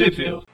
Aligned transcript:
Sheffield. 0.00 0.46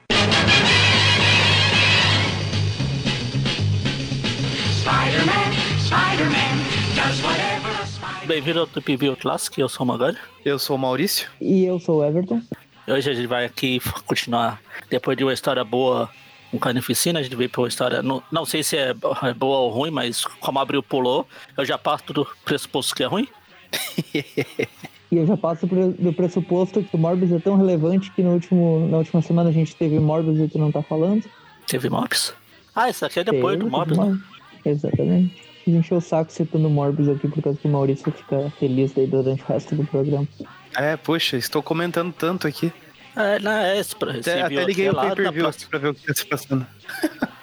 Bem-vindo 8.25 8.59
ao 8.59 8.67
Tip 8.67 8.97
View 8.97 9.15
Classic, 9.15 9.57
eu 9.61 9.69
sou 9.69 9.85
o 9.85 9.87
Magalho. 9.87 10.17
Eu 10.43 10.59
sou 10.59 10.75
o 10.75 10.79
Maurício. 10.79 11.29
E 11.39 11.63
eu 11.63 11.79
sou 11.79 11.99
o 11.99 12.05
Everton. 12.05 12.41
E 12.85 12.91
hoje 12.91 13.09
a 13.09 13.13
gente 13.13 13.27
vai 13.27 13.45
aqui 13.45 13.79
continuar, 14.05 14.61
depois 14.89 15.15
de 15.15 15.23
uma 15.23 15.31
história 15.31 15.63
boa 15.63 16.09
com 16.51 16.59
Carnificina, 16.59 17.21
a 17.21 17.23
gente 17.23 17.37
veio 17.37 17.49
pra 17.49 17.61
uma 17.61 17.69
história, 17.69 18.01
não, 18.01 18.21
não 18.29 18.43
sei 18.43 18.63
se 18.63 18.75
é 18.75 18.93
boa 18.93 19.59
ou 19.59 19.69
ruim, 19.69 19.91
mas 19.91 20.25
como 20.41 20.59
abriu 20.59 20.83
pulou, 20.83 21.25
eu 21.55 21.63
já 21.63 21.77
parto 21.77 22.11
do 22.11 22.27
pressuposto 22.43 22.93
que 22.93 23.01
é 23.01 23.05
ruim. 23.05 23.29
E 25.11 25.17
eu 25.17 25.25
já 25.25 25.37
passo 25.37 25.67
pro- 25.67 25.91
do 25.93 26.11
pressuposto 26.13 26.83
que 26.83 26.95
o 26.95 26.99
Morbius 26.99 27.31
é 27.31 27.39
tão 27.39 27.55
relevante 27.55 28.11
que 28.11 28.21
no 28.21 28.33
último, 28.33 28.87
na 28.89 28.97
última 28.97 29.21
semana 29.21 29.49
a 29.49 29.53
gente 29.53 29.75
teve 29.75 29.99
Morbius 29.99 30.39
e 30.39 30.47
tu 30.47 30.57
não 30.59 30.71
tá 30.71 30.81
falando. 30.81 31.23
Teve 31.65 31.89
Morbius? 31.89 32.33
Ah, 32.75 32.89
isso 32.89 33.05
aqui 33.05 33.19
é 33.19 33.23
depois 33.23 33.57
do 33.57 33.65
Teve 33.65 33.75
Morbius, 33.75 33.97
né? 33.97 34.19
Exatamente. 34.65 35.43
A 35.65 35.69
gente 35.69 35.79
encheu 35.79 35.97
o 35.97 36.01
saco 36.01 36.31
citando 36.31 36.69
Morbius 36.69 37.09
aqui 37.09 37.27
por 37.27 37.41
causa 37.41 37.57
que 37.59 37.67
o 37.67 37.71
Maurício 37.71 38.11
fica 38.11 38.51
feliz 38.59 38.91
daí 38.93 39.07
durante 39.07 39.41
o 39.43 39.45
resto 39.47 39.75
do 39.75 39.85
programa. 39.85 40.27
É, 40.75 40.95
poxa, 40.97 41.37
estou 41.37 41.63
comentando 41.63 42.11
tanto 42.13 42.45
aqui. 42.47 42.71
É, 43.15 43.39
não, 43.39 43.51
é 43.51 43.79
esse, 43.79 43.95
pra- 43.95 44.11
esse 44.17 44.29
Até, 44.29 44.41
até 44.43 44.63
liguei 44.65 44.89
o 44.89 44.95
pay-per-view 44.95 45.47
aqui 45.47 45.65
pra 45.65 45.79
ver 45.79 45.87
o 45.89 45.93
que 45.93 46.05
tá 46.05 46.13
se 46.13 46.25
passando. 46.25 46.67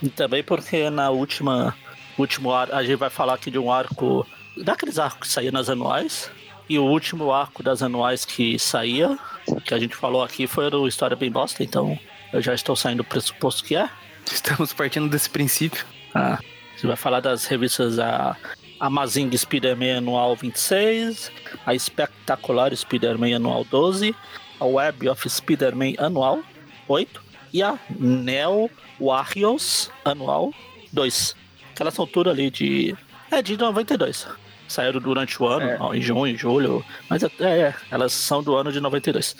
E 0.00 0.08
também 0.08 0.44
porque 0.44 0.88
na 0.90 1.10
última 1.10 1.74
último 2.16 2.52
ar, 2.52 2.70
a 2.72 2.82
gente 2.84 2.96
vai 2.96 3.10
falar 3.10 3.34
aqui 3.34 3.50
de 3.50 3.58
um 3.58 3.70
arco 3.72 4.24
daqueles 4.64 4.98
arcos 4.98 5.28
que 5.28 5.34
saía 5.34 5.52
nas 5.52 5.68
anuais 5.68 6.30
e 6.68 6.78
o 6.78 6.84
último 6.84 7.32
arco 7.32 7.62
das 7.62 7.82
anuais 7.82 8.24
que 8.24 8.58
saía 8.58 9.18
que 9.64 9.74
a 9.74 9.78
gente 9.78 9.94
falou 9.94 10.22
aqui 10.22 10.46
foi 10.46 10.68
o 10.68 10.88
história 10.88 11.16
bem 11.16 11.30
bosta 11.30 11.62
então 11.62 11.98
eu 12.32 12.40
já 12.40 12.54
estou 12.54 12.76
saindo 12.76 12.98
do 12.98 13.04
pressuposto 13.04 13.64
que 13.64 13.76
é 13.76 13.88
Estamos 14.30 14.74
partindo 14.74 15.08
desse 15.08 15.30
princípio. 15.30 15.86
ah, 16.14 16.38
gente 16.72 16.86
vai 16.86 16.96
falar 16.96 17.20
das 17.20 17.46
revistas 17.46 17.98
a 17.98 18.36
Amazing 18.78 19.36
Spider-Man 19.36 19.98
anual 19.98 20.36
26 20.36 21.32
a 21.64 21.74
Espetacular 21.74 22.74
Spider-Man 22.76 23.36
anual 23.36 23.64
12 23.64 24.14
a 24.60 24.64
Web 24.64 25.08
of 25.08 25.28
Spider-Man 25.28 25.94
anual 25.98 26.42
8 26.86 27.22
e 27.54 27.62
a 27.62 27.78
Neo 27.98 28.70
Warriors 29.00 29.90
anual 30.04 30.52
2 30.92 31.48
Aquelas 31.78 31.94
são 31.94 32.08
tudo 32.08 32.28
ali 32.28 32.50
de. 32.50 32.96
É, 33.30 33.40
de 33.40 33.56
92. 33.56 34.26
Saíram 34.68 35.00
durante 35.00 35.42
o 35.42 35.46
ano, 35.46 35.92
É. 35.92 35.96
em 35.96 36.00
junho, 36.00 36.36
julho. 36.36 36.84
Mas 37.08 37.22
é, 37.22 37.30
é, 37.40 37.74
elas 37.90 38.12
são 38.12 38.42
do 38.42 38.54
ano 38.54 38.70
de 38.70 38.80
92. 38.80 39.34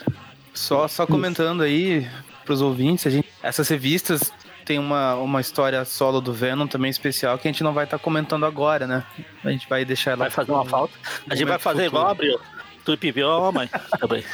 Só, 0.55 0.89
só 0.89 1.07
comentando 1.07 1.63
aí 1.63 2.09
pros 2.45 2.63
ouvintes, 2.63 3.07
a 3.07 3.11
gente, 3.11 3.29
essas 3.43 3.69
revistas 3.69 4.33
tem 4.65 4.79
uma, 4.79 5.15
uma 5.15 5.41
história 5.41 5.85
solo 5.85 6.21
do 6.21 6.33
Venom 6.33 6.67
também 6.67 6.91
especial 6.91 7.39
que 7.39 7.47
a 7.47 7.51
gente 7.53 7.63
não 7.63 7.73
vai 7.73 7.85
estar 7.85 7.99
comentando 7.99 8.45
agora, 8.45 8.87
né? 8.87 9.05
A 9.45 9.51
gente 9.51 9.69
vai 9.69 9.85
deixar 9.85 10.13
ela. 10.13 10.25
Vai 10.25 10.31
fazer 10.31 10.53
uma 10.53 10.65
falta. 10.65 10.95
A 11.29 11.35
gente 11.35 11.47
vai 11.47 11.59
fazer 11.59 11.85
futuro. 11.85 12.01
igual 12.03 12.11
abriu. 12.11 12.41
Tu 12.85 13.13
viu 13.13 13.31
a 13.31 13.41
mamãe 13.41 13.71
também. 13.99 14.25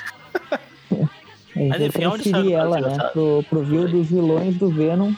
Mas 1.70 1.80
enfim, 1.80 2.06
onde 2.06 2.30
saiu 2.30 2.58
ela, 2.58 2.80
Brasil, 2.80 2.98
né, 2.98 3.10
pro, 3.12 3.44
pro 3.48 3.64
view 3.64 3.88
dos 3.88 4.08
vilões 4.08 4.56
do 4.56 4.70
Venom 4.70 5.12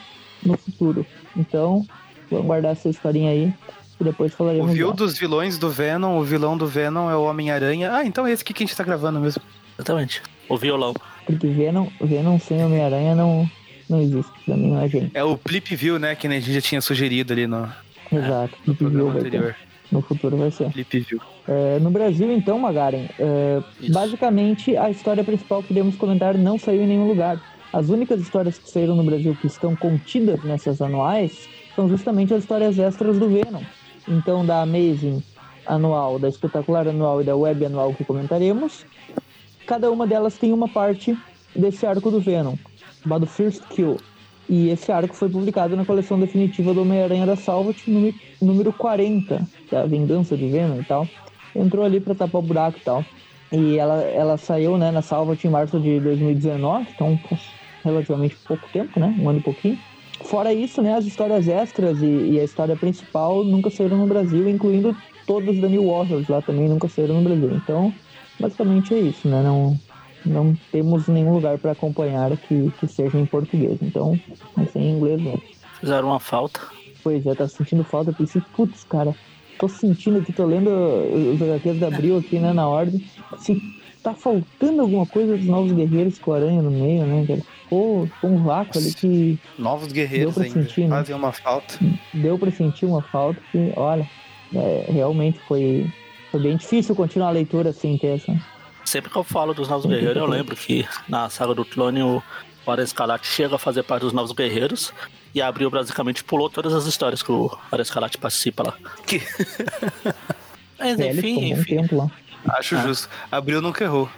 no 0.45 0.57
futuro. 0.59 1.07
Então, 1.35 1.87
vamos 2.31 2.47
guardar 2.47 2.73
essa 2.73 2.89
historinha 2.89 3.31
aí 3.31 3.55
depois 4.05 4.33
O 4.33 4.37
falaremos 4.37 4.73
view 4.73 4.87
dela. 4.89 4.97
dos 4.97 5.19
vilões 5.19 5.59
do 5.59 5.71
Venom, 5.71 6.19
o 6.19 6.23
vilão 6.23 6.57
do 6.57 6.67
Venom 6.67 7.11
é 7.11 7.17
o 7.17 7.23
Homem-Aranha. 7.25 7.93
Ah, 7.93 8.05
então 8.05 8.27
é 8.27 8.33
esse 8.33 8.43
aqui 8.43 8.53
que 8.55 8.63
a 8.63 8.67
gente 8.67 8.77
tá 8.77 8.85
gravando 8.85 9.19
mesmo. 9.21 9.43
Exatamente. 9.79 10.23
O 10.49 10.57
violão. 10.57 10.95
Porque 11.25 11.47
Venom, 11.49 11.89
Venom 12.01 12.39
sem 12.39 12.65
Homem-Aranha 12.65 13.15
não, 13.15 13.49
não 13.91 14.01
existe. 14.01 14.31
Pra 14.45 14.57
mim 14.57 14.71
não 14.71 14.81
é 14.81 14.89
gente. 14.89 15.11
É 15.15 15.25
o 15.25 15.37
Plip 15.37 15.75
View, 15.75 15.99
né? 15.99 16.15
Que 16.15 16.27
a 16.27 16.31
gente 16.31 16.53
já 16.53 16.61
tinha 16.61 16.81
sugerido 16.81 17.33
ali 17.33 17.47
no, 17.47 17.69
Exato. 18.13 18.55
no 18.67 18.73
No, 18.73 18.77
programa 18.77 19.11
vai 19.13 19.21
ter. 19.23 19.27
anterior. 19.29 19.57
no 19.91 20.03
futuro 20.03 20.37
vai 20.37 20.51
ser. 20.51 20.69
View. 20.71 21.21
É, 21.49 21.79
no 21.81 21.91
Brasil, 21.91 22.31
então, 22.33 22.59
Magaren, 22.59 23.07
é, 23.19 23.61
basicamente 23.93 24.77
a 24.77 24.91
história 24.91 25.23
principal 25.25 25.63
que 25.63 25.73
iremos 25.73 25.97
comentar 25.97 26.37
não 26.37 26.59
saiu 26.59 26.83
em 26.83 26.87
nenhum 26.87 27.07
lugar. 27.09 27.41
As 27.73 27.89
únicas 27.89 28.21
histórias 28.21 28.59
que 28.59 28.71
saíram 28.71 28.95
no 28.97 29.05
Brasil 29.05 29.37
que 29.41 29.47
estão 29.47 29.75
contidas 29.77 30.43
nessas 30.45 30.81
anuais 30.81 31.49
são 31.75 31.89
justamente 31.89 32.33
as 32.33 32.41
histórias 32.43 32.79
extras 32.79 33.19
do 33.19 33.29
Venom. 33.29 33.63
Então, 34.09 34.45
da 34.45 34.63
Amazing 34.63 35.23
anual, 35.67 36.19
da 36.19 36.29
Espetacular 36.29 36.87
anual 36.87 37.21
e 37.21 37.25
da 37.25 37.37
Web 37.37 37.67
anual 37.67 37.93
que 37.95 38.05
comentaremos, 38.05 38.87
cada 39.67 39.91
uma 39.91 40.07
delas 40.07 40.39
tem 40.39 40.53
uma 40.53 40.69
parte 40.69 41.17
desse 41.55 41.87
arco 41.87 42.11
do 42.11 42.21
Venom, 42.21 42.55
chamado 43.03 43.27
First 43.27 43.63
Kill. 43.71 43.97
E 44.49 44.69
esse 44.69 44.93
arco 44.93 45.15
foi 45.15 45.29
publicado 45.29 45.77
na 45.77 45.85
coleção 45.85 46.21
definitiva 46.21 46.73
do 46.73 46.83
Homem-Aranha 46.83 47.27
da 47.27 47.35
Salvat, 47.35 47.89
número, 47.91 48.15
número 48.41 48.73
40, 48.73 49.45
que 49.69 49.75
é 49.75 49.81
a 49.81 49.87
Vingança 49.87 50.37
de 50.37 50.49
Venom 50.49 50.81
e 50.81 50.85
tal. 50.85 51.09
Entrou 51.55 51.85
ali 51.85 51.99
pra 51.99 52.15
tapar 52.15 52.41
o 52.41 52.45
buraco 52.45 52.79
e 52.79 52.83
tal. 52.83 53.05
E 53.51 53.77
ela, 53.77 54.03
ela 54.03 54.37
saiu 54.37 54.79
né, 54.79 54.91
na 54.93 55.03
Salvat 55.03 55.45
em 55.45 55.51
março 55.51 55.81
de 55.81 55.99
2019, 55.99 56.87
então 56.95 57.19
relativamente 57.83 58.37
pouco 58.47 58.69
tempo, 58.73 58.99
né? 59.01 59.15
Um 59.19 59.29
ano 59.29 59.39
e 59.39 59.43
pouquinho. 59.43 59.79
Fora 60.27 60.53
isso, 60.53 60.83
né, 60.83 60.95
as 60.95 61.05
histórias 61.05 61.47
extras 61.47 62.03
e, 62.03 62.33
e 62.33 62.41
a 62.41 62.45
história 62.45 62.77
principal 62.77 63.45
nunca 63.45 63.71
saíram 63.71 63.99
no 63.99 64.07
Brasil, 64.07 64.49
incluindo 64.49 64.97
todos 65.27 65.61
da 65.61 65.69
New 65.69 65.89
Warriors 65.89 66.29
lá 66.29 66.43
também 66.43 66.69
nunca 66.69 66.89
saíram 66.89 67.21
no 67.21 67.29
Brasil. 67.29 67.57
Então, 67.57 67.95
basicamente 68.39 68.95
é 68.95 68.99
isso, 68.99 69.29
né? 69.29 69.43
Não, 69.43 69.79
não 70.25 70.57
temos 70.73 71.07
nenhum 71.09 71.33
lugar 71.35 71.59
para 71.59 71.73
acompanhar 71.73 72.37
que, 72.37 72.73
que 72.79 72.87
seja 72.89 73.19
em 73.19 73.27
português. 73.27 73.79
Então, 73.83 74.19
vai 74.57 74.67
ser 74.67 74.81
em 74.81 74.97
inglês 74.97 75.21
mesmo. 75.21 75.43
Fizeram 75.81 76.09
uma 76.09 76.21
falta. 76.21 76.61
Pois 77.03 77.25
é, 77.27 77.35
tá 77.35 77.47
sentindo 77.47 77.85
falta. 77.85 78.11
Eu 78.11 78.15
pensei, 78.15 78.43
putz, 78.55 78.85
cara, 78.85 79.15
tô 79.59 79.69
sentindo 79.69 80.19
aqui, 80.19 80.33
tô 80.33 80.45
lendo 80.45 80.71
os 80.71 81.41
HQs 81.41 81.79
da 81.79 81.89
Abril 81.89 82.19
aqui, 82.19 82.39
né, 82.39 82.53
na 82.53 82.69
ordem. 82.69 83.05
Se 83.39 83.61
tá 84.11 84.15
faltando 84.15 84.83
alguma 84.83 85.05
coisa 85.07 85.37
dos 85.37 85.47
Novos 85.47 85.73
Guerreiros 85.73 86.19
com 86.19 86.33
a 86.33 86.37
aranha 86.37 86.63
no 86.63 86.71
meio, 86.71 87.05
né, 87.07 87.25
cara? 87.27 87.41
Ficou 87.63 88.09
um 88.23 88.45
vácuo 88.45 88.79
ali 88.79 88.95
que 88.95 89.39
Novos 89.59 89.91
guerreiros 89.93 90.35
Deu 90.35 90.35
pra 90.35 90.45
ainda. 90.45 90.63
sentir, 90.69 90.83
né? 90.83 90.89
Fazem 90.91 91.17
uma 91.17 91.33
falta. 91.33 91.79
deu 92.15 92.39
pra 92.39 92.51
sentir 92.53 92.87
uma 92.87 93.03
falta 93.03 93.41
que, 93.51 93.73
olha, 93.77 94.09
é, 94.55 94.87
realmente 94.89 95.41
foi, 95.49 95.91
foi 96.31 96.41
bem 96.41 96.57
difícil 96.57 96.95
continuar 96.95 97.29
a 97.29 97.33
leitura 97.33 97.73
sem 97.73 97.99
ter 97.99 98.17
essa. 98.19 98.37
Sempre 98.85 99.11
que 99.11 99.17
eu 99.17 99.25
falo 99.25 99.53
dos 99.53 99.69
Novos 99.69 99.87
Guerreiros, 99.87 100.17
eu 100.17 100.27
lembro 100.27 100.55
que 100.55 100.87
na 101.09 101.29
saga 101.29 101.53
do 101.55 101.65
clone 101.65 102.01
o 102.03 102.23
Aranha 102.65 102.85
Escarlate 102.85 103.27
chega 103.27 103.57
a 103.57 103.59
fazer 103.59 103.83
parte 103.83 104.03
dos 104.03 104.13
Novos 104.13 104.31
Guerreiros 104.31 104.93
e 105.35 105.43
abriu 105.43 105.69
basicamente 105.69 106.23
pulou 106.23 106.49
todas 106.49 106.73
as 106.73 106.87
histórias 106.87 107.21
que 107.23 107.33
o 107.33 107.51
Aranha 107.73 107.83
Escarlate 107.83 108.17
participa 108.19 108.63
lá. 108.63 108.75
Que- 109.05 109.21
Mas 110.79 111.01
É, 111.01 111.09
ele 111.09 111.21
ficou 111.23 111.43
enfim, 111.43 111.55
um 111.55 111.59
enfim. 111.59 111.77
tempo 111.79 111.97
lá. 111.97 112.11
Acho 112.49 112.77
justo. 112.79 113.09
Abril 113.31 113.61
nunca 113.61 113.85
errou. 113.85 114.09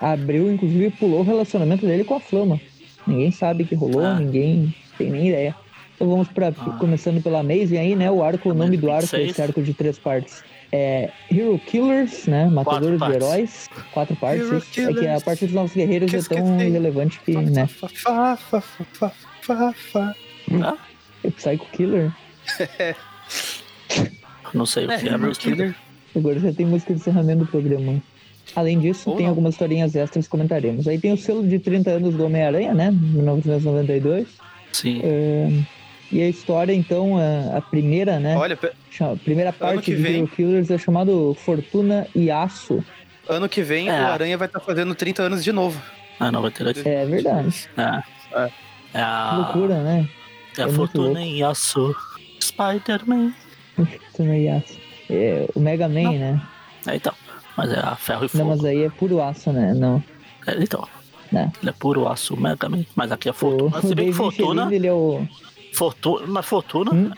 Abril, 0.00 0.52
inclusive, 0.52 0.90
pulou 0.90 1.20
o 1.20 1.24
relacionamento 1.24 1.84
dele 1.86 2.04
com 2.04 2.14
a 2.14 2.20
Flama. 2.20 2.60
Ninguém 3.06 3.30
sabe 3.32 3.64
que 3.64 3.74
rolou, 3.74 4.04
Ah. 4.04 4.14
ninguém 4.18 4.74
tem 4.96 5.10
nem 5.10 5.28
ideia. 5.28 5.54
Então 5.94 6.08
vamos 6.08 6.28
para 6.28 6.52
começando 6.78 7.22
pela 7.22 7.40
Amazing 7.40 7.76
aí, 7.78 7.94
né? 7.96 8.10
O 8.10 8.22
arco, 8.22 8.50
o 8.50 8.54
nome 8.54 8.76
do 8.76 8.90
arco, 8.90 9.02
26. 9.02 9.30
esse 9.30 9.42
arco 9.42 9.62
de 9.62 9.72
três 9.74 9.98
partes. 9.98 10.42
É 10.72 11.10
Hero 11.30 11.56
Killers, 11.66 12.26
né? 12.26 12.46
Matadores 12.46 12.98
de 13.00 13.12
heróis. 13.12 13.68
Quatro 13.92 14.16
partes. 14.16 14.46
Hero 14.76 14.90
É 14.90 14.94
que 15.00 15.06
a 15.06 15.20
parte 15.20 15.44
dos 15.44 15.54
Novos 15.54 15.72
Guerreiros 15.72 16.10
Que 16.10 16.16
é 16.16 16.22
tão 16.22 16.38
esqueci. 16.52 16.66
irrelevante 16.68 17.20
que, 17.24 17.36
né? 17.36 17.66
Fa, 17.68 17.88
fa, 18.36 18.60
fa, 19.40 19.72
fa. 19.72 20.14
Ah, 20.62 20.74
É 21.22 21.30
Psycho 21.30 21.66
Killer. 21.72 22.10
não 24.52 24.66
sei 24.66 24.86
o 24.86 24.88
que 24.88 24.94
é, 24.94 25.06
Hero 25.06 25.18
mas 25.20 25.38
tudo 25.38 25.56
bem. 25.56 25.72
Killer. 25.72 25.74
Agora 26.14 26.38
já 26.38 26.52
tem 26.52 26.66
música 26.66 26.92
de 26.94 27.00
encerramento 27.00 27.40
do 27.44 27.46
programa. 27.46 28.00
Além 28.54 28.78
disso, 28.78 29.10
Ou 29.10 29.16
tem 29.16 29.24
não. 29.26 29.30
algumas 29.30 29.54
historinhas 29.54 29.96
extras 29.96 30.26
que 30.26 30.30
comentaremos. 30.30 30.86
Aí 30.86 30.98
tem 30.98 31.12
o 31.12 31.16
selo 31.16 31.46
de 31.46 31.58
30 31.58 31.90
anos 31.90 32.14
do 32.14 32.24
Homem-Aranha, 32.26 32.74
né? 32.74 32.90
1992. 32.90 34.26
Sim. 34.72 35.00
É, 35.02 35.48
e 36.12 36.22
a 36.22 36.28
história, 36.28 36.72
então, 36.72 37.16
a, 37.18 37.56
a 37.58 37.60
primeira, 37.60 38.18
né? 38.20 38.36
Olha, 38.36 38.56
pe- 38.56 38.70
a 39.00 39.16
primeira 39.16 39.52
parte 39.52 39.86
de 39.90 39.96
vem- 39.96 40.26
Killers 40.26 40.70
é 40.70 40.78
chamado 40.78 41.34
Fortuna 41.44 42.06
e 42.14 42.30
Aço. 42.30 42.84
ano 43.28 43.48
que 43.48 43.62
vem 43.62 43.88
É. 43.88 43.92
o 44.02 44.06
Aranha 44.06 44.36
vai 44.36 44.46
estar 44.46 44.60
fazendo 44.60 44.94
30 44.94 45.22
anos 45.22 45.42
de 45.42 45.50
novo. 45.50 45.80
Ah, 46.20 46.30
92. 46.30 46.84
É 46.86 47.04
verdade. 47.06 47.68
É. 47.76 48.02
É. 48.44 48.50
É 48.94 49.00
a, 49.00 49.36
Loucura, 49.38 49.82
né? 49.82 50.08
é 50.56 50.62
a 50.62 50.66
é 50.66 50.70
Fortuna 50.70 51.20
em 51.20 51.42
Aço. 51.42 51.92
Spider-Man. 52.40 53.32
Fortuna 53.74 54.36
e 54.36 54.48
Aço. 54.48 54.78
É, 55.14 55.46
o 55.54 55.60
Mega 55.60 55.88
Man, 55.88 56.02
Não. 56.02 56.12
né? 56.18 56.42
É, 56.86 56.96
então. 56.96 57.12
Mas 57.56 57.70
é 57.72 57.78
a 57.78 57.94
ferro 57.96 58.20
e 58.24 58.36
Não, 58.36 58.44
fogo. 58.46 58.48
mas 58.50 58.64
aí 58.64 58.82
é 58.82 58.90
puro 58.90 59.22
aço, 59.22 59.52
né? 59.52 59.72
Não. 59.74 60.02
É, 60.46 60.54
então. 60.62 60.86
né? 61.32 61.50
Ele 61.60 61.70
é 61.70 61.72
puro 61.72 62.08
aço, 62.08 62.36
Mega 62.36 62.68
Man. 62.68 62.84
Mas 62.96 63.10
aqui 63.12 63.28
é 63.28 63.30
O, 63.30 63.34
Fortuna. 63.34 63.80
Se 63.80 63.92
o 63.92 63.94
bem 63.94 64.06
que 64.08 64.12
Fortuna. 64.12 64.62
Feliz, 64.64 64.76
ele 64.76 64.86
é 64.88 64.92
o... 64.92 65.26
Fortuna, 65.72 66.26
mas 66.28 66.46
Fortuna 66.46 66.92
Hum? 66.94 67.10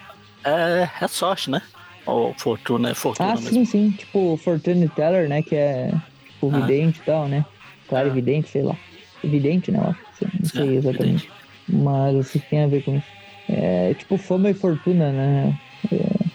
é, 0.44 0.88
é 1.00 1.08
sorte, 1.08 1.50
né? 1.50 1.60
Ou 2.06 2.32
Fortuna 2.38 2.90
é 2.90 2.94
Fortuna 2.94 3.30
Ah, 3.30 3.34
mesmo. 3.34 3.50
sim, 3.50 3.64
sim. 3.64 3.90
Tipo, 3.90 4.36
Fortune 4.36 4.88
Teller, 4.88 5.28
né? 5.28 5.42
Que 5.42 5.56
é 5.56 5.90
tipo, 6.32 6.50
Ah. 6.54 6.60
vidente 6.60 7.00
e 7.00 7.02
tal, 7.02 7.26
né? 7.28 7.44
Claro, 7.88 8.10
Ah. 8.10 8.12
vidente, 8.12 8.48
sei 8.48 8.62
lá. 8.62 8.76
evidente, 9.24 9.72
né? 9.72 9.78
Não 9.80 10.44
sei 10.44 10.62
É, 10.68 10.74
exatamente. 10.74 11.28
Mas 11.68 12.14
o 12.14 12.30
que 12.30 12.38
tem 12.38 12.62
a 12.62 12.66
ver 12.68 12.84
com 12.84 12.96
isso? 12.96 13.06
É 13.48 13.92
tipo 13.94 14.16
fama 14.18 14.50
e 14.50 14.54
fortuna, 14.54 15.10
né? 15.10 15.58
É, 15.92 16.25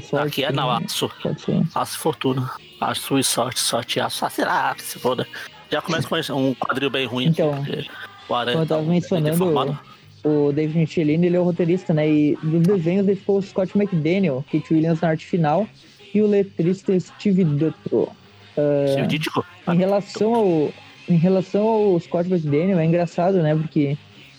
sorte. 0.00 0.26
Aqui 0.26 0.44
é 0.44 0.52
não, 0.52 0.68
né? 0.68 0.84
aço. 0.84 1.10
E 1.24 1.96
fortuna. 1.96 2.50
Aço 2.80 3.18
e 3.18 3.24
sorte, 3.24 3.60
sorte 3.60 4.00
aço. 4.00 4.24
Ah, 4.24 4.30
será 4.30 4.74
que 4.74 4.82
se 4.82 4.98
foda? 4.98 5.26
Já 5.70 5.80
começa 5.82 6.32
com 6.32 6.50
um 6.50 6.54
quadril 6.54 6.90
bem 6.90 7.06
ruim. 7.06 7.26
Então, 7.26 7.54
porque 7.54 7.86
o 8.28 8.34
Aranha 8.34 8.58
eu 8.58 8.60
tá 8.62 8.74
tava 8.74 8.82
bem 8.82 8.90
mencionando. 8.90 9.78
O 10.24 10.52
David 10.52 10.78
Michelin, 10.78 11.24
ele 11.24 11.36
é 11.36 11.40
o 11.40 11.44
roteirista, 11.44 11.92
né? 11.92 12.08
E 12.08 12.36
dos 12.42 12.62
desenhos 12.62 13.06
ele 13.06 13.16
ficou 13.16 13.38
o 13.38 13.42
Scott 13.42 13.76
McDaniel, 13.76 14.44
Kate 14.50 14.72
Williams 14.72 15.00
na 15.00 15.08
arte 15.08 15.26
final 15.26 15.66
e 16.14 16.22
o 16.22 16.26
letrista 16.26 16.98
Steve 16.98 17.44
Dutro. 17.44 18.08
Seu 18.54 19.06
Dítico? 19.06 19.44
Em 19.68 19.76
relação 19.76 20.34
ao 20.34 20.72
em 21.06 21.16
relação 21.16 21.66
ao 21.66 22.00
Scott 22.00 22.30
McDaniel, 22.30 22.78
é 22.78 22.84
engraçado, 22.84 23.42
né? 23.42 23.54
Porque 23.54 23.98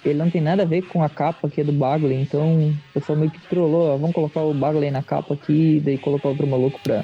ele 0.10 0.20
não 0.20 0.30
tem 0.30 0.42
nada 0.42 0.64
a 0.64 0.66
ver 0.66 0.84
com 0.84 1.04
a 1.04 1.10
capa 1.10 1.48
aqui 1.48 1.64
do 1.64 1.72
Bagley, 1.72 2.22
então 2.22 2.70
o 2.70 2.78
pessoal 2.94 3.18
meio 3.18 3.32
que 3.32 3.40
trollou, 3.48 3.94
ó, 3.94 3.98
vamos 3.98 4.14
colocar 4.14 4.42
o 4.42 4.54
Bagley 4.54 4.92
na 4.92 5.02
capa 5.04 5.34
aqui, 5.34 5.82
daí 5.84 5.98
colocar 5.98 6.30
outro 6.30 6.48
maluco 6.48 6.80
pra... 6.84 7.04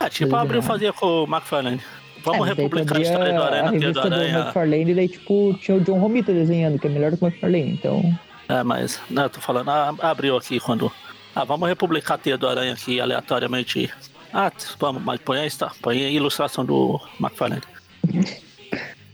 É, 0.00 0.08
tipo, 0.08 0.34
abriu 0.34 0.60
é. 0.60 0.62
fazia 0.62 0.92
com 0.92 1.06
o 1.06 1.24
McFarlane. 1.24 1.80
Vamos 2.24 2.46
É, 2.46 2.50
republicar 2.50 2.98
a 2.98 3.00
história 3.00 3.32
do 3.32 3.42
Aranha 3.42 3.62
a 3.62 3.66
do 3.66 3.72
revista 3.72 4.08
do 4.08 4.14
Aranha. 4.14 4.38
McFarlane, 4.38 4.94
daí 4.94 5.08
tipo, 5.08 5.54
tinha 5.60 5.76
o 5.76 5.80
John 5.80 5.98
Romita 5.98 6.32
desenhando, 6.32 6.78
que 6.78 6.86
é 6.86 6.90
melhor 6.90 7.10
do 7.10 7.16
que 7.16 7.24
o 7.24 7.26
McFarlane, 7.28 7.72
então... 7.72 8.18
É, 8.48 8.62
mas, 8.62 9.00
não, 9.08 9.24
eu 9.24 9.30
tô 9.30 9.40
falando, 9.40 9.68
ah, 9.70 9.94
abriu 10.00 10.36
aqui 10.36 10.58
quando. 10.58 10.90
Ah, 11.34 11.44
vamos 11.44 11.68
republicar 11.68 12.16
a 12.16 12.18
teia 12.18 12.36
do 12.36 12.48
aranha 12.48 12.72
aqui 12.72 13.00
aleatoriamente. 13.00 13.88
Ah, 14.32 14.50
vamos, 14.78 15.02
mas 15.02 15.20
põe 15.20 15.38
a, 15.38 15.44
esta- 15.44 15.70
põe 15.80 16.04
a 16.04 16.10
ilustração 16.10 16.64
do 16.64 17.00
McFarlane. 17.20 17.62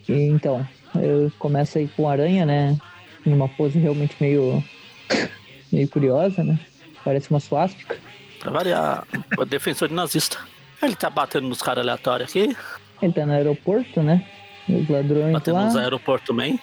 Então, 0.08 0.66
eu 0.94 1.32
começo 1.38 1.78
aí 1.78 1.88
com 1.88 2.04
o 2.04 2.08
Aranha, 2.08 2.46
né? 2.46 2.76
Numa 3.26 3.49
pose 3.49 3.78
realmente 3.78 4.17
meio... 4.20 4.62
meio 5.73 5.88
curiosa, 5.88 6.43
né? 6.43 6.58
Parece 7.05 7.31
uma 7.31 7.40
suástica. 7.40 7.96
Pra 8.40 8.50
variar, 8.50 9.06
o 9.37 9.44
defensor 9.44 9.88
de 9.88 9.94
nazista. 9.94 10.38
Ele 10.82 10.94
tá 10.94 11.11
batendo 11.11 11.49
nos 11.49 11.62
caras 11.62 11.82
aleatórios 11.82 12.31
aqui, 12.31 12.56
Ele 13.00 13.12
tá 13.12 13.26
no 13.26 13.32
aeroporto, 13.32 14.02
né? 14.02 14.25
Os 14.69 14.88
ladrões 14.88 15.32
batendo 15.32 15.55
lá. 15.55 15.64
nos 15.64 15.76
aeroportos 15.76 16.26
também. 16.28 16.61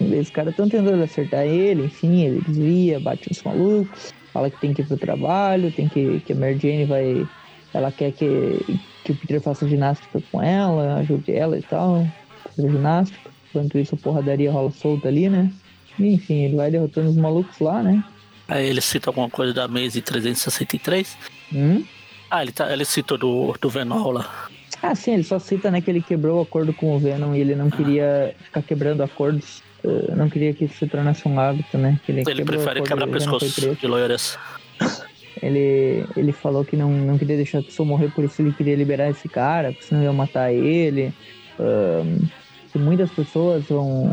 Os 0.00 0.30
caras 0.30 0.52
estão 0.52 0.68
tentando 0.68 1.02
acertar 1.02 1.44
ele, 1.44 1.84
enfim, 1.84 2.24
ele 2.24 2.40
desvia, 2.40 2.98
bate 3.00 3.30
os 3.30 3.42
malucos, 3.42 4.12
fala 4.32 4.50
que 4.50 4.60
tem 4.60 4.72
que 4.72 4.82
ir 4.82 4.86
pro 4.86 4.96
trabalho, 4.96 5.70
tem 5.70 5.88
que, 5.88 6.20
que 6.20 6.32
a 6.32 6.36
Mary 6.36 6.58
Jane 6.58 6.84
vai. 6.84 7.26
Ela 7.74 7.90
quer 7.90 8.12
que, 8.12 8.80
que 9.04 9.12
o 9.12 9.16
Peter 9.16 9.40
faça 9.40 9.68
ginástica 9.68 10.20
com 10.30 10.42
ela, 10.42 10.96
ajude 10.96 11.32
ela 11.32 11.58
e 11.58 11.62
tal, 11.62 12.06
fazer 12.44 12.70
ginástica. 12.70 13.30
Enquanto 13.52 13.78
isso, 13.78 13.94
a 13.94 13.98
porradaria 13.98 14.50
rola 14.50 14.70
solta 14.70 15.08
ali, 15.08 15.28
né? 15.28 15.52
E, 15.98 16.14
enfim, 16.14 16.44
ele 16.44 16.56
vai 16.56 16.70
derrotando 16.70 17.10
os 17.10 17.16
malucos 17.16 17.58
lá, 17.60 17.82
né? 17.82 18.02
Aí 18.48 18.66
ele 18.66 18.80
cita 18.80 19.10
alguma 19.10 19.28
coisa 19.28 19.52
da 19.52 19.68
Maze 19.68 20.00
363. 20.00 21.16
Hum? 21.52 21.84
Ah, 22.30 22.42
ele, 22.42 22.52
tá, 22.52 22.72
ele 22.72 22.84
citou 22.84 23.18
do, 23.18 23.54
do 23.60 23.68
Venom 23.68 24.10
lá. 24.10 24.48
Ah, 24.82 24.94
sim, 24.94 25.12
ele 25.12 25.22
só 25.22 25.38
cita, 25.38 25.70
né, 25.70 25.80
que 25.80 25.90
ele 25.90 26.00
quebrou 26.00 26.38
o 26.38 26.42
acordo 26.42 26.72
com 26.72 26.96
o 26.96 26.98
Venom 26.98 27.34
e 27.34 27.40
ele 27.40 27.54
não 27.54 27.70
queria 27.70 28.34
ficar 28.42 28.62
quebrando 28.62 29.02
acordos. 29.02 29.62
eh, 29.84 30.14
não 30.16 30.28
queria 30.30 30.52
que 30.54 30.64
isso 30.64 30.76
se 30.78 30.86
tornasse 30.86 31.28
um 31.28 31.38
hábito, 31.38 31.76
né? 31.78 32.00
Que 32.04 32.10
Ele 32.10 32.42
o 32.42 32.44
prefere 32.44 32.82
quebrar 32.82 33.06
pescoço 33.06 33.76
de 33.76 33.86
loiras. 33.86 34.38
Ele, 35.42 36.04
ele 36.14 36.30
falou 36.30 36.64
que 36.64 36.76
não, 36.76 36.90
não 36.90 37.18
queria 37.18 37.36
deixar 37.36 37.58
a 37.58 37.62
pessoa 37.62 37.84
morrer, 37.88 38.12
por 38.12 38.22
isso 38.22 38.40
ele 38.42 38.52
queria 38.52 38.76
liberar 38.76 39.10
esse 39.10 39.28
cara, 39.28 39.72
porque 39.72 39.86
senão 39.86 40.02
ia 40.02 40.12
matar 40.12 40.52
ele. 40.52 41.12
Ahn, 41.58 42.28
que 42.72 42.78
muitas 42.78 43.10
pessoas 43.10 43.64
vão. 43.66 44.12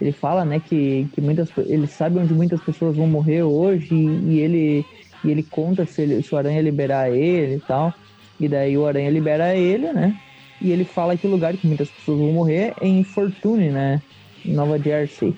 Ele 0.00 0.12
fala, 0.12 0.44
né, 0.44 0.60
que, 0.60 1.08
que 1.14 1.20
muitas 1.22 1.48
ele 1.56 1.86
sabe 1.86 2.18
onde 2.18 2.34
muitas 2.34 2.60
pessoas 2.60 2.96
vão 2.96 3.06
morrer 3.06 3.42
hoje 3.42 3.94
e, 3.94 4.34
e 4.34 4.40
ele 4.40 4.84
e 5.24 5.30
ele 5.30 5.42
conta 5.42 5.84
se, 5.86 6.02
ele, 6.02 6.22
se 6.22 6.34
o 6.34 6.38
Aranha 6.38 6.60
liberar 6.60 7.10
ele 7.10 7.56
e 7.56 7.60
tal. 7.60 7.92
E 8.38 8.48
daí 8.48 8.76
o 8.76 8.86
Aranha 8.86 9.10
libera 9.10 9.56
ele, 9.56 9.92
né? 9.92 10.14
E 10.60 10.70
ele 10.70 10.84
fala 10.84 11.16
que 11.16 11.26
o 11.26 11.30
lugar 11.30 11.56
que 11.56 11.66
muitas 11.66 11.90
pessoas 11.90 12.18
vão 12.18 12.32
morrer 12.32 12.74
é 12.80 12.86
em 12.86 13.02
Fortune, 13.02 13.70
né? 13.70 14.00
Nova 14.44 14.78
Jersey, 14.78 15.34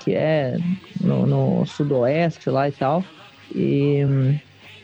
que 0.00 0.14
é 0.14 0.56
no, 1.00 1.26
no 1.26 1.66
sudoeste 1.66 2.48
lá 2.48 2.68
e 2.68 2.72
tal. 2.72 3.02
E, 3.54 4.02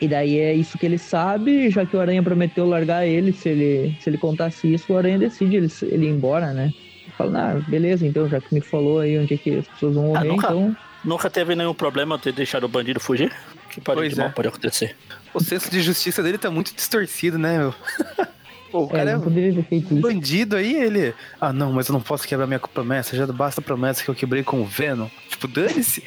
e 0.01 0.09
daí 0.09 0.39
é 0.39 0.55
isso 0.55 0.79
que 0.79 0.87
ele 0.87 0.99
sabe, 0.99 1.71
já 1.71 1.87
que 1.87 1.97
o 1.97 2.01
Aranha 2.01 2.23
prometeu 2.23 2.67
largar 2.67 3.07
ele, 3.07 3.33
se 3.33 3.49
ele, 3.49 3.95
se 4.01 4.11
ele 4.11 4.19
contasse 4.19 4.73
isso, 4.73 4.93
o 4.93 4.97
Aranha 4.97 5.19
decide 5.19 5.57
ele, 5.57 5.69
ele 5.83 6.07
ir 6.07 6.11
embora, 6.11 6.53
né? 6.53 6.73
Fala, 7.21 7.53
ah, 7.59 7.71
beleza, 7.71 8.07
então, 8.07 8.29
já 8.29 8.41
que 8.41 8.55
me 8.55 8.61
falou 8.61 9.01
aí 9.01 9.19
onde 9.19 9.35
é 9.35 9.37
que 9.37 9.59
as 9.59 9.67
pessoas 9.69 9.95
vão 9.95 10.05
morrer, 10.09 10.29
nunca- 10.29 10.47
então. 10.49 10.77
Nunca 11.05 11.31
teve 11.31 11.55
nenhum 11.55 11.73
problema 11.75 12.19
ter 12.19 12.33
deixado 12.33 12.65
o 12.65 12.69
bandido 12.69 13.01
fugir? 13.01 13.33
Que 13.71 13.81
pode, 13.81 14.01
Pois 14.01 14.13
de 14.13 14.19
mal 14.19 14.29
é. 14.29 14.31
pode 14.33 14.49
acontecer. 14.49 14.95
O 15.33 15.41
senso 15.41 15.71
de 15.71 15.81
justiça 15.81 16.23
dele 16.23 16.37
tá 16.39 16.51
muito 16.51 16.75
distorcido, 16.75 17.39
né, 17.39 17.57
meu? 17.59 17.75
Pô, 18.71 18.85
o 18.85 18.87
É, 18.87 18.99
cara 18.99 19.11
é 19.13 19.17
um 19.19 19.31
isso. 19.71 19.95
bandido 20.01 20.57
aí, 20.57 20.75
ele. 20.75 21.15
Ah, 21.41 21.53
não, 21.53 21.73
mas 21.73 21.89
eu 21.89 21.93
não 21.95 22.01
posso 22.01 22.27
quebrar 22.29 22.47
minha 22.47 22.59
promessa, 22.61 23.17
já 23.17 23.27
basta 23.27 23.61
a 23.61 23.65
promessa 23.65 24.05
que 24.05 24.11
eu 24.11 24.15
quebrei 24.15 24.43
com 24.43 24.61
o 24.61 24.65
Venom. 24.65 25.09
Tipo, 25.29 25.49
dane-se. 25.49 26.03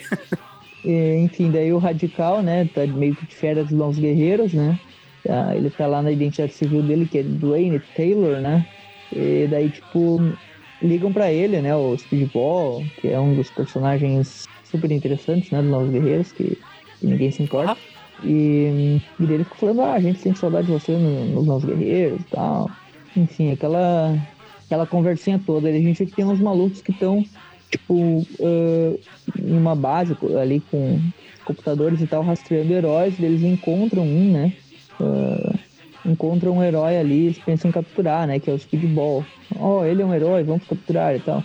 E, 0.85 1.15
enfim, 1.25 1.49
daí 1.51 1.73
o 1.73 1.77
Radical, 1.79 2.41
né, 2.41 2.69
tá 2.73 2.85
meio 2.87 3.15
que 3.15 3.25
de 3.25 3.35
férias 3.35 3.67
dos 3.67 3.77
Novos 3.77 3.97
Guerreiros, 3.99 4.53
né? 4.53 4.79
Ah, 5.27 5.55
ele 5.55 5.69
tá 5.69 5.87
lá 5.87 6.01
na 6.01 6.11
identidade 6.11 6.53
civil 6.53 6.81
dele, 6.83 7.07
que 7.09 7.17
é 7.17 7.23
Dwayne 7.23 7.81
Taylor, 7.95 8.39
né? 8.39 8.65
E 9.11 9.47
daí, 9.49 9.69
tipo, 9.69 10.21
ligam 10.83 11.11
pra 11.13 11.31
ele, 11.31 11.61
né, 11.61 11.75
o 11.75 11.97
Speedball, 11.97 12.89
que 12.97 13.07
é 13.07 13.19
um 13.19 13.33
dos 13.35 13.49
personagens 13.51 14.43
super 14.63 14.91
interessantes, 14.91 15.49
né, 15.51 15.61
dos 15.61 15.71
Novos 15.71 15.89
Guerreiros, 15.91 16.31
que, 16.31 16.55
que 16.99 17.07
ninguém 17.07 17.31
se 17.31 17.41
importa. 17.43 17.77
E, 18.21 18.99
e 19.19 19.25
daí 19.27 19.35
ele 19.35 19.43
fica 19.43 19.55
falando, 19.57 19.81
ah, 19.81 19.93
a 19.93 20.01
gente 20.01 20.19
sente 20.19 20.39
saudade 20.39 20.65
de 20.67 20.71
você 20.71 20.97
no- 20.97 21.25
nos 21.25 21.45
Novos 21.45 21.65
Guerreiros 21.65 22.21
e 22.23 22.25
tal. 22.27 22.77
Enfim, 23.15 23.51
aquela, 23.51 24.17
aquela 24.65 24.87
conversinha 24.87 25.39
toda. 25.39 25.69
E 25.69 25.77
a 25.77 25.81
gente 25.81 25.97
vê 25.99 26.05
que 26.05 26.13
tem 26.13 26.25
uns 26.25 26.39
malucos 26.39 26.81
que 26.81 26.91
estão, 26.91 27.29
tipo, 27.69 28.27
ah, 28.41 28.97
em 29.35 29.57
uma 29.57 29.75
base 29.75 30.17
ali 30.39 30.61
com 30.61 31.09
computadores 31.43 32.01
e 32.01 32.07
tal, 32.07 32.23
rastreando 32.23 32.73
heróis. 32.73 33.19
Eles 33.19 33.43
encontram 33.43 34.07
um, 34.07 34.31
né? 34.31 34.53
Ah, 34.99 35.59
encontram 36.05 36.57
um 36.57 36.63
herói 36.63 36.97
ali, 36.97 37.25
eles 37.25 37.39
pensam 37.39 37.69
em 37.69 37.71
capturar, 37.71 38.27
né? 38.27 38.39
Que 38.39 38.49
é 38.49 38.53
o 38.53 38.59
Speedball. 38.59 39.25
Oh, 39.59 39.83
ele 39.83 40.01
é 40.01 40.05
um 40.05 40.13
herói, 40.13 40.43
vamos 40.43 40.65
capturar 40.67 41.15
e 41.15 41.19
tal. 41.19 41.43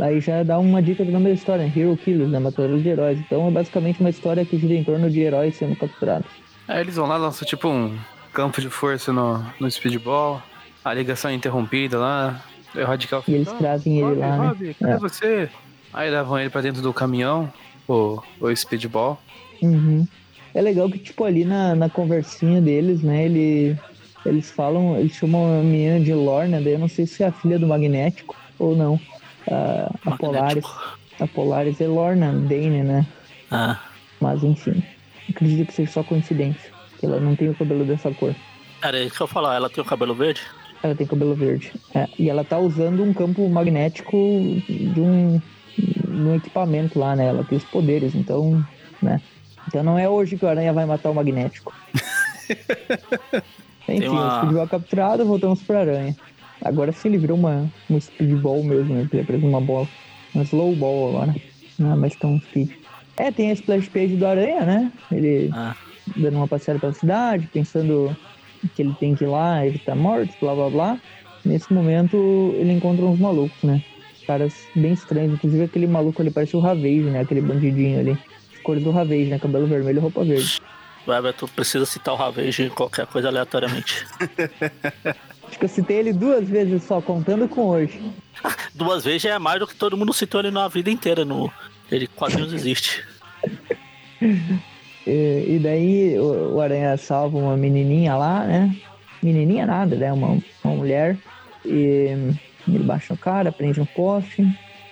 Aí 0.00 0.20
já 0.20 0.42
dá 0.42 0.58
uma 0.58 0.82
dica 0.82 1.04
do 1.04 1.12
nome 1.12 1.26
da 1.26 1.34
história, 1.34 1.64
né? 1.64 1.72
Hero 1.76 1.96
Killers, 1.96 2.30
né? 2.30 2.38
Matadores 2.38 2.82
de 2.82 2.88
heróis. 2.88 3.18
Então 3.20 3.46
é 3.46 3.50
basicamente 3.50 4.00
uma 4.00 4.10
história 4.10 4.44
que 4.44 4.58
gira 4.58 4.74
em 4.74 4.82
torno 4.84 5.08
de 5.08 5.20
heróis 5.20 5.54
sendo 5.56 5.76
capturados. 5.76 6.28
Aí 6.66 6.80
eles 6.80 6.96
vão 6.96 7.06
lá, 7.06 7.16
lançam 7.16 7.46
tipo 7.46 7.68
um 7.68 7.96
campo 8.32 8.60
de 8.60 8.68
força 8.68 9.12
no, 9.12 9.44
no 9.60 9.70
speedball. 9.70 10.42
A 10.84 10.92
ligação 10.94 11.30
é 11.30 11.34
interrompida 11.34 11.98
lá. 11.98 12.42
O 12.74 12.84
radical 12.84 13.22
E 13.28 13.34
eles 13.34 13.48
"Ah, 13.48 13.54
trazem 13.56 13.98
ele 13.98 14.06
Rob, 14.08 14.18
lá, 14.18 14.36
né? 14.38 14.48
Rob, 14.48 14.74
cadê 14.74 14.92
É. 14.92 14.98
você? 14.98 15.50
Aí 15.92 16.10
levam 16.10 16.38
ele 16.38 16.50
pra 16.50 16.60
dentro 16.60 16.82
do 16.82 16.92
caminhão, 16.92 17.50
o, 17.86 18.20
o 18.40 18.54
speedball. 18.54 19.20
Uhum. 19.62 20.06
É 20.58 20.60
legal 20.60 20.90
que, 20.90 20.98
tipo, 20.98 21.22
ali 21.22 21.44
na, 21.44 21.76
na 21.76 21.88
conversinha 21.88 22.60
deles, 22.60 23.00
né, 23.00 23.26
ele, 23.26 23.78
eles 24.26 24.50
falam, 24.50 24.98
eles 24.98 25.12
chamam 25.12 25.60
a 25.60 25.62
menina 25.62 26.00
de 26.00 26.12
Lorna, 26.12 26.60
daí 26.60 26.72
eu 26.72 26.80
não 26.80 26.88
sei 26.88 27.06
se 27.06 27.22
é 27.22 27.28
a 27.28 27.32
filha 27.32 27.60
do 27.60 27.66
Magnético 27.68 28.34
ou 28.58 28.76
não. 28.76 28.98
A, 29.48 29.94
a 30.04 30.16
Polaris. 30.16 30.64
A 31.20 31.28
Polaris 31.28 31.80
é 31.80 31.86
Lorna 31.86 32.32
Dane, 32.32 32.82
né? 32.82 33.06
Ah, 33.52 33.80
Mas 34.20 34.42
enfim, 34.42 34.82
acredito 35.30 35.68
que 35.68 35.74
seja 35.74 35.92
só 35.92 36.02
coincidência, 36.02 36.72
que 36.98 37.06
ela 37.06 37.20
não 37.20 37.36
tem 37.36 37.48
o 37.48 37.54
cabelo 37.54 37.84
dessa 37.84 38.10
cor. 38.10 38.34
era 38.82 39.00
isso 39.00 39.14
que 39.14 39.22
eu 39.22 39.28
falar. 39.28 39.54
Ela 39.54 39.70
tem 39.70 39.80
o 39.80 39.86
cabelo 39.86 40.12
verde? 40.12 40.40
Ela 40.82 40.96
tem 40.96 41.06
cabelo 41.06 41.36
verde. 41.36 41.72
É, 41.94 42.08
e 42.18 42.28
ela 42.28 42.42
tá 42.42 42.58
usando 42.58 43.04
um 43.04 43.14
campo 43.14 43.48
magnético 43.48 44.16
de 44.66 45.00
um, 45.00 45.40
um 46.08 46.34
equipamento 46.34 46.98
lá, 46.98 47.14
né? 47.14 47.28
Ela 47.28 47.44
tem 47.44 47.56
os 47.56 47.64
poderes, 47.64 48.16
então, 48.16 48.60
né? 49.00 49.20
Então 49.68 49.82
não 49.82 49.98
é 49.98 50.08
hoje 50.08 50.36
que 50.38 50.44
o 50.44 50.48
Aranha 50.48 50.72
vai 50.72 50.86
matar 50.86 51.10
o 51.10 51.14
magnético. 51.14 51.74
Enfim, 53.88 54.08
uma- 54.08 54.26
o 54.26 54.30
Speedball 54.38 54.64
é 54.64 54.66
capturado, 54.66 55.24
voltamos 55.26 55.62
pro 55.62 55.76
Aranha. 55.78 56.16
Agora 56.64 56.90
sim 56.90 57.08
ele 57.08 57.18
virou 57.18 57.38
uma, 57.38 57.70
um 57.88 58.00
Speedball 58.00 58.64
mesmo, 58.64 58.94
né? 58.94 59.06
Ele 59.12 59.20
é 59.22 59.24
preso 59.24 59.44
numa 59.44 59.60
bola. 59.60 59.86
Um 60.34 60.42
slow 60.42 60.74
ball 60.74 61.10
agora. 61.10 61.34
Não 61.78 61.92
é 61.92 61.96
mais 61.96 62.16
tão 62.16 62.40
speed. 62.40 62.70
É, 63.16 63.30
tem 63.30 63.50
a 63.50 63.52
splash 63.54 63.88
page 63.88 64.16
do 64.16 64.26
Aranha, 64.26 64.60
né? 64.64 64.92
Ele 65.12 65.50
Ah, 65.54 65.74
dando 66.16 66.36
uma 66.38 66.48
passeada 66.48 66.80
pela 66.80 66.92
cidade, 66.92 67.46
pensando 67.52 68.16
que 68.74 68.82
ele 68.82 68.94
tem 68.94 69.14
que 69.14 69.24
ir 69.24 69.28
lá 69.28 69.64
evitar 69.66 69.94
mortes, 69.94 70.34
blá 70.40 70.54
blá 70.54 70.70
blá. 70.70 70.98
Nesse 71.44 71.72
momento 71.72 72.16
ele 72.58 72.72
encontra 72.72 73.04
uns 73.04 73.18
malucos, 73.18 73.62
né? 73.62 73.80
Caras 74.26 74.54
bem 74.74 74.92
estranhos, 74.92 75.34
inclusive 75.34 75.64
aquele 75.64 75.86
maluco 75.86 76.20
ali 76.20 76.30
parece 76.30 76.56
o 76.56 76.60
Ravage, 76.60 77.02
né? 77.10 77.20
Aquele 77.20 77.40
bandidinho 77.40 78.00
ali. 78.00 78.18
Cores 78.68 78.84
do 78.84 78.90
Ravage, 78.90 79.30
né? 79.30 79.38
Cabelo 79.38 79.66
vermelho 79.66 79.96
e 79.96 80.00
roupa 80.02 80.22
verde. 80.22 80.60
o 81.06 81.10
Everton 81.10 81.48
precisa 81.48 81.86
citar 81.86 82.12
o 82.12 82.18
Ravage 82.18 82.64
em 82.64 82.68
qualquer 82.68 83.06
coisa 83.06 83.28
aleatoriamente. 83.28 84.06
Acho 85.48 85.58
que 85.58 85.64
eu 85.64 85.68
citei 85.70 85.96
ele 85.96 86.12
duas 86.12 86.46
vezes 86.46 86.82
só, 86.82 87.00
contando 87.00 87.48
com 87.48 87.62
hoje. 87.62 87.98
Duas 88.74 89.06
vezes 89.06 89.24
é 89.24 89.38
mais 89.38 89.58
do 89.58 89.66
que 89.66 89.74
todo 89.74 89.96
mundo 89.96 90.12
citou 90.12 90.40
ele 90.40 90.50
na 90.50 90.68
vida 90.68 90.90
inteira. 90.90 91.24
No... 91.24 91.50
Ele 91.90 92.06
quadrinhos 92.08 92.52
existe. 92.52 93.02
E, 95.06 95.54
e 95.54 95.58
daí 95.58 96.18
o, 96.18 96.56
o 96.56 96.60
Aranha 96.60 96.94
salva 96.98 97.38
uma 97.38 97.56
menininha 97.56 98.14
lá, 98.14 98.44
né? 98.44 98.76
Menininha 99.22 99.64
nada, 99.64 99.96
né? 99.96 100.12
Uma, 100.12 100.38
uma 100.62 100.74
mulher. 100.74 101.16
E 101.64 102.34
ele 102.68 102.84
baixa 102.84 103.14
o 103.14 103.16
cara, 103.16 103.50
prende 103.50 103.80
um 103.80 103.86
poste. 103.86 104.42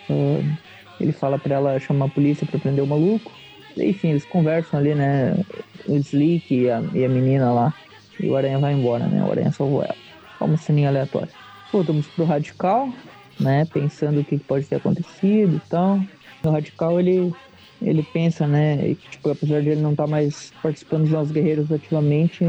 ah, 0.08 0.56
ele 0.98 1.12
fala 1.12 1.38
pra 1.38 1.56
ela 1.56 1.78
chamar 1.78 2.06
a 2.06 2.08
polícia 2.08 2.46
pra 2.46 2.58
prender 2.58 2.82
o 2.82 2.86
maluco. 2.86 3.30
Enfim, 3.76 4.10
eles 4.10 4.24
conversam 4.24 4.80
ali, 4.80 4.94
né? 4.94 5.36
O 5.86 5.96
Slick 5.96 6.54
e 6.54 6.70
a, 6.70 6.82
e 6.92 7.04
a 7.04 7.08
menina 7.08 7.52
lá. 7.52 7.74
E 8.18 8.28
o 8.28 8.36
Aranha 8.36 8.58
vai 8.58 8.72
embora, 8.72 9.06
né? 9.06 9.22
O 9.22 9.30
Aranha 9.30 9.52
salvou 9.52 9.82
ela. 9.82 9.94
Uma 10.40 10.56
ceninha 10.56 10.88
aleatória. 10.88 11.28
Voltamos 11.72 12.06
pro 12.06 12.24
Radical, 12.24 12.88
né? 13.38 13.66
Pensando 13.72 14.20
o 14.20 14.24
que 14.24 14.38
pode 14.38 14.66
ter 14.66 14.76
acontecido 14.76 15.56
e 15.56 15.68
tal. 15.68 16.00
O 16.42 16.50
Radical, 16.50 16.98
ele, 17.00 17.32
ele 17.82 18.02
pensa, 18.02 18.46
né? 18.46 18.94
que, 18.94 19.10
Tipo, 19.10 19.30
apesar 19.30 19.60
de 19.60 19.70
ele 19.70 19.80
não 19.80 19.92
estar 19.92 20.06
mais 20.06 20.52
participando 20.62 21.02
dos 21.02 21.10
Novos 21.10 21.32
Guerreiros 21.32 21.70
ativamente, 21.70 22.44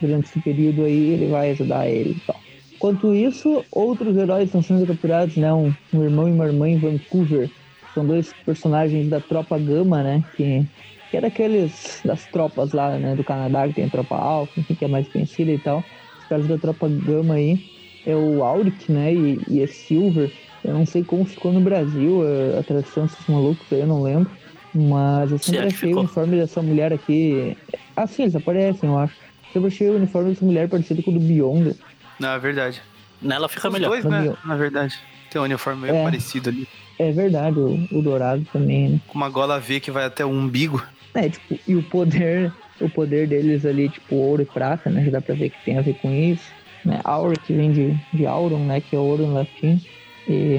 durante 0.00 0.28
esse 0.28 0.40
período 0.40 0.84
aí, 0.84 1.10
ele 1.10 1.26
vai 1.26 1.50
ajudar 1.50 1.88
ele 1.88 2.12
e 2.12 2.20
tal. 2.26 2.40
Enquanto 2.74 3.14
isso, 3.14 3.64
outros 3.70 4.16
heróis 4.16 4.46
estão 4.46 4.62
sendo 4.62 4.86
capturados, 4.86 5.36
né? 5.36 5.52
Um, 5.52 5.72
um 5.94 6.02
irmão 6.02 6.28
e 6.28 6.32
uma 6.32 6.46
irmã 6.46 6.68
em 6.68 6.78
Vancouver. 6.78 7.48
São 7.94 8.04
dois 8.06 8.32
personagens 8.44 9.08
da 9.08 9.20
Tropa 9.20 9.58
Gama, 9.58 10.02
né? 10.02 10.24
Que, 10.36 10.66
que 11.10 11.16
é 11.16 11.20
daqueles 11.20 12.00
das 12.04 12.24
tropas 12.26 12.72
lá, 12.72 12.96
né? 12.98 13.14
Do 13.14 13.24
Canadá, 13.24 13.68
que 13.68 13.74
tem 13.74 13.84
a 13.84 13.90
Tropa 13.90 14.16
Alpha, 14.16 14.60
enfim, 14.60 14.74
que 14.74 14.84
é 14.84 14.88
mais 14.88 15.06
conhecida 15.08 15.50
e 15.50 15.58
tal. 15.58 15.84
Os 16.20 16.24
caras 16.28 16.46
da 16.46 16.58
Tropa 16.58 16.88
Gama 16.88 17.34
aí 17.34 17.58
é 18.06 18.16
o 18.16 18.42
Auric, 18.42 18.90
né? 18.90 19.12
E, 19.12 19.40
e 19.48 19.62
é 19.62 19.66
Silver. 19.66 20.32
Eu 20.64 20.74
não 20.74 20.86
sei 20.86 21.02
como 21.04 21.24
ficou 21.24 21.52
no 21.52 21.60
Brasil 21.60 22.22
a, 22.56 22.60
a 22.60 22.62
tradução 22.62 23.06
desses 23.06 23.26
malucos 23.26 23.66
aí, 23.70 23.80
eu 23.80 23.86
não 23.86 24.02
lembro. 24.02 24.30
Mas 24.74 25.30
eu 25.30 25.38
sempre 25.38 25.60
Certo, 25.60 25.74
achei 25.74 25.94
o 25.94 25.98
uniforme 25.98 26.36
dessa 26.38 26.62
mulher 26.62 26.92
aqui. 26.94 27.56
Ah, 27.94 28.06
sim, 28.06 28.22
eles 28.22 28.34
aparecem, 28.34 28.88
eu 28.88 28.98
acho. 28.98 29.14
Sempre 29.52 29.68
achei 29.68 29.90
o 29.90 29.96
uniforme 29.96 30.30
dessa 30.30 30.44
mulher 30.46 30.66
parecido 30.68 31.02
com 31.02 31.10
o 31.10 31.14
do 31.14 31.20
Beyond. 31.20 31.76
Não, 32.18 32.30
é 32.30 32.38
verdade. 32.38 32.80
Nela 33.20 33.50
fica 33.50 33.68
Os 33.68 33.74
melhor. 33.74 33.90
dois, 33.90 34.04
né? 34.06 34.34
Na 34.46 34.56
verdade. 34.56 34.98
Tem 35.32 35.40
um 35.40 35.44
uniforme 35.44 35.82
meio 35.82 35.96
É. 35.96 36.02
parecido 36.04 36.50
ali. 36.50 36.68
É 36.98 37.10
verdade, 37.10 37.58
o, 37.58 37.88
o 37.90 38.02
dourado 38.02 38.46
também, 38.52 38.90
né? 38.90 39.00
Com 39.08 39.16
uma 39.18 39.28
gola 39.30 39.58
V 39.58 39.80
que 39.80 39.90
vai 39.90 40.04
até 40.04 40.24
o 40.24 40.28
umbigo. 40.28 40.84
É, 41.14 41.28
tipo, 41.28 41.58
e 41.66 41.74
o 41.74 41.82
poder, 41.82 42.52
o 42.80 42.88
poder 42.88 43.26
deles 43.26 43.64
ali, 43.66 43.88
tipo, 43.88 44.14
ouro 44.14 44.42
e 44.42 44.44
prata, 44.44 44.90
né? 44.90 45.04
Já 45.04 45.10
dá 45.12 45.20
pra 45.20 45.34
ver 45.34 45.50
que 45.50 45.64
tem 45.64 45.78
a 45.78 45.82
ver 45.82 45.94
com 45.94 46.12
isso. 46.12 46.44
Né? 46.84 47.00
Aura, 47.04 47.34
que 47.36 47.52
vem 47.52 47.72
de, 47.72 47.96
de 48.12 48.26
Auron, 48.26 48.64
né? 48.64 48.80
Que 48.80 48.94
é 48.96 48.98
ouro 48.98 49.22
em 49.22 49.32
latim. 49.32 49.80
E, 50.28 50.58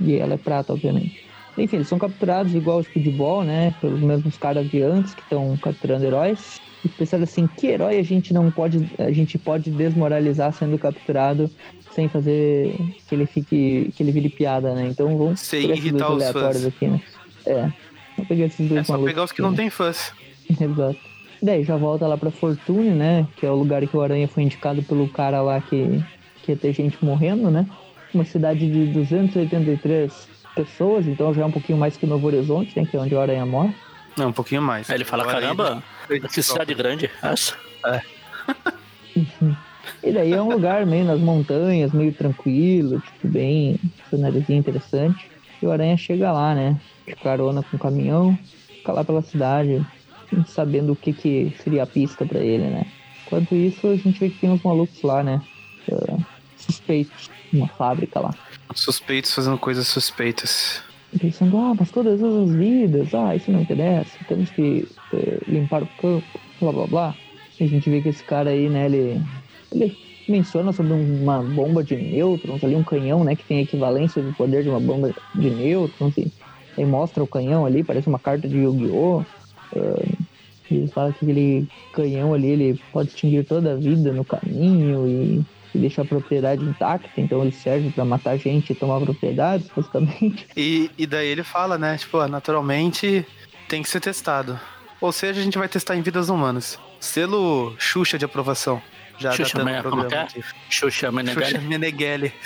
e 0.00 0.16
ela 0.16 0.34
é 0.34 0.38
prata, 0.38 0.72
obviamente. 0.72 1.24
Enfim, 1.58 1.76
eles 1.76 1.88
são 1.88 1.98
capturados 1.98 2.54
igual 2.54 2.78
o 2.78 2.82
Speedball, 2.82 3.42
né? 3.44 3.74
Pelos 3.80 4.00
mesmos 4.00 4.36
caras 4.38 4.68
de 4.70 4.82
antes 4.82 5.14
que 5.14 5.20
estão 5.22 5.56
capturando 5.56 6.04
heróis. 6.04 6.60
E 6.84 6.88
pensaram 6.88 7.24
assim, 7.24 7.46
que 7.46 7.66
herói 7.66 7.98
a 7.98 8.02
gente 8.02 8.32
não 8.32 8.50
pode. 8.50 8.88
A 8.98 9.10
gente 9.10 9.36
pode 9.36 9.70
desmoralizar 9.70 10.52
sendo 10.52 10.78
capturado 10.78 11.50
sem 11.94 12.08
fazer 12.08 12.74
que 13.08 13.14
ele 13.14 13.26
fique. 13.26 13.92
que 13.96 14.02
ele 14.02 14.12
vire 14.12 14.28
piada, 14.28 14.74
né? 14.74 14.86
Então 14.88 15.16
vamos 15.16 15.40
Sem 15.40 15.62
pegar 15.62 15.74
esses 15.74 15.84
irritar 15.86 16.08
dois 16.08 16.16
os 16.22 16.28
aleatórios 16.28 16.62
fãs. 16.62 16.74
aqui, 16.74 16.86
né? 16.86 17.00
É. 17.46 17.72
Vamos 18.16 18.28
pegar 18.28 18.44
esses 18.46 18.68
dois 18.68 18.80
É 18.80 18.84
só 18.84 18.98
pegar 18.98 19.24
os 19.24 19.32
que 19.32 19.36
aqui, 19.36 19.42
não 19.42 19.50
né? 19.50 19.56
tem 19.56 19.70
fãs. 19.70 20.12
Exato. 20.48 20.98
Daí 21.42 21.64
já 21.64 21.76
volta 21.76 22.06
lá 22.06 22.16
pra 22.18 22.30
Fortune, 22.30 22.90
né? 22.90 23.26
Que 23.36 23.46
é 23.46 23.50
o 23.50 23.54
lugar 23.54 23.86
que 23.86 23.96
o 23.96 24.00
Aranha 24.02 24.28
foi 24.28 24.42
indicado 24.42 24.82
pelo 24.82 25.08
cara 25.08 25.40
lá 25.40 25.60
que, 25.60 26.02
que 26.42 26.52
ia 26.52 26.56
ter 26.56 26.72
gente 26.74 27.02
morrendo, 27.04 27.50
né? 27.50 27.66
Uma 28.12 28.24
cidade 28.24 28.70
de 28.70 28.86
283 28.92 30.28
pessoas, 30.54 31.06
então 31.06 31.32
já 31.32 31.42
é 31.42 31.44
um 31.46 31.50
pouquinho 31.50 31.78
mais 31.78 31.96
que 31.96 32.06
Novo 32.06 32.26
Horizonte, 32.26 32.78
né? 32.78 32.84
Que 32.84 32.96
é 32.96 33.00
onde 33.00 33.14
o 33.14 33.20
Aranha 33.20 33.46
mora. 33.46 33.72
Não, 34.16 34.28
um 34.28 34.32
pouquinho 34.32 34.60
mais. 34.60 34.90
Aí 34.90 34.96
ele 34.96 35.04
fala, 35.04 35.24
caramba, 35.24 35.82
que 36.32 36.42
cidade 36.42 36.74
grande. 36.74 37.08
Essa? 37.22 37.56
E 40.02 40.12
daí 40.12 40.32
é 40.32 40.40
um 40.40 40.50
lugar 40.50 40.86
meio 40.86 41.04
nas 41.04 41.20
montanhas, 41.20 41.92
meio 41.92 42.12
tranquilo, 42.12 43.00
tipo, 43.00 43.28
bem 43.28 43.78
cenáriozinho 44.08 44.58
interessante. 44.58 45.30
E 45.62 45.66
o 45.66 45.70
Aranha 45.70 45.96
chega 45.96 46.32
lá, 46.32 46.54
né? 46.54 46.80
De 47.06 47.14
carona 47.16 47.62
com 47.62 47.76
o 47.76 47.80
caminhão, 47.80 48.38
fica 48.68 48.92
lá 48.92 49.04
pela 49.04 49.20
cidade, 49.20 49.84
sabendo 50.46 50.92
o 50.92 50.96
que, 50.96 51.12
que 51.12 51.54
seria 51.62 51.82
a 51.82 51.86
pista 51.86 52.24
pra 52.24 52.40
ele, 52.40 52.64
né? 52.64 52.86
Enquanto 53.26 53.54
isso, 53.54 53.86
a 53.86 53.96
gente 53.96 54.18
vê 54.18 54.30
que 54.30 54.38
tem 54.38 54.50
uns 54.50 54.62
malucos 54.62 55.02
lá, 55.02 55.22
né? 55.22 55.40
ah, 55.92 56.18
suspeitos, 56.56 57.30
uma 57.52 57.68
fábrica 57.68 58.20
lá. 58.20 58.34
Suspeitos 58.74 59.32
fazendo 59.34 59.58
coisas 59.58 59.86
suspeitas. 59.86 60.82
E 61.12 61.18
Pensando, 61.18 61.56
ah, 61.58 61.74
mas 61.78 61.90
todas 61.90 62.22
as 62.22 62.50
vidas, 62.54 63.12
ah, 63.14 63.34
isso 63.34 63.50
não 63.50 63.60
interessa, 63.60 64.10
temos 64.28 64.50
que 64.50 64.86
eh, 65.12 65.40
limpar 65.46 65.82
o 65.82 65.88
campo, 66.00 66.40
blá 66.60 66.72
blá 66.72 66.86
blá. 66.86 67.14
E 67.58 67.64
a 67.64 67.66
gente 67.66 67.90
vê 67.90 68.00
que 68.00 68.08
esse 68.08 68.22
cara 68.22 68.50
aí, 68.50 68.68
né, 68.68 68.86
ele, 68.86 69.22
ele 69.72 69.96
menciona 70.28 70.72
sobre 70.72 70.92
uma 70.92 71.42
bomba 71.42 71.82
de 71.82 71.96
nêutrons, 71.96 72.62
ali 72.62 72.76
um 72.76 72.84
canhão, 72.84 73.24
né, 73.24 73.34
que 73.34 73.44
tem 73.44 73.58
a 73.58 73.62
equivalência 73.62 74.22
do 74.22 74.32
poder 74.32 74.62
de 74.62 74.68
uma 74.68 74.80
bomba 74.80 75.12
de 75.34 75.50
nêutrons, 75.50 76.14
e 76.16 76.84
mostra 76.84 77.22
o 77.22 77.26
canhão 77.26 77.66
ali, 77.66 77.82
parece 77.82 78.08
uma 78.08 78.18
carta 78.18 78.48
de 78.48 78.56
Yu-Gi-Oh! 78.56 79.24
E 80.70 80.76
ele 80.76 80.88
fala 80.88 81.12
que 81.12 81.24
aquele 81.24 81.68
canhão 81.92 82.32
ali, 82.32 82.48
ele 82.48 82.80
pode 82.92 83.08
extinguir 83.08 83.44
toda 83.44 83.72
a 83.72 83.76
vida 83.76 84.12
no 84.12 84.24
caminho 84.24 85.06
e, 85.06 85.44
e 85.74 85.78
deixar 85.78 86.02
a 86.02 86.04
propriedade 86.04 86.64
intacta, 86.64 87.10
então 87.16 87.42
ele 87.42 87.52
serve 87.52 87.90
pra 87.90 88.04
matar 88.04 88.36
gente 88.36 88.70
e 88.70 88.74
tomar 88.74 89.00
propriedades, 89.00 89.68
basicamente. 89.74 90.46
E, 90.56 90.90
e 90.96 91.06
daí 91.06 91.26
ele 91.26 91.42
fala, 91.42 91.76
né? 91.76 91.96
Tipo, 91.98 92.18
ah, 92.18 92.28
naturalmente 92.28 93.26
tem 93.68 93.82
que 93.82 93.88
ser 93.88 94.00
testado. 94.00 94.58
Ou 95.00 95.10
seja, 95.10 95.40
a 95.40 95.42
gente 95.42 95.58
vai 95.58 95.68
testar 95.68 95.96
em 95.96 96.02
vidas 96.02 96.28
humanas. 96.28 96.78
Selo 97.00 97.74
Xuxa 97.78 98.18
de 98.18 98.24
aprovação. 98.24 98.80
Já 99.20 99.32
Xuxa, 99.32 99.58
datando 99.58 99.70
mas 99.70 99.86
o 99.86 99.90
como 99.90 100.14
é? 100.14 100.18
aqui. 100.22 100.44
Xuxa 100.68 101.12
Meneghel. 101.12 101.44
Xuxa 101.44 101.60
Meneghelli. 101.60 102.32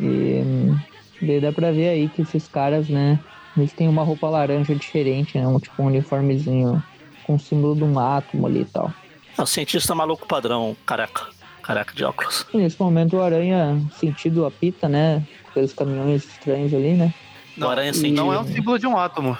E 0.00 0.42
hum, 0.44 0.76
daí 1.22 1.40
dá 1.40 1.52
pra 1.52 1.70
ver 1.70 1.88
aí 1.90 2.08
que 2.08 2.22
esses 2.22 2.48
caras, 2.48 2.88
né? 2.88 3.18
Eles 3.56 3.72
têm 3.72 3.88
uma 3.88 4.02
roupa 4.02 4.28
laranja 4.28 4.74
diferente, 4.74 5.38
né? 5.38 5.46
Um, 5.46 5.60
tipo 5.60 5.80
um 5.80 5.86
uniformezinho 5.86 6.82
com 7.24 7.36
o 7.36 7.38
símbolo 7.38 7.76
de 7.76 7.84
um 7.84 7.96
átomo 7.98 8.46
ali 8.46 8.62
e 8.62 8.64
tal. 8.64 8.92
É 9.38 9.42
o 9.42 9.46
cientista 9.46 9.94
maluco 9.94 10.26
padrão, 10.26 10.76
careca. 10.84 11.26
Careca 11.62 11.94
de 11.94 12.04
óculos. 12.04 12.44
E 12.52 12.58
nesse 12.58 12.78
momento 12.80 13.16
o 13.16 13.22
Aranha, 13.22 13.80
sentido 13.98 14.44
apita, 14.44 14.88
né? 14.88 15.22
Pelos 15.54 15.72
caminhões 15.72 16.24
estranhos 16.24 16.74
ali, 16.74 16.94
né? 16.94 17.14
O 17.56 17.64
Aranha 17.66 17.92
e- 17.92 17.94
sentiu. 17.94 18.24
Não 18.24 18.34
é 18.34 18.40
um 18.40 18.46
símbolo 18.46 18.78
de 18.78 18.86
um 18.88 18.98
átomo. 18.98 19.38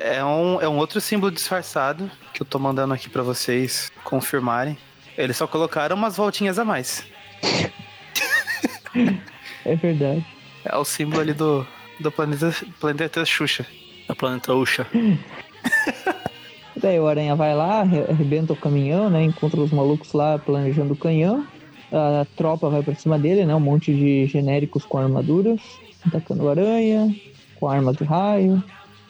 É 0.00 0.24
um, 0.24 0.60
é 0.60 0.68
um 0.68 0.76
outro 0.78 1.00
símbolo 1.00 1.32
disfarçado 1.32 2.10
que 2.32 2.40
eu 2.42 2.46
tô 2.46 2.58
mandando 2.58 2.94
aqui 2.94 3.08
pra 3.08 3.22
vocês 3.22 3.90
confirmarem. 4.04 4.78
Eles 5.18 5.36
só 5.36 5.46
colocaram 5.46 5.96
umas 5.96 6.16
voltinhas 6.16 6.58
a 6.58 6.64
mais. 6.64 7.04
É 9.64 9.74
verdade. 9.76 10.24
É 10.64 10.76
o 10.76 10.84
símbolo 10.84 11.20
ali 11.22 11.32
do, 11.32 11.66
do 12.00 12.10
planeta, 12.10 12.52
planeta 12.80 13.24
Xuxa. 13.24 13.66
É 14.08 14.12
o 14.12 14.16
planeta 14.16 14.52
Uxa. 14.54 14.86
Daí 16.76 16.98
o 16.98 17.06
Aranha 17.06 17.34
vai 17.36 17.54
lá, 17.54 17.80
arre- 17.80 18.04
arrebenta 18.10 18.52
o 18.52 18.56
caminhão, 18.56 19.08
né? 19.08 19.22
Encontra 19.22 19.60
os 19.60 19.70
malucos 19.70 20.12
lá 20.12 20.38
planejando 20.38 20.94
o 20.94 20.96
canhão. 20.96 21.46
A 21.92 22.26
tropa 22.36 22.68
vai 22.70 22.82
pra 22.82 22.94
cima 22.94 23.18
dele, 23.18 23.44
né? 23.44 23.54
Um 23.54 23.60
monte 23.60 23.94
de 23.94 24.26
genéricos 24.26 24.84
com 24.84 24.98
armaduras, 24.98 25.60
atacando 26.06 26.44
o 26.44 26.48
Aranha, 26.50 27.14
com 27.60 27.68
armas 27.68 27.96
de 27.96 28.04
raio, 28.04 28.62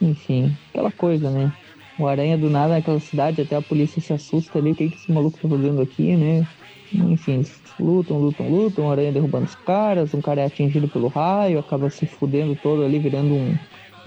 enfim, 0.03 0.55
aquela 0.69 0.91
coisa, 0.91 1.29
né? 1.29 1.51
O 1.97 2.07
Aranha 2.07 2.37
do 2.37 2.49
nada 2.49 2.73
naquela 2.73 2.99
cidade, 2.99 3.41
até 3.41 3.55
a 3.55 3.61
polícia 3.61 4.01
se 4.01 4.11
assusta 4.13 4.57
ali, 4.57 4.71
o 4.71 4.75
que, 4.75 4.89
que 4.89 4.95
esse 4.95 5.11
maluco 5.11 5.37
tá 5.39 5.47
fazendo 5.47 5.81
aqui, 5.81 6.15
né? 6.15 6.47
Enfim, 6.91 7.33
eles 7.33 7.61
lutam, 7.79 8.17
lutam, 8.19 8.49
lutam, 8.49 8.85
o 8.85 8.91
Aranha 8.91 9.11
derrubando 9.11 9.45
os 9.45 9.55
caras, 9.55 10.13
um 10.13 10.21
cara 10.21 10.41
é 10.41 10.45
atingido 10.45 10.87
pelo 10.87 11.07
raio, 11.07 11.59
acaba 11.59 11.89
se 11.89 12.05
fudendo 12.05 12.55
todo 12.55 12.83
ali, 12.83 12.99
virando 12.99 13.33
um, 13.33 13.57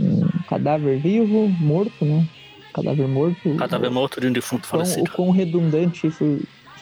um 0.00 0.28
cadáver 0.48 0.98
vivo, 0.98 1.48
morto, 1.60 2.04
né? 2.04 2.26
Cadáver 2.72 3.08
morto. 3.08 3.54
Cadáver 3.56 3.90
morto 3.90 4.20
de 4.20 4.26
um 4.26 4.32
defunto 4.32 4.68
Quão, 4.68 4.82
o 4.82 4.84
falecido. 4.84 5.10
quão 5.12 5.30
redundante 5.30 6.06
isso 6.06 6.40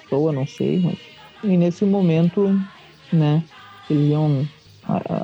soa, 0.09 0.33
não 0.33 0.47
sei, 0.47 0.81
mas. 0.81 0.99
E 1.43 1.57
nesse 1.57 1.85
momento, 1.85 2.59
né, 3.13 3.43
eles 3.89 4.11
iam 4.11 4.47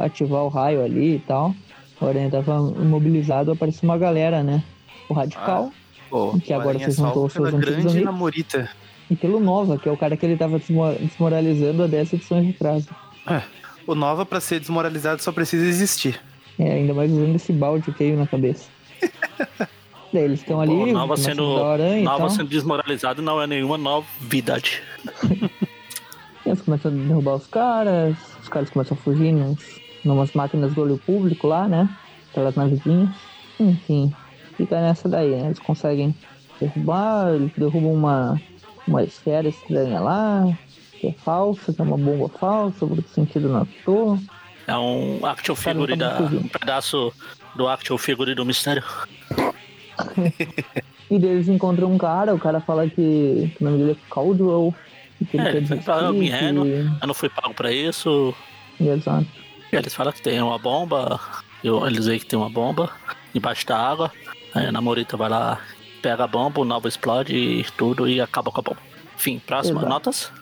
ativar 0.01 0.45
o 0.45 0.49
raio 0.49 0.85
ali 0.85 1.17
e 1.17 1.19
tal. 1.21 1.55
O 2.01 2.07
Aranha 2.07 2.31
tava 2.31 2.57
imobilizado, 2.81 3.53
apareceu 3.53 3.89
uma 3.89 3.99
galera, 3.99 4.43
né? 4.43 4.63
O 5.09 5.15
Radical 5.15 5.71
Pô, 6.09 6.37
Que 6.41 6.53
o 6.53 6.57
agora 6.61 6.79
vocês 6.79 6.97
juntou 6.97 7.13
salvo 7.13 7.27
os 7.27 7.33
seus 7.33 7.49
antigos 7.49 7.65
grande 7.67 7.89
amigos. 7.89 8.05
namorita. 8.05 8.71
e 9.11 9.15
pelo 9.17 9.39
Nova, 9.41 9.79
que 9.79 9.89
é 9.89 9.93
o 9.93 9.97
cara 9.97 10.17
que 10.17 10.25
ele 10.27 10.37
tava 10.37 10.59
desmo- 10.59 10.93
desmoralizando 10.95 11.83
há 11.83 11.87
10 11.87 12.13
edições 12.15 12.55
atrás. 12.55 12.87
É, 13.29 13.43
o 13.87 13.95
Nova, 13.95 14.25
pra 14.27 14.41
ser 14.41 14.59
desmoralizado, 14.61 15.23
só 15.23 15.31
precisa 15.31 15.65
existir. 15.67 16.21
É, 16.59 16.73
ainda 16.73 16.93
mais 16.95 17.11
usando 17.13 17.37
esse 17.37 17.53
balde 17.53 17.93
feio 17.93 18.17
na 18.17 18.27
cabeça. 18.27 18.69
Daí 20.13 20.25
eles 20.25 20.41
estão 20.41 20.61
ali, 20.61 20.75
Pô, 20.75 20.87
Nova 20.87 21.17
sendo, 21.17 21.45
Nova 22.03 22.29
sendo 22.31 22.49
desmoralizado 22.49 23.23
não 23.23 23.41
é 23.41 23.47
nenhuma 23.47 23.79
novidade. 23.79 24.83
começam 26.65 26.91
a 26.91 26.95
derrubar 26.95 27.35
os 27.37 27.47
caras, 27.47 28.17
os 28.43 28.49
caras 28.49 28.69
começam 28.71 28.97
a 28.99 29.01
fugir 29.01 29.33
nos, 29.33 29.59
numas 30.05 30.33
máquinas 30.33 30.75
do 30.75 30.83
olho 30.83 30.99
público 30.99 31.47
lá, 31.47 31.69
né? 31.69 31.89
Aquelas 32.31 32.55
navezinhas. 32.55 33.11
Enfim, 33.59 34.13
fica 34.57 34.81
nessa 34.81 35.09
daí, 35.09 35.31
né? 35.31 35.47
Eles 35.47 35.59
conseguem 35.59 36.15
derrubar, 36.61 37.35
eles 37.35 37.53
derrubam 37.57 37.93
uma, 37.93 38.41
uma 38.87 39.03
esfera 39.03 39.49
estranha 39.49 40.01
lá, 40.01 40.47
que 41.01 41.09
é 41.09 41.13
falsa, 41.13 41.73
que 41.73 41.81
é 41.81 41.85
uma 41.85 41.97
bomba 41.97 42.29
falsa, 42.29 42.87
por 42.87 43.03
sentido 43.05 43.49
na 43.49 43.67
toa. 43.85 44.19
É 44.67 44.77
um 44.77 45.25
action 45.27 45.55
figure 45.55 45.97
tá 45.97 46.11
da. 46.11 46.21
muito 46.21 46.45
Um 46.45 46.49
pedaço 46.49 47.13
do 47.55 47.69
action 47.69 47.99
figure 47.99 48.35
do 48.35 48.45
mistério. 48.45 48.85
E 51.11 51.17
eles 51.17 51.49
encontram 51.49 51.93
um 51.93 51.99
cara, 51.99 52.33
o 52.33 52.39
cara 52.39 52.61
fala 52.61 52.87
que, 52.89 52.93
que 52.95 53.57
o 53.61 53.65
nome 53.65 53.79
dele 53.79 53.93
é 53.93 54.15
Caldwell, 54.15 54.73
que 55.29 55.37
ele 55.37 55.43
É, 55.43 55.51
quer 55.51 55.57
ele 55.57 55.67
desistir, 55.67 55.91
"Eu 55.91 56.13
me 56.13 56.31
rendo." 56.31 56.63
que... 56.63 56.87
Eu 57.01 57.07
não 57.09 57.15
fui 57.15 57.29
pago 57.29 57.53
pra 57.53 57.73
isso. 57.73 58.33
Exato. 58.81 59.27
Eles 59.73 59.95
falam 59.95 60.13
que 60.13 60.23
tem 60.23 60.41
uma 60.43 60.59
bomba. 60.59 61.21
Eu, 61.63 61.87
eles 61.87 62.07
veem 62.07 62.19
que 62.19 62.27
tem 62.27 62.39
uma 62.39 62.51
bomba 62.51 62.91
embaixo 63.35 63.67
da 63.67 63.77
água. 63.79 64.11
Aí 64.55 64.67
a 64.67 64.73
namorita 64.73 65.17
vai 65.17 65.29
lá, 65.29 65.61
pega 66.03 66.25
a 66.25 66.27
bomba, 66.27 66.61
o 66.61 66.65
Nova 66.65 66.89
explode 66.89 67.35
e 67.37 67.65
tudo 67.77 68.09
e 68.09 68.21
acaba 68.21 68.51
com 68.51 68.61
a 68.61 68.63
bomba. 68.63 68.81
Enfim, 69.17 69.39
próxima, 69.39 69.79
Exato. 69.81 69.89
notas? 69.89 70.33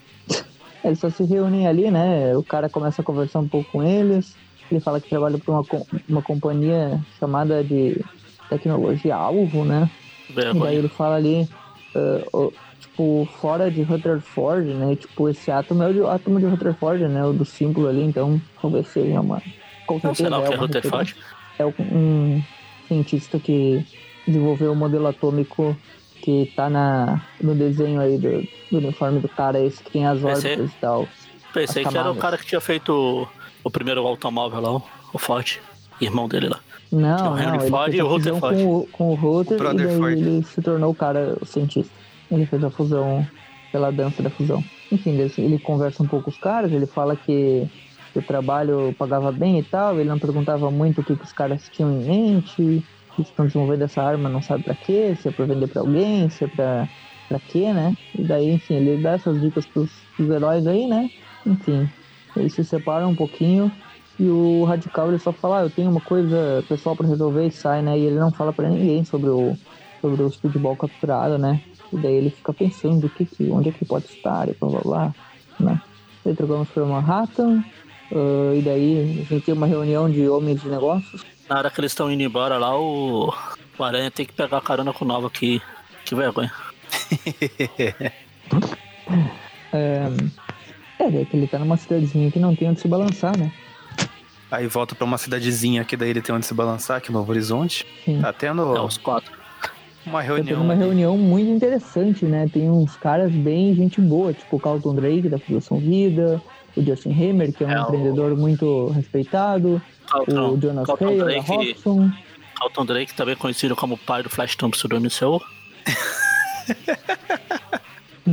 Eles 0.85 0.99
só 1.01 1.11
se 1.11 1.25
reúnem 1.25 1.67
ali, 1.67 1.91
né? 1.91 2.35
O 2.37 2.43
cara 2.43 2.69
começa 2.69 3.03
a 3.03 3.05
conversar 3.05 3.41
um 3.41 3.49
pouco 3.49 3.71
com 3.73 3.83
eles. 3.83 4.35
Ele 4.71 4.81
fala 4.81 5.01
que 5.01 5.09
trabalha 5.09 5.37
por 5.39 5.53
uma, 5.53 5.65
uma 6.09 6.23
companhia 6.23 7.01
chamada 7.19 7.63
de 7.65 8.01
tecnologia 8.49 9.17
alvo, 9.17 9.65
né? 9.65 9.91
E 10.31 10.33
daí 10.61 10.77
ele 10.77 10.89
fala 10.89 11.17
ali, 11.17 11.49
o- 12.33 12.53
tipo, 12.81 13.29
fora 13.41 13.71
de 13.71 13.83
Rutherford, 13.83 14.69
né? 14.75 14.97
Tipo, 14.97 15.29
esse 15.29 15.51
átomo 15.51 15.83
é 15.83 15.89
o 15.89 15.93
de- 15.95 16.07
átomo 16.07 16.39
de 16.41 16.47
Rutherford, 16.47 17.07
né? 17.09 17.25
O 17.25 17.33
do 17.33 17.45
símbolo 17.45 17.89
ali, 17.89 18.03
então 18.03 18.41
talvez 18.61 18.87
seja 18.89 19.21
uma. 19.21 19.43
Com 19.87 19.95
Não 19.95 20.15
sei 20.15 20.27
certeza 20.27 20.31
lá 20.31 20.39
o 20.39 20.45
é 20.45 20.49
que 20.49 20.55
é 20.55 20.57
Rutherford. 20.57 21.17
é 21.59 21.67
um 21.67 22.43
cientista 22.87 23.39
que 23.39 23.85
desenvolveu 24.27 24.73
o 24.73 24.77
modelo 24.77 25.07
atômico 25.07 25.77
que 26.23 26.53
tá 26.57 26.69
na, 26.69 27.23
no 27.41 27.55
desenho 27.55 28.01
aí 28.01 28.19
do, 28.19 28.43
do 28.71 28.79
uniforme 28.79 29.21
do 29.21 29.29
cara, 29.29 29.59
esse 29.61 29.83
que 29.83 29.91
tem 29.93 30.07
as 30.07 30.19
Esse 30.19 30.27
é- 30.27 30.51
órbitas 30.53 30.71
e 30.71 30.75
tal. 30.81 31.09
Pensei 31.55 31.85
que 31.85 31.97
era 31.97 32.11
o 32.11 32.17
cara 32.17 32.37
que 32.37 32.45
tinha 32.45 32.61
feito 32.61 32.93
o, 32.93 33.27
o 33.65 33.71
primeiro 33.71 34.07
automóvel 34.07 34.61
lá, 34.61 34.83
o, 35.13 35.19
Ford. 35.19 35.59
Irmão 36.01 36.29
dele 36.29 36.49
lá. 36.49 36.61
Tinha 36.91 37.01
Não, 37.17 37.33
o 37.33 37.37
Henry 37.39 37.47
não, 37.47 37.55
ele 37.61 37.71
Ford 37.71 37.85
fez 37.87 37.97
e 37.97 38.01
a 38.01 38.05
o 38.05 38.09
Rutherford. 38.09 38.63
com 38.63 38.77
o, 38.77 38.87
com 38.93 39.11
o 39.11 39.15
Ruther 39.15 39.61
O 39.61 39.73
e 39.73 39.77
daí 39.77 39.97
Ford. 39.97 40.13
ele 40.19 40.43
se 40.45 40.63
tornou 40.63 40.91
o 40.91 40.95
cara, 40.95 41.37
o 41.41 41.47
cientista. 41.47 41.93
Ele 42.31 42.47
fez 42.47 42.63
a 42.65 42.71
fusão 42.71 43.31
pela 43.73 43.91
dança 43.91 44.23
da 44.23 44.31
fusão. 44.31 44.65
Enfim, 44.91 45.17
ele, 45.39 45.59
conversa 45.59 46.03
um 46.03 46.07
pouco 46.09 46.25
com 46.25 46.31
os 46.31 46.39
caras, 46.39 46.73
ele 46.73 46.87
fala 46.87 47.17
que, 47.17 47.69
o 48.15 48.23
trabalho 48.23 48.95
pagava 48.95 49.31
bem 49.33 49.59
e 49.59 49.63
tal, 49.65 50.01
ele 50.01 50.09
não 50.09 50.19
perguntava 50.19 50.71
muito 50.71 51.01
o 51.01 51.05
que, 51.05 51.17
que 51.17 51.25
os 51.25 51.33
caras 51.33 51.69
tinham 51.69 51.93
em 51.93 52.03
mente, 52.05 52.85
que 53.15 53.23
estão 53.23 53.47
desenvolvendo 53.47 53.83
essa 53.83 54.03
arma 54.03 54.29
não 54.29 54.41
sabe 54.43 54.65
pra 54.65 54.75
quê, 54.77 55.15
se 55.15 55.29
é 55.29 55.33
pra 55.33 55.47
vender 55.47 55.69
pra 55.69 55.81
alguém, 55.83 56.29
se 56.31 56.45
é 56.45 56.49
pra 56.49 56.89
quê, 57.47 57.73
né? 57.73 57.97
E 58.19 58.25
daí, 58.25 58.47
enfim, 58.51 58.77
ele 58.77 58.99
dá 58.99 59.13
essas 59.13 59.41
dicas 59.41 59.67
pros, 59.67 60.09
pros 60.17 60.31
heróis 60.31 60.67
aí, 60.67 60.87
né? 60.89 61.11
Enfim, 61.45 61.93
eles 62.35 62.55
se 62.55 62.65
separam 62.65 63.11
um 63.11 63.15
pouquinho 63.15 63.73
e 64.19 64.29
o 64.31 64.65
Radical 64.65 65.09
ele 65.11 65.19
só 65.19 65.33
fala, 65.33 65.61
ah, 65.61 65.63
eu 65.65 65.71
tenho 65.71 65.91
uma 65.91 66.01
coisa 66.01 66.65
pessoal 66.69 66.97
pra 66.97 67.07
resolver 67.09 67.47
e 67.47 67.51
sai, 67.53 67.83
né? 67.83 67.99
E 67.99 68.05
ele 68.05 68.19
não 68.19 68.33
fala 68.33 68.53
pra 68.53 68.69
ninguém 68.69 69.05
sobre 69.05 69.31
o, 69.31 69.59
sobre 70.01 70.23
o 70.23 70.31
speedball 70.31 70.77
capturado, 70.77 71.39
né? 71.39 71.63
E 71.92 71.97
daí 71.97 72.14
ele 72.14 72.30
fica 72.30 72.52
pensando 72.52 73.07
o 73.07 73.11
que 73.11 73.25
que, 73.25 73.50
onde 73.50 73.71
é 73.71 73.73
que 73.73 73.85
pode 73.85 74.07
estar 74.07 74.49
e 74.49 74.54
blá 74.54 74.68
blá 74.68 74.80
blá, 74.80 75.14
né? 75.59 75.80
Daí 76.25 76.35
trocamos 76.35 76.68
pra 76.68 76.85
Manhattan, 76.85 77.64
ah, 78.12 78.54
e 78.54 78.62
daí 78.62 79.21
a 79.21 79.35
gente 79.35 79.45
tem 79.45 79.54
uma 79.54 79.66
reunião 79.66 80.11
de 80.11 80.28
homens 80.28 80.62
de 80.62 80.68
negócios. 80.68 81.25
Na 81.49 81.59
hora 81.59 81.71
que 81.71 81.80
eles 81.80 81.92
estão 81.92 82.11
indo 82.11 82.23
embora 82.23 82.59
lá, 82.59 82.78
o, 82.78 83.33
o 83.79 83.85
Aranha 83.85 84.11
tem 84.11 84.27
que 84.27 84.33
pegar 84.33 84.59
a 84.59 84.62
carona 84.62 84.92
com 84.92 85.05
o 85.05 85.09
Nova, 85.09 85.31
que, 85.31 85.62
que 86.05 86.14
vergonha. 86.14 86.53
É, 89.70 90.11
é, 90.98 91.11
daí 91.11 91.27
que 91.27 91.37
ele 91.37 91.46
tá 91.46 91.59
numa 91.59 91.77
cidadezinha 91.77 92.31
que 92.31 92.38
não 92.38 92.57
tem 92.57 92.70
onde 92.70 92.81
se 92.81 92.88
balançar, 92.88 93.37
né? 93.37 93.53
Aí 94.51 94.66
volta 94.66 94.94
pra 94.94 95.05
uma 95.05 95.18
cidadezinha 95.18 95.85
que 95.85 95.96
daí 95.96 96.09
ele 96.09 96.22
tem 96.22 96.35
onde 96.35 96.46
se 96.46 96.55
balançar, 96.55 97.03
que 97.03 97.11
é 97.11 97.12
Novo 97.12 97.31
Horizonte. 97.31 97.87
Sim. 98.05 98.20
Tá 98.20 98.33
tendo 98.33 98.74
É 98.74 98.81
os 98.81 98.96
quatro. 98.96 99.38
Uma 100.09 100.23
tendo 100.23 100.35
reunião. 100.37 100.62
uma 100.62 100.75
reunião 100.75 101.16
muito 101.18 101.51
interessante, 101.51 102.25
né? 102.25 102.49
Tem 102.53 102.68
uns 102.71 102.97
caras 102.97 103.31
bem 103.33 103.75
gente 103.75 104.01
boa, 104.01 104.33
tipo 104.33 104.57
o 104.57 104.61
Carlton 104.61 104.94
Drake 104.94 105.29
da 105.29 105.38
Fundação 105.38 105.79
Vida, 105.79 106.42
o 106.77 106.83
Justin 106.83 107.11
Hammer, 107.12 107.53
que 107.53 107.64
é 107.64 107.66
um 107.66 107.71
É, 107.71 107.79
o- 107.81 107.83
empreendedor 107.85 108.37
muito 108.37 108.88
respeitado, 108.88 109.81
Carlton, 110.11 110.51
o 110.51 110.61
Jonas 110.61 110.87
Carlton 110.87 111.07
Hale, 111.07 111.18
da 111.18 111.25
Drake, 111.25 111.51
Robson. 111.51 112.11
Carlton 112.59 112.85
Drake, 112.87 113.14
também 113.14 113.37
conhecido 113.37 113.77
como 113.77 113.97
pai 113.97 114.23
do 114.23 114.31
Flash 114.31 114.57
Thompson 114.57 114.88
do 114.88 114.97
MCU. 115.01 115.40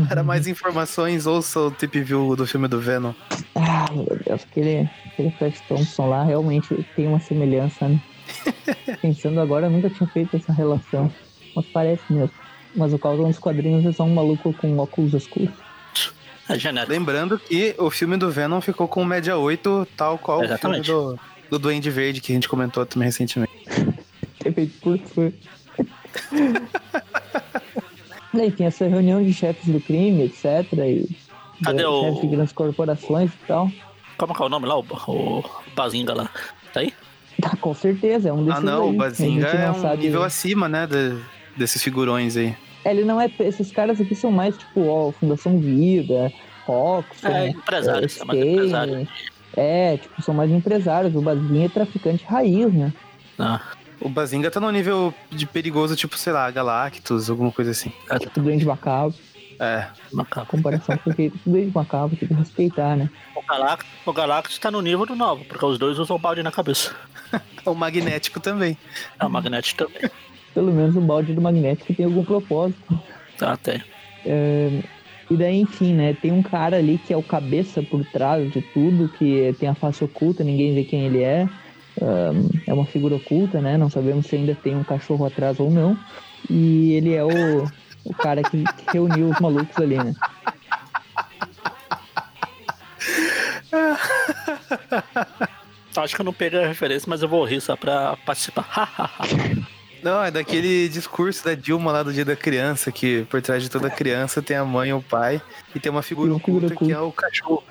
Para 0.09 0.23
mais 0.23 0.45
informações, 0.47 1.25
ouça 1.25 1.59
o 1.59 1.71
tip 1.71 1.95
view 2.01 2.35
do 2.35 2.45
filme 2.45 2.67
do 2.67 2.79
Venom. 2.81 3.13
Ah, 3.55 3.85
meu 3.93 4.03
Deus, 4.25 4.43
aquele, 4.43 4.89
aquele 5.05 5.31
Flash 5.31 5.61
Thompson 5.69 6.07
lá 6.09 6.23
realmente 6.23 6.85
tem 6.95 7.07
uma 7.07 7.19
semelhança, 7.19 7.87
né? 7.87 8.01
Pensando 9.01 9.39
agora, 9.39 9.67
eu 9.67 9.69
nunca 9.69 9.89
tinha 9.89 10.07
feito 10.09 10.35
essa 10.35 10.51
relação. 10.51 11.09
Mas 11.55 11.65
parece 11.67 12.03
mesmo. 12.11 12.31
Mas 12.75 12.93
o 12.93 12.99
Carlton 12.99 13.29
dos 13.29 13.39
quadrinhos 13.39 13.85
é 13.85 13.91
só 13.93 14.03
um 14.03 14.13
maluco 14.13 14.53
com 14.53 14.77
óculos 14.77 15.13
escuros. 15.13 15.49
Lembrando 16.87 17.39
que 17.39 17.73
o 17.79 17.89
filme 17.89 18.17
do 18.17 18.29
Venom 18.29 18.61
ficou 18.61 18.87
com 18.87 19.03
média 19.05 19.37
8, 19.37 19.87
tal 19.97 20.17
qual 20.17 20.43
Exatamente. 20.43 20.91
o 20.91 20.93
filme 20.93 21.17
do, 21.49 21.49
do 21.51 21.59
Duende 21.59 21.89
Verde, 21.89 22.21
que 22.21 22.31
a 22.31 22.35
gente 22.35 22.47
comentou 22.49 22.85
também 22.85 23.07
recentemente. 23.07 23.51
Daí 28.33 28.51
tem 28.51 28.67
essa 28.67 28.87
reunião 28.87 29.23
de 29.23 29.33
chefes 29.33 29.65
do 29.71 29.79
crime, 29.79 30.23
etc. 30.25 30.71
E 30.73 31.09
Cadê 31.63 31.85
o- 31.85 32.01
chefes 32.03 32.21
de 32.21 32.27
grandes 32.27 32.53
corporações 32.53 33.31
e 33.31 33.47
tal. 33.47 33.71
Como 34.17 34.33
que 34.35 34.41
é 34.41 34.45
o 34.45 34.49
nome 34.49 34.65
lá? 34.67 34.77
O, 34.77 34.81
o 35.07 35.43
Bazinga 35.75 36.13
lá. 36.13 36.29
Tá 36.73 36.81
aí? 36.81 36.93
Tá, 37.41 37.55
com 37.57 37.73
certeza, 37.73 38.29
é 38.29 38.33
um 38.33 38.45
desses 38.45 38.59
Ah, 38.59 38.63
não, 38.63 38.83
aí. 38.83 38.89
o 38.89 38.93
Bazinga 38.97 39.47
é 39.47 39.71
um 39.71 39.81
sabe- 39.81 40.03
nível 40.03 40.23
acima, 40.23 40.69
né, 40.69 40.87
de- 40.87 41.19
desses 41.57 41.81
figurões 41.81 42.35
aí. 42.37 42.55
É, 42.83 42.91
Ele 42.91 43.03
não 43.03 43.19
é. 43.19 43.29
Esses 43.39 43.71
caras 43.71 43.99
aqui 43.99 44.13
são 44.15 44.31
mais 44.31 44.57
tipo, 44.57 44.85
ó, 44.87 45.11
Fundação 45.11 45.59
Vida, 45.59 46.31
Roxxon. 46.65 47.27
É, 47.27 47.49
empresários, 47.49 48.19
é 48.21 48.25
mais 48.25 48.39
empresário. 48.39 49.07
É, 49.57 49.97
tipo, 49.97 50.21
são 50.21 50.33
mais 50.35 50.51
empresários. 50.51 51.15
O 51.15 51.21
Bazinga 51.21 51.65
é 51.65 51.69
traficante 51.69 52.23
raiz, 52.25 52.73
né? 52.73 52.93
Ah, 53.39 53.61
O 54.01 54.09
Bazinga 54.09 54.51
tá 54.51 54.59
no 54.59 54.69
nível 54.71 55.13
de 55.31 55.45
perigoso, 55.45 55.95
tipo, 55.95 56.17
sei 56.17 56.33
lá, 56.33 56.49
Galactus, 56.51 57.29
alguma 57.29 57.51
coisa 57.51 57.71
assim. 57.71 57.91
é, 58.09 58.19
Tipo, 58.19 58.39
doente 58.41 58.65
macabro. 58.65 59.15
É. 59.57 59.87
macaco. 60.11 60.47
Comparação 60.47 60.97
feita 61.15 61.37
com 61.43 61.51
doente 61.51 61.71
macabro, 61.73 62.17
tem 62.17 62.27
que 62.27 62.33
respeitar, 62.33 62.97
né? 62.97 63.09
O 63.33 63.41
Galactus, 63.41 63.87
o 64.05 64.11
Galactus 64.13 64.57
tá 64.59 64.69
no 64.69 64.81
nível 64.81 65.05
do 65.05 65.15
Nova, 65.15 65.43
porque 65.45 65.65
os 65.65 65.79
dois 65.79 65.97
usam 65.97 66.19
balde 66.19 66.43
na 66.43 66.51
cabeça. 66.51 66.93
O 67.65 67.73
magnético 67.73 68.39
também. 68.39 68.77
É 69.19 69.25
o 69.25 69.29
Magnetic 69.29 69.75
também. 69.75 70.03
Pelo 70.55 70.73
menos 70.73 70.95
o 70.95 71.01
balde 71.01 71.33
do 71.33 71.41
magnético 71.41 71.93
tem 71.93 72.05
algum 72.05 72.23
propósito. 72.25 72.99
Tá, 73.37 73.55
tem. 73.57 73.83
É, 74.25 74.81
e 75.29 75.35
daí, 75.35 75.59
enfim, 75.59 75.93
né? 75.93 76.13
Tem 76.13 76.31
um 76.31 76.41
cara 76.41 76.77
ali 76.77 76.97
que 76.97 77.13
é 77.13 77.17
o 77.17 77.21
cabeça 77.21 77.83
por 77.83 78.05
trás 78.05 78.51
de 78.51 78.61
tudo, 78.61 79.09
que 79.09 79.53
tem 79.59 79.67
a 79.69 79.75
face 79.75 80.03
oculta, 80.03 80.43
ninguém 80.43 80.73
vê 80.73 80.83
quem 80.83 81.05
ele 81.05 81.21
é. 81.21 81.47
É 82.67 82.73
uma 82.73 82.85
figura 82.85 83.15
oculta, 83.15 83.61
né? 83.61 83.77
Não 83.77 83.89
sabemos 83.89 84.27
se 84.27 84.35
ainda 84.35 84.55
tem 84.55 84.75
um 84.75 84.83
cachorro 84.83 85.25
atrás 85.25 85.59
ou 85.59 85.69
não. 85.69 85.97
E 86.49 86.93
ele 86.93 87.13
é 87.13 87.23
o, 87.23 87.65
o 88.05 88.13
cara 88.13 88.41
que, 88.43 88.63
que 88.63 88.91
reuniu 88.93 89.29
os 89.29 89.39
malucos 89.39 89.77
ali, 89.77 89.97
né? 89.97 90.13
Acho 95.97 96.15
que 96.15 96.21
eu 96.21 96.25
não 96.25 96.33
peguei 96.33 96.63
a 96.63 96.67
referência, 96.67 97.09
mas 97.09 97.21
eu 97.21 97.29
vou 97.29 97.43
rir 97.45 97.61
só 97.61 97.75
pra 97.75 98.17
participar. 98.25 99.11
Não, 100.05 100.23
é 100.23 100.29
daquele 100.29 100.87
discurso 100.87 101.43
da 101.43 101.55
Dilma 101.55 101.91
lá 101.91 102.03
do 102.03 102.13
Dia 102.13 102.23
da 102.23 102.35
Criança, 102.35 102.91
que 102.91 103.23
por 103.27 103.41
trás 103.41 103.63
de 103.63 103.69
toda 103.71 103.89
criança 103.89 104.39
tem 104.39 104.55
a 104.55 104.63
mãe 104.63 104.91
e 104.91 104.93
o 104.93 105.01
pai, 105.01 105.41
e 105.73 105.79
tem 105.79 105.91
uma 105.91 106.03
figura 106.03 106.31
oculta 106.31 106.75
que 106.75 106.91
é 106.91 106.99
o 106.99 107.11
cachorro. 107.11 107.63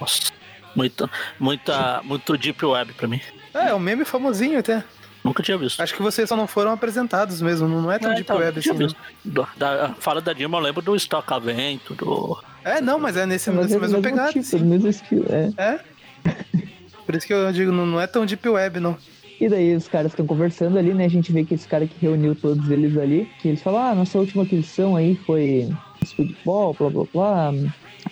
Nossa. 0.00 0.32
Muita, 0.74 1.10
muita, 1.38 2.00
muito 2.04 2.38
Deep 2.38 2.64
Web 2.64 2.94
pra 2.94 3.06
mim. 3.06 3.20
É, 3.52 3.68
é 3.68 3.74
um 3.74 3.78
meme 3.78 4.06
famosinho 4.06 4.58
até. 4.58 4.82
Nunca 5.22 5.42
tinha 5.42 5.58
visto. 5.58 5.78
Acho 5.82 5.94
que 5.94 6.00
vocês 6.00 6.26
só 6.26 6.34
não 6.34 6.46
foram 6.46 6.72
apresentados 6.72 7.42
mesmo, 7.42 7.68
não 7.68 7.92
é 7.92 7.98
tão 7.98 8.12
É, 8.12 8.14
deep 8.14 8.24
então, 8.24 8.38
web 8.38 8.58
assim. 8.58 8.72
visto. 8.72 8.96
Da, 9.22 9.46
da- 9.58 9.94
fala 10.00 10.22
da 10.22 10.32
Dilma, 10.32 10.56
eu 10.56 10.62
lembro 10.62 10.80
do 10.80 10.96
Estocavento, 10.96 11.94
do. 11.94 12.42
É, 12.64 12.80
não, 12.80 12.98
mas 12.98 13.14
é 13.14 13.26
nesse, 13.26 13.50
Mas 13.50 13.64
nesse 13.66 13.76
é 13.76 13.78
mesmo 13.80 13.98
mesmo 13.98 14.10
pegado. 14.10 14.32
tipo, 14.32 14.44
sim. 14.46 14.56
do 14.58 14.64
mesmo 14.64 14.88
estilo, 14.88 15.26
é. 15.28 15.52
É. 15.62 15.80
Por 17.04 17.14
isso 17.14 17.26
que 17.26 17.34
eu 17.34 17.52
digo, 17.52 17.72
não, 17.72 17.84
não 17.84 18.00
é 18.00 18.06
tão 18.06 18.24
deep 18.24 18.48
web, 18.48 18.80
não. 18.80 18.96
E 19.40 19.48
daí 19.48 19.74
os 19.74 19.86
caras 19.86 20.12
estão 20.12 20.26
conversando 20.26 20.78
ali, 20.78 20.92
né? 20.92 21.04
A 21.04 21.10
gente 21.10 21.30
vê 21.30 21.44
que 21.44 21.54
esse 21.54 21.68
cara 21.68 21.86
que 21.86 21.94
reuniu 22.00 22.34
todos 22.34 22.68
eles 22.70 22.96
ali, 22.96 23.28
que 23.40 23.48
eles 23.48 23.62
falam, 23.62 23.80
ah, 23.80 23.94
nossa 23.94 24.18
última 24.18 24.42
aquisição 24.42 24.96
aí 24.96 25.14
foi 25.14 25.68
Speedball, 26.04 26.74
blá 26.74 26.90
blá 26.90 27.04
blá, 27.12 27.54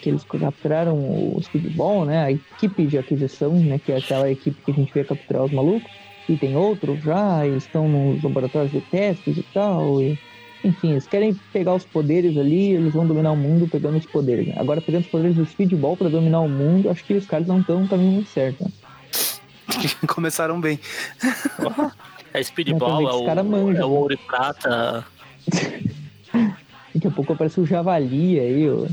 que 0.01 0.11
eles 0.11 0.23
capturaram 0.25 0.97
o 0.97 1.41
Speedball, 1.43 2.05
né? 2.05 2.25
A 2.25 2.31
equipe 2.31 2.87
de 2.87 2.99
aquisição, 2.99 3.53
né? 3.55 3.79
Que 3.79 3.93
é 3.93 3.97
aquela 3.97 4.31
equipe 4.31 4.57
que 4.65 4.71
a 4.71 4.75
gente 4.75 4.93
vê 4.93 5.03
capturar 5.03 5.45
os 5.45 5.53
malucos. 5.53 5.91
E 6.29 6.37
tem 6.37 6.57
outros 6.57 7.03
já, 7.03 7.47
eles 7.47 7.65
estão 7.65 7.89
nos 7.89 8.23
laboratórios 8.23 8.73
de 8.73 8.81
testes 8.81 9.37
e 9.37 9.43
tal. 9.55 10.03
E, 10.03 10.19
enfim, 10.65 10.93
eles 10.93 11.07
querem 11.07 11.35
pegar 11.53 11.75
os 11.75 11.85
poderes 11.85 12.37
ali, 12.37 12.73
eles 12.73 12.93
vão 12.93 13.07
dominar 13.07 13.33
o 13.33 13.37
mundo 13.37 13.69
pegando 13.69 13.99
os 13.99 14.07
poderes. 14.07 14.49
Né? 14.49 14.55
Agora, 14.57 14.81
pegando 14.81 15.03
os 15.03 15.11
poderes 15.11 15.37
do 15.37 15.47
Speedball 15.47 15.97
para 15.97 16.09
dominar 16.09 16.41
o 16.41 16.49
mundo, 16.49 16.91
acho 16.91 17.05
que 17.05 17.15
os 17.15 17.27
caras 17.27 17.47
não 17.47 17.61
estão 17.61 17.81
no 17.81 17.89
caminho 17.89 18.13
muito 18.13 18.29
certo. 18.29 18.65
Né? 18.65 18.71
Começaram 20.07 20.61
bem. 20.61 20.79
É 22.33 22.43
Speedball, 22.43 23.23
é 23.23 23.27
cara 23.27 23.43
o, 23.43 23.45
manja, 23.45 23.81
é 23.81 23.85
o 23.85 23.89
né? 23.89 23.97
ouro 23.97 24.15
e 24.15 24.17
prata. 24.17 25.07
Daqui 26.95 27.09
a 27.09 27.11
pouco 27.11 27.33
aparece 27.35 27.61
o 27.61 27.67
Javali 27.67 28.41
aí, 28.41 28.69
o 28.69 28.89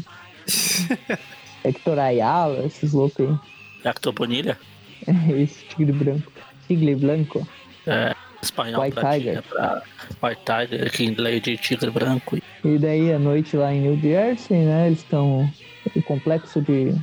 Hector 1.64 1.98
Ayala, 2.00 2.66
esses 2.66 2.92
loucos 2.94 3.30
aí. 3.30 3.90
Hector 3.90 4.14
Bonilha. 4.14 4.58
Esse 5.38 5.66
tigre 5.66 5.92
branco. 5.92 6.32
Tigre 6.68 6.96
branco. 6.96 7.48
É, 7.86 8.16
espanhol 8.42 8.82
White 8.84 8.96
pra, 8.96 9.12
Tiger. 9.14 9.44
pra 9.44 9.84
White 10.22 10.42
Tiger, 10.46 10.92
que 10.92 11.04
em 11.04 11.08
inglês 11.08 11.42
de 11.42 11.58
tigre 11.58 11.92
branco. 11.92 12.38
E 12.64 12.78
daí, 12.78 13.12
à 13.12 13.20
noite 13.20 13.58
lá 13.58 13.74
em 13.74 13.82
New 13.82 14.00
Jersey, 14.00 14.58
né? 14.58 14.88
Eles 14.88 15.00
estão 15.00 15.50
no 15.96 16.04
complexo 16.04 16.62
de. 16.62 16.96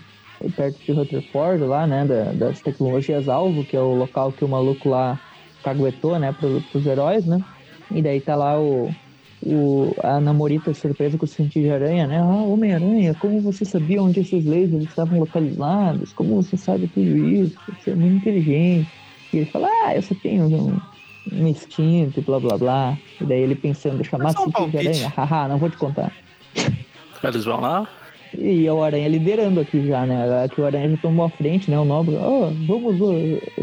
Perto 0.56 0.80
de 0.86 0.92
Rutherford, 0.92 1.64
lá, 1.64 1.86
né? 1.86 2.04
da- 2.06 2.32
das 2.32 2.60
tecnologias 2.62 3.28
alvo, 3.28 3.64
que 3.64 3.76
é 3.76 3.80
o 3.80 3.94
local 3.94 4.32
que 4.32 4.44
o 4.44 4.48
maluco 4.48 4.88
lá 4.88 5.18
caguetou, 5.62 6.18
né? 6.18 6.32
Pro, 6.32 6.62
pros 6.62 6.86
heróis, 6.86 7.26
né? 7.26 7.42
E 7.90 8.02
daí 8.02 8.20
tá 8.20 8.36
lá 8.36 8.60
o. 8.60 8.96
o 9.40 9.94
a 10.02 10.20
Namorita 10.20 10.72
surpresa 10.74 11.18
com 11.18 11.24
o 11.24 11.28
sentido 11.28 11.64
de 11.64 11.70
aranha, 11.70 12.06
né? 12.06 12.18
Ah, 12.20 12.42
Homem-Aranha, 12.44 13.14
como 13.14 13.40
você 13.42 13.64
sabia 13.64 14.02
onde 14.02 14.20
esses 14.20 14.44
lasers 14.44 14.84
estavam 14.84 15.18
localizados? 15.18 16.12
Como 16.12 16.36
você 16.36 16.56
sabe 16.56 16.88
tudo 16.88 17.16
isso? 17.16 17.58
Você 17.78 17.90
é 17.90 17.94
muito 17.96 18.16
inteligente. 18.18 18.92
E 19.32 19.38
ele 19.38 19.46
fala, 19.46 19.68
ah, 19.86 19.94
eu 19.96 20.02
só 20.02 20.14
tenho 20.14 20.46
um, 20.46 20.80
um 21.30 21.46
instinto 21.46 22.20
e 22.20 22.22
blá 22.22 22.40
blá 22.40 22.56
blá. 22.58 22.98
E 23.20 23.26
daí 23.26 23.40
ele 23.40 23.54
pensando, 23.54 24.02
chamar 24.04 24.30
sentido 24.36 24.70
de 24.70 24.78
palpite. 24.78 24.88
aranha? 24.88 25.08
Haha, 25.16 25.48
não 25.48 25.58
vou 25.58 25.68
te 25.70 25.76
contar. 25.76 26.12
Eles 27.22 27.44
vão 27.44 27.60
lá. 27.60 27.86
E 28.36 28.68
o 28.68 28.82
Aranha 28.82 29.08
liderando 29.08 29.60
aqui 29.60 29.86
já, 29.86 30.06
né? 30.06 30.44
Aqui 30.44 30.60
o 30.60 30.66
Aranha 30.66 30.90
já 30.90 30.96
tomou 30.98 31.26
a 31.26 31.30
frente, 31.30 31.70
né? 31.70 31.78
O 31.78 31.84
Nobre, 31.84 32.16
ó, 32.16 32.50
vamos 32.66 32.96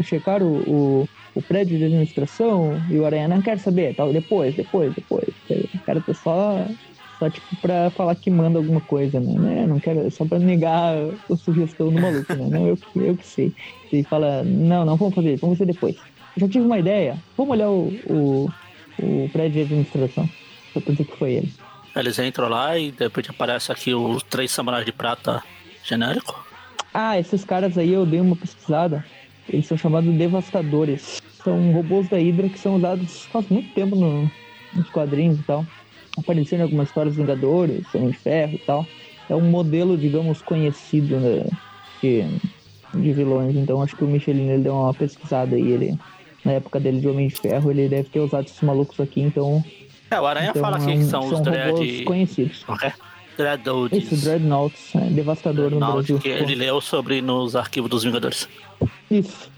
checar 0.02 0.42
o, 0.42 0.58
o, 0.68 1.08
o 1.34 1.42
prédio 1.42 1.78
de 1.78 1.84
administração. 1.84 2.80
E 2.90 2.98
o 2.98 3.06
Aranha 3.06 3.28
não 3.28 3.40
quer 3.40 3.58
saber, 3.58 3.94
tal, 3.94 4.12
depois, 4.12 4.54
depois, 4.54 4.94
depois. 4.94 5.28
O 5.74 5.78
cara 5.86 6.00
tá 6.00 6.12
só, 6.12 6.66
só 7.18 7.30
tipo 7.30 7.56
pra 7.62 7.90
falar 7.90 8.14
que 8.14 8.30
manda 8.30 8.58
alguma 8.58 8.80
coisa, 8.80 9.18
né? 9.18 9.38
né? 9.38 9.66
Não 9.66 9.80
quero, 9.80 10.10
só 10.10 10.24
pra 10.24 10.38
negar 10.38 10.94
a 11.30 11.36
sugestão 11.36 11.90
do 11.90 12.00
maluco, 12.00 12.34
né? 12.34 12.48
Não, 12.50 12.66
eu, 12.66 12.78
eu 12.96 13.16
que 13.16 13.26
sei. 13.26 13.54
E 13.90 14.04
fala, 14.04 14.42
não, 14.44 14.84
não, 14.84 14.96
vamos 14.96 15.14
fazer 15.14 15.36
vamos 15.38 15.58
fazer 15.58 15.72
depois. 15.72 15.96
Já 16.36 16.46
tive 16.46 16.64
uma 16.64 16.78
ideia, 16.78 17.16
vamos 17.36 17.52
olhar 17.52 17.70
o, 17.70 17.88
o, 18.06 18.50
o 18.98 19.28
prédio 19.32 19.52
de 19.52 19.60
administração. 19.62 20.28
Só 20.74 20.80
pra 20.80 20.92
dizer 20.92 21.04
que 21.06 21.16
foi 21.16 21.32
ele. 21.32 21.52
Eles 21.94 22.18
entram 22.18 22.48
lá 22.48 22.78
e 22.78 22.90
de 22.90 23.04
repente 23.04 23.30
aparece 23.30 23.72
aqui 23.72 23.94
os 23.94 24.22
três 24.22 24.50
samurais 24.50 24.84
de 24.84 24.92
prata 24.92 25.42
genérico. 25.84 26.46
Ah, 26.92 27.18
esses 27.18 27.44
caras 27.44 27.76
aí 27.76 27.92
eu 27.92 28.06
dei 28.06 28.20
uma 28.20 28.36
pesquisada. 28.36 29.04
Eles 29.48 29.66
são 29.66 29.76
chamados 29.76 30.12
devastadores. 30.14 31.20
São 31.42 31.72
robôs 31.72 32.08
da 32.08 32.18
Hydra 32.18 32.48
que 32.48 32.58
são 32.58 32.76
usados 32.76 33.24
faz 33.26 33.48
muito 33.48 33.72
tempo 33.74 33.96
no, 33.96 34.30
nos 34.74 34.88
quadrinhos 34.90 35.38
e 35.38 35.42
tal. 35.42 35.66
Apareceram 36.16 36.62
em 36.62 36.64
algumas 36.64 36.88
histórias 36.88 37.16
Vingadores, 37.16 37.86
Homem 37.94 38.10
de 38.10 38.18
Ferro 38.18 38.54
e 38.54 38.58
tal. 38.58 38.86
É 39.28 39.34
um 39.34 39.48
modelo, 39.48 39.96
digamos, 39.96 40.42
conhecido 40.42 41.18
né, 41.20 41.46
de, 42.02 42.24
de 42.94 43.12
vilões. 43.12 43.54
Então 43.54 43.82
acho 43.82 43.96
que 43.96 44.04
o 44.04 44.08
Michelin 44.08 44.48
ele 44.48 44.64
deu 44.64 44.74
uma 44.74 44.92
pesquisada 44.92 45.56
aí. 45.56 45.70
Ele, 45.70 45.98
na 46.44 46.52
época 46.52 46.80
dele 46.80 47.00
de 47.00 47.08
Homem 47.08 47.28
de 47.28 47.36
Ferro, 47.36 47.70
ele 47.70 47.88
deve 47.88 48.08
ter 48.08 48.20
usado 48.20 48.46
esses 48.46 48.60
malucos 48.60 48.98
aqui. 49.00 49.20
Então, 49.20 49.62
É, 50.10 50.20
o 50.20 50.26
Aranha 50.26 50.50
então 50.50 50.62
fala 50.62 50.78
é 50.78 50.80
que 50.86 50.98
um- 50.98 51.08
são 51.08 51.26
os 51.28 51.40
dread. 51.40 52.04
conhecidos. 52.04 52.64
Ok? 52.68 52.90
Dreadouts. 53.36 53.96
Esse 53.98 54.16
Dreadnoughts, 54.24 54.94
é, 54.96 55.00
devastador 55.10 55.64
no 55.70 55.78
Dreadnought, 55.78 56.12
Brasil. 56.12 56.18
que 56.18 56.28
ele 56.28 56.54
leu 56.56 56.80
sobre 56.80 57.20
nos 57.22 57.54
arquivos 57.54 57.88
dos 57.90 58.02
Vingadores. 58.04 58.48
Isso. 59.10 59.50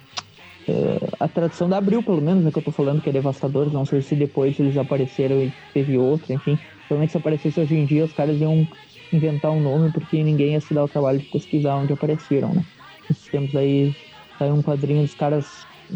É, 0.69 0.99
a 1.19 1.27
tradução 1.27 1.69
da 1.69 1.79
Abril, 1.79 2.03
pelo 2.03 2.21
menos, 2.21 2.45
é 2.47 2.51
que 2.51 2.59
eu 2.59 2.63
tô 2.63 2.71
falando 2.71 3.01
que 3.01 3.09
é 3.09 3.13
Devastadores. 3.13 3.73
Não 3.73 3.87
sei 3.87 4.03
se 4.03 4.15
depois 4.15 4.59
eles 4.61 4.77
apareceram 4.77 5.37
e 5.43 5.53
teve 5.73 5.97
outro, 5.97 6.33
enfim. 6.33 6.59
Provavelmente 6.87 7.13
se 7.13 7.17
aparecesse 7.19 7.59
hoje 7.61 7.75
em 7.75 7.87
dia, 7.87 8.05
os 8.05 8.13
caras 8.13 8.39
iam 8.41 8.67
inventar 9.13 9.51
um 9.51 9.61
nome 9.61 9.91
porque 9.93 10.23
ninguém 10.23 10.53
ia 10.53 10.61
se 10.61 10.75
dar 10.75 10.85
o 10.85 10.89
trabalho 10.89 11.19
de 11.19 11.25
pesquisar 11.27 11.77
onde 11.77 11.93
apareceram, 11.93 12.53
né? 12.55 12.65
Esses 13.11 13.27
tempos 13.29 13.57
aí 13.57 13.95
saiu 14.39 14.55
um 14.55 14.63
quadrinho 14.63 15.03
dos 15.03 15.15
caras 15.15 15.47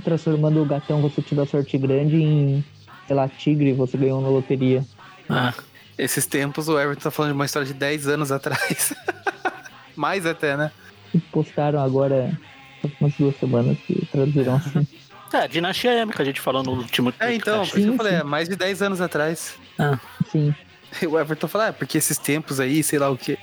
transformando 0.03 0.61
o 0.61 0.65
gatão 0.65 1.01
Você 1.03 1.21
Te 1.23 1.35
Dá 1.35 1.47
Sorte 1.47 1.77
Grande 1.79 2.17
em, 2.17 2.65
sei 3.07 3.17
lá, 3.17 3.29
tigre 3.29 3.73
você 3.73 3.97
ganhou 3.97 4.21
na 4.21 4.29
loteria. 4.29 4.85
Ah, 5.29 5.53
Esses 5.99 6.27
tempos 6.27 6.69
o 6.69 6.79
Everton 6.79 7.03
tá 7.05 7.11
falando 7.11 7.31
de 7.33 7.35
uma 7.37 7.45
história 7.47 7.67
de 7.67 7.75
10 7.75 8.09
anos 8.09 8.33
atrás. 8.33 8.95
Mais 9.97 10.27
até, 10.27 10.57
né? 10.57 10.71
E 11.15 11.19
postaram 11.19 11.81
agora, 11.81 12.37
umas 13.01 13.13
duas 13.15 13.37
semanas 13.39 13.79
que 13.87 14.05
traduziram 14.07 14.57
assim. 14.57 14.87
é, 15.33 15.47
Dinastia 15.47 15.93
M 16.03 16.13
que 16.13 16.21
a 16.21 16.25
gente 16.25 16.41
falou 16.41 16.63
no 16.63 16.73
último 16.73 17.13
É, 17.21 17.35
então, 17.35 17.61
por 17.61 17.71
podcast. 17.71 17.79
isso 17.79 17.87
que 17.87 17.89
eu 17.89 17.93
Sim, 17.93 17.97
falei, 17.97 18.13
sim. 18.15 18.19
é 18.19 18.25
mais 18.25 18.49
de 18.49 18.57
10 18.57 18.83
anos 18.83 19.01
atrás. 19.01 19.57
Sim. 20.31 20.55
E 21.01 21.07
o 21.07 21.19
Everton 21.19 21.47
falou, 21.49 21.69
ah, 21.69 21.73
porque 21.73 21.99
esses 21.99 22.19
tempos 22.19 22.59
aí, 22.61 22.83
sei 22.83 22.99
lá 22.99 23.09
o 23.11 23.17
quê. 23.17 23.39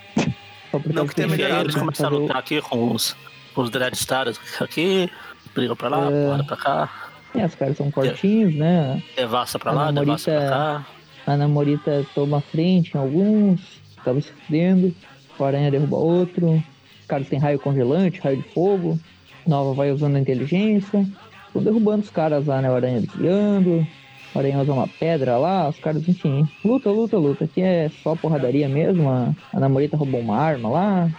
Não 0.94 1.06
que 1.08 1.16
tenha 1.16 1.28
melhorado, 1.28 1.64
eles 1.66 1.76
né? 1.76 1.82
começaram 1.82 2.16
a 2.16 2.20
lutar 2.20 2.38
aqui 2.38 2.62
com 2.62 2.94
os, 2.94 3.16
com 3.54 3.62
os 3.62 3.70
Dread 3.70 3.94
Stars 3.96 4.40
aqui, 4.62 5.10
brigam 5.54 5.76
pra 5.76 5.90
lá, 5.90 6.08
É. 6.10 6.26
porrada 6.26 6.44
pra 6.46 6.56
cá, 6.58 6.90
É, 7.34 7.46
os 7.46 7.56
caras 7.56 7.78
são 7.78 7.90
fortinhos, 7.92 8.54
né? 8.56 9.02
devassa 9.16 9.58
pra 9.58 9.72
lá, 9.72 9.92
Namorita- 9.92 10.32
devassa 10.32 10.32
pra 10.32 10.50
cá. 10.50 10.86
A 11.28 11.38
namorita 11.38 12.06
toma 12.16 12.42
frente 12.42 12.94
em 12.96 12.98
alguns, 13.00 13.62
acaba 13.98 14.20
se 14.20 14.32
fudendo. 14.32 14.94
O 15.40 15.44
aranha 15.44 15.72
derruba 15.72 15.96
outro. 15.98 16.54
Os 17.00 17.08
caras 17.08 17.28
têm 17.30 17.40
raio 17.40 17.60
congelante, 17.60 18.20
raio 18.20 18.38
de 18.38 18.50
fogo. 18.50 19.00
Nova 19.48 19.74
vai 19.74 19.92
usando 19.92 20.16
a 20.16 20.20
inteligência. 20.20 21.08
Estão 21.48 21.64
derrubando 21.64 22.04
os 22.04 22.10
caras 22.10 22.46
lá, 22.48 22.62
né? 22.62 22.70
O 22.70 22.76
aranha 22.76 23.02
desviando. 23.02 23.86
O 24.34 24.40
aranha 24.40 24.60
usa 24.60 24.74
uma 24.74 24.88
pedra 24.88 25.38
lá. 25.38 25.70
Os 25.70 25.78
caras, 25.80 26.08
enfim. 26.08 26.48
Luta, 26.66 26.90
luta, 26.90 27.18
luta. 27.18 27.46
Aqui 27.46 27.62
é 27.62 27.90
só 28.04 28.16
porradaria 28.16 28.68
mesmo. 28.68 29.10
A, 29.10 29.34
a 29.54 29.60
namorita 29.60 29.96
roubou 29.98 30.20
uma 30.22 30.38
arma 30.38 30.70
lá. 30.70 31.10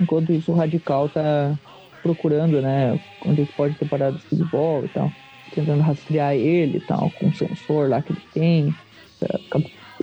Enquanto 0.00 0.32
isso, 0.32 0.52
o 0.52 0.54
radical 0.56 1.08
tá 1.08 1.54
procurando, 2.02 2.60
né? 2.62 2.98
Onde 3.26 3.42
ele 3.42 3.50
pode 3.56 3.74
ter 3.74 3.86
parado 3.88 4.16
o 4.16 4.20
futebol 4.20 4.84
e 4.84 4.88
tal. 4.88 5.10
Tentando 5.54 5.82
rastrear 5.82 6.34
ele 6.34 6.78
e 6.78 6.80
tal, 6.80 7.10
com 7.18 7.28
o 7.28 7.34
sensor 7.34 7.88
lá 7.88 8.00
que 8.02 8.12
ele 8.12 8.20
tem 8.32 8.74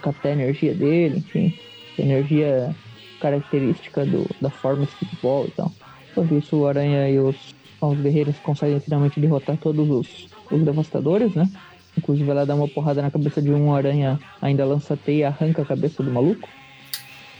captar 0.02 0.32
a 0.32 0.36
energia 0.36 0.74
dele, 0.74 1.18
enfim, 1.20 1.58
energia 1.98 2.76
característica 3.20 4.06
do, 4.06 4.28
da 4.40 4.50
forma 4.50 4.86
de 4.86 4.92
futebol 4.92 5.46
e 5.48 5.52
tal. 5.52 5.72
Enquanto 6.12 6.36
isso, 6.36 6.56
o 6.58 6.68
Aranha 6.68 7.10
e 7.10 7.20
os, 7.20 7.36
os 7.82 8.00
guerreiros 8.00 8.36
conseguem 8.44 8.80
finalmente 8.80 9.20
derrotar 9.20 9.58
todos 9.58 9.90
os, 9.90 10.28
os 10.52 10.62
devastadores, 10.64 11.34
né? 11.34 11.50
Inclusive 11.98 12.30
ela 12.30 12.46
dá 12.46 12.54
uma 12.54 12.68
porrada 12.68 13.02
na 13.02 13.10
cabeça 13.10 13.42
de 13.42 13.52
um, 13.52 13.70
o 13.70 13.76
Aranha 13.76 14.20
ainda 14.40 14.64
lança 14.66 14.94
a 14.94 14.98
teia 14.98 15.18
e 15.18 15.24
arranca 15.24 15.64
a 15.64 15.66
cabeça 15.66 16.04
do 16.04 16.12
maluco. 16.12 16.48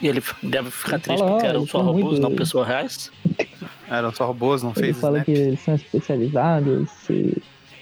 E 0.02 0.08
ele 0.08 0.22
deve 0.44 0.72
ficar 0.72 0.96
Ele 0.96 1.04
triste 1.04 1.20
fala, 1.20 1.32
porque 1.34 1.46
"Ah, 1.46 1.50
eram 1.50 1.68
só 1.68 1.82
robôs, 1.82 2.04
muito- 2.06 2.22
não 2.22 2.36
pessoas 2.36 2.68
reais. 2.68 3.12
Eram 3.90 4.12
só 4.14 4.26
robôs, 4.26 4.64
não 4.64 4.72
Ele 4.72 4.80
fez, 4.86 5.00
fala 5.00 5.20
né? 5.20 5.24
que 5.26 5.32
eles 5.32 5.60
são 5.60 5.76
especializados, 5.76 6.90
e, 7.10 7.38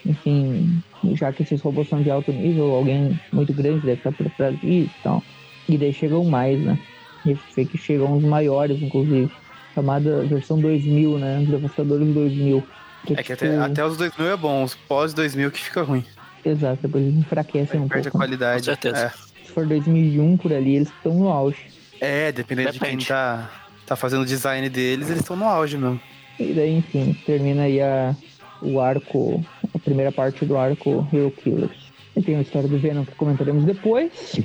enfim, 0.06 0.82
já 1.13 1.32
que 1.34 1.44
esses 1.44 1.62
robôs 1.62 1.89
são 1.89 2.02
de 2.02 2.10
alto 2.12 2.32
nível, 2.32 2.72
alguém 2.76 3.20
muito 3.34 3.54
grande 3.54 3.80
deve 3.86 3.94
estar 3.98 4.12
por 4.12 4.30
trás 4.32 4.60
disso 4.60 4.91
e 5.00 5.04
tal. 5.04 5.24
E 5.68 5.78
daí 5.78 5.91
chegam 5.94 6.24
mais, 6.24 6.60
né? 6.60 6.78
E 7.26 7.32
a 7.32 7.34
gente 7.34 7.44
vê 7.56 7.65
que 7.65 7.78
chegam 7.78 8.15
os 8.15 8.24
maiores, 8.24 8.82
inclusive. 8.82 9.32
Chamada 9.74 10.24
versão 10.24 10.60
2000, 10.60 11.18
né? 11.18 11.44
Devastadores 11.50 12.08
2000. 12.13 12.63
É 13.10 13.15
que 13.24 13.24
tipo- 13.24 13.34
até, 13.34 13.58
até 13.58 13.86
os 13.86 13.98
2000 13.98 14.28
é 14.32 14.38
bom, 14.38 14.63
os 14.63 14.76
pós 14.76 15.13
2000 15.13 15.52
que 15.52 15.60
fica 15.62 15.82
ruim. 15.82 16.04
Exato, 16.46 16.80
depois 16.84 17.04
eles 17.04 17.18
enfraquecem 17.18 17.80
um 17.80 17.88
Perde 17.88 18.08
a 18.08 18.12
pouco. 18.12 18.18
né? 18.20 18.26
qualidade. 18.26 18.60
Com 18.60 18.65
certeza. 18.65 19.13
Se 19.44 19.52
for 19.52 19.65
2001 19.65 20.38
por 20.38 20.54
ali, 20.54 20.76
eles 20.76 20.89
estão 20.89 21.13
no 21.15 21.28
auge. 21.30 21.58
É, 22.00 22.28
é 22.28 22.32
dependendo 22.32 22.72
de 22.72 22.80
Depende. 22.80 23.06
quem 23.06 23.15
tá, 23.15 23.50
tá 23.86 23.96
fazendo 23.96 24.22
o 24.22 24.26
design 24.26 24.70
deles, 24.70 25.08
eles 25.10 25.22
estão 25.22 25.36
no 25.36 25.46
auge 25.46 25.78
mesmo. 25.78 26.00
E 26.39 26.54
daí, 26.54 26.76
enfim, 26.78 27.15
termina 27.26 27.63
aí 27.63 27.82
a, 27.82 28.15
o 28.62 28.80
arco, 28.80 29.44
a 29.74 29.80
primeira 29.80 30.12
parte 30.12 30.46
do 30.46 30.58
arco 30.58 31.08
Hero 31.12 31.32
Killers. 31.32 31.86
E 32.15 32.22
tem 32.22 32.36
a 32.36 32.41
história 32.41 32.68
do 32.68 32.78
Venom 32.78 33.04
que 33.04 33.15
comentaremos 33.15 33.65
depois. 33.65 34.39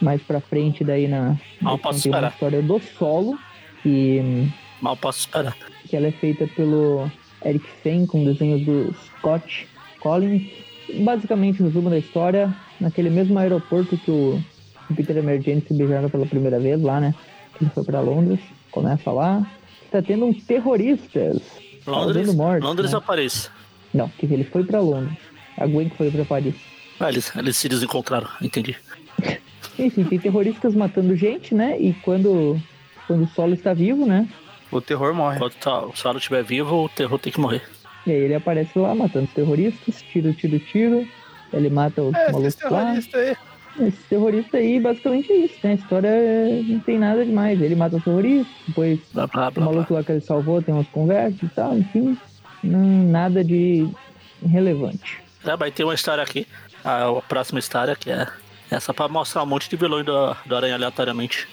Mais 0.00 0.22
pra 0.22 0.40
frente, 0.40 0.84
daí 0.84 1.08
na. 1.08 1.36
Mal 1.60 1.78
posso 1.78 2.02
tem 2.02 2.10
esperar. 2.10 2.32
história 2.32 2.62
do 2.62 2.78
solo, 2.78 3.38
que, 3.82 4.50
Mal 4.80 4.96
posso 4.96 5.20
esperar. 5.20 5.56
que 5.88 5.96
ela 5.96 6.06
é 6.06 6.12
feita 6.12 6.46
pelo 6.48 7.10
Eric 7.44 7.66
Fenn, 7.82 8.06
com 8.06 8.24
desenhos 8.24 8.64
do 8.64 8.94
Scott 9.06 9.66
Collins. 10.00 10.50
Basicamente, 11.00 11.62
resumo 11.62 11.90
da 11.90 11.98
história, 11.98 12.54
naquele 12.80 13.10
mesmo 13.10 13.38
aeroporto 13.38 13.96
que 13.96 14.10
o 14.10 14.40
Peter 14.94 15.16
e 15.16 15.40
Jane 15.40 15.64
se 15.66 15.74
beijaram 15.74 16.08
pela 16.08 16.26
primeira 16.26 16.60
vez 16.60 16.80
lá, 16.80 17.00
né? 17.00 17.14
Ele 17.60 17.70
foi 17.70 17.84
pra 17.84 18.00
Londres, 18.00 18.40
começa 18.70 19.10
lá. 19.10 19.50
Tá 19.90 20.02
tendo 20.02 20.26
um 20.26 20.32
terroristas 20.32 21.40
Londres, 21.86 22.26
causando 22.26 22.34
morte. 22.34 22.62
Londres 22.62 22.90
né? 22.90 22.96
ou 22.96 23.02
Não, 23.96 24.08
que 24.10 24.26
ele 24.26 24.44
foi 24.44 24.62
pra 24.64 24.80
Londres. 24.80 25.16
A 25.56 25.66
Gwen 25.66 25.88
que 25.88 25.96
foi 25.96 26.10
pra 26.10 26.24
Paris. 26.24 26.54
Ah, 27.00 27.08
eles, 27.08 27.34
eles 27.34 27.56
se 27.56 27.68
desencontraram, 27.68 28.28
entendi. 28.42 28.76
Enfim, 29.78 30.04
tem 30.04 30.18
terroristas 30.18 30.74
matando 30.74 31.14
gente, 31.16 31.54
né? 31.54 31.76
E 31.80 31.92
quando, 32.02 32.60
quando 33.06 33.24
o 33.24 33.28
solo 33.28 33.54
está 33.54 33.74
vivo, 33.74 34.06
né? 34.06 34.28
O 34.70 34.80
terror 34.80 35.14
morre. 35.14 35.36
Enquanto 35.36 35.54
tá- 35.56 35.84
o 35.86 35.94
Solo 35.94 36.18
estiver 36.18 36.42
vivo, 36.42 36.84
o 36.84 36.88
terror 36.88 37.18
tem 37.18 37.32
que 37.32 37.38
morrer. 37.40 37.62
E 38.06 38.10
aí 38.10 38.16
ele 38.18 38.34
aparece 38.34 38.76
lá 38.78 38.94
matando 38.94 39.26
os 39.26 39.32
terroristas, 39.32 40.02
tiro, 40.02 40.32
tiro, 40.34 40.58
tiro. 40.58 41.06
Ele 41.52 41.70
mata 41.70 42.02
os 42.02 42.14
É, 42.14 42.26
malucos 42.32 42.46
esse 42.54 42.64
lá. 42.64 42.80
terrorista 42.80 43.18
aí. 43.18 43.36
Esse 43.78 43.98
terrorista 44.08 44.56
aí, 44.56 44.80
basicamente 44.80 45.30
é 45.32 45.36
isso, 45.36 45.54
né? 45.62 45.70
A 45.72 45.74
história 45.74 46.10
não 46.66 46.80
tem 46.80 46.98
nada 46.98 47.24
demais. 47.24 47.60
Ele 47.60 47.74
mata 47.76 47.96
os 47.96 48.02
terroristas, 48.04 48.52
depois 48.66 48.98
Blá, 49.12 49.26
blá, 49.26 49.48
o 49.48 49.50
blá, 49.50 49.50
blá. 49.50 49.64
maluco 49.72 49.94
lá 49.94 50.02
que 50.02 50.12
ele 50.12 50.20
salvou 50.20 50.60
tem 50.62 50.74
umas 50.74 50.88
conversas 50.88 51.42
e 51.42 51.48
tal, 51.48 51.76
enfim. 51.78 52.16
Não, 52.62 52.80
nada 53.10 53.42
de 53.44 53.88
relevante. 54.44 55.18
É, 55.44 55.56
vai 55.56 55.70
ter 55.70 55.84
uma 55.84 55.94
história 55.94 56.22
aqui, 56.22 56.46
a, 56.84 57.08
a 57.08 57.22
próxima 57.22 57.58
história, 57.58 57.94
que 57.94 58.10
é 58.10 58.26
essa 58.70 58.92
pra 58.92 59.08
mostrar 59.08 59.42
um 59.42 59.46
monte 59.46 59.68
de 59.70 59.76
vilões 59.76 60.04
do, 60.04 60.36
do 60.44 60.56
Aranha 60.56 60.74
aleatoriamente. 60.74 61.46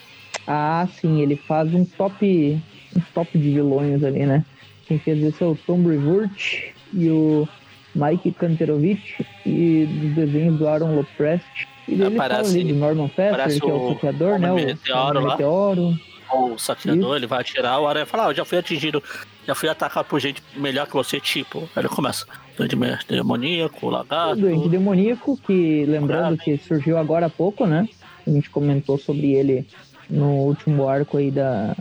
Ah, 0.48 0.88
sim, 1.00 1.22
ele 1.22 1.36
faz 1.36 1.74
um 1.74 1.86
top, 1.86 2.60
um 2.96 3.02
top 3.13 3.38
de 3.38 3.52
vilões 3.52 4.04
ali, 4.04 4.26
né? 4.26 4.44
Quem 4.88 5.00
fez 5.00 5.20
isso 5.20 5.44
é 5.44 5.48
o 5.48 5.56
Tom 5.56 5.80
Brevoort 5.82 6.74
e 6.94 7.10
o 7.10 7.48
Mike 7.96 8.32
Kanterovich 8.32 9.26
e 9.46 9.86
dos 9.86 10.16
desenhos 10.16 10.58
do 10.58 10.68
Aaron 10.68 10.96
Loprest. 10.96 11.46
E 11.88 11.96
daí 11.96 12.08
ele 12.08 12.18
fala 12.18 12.34
Aparece- 12.34 12.60
ali 12.60 12.74
do 12.74 12.80
Norman 12.80 13.08
Fester, 13.08 13.34
aparece 13.34 13.62
que 13.62 13.70
é 13.70 13.74
o 13.74 13.78
o 13.92 13.94
saqueador, 13.94 14.39
né? 14.39 14.52
O 14.52 14.56
Meteoro 14.56 15.20
lá. 15.22 15.32
Meteoro. 15.32 16.00
O 16.34 16.58
saqueador, 16.58 17.16
ele 17.16 17.28
vai 17.28 17.42
atirar, 17.42 17.80
o 17.80 17.88
Aranha 17.88 18.06
fala, 18.08 18.26
ah, 18.26 18.30
eu 18.32 18.36
já 18.36 18.44
fui 18.44 18.58
atingido, 18.58 19.04
já 19.45 19.56
fui 19.56 19.69
atacado 19.69 20.06
por 20.06 20.19
gente 20.19 20.41
melhor 20.56 20.88
que 20.88 20.93
você, 20.93 21.19
tipo. 21.19 21.60
Aí 21.75 21.82
ele 21.82 21.89
começa, 21.89 22.25
doente 22.58 22.75
demoníaco, 23.08 23.89
lagarto, 23.89 24.41
Doente 24.41 24.69
Demoníaco, 24.69 25.38
que 25.38 25.86
lembrando 25.86 26.38
que 26.38 26.58
surgiu 26.58 26.97
agora 26.97 27.25
há 27.25 27.29
pouco, 27.29 27.65
né? 27.65 27.88
A 28.25 28.29
gente 28.29 28.49
comentou 28.49 28.97
sobre 28.97 29.34
ele 29.34 29.67
no 30.10 30.45
último 30.45 30.88
arco 30.88 31.17
aí 31.17 31.29
da, 31.29 31.75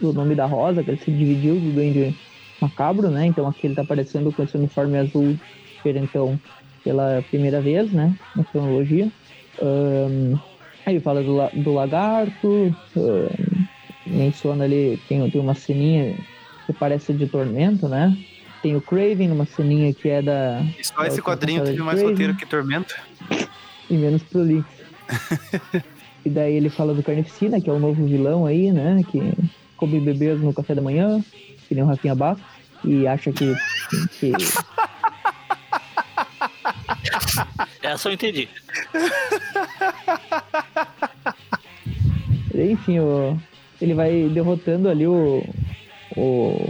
do 0.00 0.12
Nome 0.12 0.34
da 0.34 0.46
Rosa, 0.46 0.82
que 0.82 0.90
ele 0.90 0.98
se 0.98 1.10
dividiu 1.10 1.54
do 1.54 1.72
Duende 1.72 2.16
Macabro, 2.60 3.10
né? 3.10 3.26
Então 3.26 3.46
aqui 3.46 3.66
ele 3.66 3.74
tá 3.74 3.82
aparecendo 3.82 4.32
com 4.32 4.42
esse 4.42 4.56
uniforme 4.56 4.98
azul 4.98 5.38
diferentão 5.76 6.38
pela 6.82 7.22
primeira 7.30 7.60
vez, 7.60 7.92
né? 7.92 8.14
Na 8.34 8.44
cronologia. 8.44 9.08
Ahn, 9.62 10.36
aí 10.84 10.98
fala 11.00 11.22
do, 11.22 11.62
do 11.62 11.72
lagarto, 11.72 12.74
ahn, 12.96 13.66
menciona 14.06 14.64
ali, 14.64 15.00
tem, 15.08 15.30
tem 15.30 15.40
uma 15.40 15.54
ceninha 15.54 16.16
que 16.66 16.72
parece 16.72 17.12
de 17.12 17.26
tormento, 17.26 17.88
né? 17.88 18.16
Tem 18.62 18.74
o 18.76 18.80
Craven 18.80 19.28
numa 19.28 19.44
ceninha 19.44 19.92
que 19.92 20.08
é 20.08 20.22
da, 20.22 20.62
E 20.78 20.84
só 20.84 21.04
esse 21.04 21.16
última 21.18 21.24
quadrinho 21.24 21.64
teve 21.64 21.82
mais 21.82 21.98
Craven. 21.98 22.12
roteiro 22.12 22.36
que 22.36 22.46
Tormento. 22.46 22.94
e 23.90 23.94
menos 23.94 24.22
prolixo. 24.22 24.66
e 26.24 26.30
daí 26.30 26.54
ele 26.54 26.70
fala 26.70 26.94
do 26.94 27.02
Carnificina, 27.02 27.60
que 27.60 27.68
é 27.68 27.72
o 27.72 27.78
novo 27.78 28.06
vilão 28.06 28.46
aí, 28.46 28.72
né? 28.72 29.02
Que 29.10 29.34
come 29.76 30.00
bebês 30.00 30.40
no 30.40 30.54
café 30.54 30.74
da 30.74 30.80
manhã, 30.80 31.22
que 31.68 31.74
nem 31.74 31.84
o 31.84 31.86
Rafinha 31.86 32.14
Bastos, 32.14 32.46
e 32.84 33.06
acha 33.06 33.30
que. 33.32 33.54
que 34.18 34.32
essa 37.82 38.08
eu 38.08 38.12
entendi. 38.14 38.48
enfim, 42.54 42.98
o, 43.00 43.38
ele 43.80 43.92
vai 43.92 44.28
derrotando 44.32 44.88
ali 44.88 45.06
o, 45.06 45.44
o, 46.16 46.68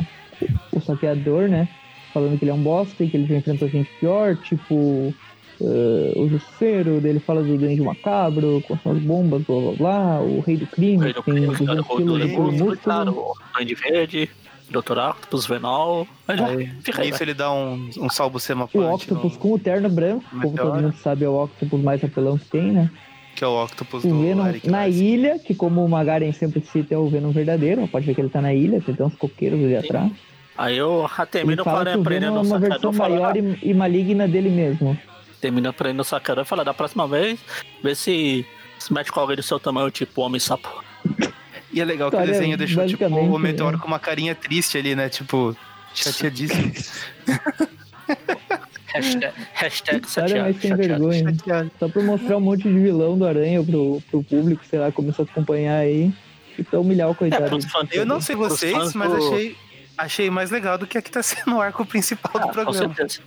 o 0.72 0.80
saqueador, 0.80 1.48
né? 1.48 1.68
Falando 2.12 2.38
que 2.38 2.44
ele 2.44 2.50
é 2.50 2.54
um 2.54 2.62
bosta 2.62 3.02
e 3.02 3.08
que 3.08 3.16
ele 3.16 3.26
já 3.26 3.36
enfrentou 3.36 3.68
gente 3.68 3.90
pior, 3.98 4.36
tipo. 4.36 5.12
eh, 5.60 6.12
o 6.16 6.28
Jusceiro, 6.28 7.00
daí 7.00 7.10
ele 7.10 7.20
fala 7.20 7.42
do 7.42 7.56
Duende 7.56 7.80
Macabro, 7.82 8.62
com 8.66 8.76
suas 8.78 8.98
bombas, 8.98 9.42
blá 9.42 9.60
blá 9.60 9.72
blá, 9.72 10.20
o 10.20 10.40
Rei 10.40 10.56
do 10.56 10.66
Crime, 10.66 10.96
O 10.98 11.00
Rei 11.00 11.12
que 11.12 11.20
do 11.20 11.24
tem 11.24 11.34
Crime, 11.34 11.46
200 11.48 11.80
o 11.80 11.84
puro 11.86 12.52
Músculo, 12.52 12.76
claro, 12.76 13.12
o 13.12 13.34
Duende 13.54 13.74
Verde, 13.74 14.30
Dr. 14.70 14.98
Octopus. 15.10 15.46
Mas 15.48 16.38
já, 16.38 16.46
Aí, 16.46 16.66
fica 16.82 17.02
aí, 17.02 17.06
nisso 17.06 17.18
vai. 17.18 17.26
ele 17.26 17.34
dá 17.34 17.52
um, 17.52 17.90
um 17.98 18.08
salvo 18.10 18.36
O 18.36 18.40
semapante, 18.40 19.12
Octopus 19.12 19.36
com 19.36 19.52
o 19.52 19.58
terno 19.58 19.88
branco, 19.88 20.24
como 20.30 20.56
todo 20.56 20.74
mundo 20.82 20.94
sabe, 21.02 21.24
é 21.24 21.28
o 21.28 21.42
Octopus 21.44 21.80
mais 21.82 22.02
apelão 22.02 22.38
que 22.38 22.46
tem, 22.46 22.72
né? 22.72 22.90
Que 23.34 23.44
é 23.44 23.46
o 23.46 23.64
Octopus 23.64 24.04
O 24.04 24.08
do 24.08 24.22
Venom 24.22 24.46
Eric 24.46 24.68
na 24.68 24.78
Larsen. 24.78 25.04
ilha, 25.04 25.38
que 25.38 25.54
como 25.54 25.84
o 25.84 25.88
Magaren 25.88 26.32
sempre 26.32 26.60
cita, 26.60 26.94
é 26.94 26.98
o 26.98 27.08
Venom 27.08 27.30
verdadeiro. 27.30 27.86
Pode 27.88 28.06
ver 28.06 28.14
que 28.14 28.20
ele 28.20 28.28
tá 28.28 28.40
na 28.40 28.54
ilha, 28.54 28.80
tem 28.80 28.94
até 28.94 29.04
uns 29.04 29.14
coqueiros 29.14 29.62
ali 29.62 29.76
atrás. 29.76 30.12
Aí 30.56 30.76
eu 30.76 31.08
termino 31.30 31.64
com 31.64 31.70
a 31.70 31.72
fala 31.72 31.84
que 31.84 31.90
Aranha 31.90 32.00
o 32.00 32.04
Venom 32.04 32.20
prendendo 32.20 32.38
é 32.38 32.40
uma 32.40 32.58
versão 32.58 32.92
maior 32.92 33.36
e, 33.36 33.58
e 33.62 33.74
maligna 33.74 34.28
dele 34.28 34.50
mesmo. 34.50 34.96
termina 35.40 35.72
prendendo 35.72 36.00
o 36.00 36.04
sacador 36.04 36.44
e 36.44 36.46
fala, 36.46 36.64
da 36.64 36.72
próxima 36.72 37.08
vez, 37.08 37.40
vê 37.82 37.94
se 37.94 38.46
se 38.78 38.92
mete 38.92 39.10
com 39.10 39.20
alguém 39.20 39.36
do 39.36 39.42
seu 39.42 39.58
tamanho, 39.58 39.90
tipo 39.90 40.20
Homem-Sapo. 40.20 40.84
E 41.72 41.80
é 41.80 41.84
legal 41.84 42.10
que 42.10 42.16
o 42.16 42.26
desenho 42.26 42.56
deixou 42.56 42.86
tipo, 42.86 43.04
o 43.06 43.38
Meteoro 43.38 43.76
é. 43.76 43.80
com 43.80 43.86
uma 43.86 43.98
carinha 43.98 44.34
triste 44.34 44.78
ali, 44.78 44.94
né? 44.94 45.08
Tipo, 45.08 45.56
chateadíssimo. 45.94 46.72
Hashtag, 48.94 49.34
hashtag 49.54 50.00
mais 50.02 50.12
chateado, 50.12 50.52
sem 50.60 50.70
chateado. 50.70 50.78
vergonha. 51.08 51.24
Chateado. 51.34 51.70
Só 51.78 51.88
pra 51.88 52.02
mostrar 52.02 52.36
um 52.36 52.40
monte 52.40 52.62
de 52.62 52.78
vilão 52.78 53.18
do 53.18 53.26
Aranha 53.26 53.62
pro, 53.62 54.00
pro 54.10 54.22
público, 54.22 54.62
sei 54.70 54.78
lá, 54.78 54.92
começou 54.92 55.24
a 55.24 55.30
acompanhar 55.30 55.78
aí. 55.78 56.12
E 56.58 56.62
pra 56.62 56.78
humilhar 56.78 57.08
o 57.08 57.12
É, 57.12 57.14
coitado. 57.14 57.48
pros 57.48 57.64
fãs, 57.64 57.88
Eu 57.92 58.06
não 58.06 58.20
sei 58.20 58.36
vocês, 58.36 58.72
fãs 58.72 58.94
mas 58.94 59.10
do- 59.10 59.16
achei, 59.16 59.56
achei 59.98 60.30
mais 60.30 60.50
legal 60.52 60.78
do 60.78 60.86
que 60.86 60.96
a 60.96 61.02
que 61.02 61.10
tá 61.10 61.20
sendo 61.22 61.56
o 61.56 61.60
arco 61.60 61.84
principal 61.84 62.30
Ah, 62.34 62.38
do 62.38 62.46
com 62.46 62.52
programa. 62.52 62.94
certeza. 62.94 63.20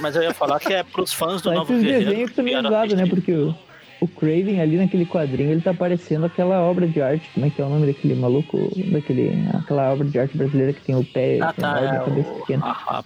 Mas 0.00 0.16
eu 0.16 0.22
ia 0.24 0.34
falar 0.34 0.58
que 0.58 0.72
é 0.72 0.82
pros 0.82 1.12
fãs 1.12 1.40
do 1.40 1.50
Mas 1.50 1.58
Novo 1.60 1.72
esses 1.72 1.84
Guerreiro. 1.84 2.06
desenhos 2.10 2.30
que 2.30 2.36
também 2.36 2.56
usados, 2.58 2.94
né? 2.94 3.06
Porque 3.06 3.32
o, 3.32 3.54
o 4.00 4.08
Craven 4.08 4.60
ali 4.60 4.76
naquele 4.76 5.06
quadrinho, 5.06 5.52
ele 5.52 5.60
tá 5.60 5.72
parecendo 5.72 6.26
aquela 6.26 6.60
obra 6.62 6.88
de 6.88 7.00
arte. 7.00 7.30
Como 7.32 7.46
é 7.46 7.50
que 7.50 7.62
é 7.62 7.64
o 7.64 7.68
nome 7.68 7.86
daquele 7.86 8.16
maluco? 8.16 8.58
Daquele, 8.90 9.48
aquela 9.54 9.92
obra 9.92 10.04
de 10.08 10.18
arte 10.18 10.36
brasileira 10.36 10.72
que 10.72 10.80
tem 10.80 10.96
o 10.96 11.04
pé 11.04 11.38
Ah, 11.40 11.52
tá. 11.52 11.80
e 11.80 11.84
É 11.84 11.88
a 11.90 12.00
cabeça 12.00 12.28
o, 12.28 12.40
pequena. 12.40 12.64
a, 12.66 12.98
a. 12.98 13.04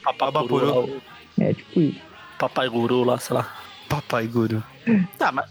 É 1.40 1.55
tipo 1.55 1.81
isso. 1.81 2.01
Papai 2.38 2.68
Guru 2.68 3.05
lá, 3.05 3.18
sei 3.18 3.37
lá. 3.37 3.55
Papai 3.88 4.27
Guru. 4.27 4.62
Tá, 5.18 5.33
mas 5.33 5.46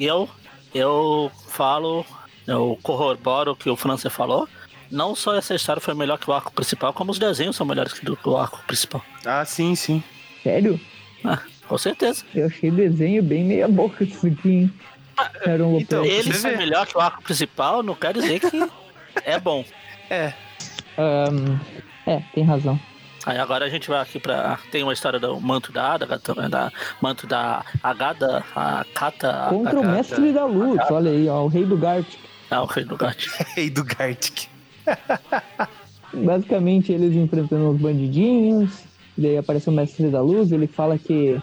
eu, 0.00 0.28
eu 0.74 1.30
falo, 1.48 2.04
eu 2.46 2.78
corroboro 2.82 3.52
o 3.52 3.56
que 3.56 3.70
o 3.70 3.76
França 3.76 4.10
falou. 4.10 4.48
Não 4.90 5.14
só 5.14 5.34
essa 5.34 5.54
história 5.54 5.80
foi 5.80 5.94
melhor 5.94 6.18
que 6.18 6.28
o 6.28 6.32
arco 6.32 6.52
principal, 6.52 6.92
como 6.92 7.10
os 7.10 7.18
desenhos 7.18 7.56
são 7.56 7.66
melhores 7.66 7.92
que 7.92 8.10
o 8.10 8.36
arco 8.36 8.62
principal. 8.66 9.04
Ah, 9.24 9.44
sim, 9.44 9.74
sim. 9.74 10.02
Sério? 10.42 10.80
Ah, 11.24 11.40
com 11.66 11.76
certeza. 11.76 12.24
Eu 12.34 12.46
achei 12.46 12.70
o 12.70 12.74
desenho 12.74 13.22
bem 13.22 13.44
meia 13.44 13.68
boca 13.68 14.04
disso 14.04 14.26
aqui, 14.26 14.48
hein? 14.48 14.72
Era 15.44 15.66
um 15.66 15.78
então. 15.78 16.04
Ele 16.04 16.32
ser 16.32 16.56
melhor 16.56 16.86
que 16.86 16.96
o 16.96 17.00
arco 17.00 17.22
principal 17.22 17.82
não 17.82 17.94
quer 17.94 18.14
dizer 18.14 18.40
que 18.40 18.70
é 19.24 19.38
bom. 19.38 19.64
É, 20.08 20.32
Ahn, 20.96 21.58
é, 22.06 22.22
tem 22.34 22.44
razão. 22.44 22.78
Aí 23.28 23.36
agora 23.36 23.66
a 23.66 23.68
gente 23.68 23.90
vai 23.90 24.00
aqui 24.00 24.18
pra. 24.18 24.58
Tem 24.72 24.82
uma 24.82 24.94
história 24.94 25.20
do 25.20 25.38
manto 25.38 25.70
da 25.70 25.98
também, 26.18 26.48
da 26.48 26.72
manto 26.98 27.26
da 27.26 27.62
Agada, 27.82 28.42
a 28.56 28.86
Kata. 28.94 29.48
Contra 29.50 29.78
o 29.78 29.86
mestre 29.86 30.32
da 30.32 30.46
luz, 30.46 30.80
olha 30.90 31.10
aí, 31.10 31.28
ó, 31.28 31.44
o 31.44 31.48
rei 31.48 31.66
do 31.66 31.76
Gartic. 31.76 32.18
Ah, 32.50 32.62
o 32.62 32.64
rei 32.64 32.84
do 32.84 32.96
gato. 32.96 33.26
rei 33.54 33.68
do 33.68 33.84
Gartic. 33.84 34.48
Basicamente, 36.14 36.90
eles 36.90 37.14
enfrentando 37.14 37.68
os 37.68 37.78
bandidinhos. 37.78 38.84
Daí 39.14 39.36
aparece 39.36 39.68
o 39.68 39.72
mestre 39.72 40.08
da 40.08 40.22
luz. 40.22 40.50
Ele 40.50 40.66
fala 40.66 40.96
que 40.96 41.38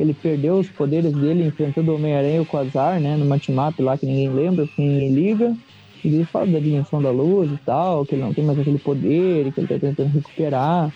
ele 0.00 0.12
perdeu 0.12 0.58
os 0.58 0.68
poderes 0.68 1.12
dele 1.12 1.46
enfrentando 1.46 1.92
o 1.92 1.94
Homem-Aranha 1.94 2.38
e 2.38 2.40
o 2.40 2.46
Quasar, 2.46 2.98
né? 2.98 3.16
No 3.16 3.24
matmap 3.24 3.80
lá 3.80 3.96
que 3.96 4.06
ninguém 4.06 4.30
lembra, 4.30 4.66
que 4.66 4.82
ninguém 4.82 5.12
liga. 5.14 5.56
E 6.02 6.08
ele 6.08 6.24
fala 6.24 6.48
da 6.48 6.58
dimensão 6.58 7.00
da 7.00 7.12
luz 7.12 7.48
e 7.52 7.58
tal, 7.58 8.04
que 8.04 8.16
ele 8.16 8.22
não 8.22 8.34
tem 8.34 8.44
mais 8.44 8.58
aquele 8.58 8.80
poder 8.80 9.46
e 9.46 9.52
que 9.52 9.60
ele 9.60 9.68
tá 9.68 9.78
tentando 9.78 10.12
recuperar. 10.12 10.92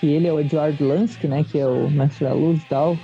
Que 0.00 0.06
ele 0.06 0.26
é 0.26 0.32
o 0.32 0.40
Edward 0.40 0.82
Lansky, 0.82 1.28
né? 1.28 1.44
Que 1.50 1.58
é 1.58 1.66
o 1.66 1.88
mestre 1.90 2.24
da 2.26 2.32
luz 2.34 2.60
e 2.62 2.66
tal. 2.66 2.96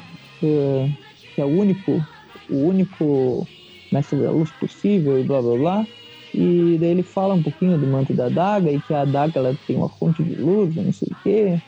é, 0.42 0.88
que 1.34 1.40
é 1.40 1.44
o 1.44 1.48
único, 1.48 2.04
o 2.50 2.56
único 2.68 3.46
mestre 3.92 4.18
da 4.18 4.30
luz 4.30 4.50
possível 4.52 5.18
e 5.20 5.24
blá 5.24 5.40
blá 5.40 5.56
blá. 5.56 5.86
E 6.34 6.76
daí 6.80 6.90
ele 6.90 7.02
fala 7.04 7.34
um 7.34 7.42
pouquinho 7.42 7.78
do 7.78 7.86
manto 7.86 8.12
da 8.12 8.26
adaga 8.26 8.70
e 8.70 8.80
que 8.80 8.92
a 8.92 9.02
adaga 9.02 9.38
ela 9.38 9.56
tem 9.66 9.76
uma 9.76 9.88
fonte 9.88 10.22
de 10.22 10.34
luz, 10.34 10.74
não 10.74 10.92
sei 10.92 11.08
o 11.10 11.16
quê. 11.22 11.58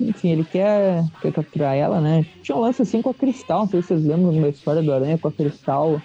Enfim, 0.00 0.30
ele 0.32 0.44
quer, 0.44 1.04
quer 1.22 1.32
capturar 1.32 1.74
ela, 1.76 2.00
né? 2.00 2.26
Tinha 2.42 2.56
um 2.56 2.60
lance 2.60 2.82
assim 2.82 3.00
com 3.00 3.10
a 3.10 3.14
Cristal, 3.14 3.60
não 3.60 3.68
sei 3.68 3.80
se 3.82 3.88
vocês 3.88 4.04
lembram 4.04 4.40
da 4.42 4.48
história 4.48 4.82
do 4.82 4.92
Aranha 4.92 5.16
com 5.16 5.28
a 5.28 5.32
Cristal 5.32 6.02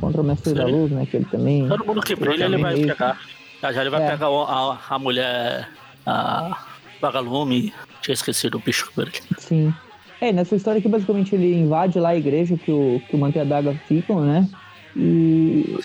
contra 0.00 0.20
o 0.20 0.24
Mestre 0.24 0.52
da. 0.54 0.66
Luz, 0.66 0.92
né? 0.92 1.06
Que 1.10 1.16
ele 1.16 1.24
também. 1.24 1.66
Todo 1.66 1.84
mundo 1.84 2.02
que 2.02 2.14
brilha, 2.14 2.44
ele 2.44 2.58
vai 2.58 2.72
também 2.74 2.86
pegar. 2.88 3.18
Já 3.60 3.72
já 3.72 3.80
ele 3.80 3.90
vai 3.90 4.02
É. 4.02 4.10
pegar 4.10 4.28
o- 4.30 4.42
a, 4.44 4.78
a 4.90 4.98
mulher. 4.98 5.68
A 6.06 6.56
vagalume. 7.02 7.72
Tinha 8.00 8.14
esquecido 8.14 8.54
o 8.56 8.60
bicho 8.60 8.90
verde. 8.96 9.20
Sim. 9.38 9.74
É, 10.20 10.32
nessa 10.32 10.54
história 10.56 10.78
aqui, 10.78 10.88
basicamente, 10.88 11.34
ele 11.34 11.52
invade 11.52 11.98
lá 11.98 12.10
a 12.10 12.16
igreja 12.16 12.56
que 12.56 12.70
o, 12.70 13.02
que 13.08 13.16
o 13.16 13.18
Manto 13.18 13.36
e 13.36 13.40
a 13.40 13.42
Adaga 13.42 13.74
ficam, 13.88 14.20
né? 14.24 14.48
E, 14.96 15.76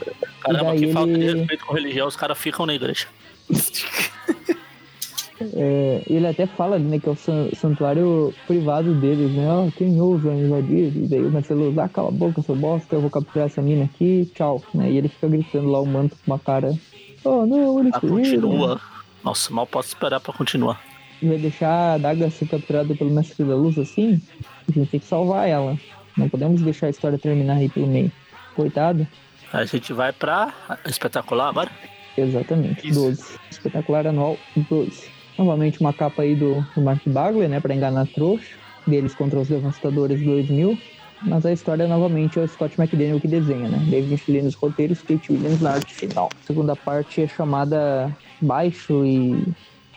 Caramba, 0.42 0.66
daí 0.72 0.80
que 0.82 0.94
falta 0.94 1.14
de 1.14 1.24
ele- 1.24 1.40
respeito 1.40 1.66
com 1.66 1.74
religião, 1.74 2.08
os 2.08 2.16
caras 2.16 2.38
ficam 2.38 2.66
na 2.66 2.76
igreja. 2.76 3.08
é, 5.56 6.02
ele 6.08 6.28
até 6.28 6.46
fala 6.48 6.78
né, 6.80 7.00
que 7.00 7.08
é 7.08 7.12
o 7.12 7.16
san- 7.16 7.50
santuário 7.56 8.34
privado 8.48 8.94
deles, 8.96 9.32
né? 9.32 9.48
Ó, 9.50 9.70
quem 9.76 10.00
ousa 10.02 10.32
invadir? 10.34 10.96
E 10.96 11.08
daí 11.08 11.22
o 11.26 11.32
Marcelo 11.32 11.74
ah, 11.80 11.88
cala 11.90 12.10
a 12.10 12.12
boca, 12.12 12.42
seu 12.42 12.56
bosta, 12.56 12.96
eu 12.96 13.02
vou 13.02 13.10
capturar 13.10 13.48
essa 13.48 13.62
mina 13.62 13.86
aqui, 13.86 14.30
tchau. 14.36 14.62
Né? 14.74 14.92
E 14.92 14.98
ele 14.98 15.08
fica 15.10 15.28
gritando 15.28 15.70
lá 15.70 15.80
o 15.80 15.86
manto 15.86 16.16
com 16.16 16.32
uma 16.32 16.40
cara. 16.40 16.74
Oh 17.24 17.46
não, 17.46 17.80
ele 17.80 17.90
Ah, 17.94 18.00
fugiram." 18.00 18.42
continua. 18.50 18.82
Nossa, 19.24 19.54
mal 19.54 19.66
posso 19.68 19.90
esperar 19.90 20.20
pra 20.20 20.34
continuar. 20.34 20.82
Vai 21.22 21.38
deixar 21.38 21.94
a 21.94 21.98
Daga 21.98 22.30
ser 22.30 22.48
capturada 22.48 22.94
pelo 22.96 23.10
Mestre 23.10 23.44
da 23.44 23.56
Luz 23.56 23.78
assim? 23.78 24.22
A 24.68 24.72
gente 24.72 24.92
tem 24.92 25.00
que 25.00 25.06
salvar 25.06 25.48
ela. 25.48 25.78
Não 26.16 26.30
podemos 26.30 26.62
deixar 26.62 26.88
a 26.88 26.90
história 26.90 27.18
terminar 27.18 27.56
aí 27.56 27.70
pelo 27.70 27.88
meio. 27.88 28.12
Coitado. 28.56 29.08
A 29.52 29.66
gente 29.66 29.94
vai 29.94 30.12
pra 30.12 30.54
espetacular 30.86 31.50
agora. 31.50 31.72
Exatamente, 32.18 32.88
Isso. 32.88 33.00
12. 33.00 33.40
Espetacular 33.52 34.08
anual 34.08 34.38
12. 34.56 35.10
Novamente 35.38 35.80
uma 35.80 35.94
capa 35.94 36.24
aí 36.24 36.36
do, 36.36 36.66
do 36.76 36.82
Mark 36.82 37.02
Bagley, 37.06 37.48
né, 37.48 37.60
pra 37.60 37.74
enganar 37.74 38.08
trouxa. 38.08 38.56
Deles 38.86 39.14
contra 39.14 39.40
os 39.40 39.48
Devastadores 39.48 40.24
2000. 40.24 40.78
Mas 41.24 41.46
a 41.46 41.52
história 41.52 41.88
novamente 41.88 42.38
é 42.40 42.44
o 42.44 42.48
Scott 42.48 42.80
McDaniel 42.80 43.20
que 43.20 43.28
desenha, 43.28 43.68
né? 43.68 43.80
David 43.90 44.18
Finley 44.18 44.44
nos 44.44 44.56
roteiros, 44.56 45.02
Kate 45.02 45.32
Williams 45.32 45.62
na 45.62 45.72
arte 45.72 45.94
final. 45.94 46.30
A 46.32 46.46
segunda 46.46 46.76
parte 46.76 47.22
é 47.22 47.28
chamada 47.28 48.16
Baixo 48.40 49.04
e, 49.04 49.44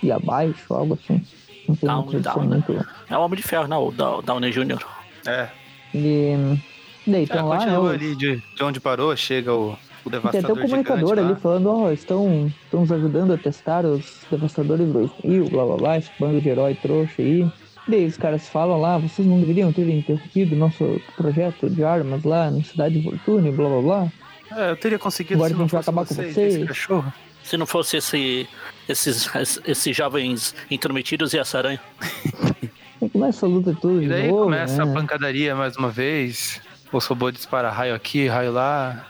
e 0.03 0.11
Abaixo, 0.13 0.73
algo 0.75 0.95
assim. 1.03 1.23
Não 1.69 1.77
tem 1.77 1.89
uma 1.89 2.03
Down, 2.03 2.21
down, 2.21 2.45
né? 2.45 2.65
muito... 2.69 2.87
É 3.09 3.17
o 3.17 3.21
Homem 3.21 3.37
de 3.37 3.43
Ferro, 3.43 3.69
não, 3.69 3.89
o 3.89 3.93
Da- 3.93 4.21
Downey 4.21 4.51
Jr. 4.51 4.79
É. 5.27 5.49
E 5.95 6.35
daí 7.07 7.21
É, 7.21 7.23
estão 7.25 7.49
lá, 7.49 7.59
né, 7.59 7.65
continua 7.67 7.91
ali 7.93 8.15
de, 8.17 8.43
de 8.57 8.63
onde 8.63 8.81
parou, 8.81 9.15
chega 9.17 9.53
o, 9.55 9.71
o 10.05 10.11
Tem 10.11 10.13
devastador 10.13 10.51
até 10.51 10.53
o 10.53 10.63
comunicador 10.69 11.19
ali 11.19 11.31
lá. 11.31 11.37
falando, 11.37 11.69
ó, 11.69 11.91
estão, 11.93 12.51
estão 12.65 12.81
nos 12.81 12.93
ajudando 12.93 13.33
a 13.35 13.39
testar 13.39 13.85
os 13.85 14.23
Devastadores 14.31 14.89
2000, 14.93 15.49
blá 15.51 15.65
blá 15.67 15.77
blá, 15.77 15.99
esse 15.99 16.11
bando 16.19 16.41
de 16.41 16.49
herói 16.49 16.75
trouxa 16.75 17.15
aí. 17.23 17.43
E 17.87 17.91
daí 17.91 18.07
os 18.07 18.17
caras 18.17 18.49
falam 18.49 18.81
lá, 18.81 18.99
vocês 18.99 19.27
não 19.27 19.41
deveriam 19.41 19.73
ter 19.73 19.89
interrompido 19.89 20.55
nosso 20.57 21.01
projeto 21.17 21.69
de 21.69 21.83
armas 21.85 22.23
lá 22.25 22.51
na 22.51 22.63
cidade 22.63 22.99
de 23.01 23.03
Fortune, 23.05 23.51
blá 23.53 23.69
blá 23.69 23.81
blá. 23.83 24.09
É, 24.57 24.71
eu 24.73 24.77
teria 24.77 24.99
conseguido 24.99 25.35
Agora 25.35 25.51
se 25.51 25.55
a 25.55 25.59
não 25.59 25.65
gente 25.65 25.73
vai 25.73 25.81
acabar 25.81 26.05
com 26.07 26.15
vocês, 26.15 26.35
vocês. 26.35 26.55
esse 26.57 26.67
cachorro. 26.67 27.13
Se 27.42 27.57
não 27.57 27.66
fosse 27.66 27.96
esse, 27.96 28.48
esses, 28.88 29.29
esses 29.64 29.96
jovens 29.96 30.55
intrometidos 30.70 31.33
e 31.35 31.38
essa 31.38 31.59
aranha. 31.59 31.81
Aí 33.00 33.09
começa 33.11 33.46
a 33.46 33.48
luta 33.48 33.76
tudo 33.81 33.98
E 33.98 34.05
de 34.05 34.09
daí 34.09 34.29
novo, 34.29 34.44
começa 34.44 34.85
né? 34.85 34.90
a 34.90 34.94
pancadaria 34.94 35.55
mais 35.55 35.76
uma 35.76 35.88
vez. 35.90 36.61
O 36.92 36.98
robô 36.98 37.31
dispara 37.31 37.70
raio 37.70 37.94
aqui, 37.94 38.26
raio 38.26 38.53
lá. 38.53 39.07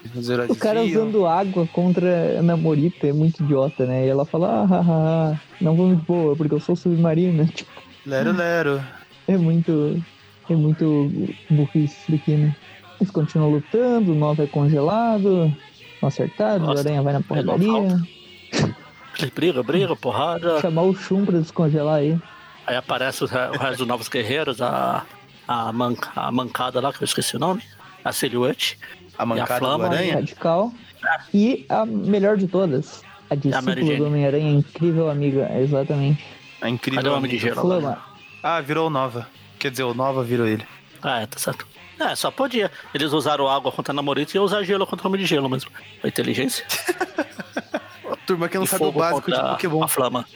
O 0.50 0.54
cara 0.56 0.82
usando 0.82 1.24
água 1.24 1.66
contra 1.72 2.38
a 2.38 2.42
Namorita 2.42 3.06
é 3.06 3.12
muito 3.12 3.42
idiota, 3.42 3.86
né? 3.86 4.04
E 4.04 4.08
ela 4.08 4.26
fala, 4.26 4.48
ah, 4.48 4.68
ah, 4.70 4.84
ah, 4.86 5.40
não 5.58 5.74
vou 5.74 5.86
muito 5.86 6.04
boa, 6.04 6.36
porque 6.36 6.54
eu 6.54 6.60
sou 6.60 6.76
submarina. 6.76 7.46
Tipo, 7.54 7.70
Lero, 8.06 8.32
lero. 8.32 8.82
É 9.28 9.36
muito. 9.36 10.02
É 10.48 10.54
muito 10.54 11.10
burrice 11.48 11.96
isso 11.96 12.10
daqui, 12.12 12.32
né? 12.32 12.56
Eles 13.00 13.10
continuam 13.10 13.50
lutando, 13.50 14.12
o 14.12 14.14
Nova 14.14 14.42
é 14.42 14.46
congelado, 14.46 15.54
não 16.02 16.08
acertado, 16.08 16.66
Nossa, 16.66 16.80
a 16.80 16.82
aranha 16.82 17.02
vai 17.02 17.12
na 17.12 17.20
porradaria. 17.20 18.02
Eles 19.18 19.30
brigam, 19.30 19.62
brigam, 19.62 19.96
porrada. 19.96 20.60
Chamar 20.60 20.82
o 20.82 20.94
Shun 20.94 21.24
pra 21.24 21.38
descongelar 21.38 21.96
aí. 21.96 22.18
Aí 22.66 22.76
aparece 22.76 23.24
o, 23.24 23.26
o 23.26 23.58
resto 23.58 23.78
dos 23.78 23.86
novos 23.86 24.08
guerreiros, 24.08 24.62
a, 24.62 25.04
a, 25.46 25.72
man, 25.72 25.94
a 26.14 26.30
mancada 26.30 26.80
lá, 26.80 26.92
que 26.92 27.02
eu 27.02 27.04
esqueci 27.04 27.36
o 27.36 27.38
nome. 27.38 27.62
A 28.04 28.12
silhuete. 28.12 28.78
A 29.18 29.26
mancada 29.26 29.54
do 29.54 29.58
flama, 29.58 29.86
aranha. 29.86 30.14
Radical. 30.14 30.72
E 31.34 31.66
a 31.68 31.84
melhor 31.84 32.36
de 32.36 32.46
todas, 32.46 33.02
a 33.28 33.34
discípula 33.34 33.74
Jane. 33.74 33.96
do 33.96 34.06
Homem-Aranha, 34.06 34.50
incrível 34.50 35.10
amiga, 35.10 35.50
exatamente. 35.58 36.24
A 36.60 36.68
incrível. 36.68 37.02
Cadê 37.02 37.14
o 37.14 37.16
Homem 37.16 37.30
de. 37.30 37.38
Gelo? 37.38 37.60
Flama. 37.60 37.98
Ah, 38.42 38.60
virou 38.60 38.86
o 38.86 38.90
Nova. 38.90 39.28
Quer 39.58 39.70
dizer, 39.70 39.82
o 39.84 39.94
Nova 39.94 40.22
virou 40.22 40.46
ele. 40.46 40.66
Ah, 41.02 41.20
é, 41.20 41.26
tá 41.26 41.38
certo. 41.38 41.66
É, 41.98 42.14
só 42.16 42.30
podia. 42.30 42.70
Eles 42.94 43.12
usaram 43.12 43.46
água 43.46 43.70
contra 43.70 43.92
a 43.92 43.94
namorita 43.94 44.34
e 44.34 44.38
eu 44.38 44.42
usar 44.42 44.62
gelo 44.62 44.86
contra 44.86 45.06
o 45.06 45.10
homem 45.10 45.20
de 45.20 45.26
gelo 45.26 45.48
mesmo. 45.48 45.70
A 46.02 46.08
inteligência. 46.08 46.64
Turma 48.30 48.48
que 48.48 48.58
não 48.58 48.66
sabe 48.66 48.84
o 48.84 48.92
básico 48.92 49.30
de 49.30 49.40
Pokémon. 49.40 49.82
A 49.82 49.88
flama. 49.88 50.24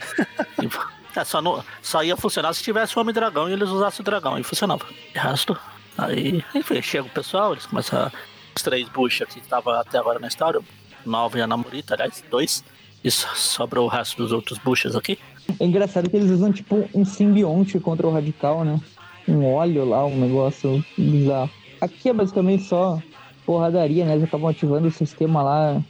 É, 1.17 1.23
só, 1.23 1.41
não, 1.41 1.63
só 1.81 2.03
ia 2.03 2.17
funcionar 2.17 2.51
se 2.53 2.61
tivesse 2.61 2.97
o 2.97 2.99
homem 2.99 3.13
dragão 3.13 3.49
e 3.49 3.53
eles 3.53 3.69
usassem 3.69 4.01
o 4.01 4.03
dragão. 4.03 4.35
Aí 4.35 4.43
funcionava. 4.43 4.83
De 5.13 5.17
resto, 5.17 5.57
aí, 5.97 6.43
enfim, 6.53 6.81
chega 6.81 7.05
o 7.05 7.09
pessoal, 7.09 7.53
eles 7.53 7.65
começam 7.65 7.97
a. 7.97 8.11
Os 8.53 8.61
três 8.61 8.89
buchas 8.89 9.29
que 9.29 9.39
estavam 9.39 9.73
até 9.75 9.97
agora 9.97 10.19
na 10.19 10.27
história, 10.27 10.59
o 10.59 11.09
Nova 11.09 11.37
e 11.37 11.41
a 11.41 11.47
namorita, 11.47 11.93
aliás, 11.93 12.21
dois. 12.29 12.65
E 13.01 13.09
so- 13.09 13.33
sobra 13.33 13.81
o 13.81 13.87
resto 13.87 14.17
dos 14.17 14.33
outros 14.33 14.57
buchas 14.59 14.93
aqui. 14.93 15.17
É 15.57 15.65
engraçado 15.65 16.09
que 16.09 16.17
eles 16.17 16.29
usam 16.31 16.51
tipo 16.51 16.89
um 16.93 17.05
simbionte 17.05 17.79
contra 17.79 18.05
o 18.05 18.11
Radical, 18.11 18.65
né? 18.65 18.77
Um 19.25 19.53
óleo 19.53 19.85
lá, 19.85 20.05
um 20.05 20.19
negócio 20.19 20.83
bizarro. 20.97 21.49
Aqui 21.79 22.09
é 22.09 22.13
basicamente 22.13 22.63
só 22.63 23.01
porradaria, 23.45 24.03
né? 24.03 24.15
Eles 24.15 24.25
acabam 24.25 24.49
ativando 24.49 24.89
o 24.89 24.91
sistema 24.91 25.41
lá 25.41 25.81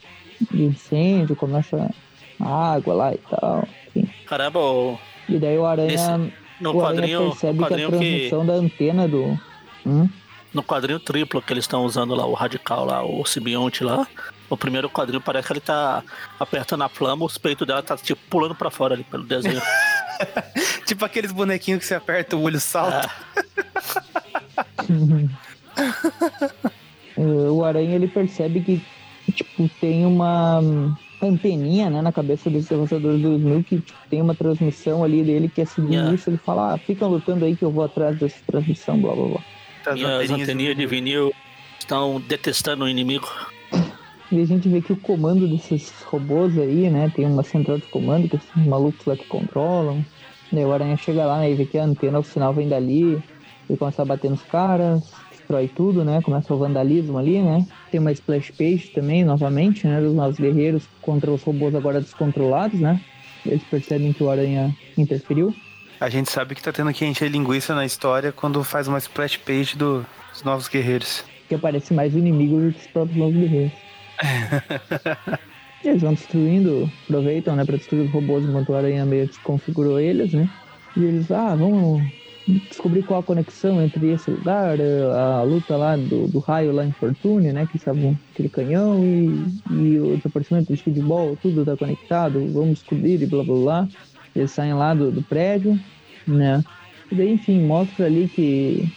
de 0.51 0.63
incêndio, 0.63 1.35
começa 1.35 1.89
a 2.39 2.73
água 2.73 2.93
lá 2.93 3.13
e 3.13 3.17
tal. 3.29 3.67
Enfim. 3.95 4.09
Caramba, 4.25 4.59
o- 4.59 4.97
E 5.29 5.37
daí 5.39 5.57
o 5.57 5.65
Aranha, 5.65 5.93
Esse- 5.93 6.33
no 6.61 6.73
o 6.73 6.85
Aranha 6.85 7.01
quadrinho, 7.17 7.29
percebe 7.31 7.59
no 7.59 7.65
que 7.67 7.73
a 7.73 7.77
quadrinho 7.77 7.91
que, 7.91 7.97
transmissão 7.97 8.45
da 8.45 8.53
antena 8.53 9.07
do. 9.07 9.39
Hum? 9.85 10.09
no 10.53 10.63
quadrinho 10.63 10.99
triplo 11.01 11.41
que 11.41 11.51
eles 11.51 11.65
estão 11.65 11.83
usando 11.83 12.15
lá, 12.15 12.25
o 12.25 12.33
radical 12.33 12.85
lá, 12.85 13.03
o 13.03 13.25
simbionte 13.25 13.83
lá. 13.83 14.07
O 14.49 14.55
primeiro 14.55 14.89
quadrinho 14.89 15.19
parece 15.19 15.47
que 15.47 15.53
ele 15.53 15.59
tá 15.59 16.01
apertando 16.39 16.83
a 16.83 16.87
flama, 16.87 17.25
os 17.25 17.37
peitos 17.37 17.67
dela 17.67 17.83
tá 17.83 17.97
tipo 17.97 18.21
pulando 18.29 18.55
pra 18.55 18.71
fora 18.71 18.93
ali 18.93 19.03
pelo 19.03 19.23
desenho. 19.23 19.61
Tipo 20.85 21.03
aqueles 21.03 21.33
bonequinhos 21.33 21.79
que 21.81 21.85
você 21.85 21.95
aperta, 21.95 22.37
o 22.37 22.43
olho 22.43 22.57
salta. 22.59 23.09
Eh, 27.17 27.19
o 27.51 27.63
Aranha 27.65 27.95
ele 27.95 28.07
percebe 28.07 28.61
que 28.61 28.81
tipo 29.31 29.69
tem 29.79 30.05
uma 30.05 30.61
anteninha 31.21 31.89
né, 31.89 32.01
na 32.01 32.11
cabeça 32.11 32.49
dos 32.49 32.65
Devastadores 32.65 33.21
2000 33.21 33.63
que 33.63 33.79
tipo, 33.79 33.99
tem 34.09 34.21
uma 34.21 34.35
transmissão 34.35 35.03
ali 35.03 35.23
dele 35.23 35.49
que 35.49 35.61
é 35.61 35.65
seguindo 35.65 36.13
isso. 36.13 36.29
Ele 36.29 36.37
fala, 36.37 36.73
ah, 36.73 36.77
ficam 36.77 37.09
lutando 37.09 37.45
aí 37.45 37.55
que 37.55 37.63
eu 37.63 37.71
vou 37.71 37.83
atrás 37.83 38.17
dessa 38.17 38.37
transmissão, 38.45 38.99
blá 38.99 39.13
blá 39.13 39.27
blá. 39.27 39.41
As 39.85 39.99
e 39.99 40.05
as 40.05 40.29
anteninhas 40.31 40.75
de 40.75 40.85
vinil 40.85 41.33
estão 41.79 42.21
detestando 42.27 42.85
o 42.85 42.89
inimigo. 42.89 43.27
E 44.31 44.41
a 44.41 44.45
gente 44.45 44.67
vê 44.67 44.81
que 44.81 44.91
o 44.91 44.97
comando 44.97 45.47
desses 45.47 45.91
robôs 46.03 46.57
aí, 46.57 46.89
né, 46.89 47.11
tem 47.15 47.25
uma 47.25 47.43
central 47.43 47.77
de 47.77 47.85
comando 47.85 48.27
que 48.27 48.35
esses 48.35 48.65
malucos 48.65 49.05
lá 49.05 49.15
que 49.15 49.25
controlam. 49.25 50.03
Daí 50.51 50.65
o 50.65 50.73
Aranha 50.73 50.97
chega 50.97 51.25
lá 51.25 51.39
né, 51.39 51.51
e 51.51 51.55
vê 51.55 51.65
que 51.65 51.77
a 51.77 51.83
antena, 51.83 52.19
o 52.19 52.23
sinal 52.23 52.53
vem 52.53 52.67
dali, 52.67 53.21
ele 53.69 53.77
começa 53.77 54.01
a 54.01 54.05
bater 54.05 54.29
nos 54.29 54.41
caras, 54.43 55.11
destrói 55.31 55.67
tudo, 55.67 56.03
né? 56.03 56.21
Começa 56.21 56.53
o 56.53 56.57
vandalismo 56.57 57.17
ali, 57.17 57.41
né? 57.41 57.65
Tem 57.95 58.01
uma 58.01 58.11
splash 58.11 58.51
page 58.51 58.87
também, 58.93 59.23
novamente, 59.23 59.87
né? 59.87 60.01
Dos 60.01 60.13
nossos 60.13 60.37
guerreiros 60.37 60.83
contra 61.01 61.31
os 61.31 61.41
robôs 61.43 61.73
agora 61.73 62.01
descontrolados, 62.01 62.77
né? 62.77 62.99
Eles 63.45 63.63
percebem 63.63 64.11
que 64.11 64.21
o 64.21 64.29
Aranha 64.29 64.75
interferiu. 64.97 65.55
A 65.97 66.09
gente 66.09 66.29
sabe 66.29 66.55
que 66.55 66.61
tá 66.61 66.73
tendo 66.73 66.91
que 66.91 67.05
encher 67.05 67.29
linguiça 67.31 67.73
na 67.73 67.85
história 67.85 68.33
quando 68.33 68.61
faz 68.65 68.89
uma 68.89 68.97
splash 68.97 69.37
page 69.37 69.77
do- 69.77 70.05
dos 70.33 70.43
novos 70.43 70.67
guerreiros. 70.67 71.23
que 71.47 71.55
aparece 71.55 71.93
mais 71.93 72.13
o 72.13 72.17
inimigo 72.17 72.59
do 72.59 72.73
que 72.73 72.79
os 72.81 72.87
próprios 72.87 73.17
novos 73.17 73.35
guerreiros. 73.37 73.71
E 75.81 75.87
eles 75.87 76.01
vão 76.01 76.13
destruindo, 76.13 76.91
aproveitam, 77.05 77.55
né, 77.55 77.63
pra 77.63 77.77
destruir 77.77 78.07
os 78.07 78.11
robôs 78.11 78.43
enquanto 78.43 78.69
o 78.73 78.75
Aranha 78.75 79.05
meio 79.05 79.25
desconfigurou 79.27 80.01
eles, 80.01 80.33
né? 80.33 80.49
E 80.97 81.01
eles, 81.05 81.31
ah, 81.31 81.55
vamos 81.55 82.03
descobrir 82.47 83.03
qual 83.03 83.19
a 83.19 83.23
conexão 83.23 83.81
entre 83.81 84.09
esse 84.11 84.29
lugar, 84.29 84.79
eh, 84.79 85.01
a 85.03 85.41
luta 85.43 85.75
lá 85.77 85.95
do, 85.97 86.27
do 86.27 86.39
raio 86.39 86.71
lá 86.71 86.85
em 86.85 86.93
Fortune, 86.93 87.51
né, 87.53 87.65
que 87.67 87.77
estavam 87.77 88.19
aquele 88.33 88.49
canhão 88.49 89.03
e, 89.05 89.61
e 89.69 89.99
o 89.99 90.15
desaparecimento 90.17 90.71
do 90.71 90.77
speedball, 90.77 91.37
tudo 91.37 91.65
tá 91.65 91.75
conectado, 91.77 92.51
vamos 92.51 92.75
descobrir 92.79 93.21
e 93.21 93.27
blá 93.27 93.43
blá 93.43 93.55
blá. 93.55 93.89
Eles 94.35 94.51
saem 94.51 94.73
lá 94.73 94.93
do, 94.93 95.11
do 95.11 95.23
prédio, 95.23 95.79
né? 96.27 96.63
E 97.11 97.15
daí, 97.15 97.29
enfim, 97.31 97.61
mostra 97.61 98.05
ali 98.05 98.27
que 98.29 98.91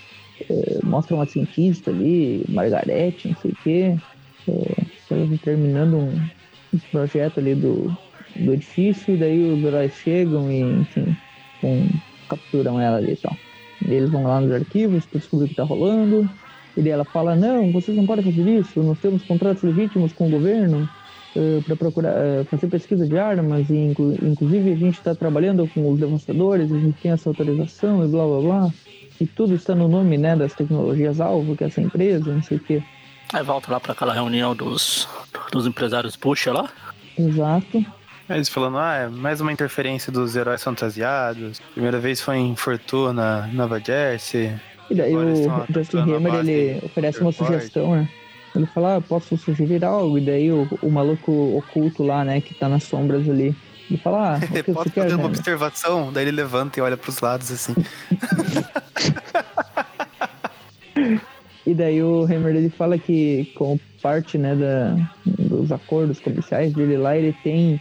é, 0.49 0.81
mostra 0.85 1.15
uma 1.17 1.27
cientista 1.27 1.91
ali, 1.91 2.45
Margarete, 2.49 3.29
não 3.29 3.37
sei 3.37 3.53
o 3.53 3.57
quê, 3.57 4.01
é, 4.49 5.37
terminando 5.43 5.99
um, 5.99 6.31
um 6.73 6.79
projeto 6.91 7.39
ali 7.41 7.55
do, 7.55 7.97
do 8.35 8.53
edifício, 8.53 9.15
e 9.15 9.19
daí 9.19 9.45
os 9.45 9.63
heróis 9.65 9.95
chegam 9.95 10.51
e, 10.51 10.81
enfim, 10.81 11.21
com- 11.61 12.01
capturam 12.29 12.81
ela 12.81 12.99
ali 12.99 13.17
tal. 13.17 13.37
E 13.87 13.93
eles 13.93 14.11
vão 14.11 14.25
lá 14.25 14.41
nos 14.41 14.53
arquivos 14.53 15.07
para 15.07 15.19
descobrir 15.21 15.47
o 15.47 15.49
que 15.49 15.55
tá 15.55 15.65
rolando, 15.65 16.29
e 16.77 16.83
daí 16.83 16.91
ela 16.91 17.05
fala, 17.05 17.35
não, 17.35 17.73
vocês 17.73 17.97
não 17.97 18.07
podem 18.07 18.25
fazer 18.25 18.59
isso, 18.59 18.83
nós 18.83 18.99
temos 18.99 19.23
contratos 19.25 19.63
legítimos 19.63 20.13
com 20.13 20.29
o 20.29 20.31
governo 20.31 20.89
para 21.67 21.77
procurar 21.77 22.13
eh, 22.17 22.45
fazer 22.51 22.67
pesquisa 22.67 23.07
de 23.07 23.17
armas, 23.17 23.69
e 23.71 23.77
inclu- 23.77 24.17
inclusive 24.23 24.73
a 24.73 24.77
gente 24.77 24.99
está 24.99 25.15
trabalhando 25.15 25.69
com 25.69 25.89
os 25.93 26.01
devastadores, 26.01 26.73
a 26.73 26.79
gente 26.79 26.99
tem 27.01 27.13
essa 27.13 27.29
autorização 27.29 28.05
e 28.05 28.09
blá 28.09 28.25
blá 28.27 28.41
blá. 28.41 28.71
E 29.21 29.27
tudo 29.27 29.55
está 29.55 29.75
no 29.75 29.87
nome 29.89 30.17
né, 30.17 30.35
das 30.35 30.55
tecnologias 30.55 31.21
alvo, 31.21 31.57
que 31.57 31.63
é 31.65 31.67
essa 31.69 31.81
empresa, 31.81 32.33
não 32.33 32.43
sei 32.43 32.57
o 32.57 32.61
quê. 32.61 32.83
Aí 33.33 33.43
volta 33.45 33.71
lá 33.71 33.79
pra 33.79 33.93
aquela 33.93 34.15
reunião 34.15 34.55
dos, 34.55 35.09
dos 35.53 35.67
empresários 35.67 36.17
Puxa 36.17 36.53
lá. 36.53 36.69
Exato. 37.17 37.85
Eles 38.29 38.49
falando, 38.49 38.79
ah, 38.79 38.95
é 38.95 39.09
mais 39.09 39.41
uma 39.41 39.53
interferência 39.53 40.13
dos 40.13 40.37
heróis 40.37 40.63
fantasiados. 40.63 41.61
Primeira 41.73 41.99
vez 41.99 42.21
foi 42.21 42.37
em 42.37 42.55
Fortuna, 42.55 43.49
Nova 43.53 43.81
Jersey. 43.81 44.53
E 44.91 44.95
daí 44.95 45.17
o 45.17 45.65
Justin 45.73 45.99
Hammer, 45.99 46.35
ele 46.35 46.81
oferece 46.85 47.21
uma 47.21 47.33
sugestão, 47.33 47.93
né? 47.97 48.09
Ele 48.55 48.67
fala, 48.67 48.97
ah, 48.97 49.01
posso 49.01 49.37
sugerir 49.37 49.85
algo? 49.85 50.19
E 50.19 50.21
daí 50.21 50.51
o, 50.51 50.69
o 50.83 50.91
maluco 50.91 51.57
oculto 51.57 52.03
lá, 52.03 52.25
né, 52.25 52.41
que 52.41 52.55
tá 52.55 52.69
nas 52.69 52.85
sombras 52.85 53.29
ali, 53.29 53.55
ele 53.91 53.99
fala, 53.99 54.35
ah, 54.35 54.39
o 54.45 54.63
que 54.65 54.73
Posso 54.73 54.89
você 54.89 54.95
quer, 54.95 55.03
fazer 55.03 55.15
uma 55.15 55.25
Hammer? 55.25 55.39
observação? 55.39 56.13
Daí 56.13 56.25
ele 56.25 56.33
levanta 56.33 56.79
e 56.79 56.83
olha 56.83 56.97
pros 56.97 57.21
lados 57.21 57.51
assim. 57.51 57.75
E 61.67 61.75
daí 61.75 62.03
o 62.03 62.23
Hammer 62.25 62.57
ele 62.57 62.71
fala 62.71 62.97
que 62.99 63.53
como 63.55 63.79
parte 64.01 64.39
né, 64.39 64.55
da, 64.55 64.97
dos 65.27 65.71
acordos 65.71 66.19
comerciais 66.19 66.73
dele 66.73 66.97
lá, 66.97 67.15
ele 67.15 67.37
tem 67.45 67.79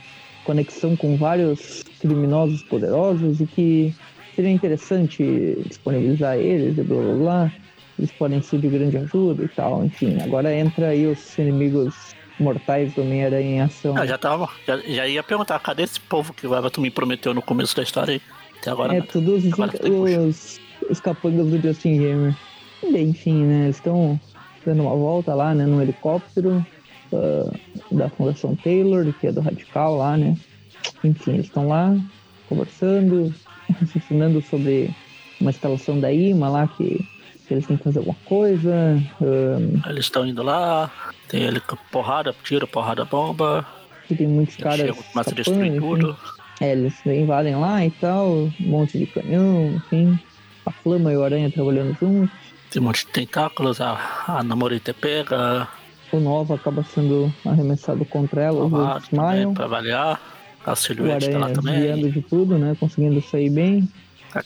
conexão 0.48 0.96
com 0.96 1.18
vários 1.18 1.84
criminosos 2.00 2.64
poderosos 2.64 3.42
e 3.42 3.46
que 3.46 3.96
seria 4.34 4.50
interessante 4.52 5.58
disponibilizar 5.68 6.38
eles 6.38 6.78
e 6.78 6.82
blá 6.82 7.04
blá 7.04 7.16
blá. 7.16 7.52
Eles 8.00 8.12
podem 8.12 8.42
ser 8.42 8.60
de 8.60 8.68
grande 8.70 8.96
ajuda 8.98 9.44
e 9.44 9.48
tal, 9.50 9.84
enfim. 9.84 10.18
Agora 10.22 10.54
entra 10.54 10.90
aí 10.90 11.06
os 11.06 11.38
inimigos 11.38 12.16
mortais 12.40 12.94
do 12.94 13.02
Homem-Aranha 13.02 13.56
em 13.56 13.62
ação. 13.62 13.98
Ah, 13.98 14.06
já 14.06 14.18
tava. 14.18 14.48
Já, 14.66 14.78
já 14.78 15.08
ia 15.08 15.24
perguntar, 15.24 15.60
cadê 15.60 15.84
esse 15.84 16.00
povo 16.00 16.32
que 16.34 16.46
o 16.48 16.56
Everton 16.56 16.82
me 16.82 16.92
prometeu 16.92 17.34
no 17.34 17.42
começo 17.42 17.76
da 17.76 17.84
história 17.84 18.14
aí? 18.14 18.22
Até 18.62 18.70
agora 18.70 18.96
É, 18.96 19.02
todos 19.02 19.44
os, 19.44 19.54
Agora 19.54 19.72
tem 19.78 19.92
puxa. 19.92 20.20
os, 20.20 20.60
os 20.90 21.00
capangas 21.00 21.48
do 21.48 21.60
Justin 21.60 22.36
daí, 22.92 23.04
enfim, 23.04 23.44
né? 23.44 23.64
Eles 23.66 23.78
estão 23.78 24.20
dando 24.66 24.84
uma 24.84 24.96
volta 24.96 25.34
lá, 25.34 25.54
né? 25.56 25.66
No 25.66 25.82
helicóptero 25.82 26.64
da 27.92 28.10
Fundação 28.10 28.56
Taylor, 28.56 29.12
que 29.20 29.28
é 29.28 29.32
do 29.32 29.42
Radical 29.42 29.98
lá, 29.98 30.18
né? 30.18 30.36
Enfim, 31.04 31.34
eles 31.34 31.46
estão 31.48 31.68
lá 31.68 31.96
conversando, 32.50 33.34
raciocinando 33.80 34.42
sobre 34.42 34.94
uma 35.40 35.50
instalação 35.52 36.00
da 36.00 36.12
IMA 36.12 36.50
lá, 36.50 36.68
que, 36.68 37.06
que 37.48 37.54
eles 37.54 37.66
têm 37.68 37.78
que 37.78 37.84
fazer 37.84 38.00
alguma 38.00 38.18
coisa. 38.26 38.72
ah, 39.84 39.90
Eles 39.90 40.06
estão 40.06 40.26
indo 40.26 40.42
lá, 40.44 40.92
tem 41.28 41.44
ele 41.44 41.60
com 41.60 41.76
porrada, 41.92 42.34
tiro, 42.44 42.68
porrada, 42.68 43.06
bomba. 43.06 43.66
que 44.08 44.16
tem 44.16 44.28
muitos 44.28 44.56
caras 44.56 44.80
Chega, 44.80 44.94
começa 44.94 45.30
a 45.30 45.40
escapando, 45.40 45.64
destruir 45.64 45.80
tudo. 45.80 46.18
É, 46.60 46.72
eles 46.72 46.94
invadem 47.06 47.56
lá 47.56 47.86
e 47.86 47.92
tal, 47.92 48.30
um 48.30 48.52
monte 48.62 48.98
de 48.98 49.06
canhão, 49.06 49.74
enfim. 49.76 50.18
A 50.66 50.72
Flama 50.72 51.14
e 51.14 51.18
o 51.18 51.24
Aranha 51.24 51.52
trabalhando 51.52 51.96
juntos. 52.00 52.36
Tem 52.72 52.82
um 52.82 52.86
monte 52.86 53.06
de 53.06 53.12
tentáculos, 53.12 53.80
a, 53.80 53.98
a 54.28 54.44
namorita 54.44 54.94
pega, 54.94 55.68
O 56.12 56.20
Nova 56.20 56.56
acaba 56.56 56.84
sendo 56.84 57.34
arremessado 57.46 58.06
contra 58.06 58.42
ela, 58.44 58.60
roubado 58.62 58.84
outros 58.94 59.10
também, 59.10 59.26
desmaiam. 59.26 59.54
pra 59.54 59.66
avaliar. 59.66 60.22
A 60.66 60.72
O 60.74 60.76
silhuete 60.76 61.30
tá 61.30 61.38
lá 61.38 61.46
Aranha 61.48 61.56
também. 61.56 62.12
de 62.12 62.22
tudo, 62.22 62.58
né? 62.58 62.76
Conseguindo 62.80 63.22
sair 63.22 63.50
bem. 63.50 63.88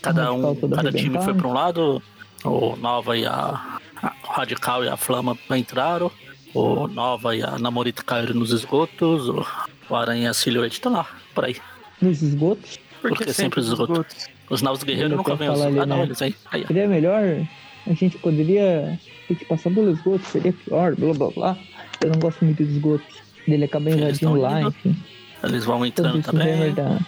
Cada, 0.01 0.25
Radical 0.25 0.51
um, 0.51 0.55
todo 0.55 0.75
cada 0.75 0.91
time 0.91 1.21
foi 1.23 1.33
pra 1.33 1.47
um 1.47 1.53
lado, 1.53 2.01
o 2.45 2.75
Nova 2.77 3.17
e 3.17 3.25
a, 3.25 3.79
a 4.01 4.13
o 4.27 4.31
Radical 4.31 4.83
e 4.85 4.87
a 4.87 4.95
Flama 4.95 5.37
entraram, 5.51 6.11
o 6.53 6.87
Nova 6.87 7.35
e 7.35 7.41
a 7.43 7.57
Namorita 7.59 8.03
caíram 8.03 8.35
nos 8.35 8.51
esgotos, 8.51 9.27
o, 9.29 9.45
o 9.89 9.95
Aranha 9.95 10.25
e 10.25 10.27
a 10.27 10.33
Silhouette 10.33 10.75
estão 10.75 10.93
lá, 10.93 11.05
por 11.33 11.45
aí. 11.45 11.55
Nos 12.01 12.21
esgotos. 12.21 12.79
Porque 13.01 13.33
sempre 13.33 13.59
os 13.59 13.67
esgotos. 13.67 14.27
Os 14.49 14.61
novos 14.61 14.83
guerreiros 14.83 15.17
nunca 15.17 15.35
vêm 15.35 15.47
Ah, 15.47 15.85
não, 15.85 15.97
né? 15.97 16.03
eles 16.03 16.19
vêm. 16.19 16.35
Aí, 16.51 16.61
ó. 16.63 16.67
Seria 16.67 16.87
melhor. 16.87 17.23
A 17.87 17.93
gente 17.93 18.17
poderia 18.19 18.99
que 19.35 19.45
passar 19.45 19.73
pelo 19.73 19.91
esgoto, 19.91 20.25
seria 20.25 20.53
pior, 20.53 20.95
blá 20.95 21.13
blá 21.13 21.29
blá. 21.29 21.57
Eu 22.01 22.09
não 22.09 22.19
gosto 22.19 22.43
muito 22.45 22.63
de 22.63 22.71
esgotos. 22.73 23.21
Ele 23.47 23.65
acaba 23.65 23.89
invadindo 23.89 24.35
lá, 24.35 24.59
indo. 24.61 24.69
enfim. 24.69 24.95
Eles 25.43 25.65
vão 25.65 25.85
Enquanto 25.85 26.17
entrando 26.17 26.23
também. 26.23 26.73
tá 26.73 26.99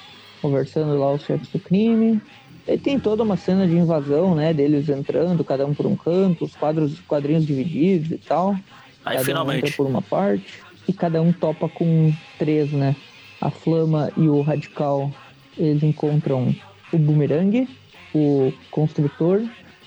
conversando 0.42 0.98
lá 1.00 1.14
os 1.14 1.24
chefes 1.24 1.48
do 1.50 1.60
crime. 1.60 2.22
E 2.68 2.78
tem 2.78 3.00
toda 3.00 3.24
uma 3.24 3.36
cena 3.38 3.68
de 3.68 3.76
invasão, 3.76 4.34
né? 4.36 4.54
Deles 4.54 4.88
entrando, 4.90 5.44
cada 5.44 5.66
um 5.66 5.74
por 5.74 5.86
um 5.86 5.96
canto, 5.96 6.46
os 6.46 6.56
quadros, 6.56 7.00
quadrinhos 7.02 7.46
divididos 7.46 8.12
e 8.12 8.18
tal. 8.18 8.56
Aí 9.06 9.18
cada 9.18 9.22
um 9.22 9.26
finalmente. 9.26 9.66
entra 9.66 9.72
por 9.78 9.86
uma 9.86 10.02
parte. 10.02 10.60
E 10.88 10.94
cada 10.94 11.22
um 11.22 11.32
topa 11.32 11.70
com 11.70 12.14
três, 12.38 12.72
né? 12.72 12.96
A 13.40 13.50
Flama 13.50 14.12
e 14.18 14.28
o 14.28 14.42
Radical, 14.42 15.12
eles 15.58 15.84
encontram 15.84 16.56
o 16.92 16.98
Boomerang, 16.98 17.68
o 18.14 18.54
Construtor, 18.72 19.42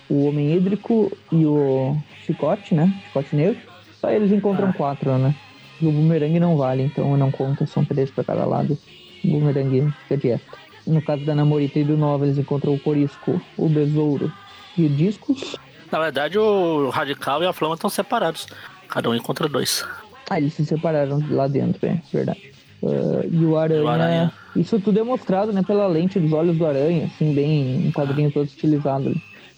o 0.09 0.27
Homem 0.27 0.55
Hídrico 0.55 1.11
e 1.33 1.45
o 1.45 1.97
Chicote, 2.25 2.75
né? 2.75 2.93
Chicote 3.07 3.35
Negro. 3.37 3.61
Só 4.01 4.11
eles 4.11 4.31
encontram 4.33 4.69
Ah. 4.69 4.73
quatro, 4.73 5.17
né? 5.19 5.35
E 5.81 5.87
o 5.87 5.93
Boomerang 5.93 6.39
não 6.41 6.57
vale, 6.57 6.83
então 6.85 7.17
não 7.17 7.31
conta, 7.31 7.67
são 7.67 7.85
três 7.85 8.11
pra 8.11 8.25
cada 8.25 8.45
lado. 8.45 8.79
O 9.25 9.29
Boomerang 9.29 9.93
fica 10.03 10.17
de 10.17 10.29
extra. 10.31 10.59
No 10.87 11.03
caso 11.03 11.25
da 11.25 11.35
Namorita 11.35 11.79
e 11.81 11.85
do 11.85 11.97
Nova, 11.97 12.25
eles 12.25 12.39
encontram 12.39 12.73
o 12.75 12.79
Corisco, 12.81 13.41
o 13.57 13.69
Besouro 13.69 14.33
e 14.79 14.85
o 14.87 14.89
Discos. 14.89 15.57
Na 15.91 15.99
verdade, 15.99 16.39
o 16.39 16.89
Radical 16.91 17.43
e 17.43 17.47
a 17.47 17.53
Flama 17.53 17.75
estão 17.75 17.91
separados. 17.91 18.47
Cada 18.89 19.11
um 19.11 19.15
encontra 19.15 19.49
dois. 19.49 19.85
Ah, 20.31 20.39
eles 20.39 20.55
se 20.55 20.65
separaram 20.65 21.21
lá 21.31 21.47
dentro, 21.49 21.85
é 21.87 22.01
verdade. 22.13 22.53
Ah, 22.85 23.27
e 23.31 23.45
o 23.45 23.57
aranha, 23.59 23.83
O 23.85 23.89
Aranha. 23.89 24.33
Isso 24.55 24.81
tudo 24.81 24.99
é 24.99 25.03
mostrado 25.03 25.53
né, 25.53 25.63
pela 25.67 25.87
lente 25.87 26.19
dos 26.19 26.33
olhos 26.33 26.57
do 26.57 26.65
aranha, 26.67 27.07
assim, 27.07 27.35
bem 27.35 27.87
um 27.89 27.93
quadrinho 27.93 28.31
todo 28.31 28.47
estilizado. 28.47 29.15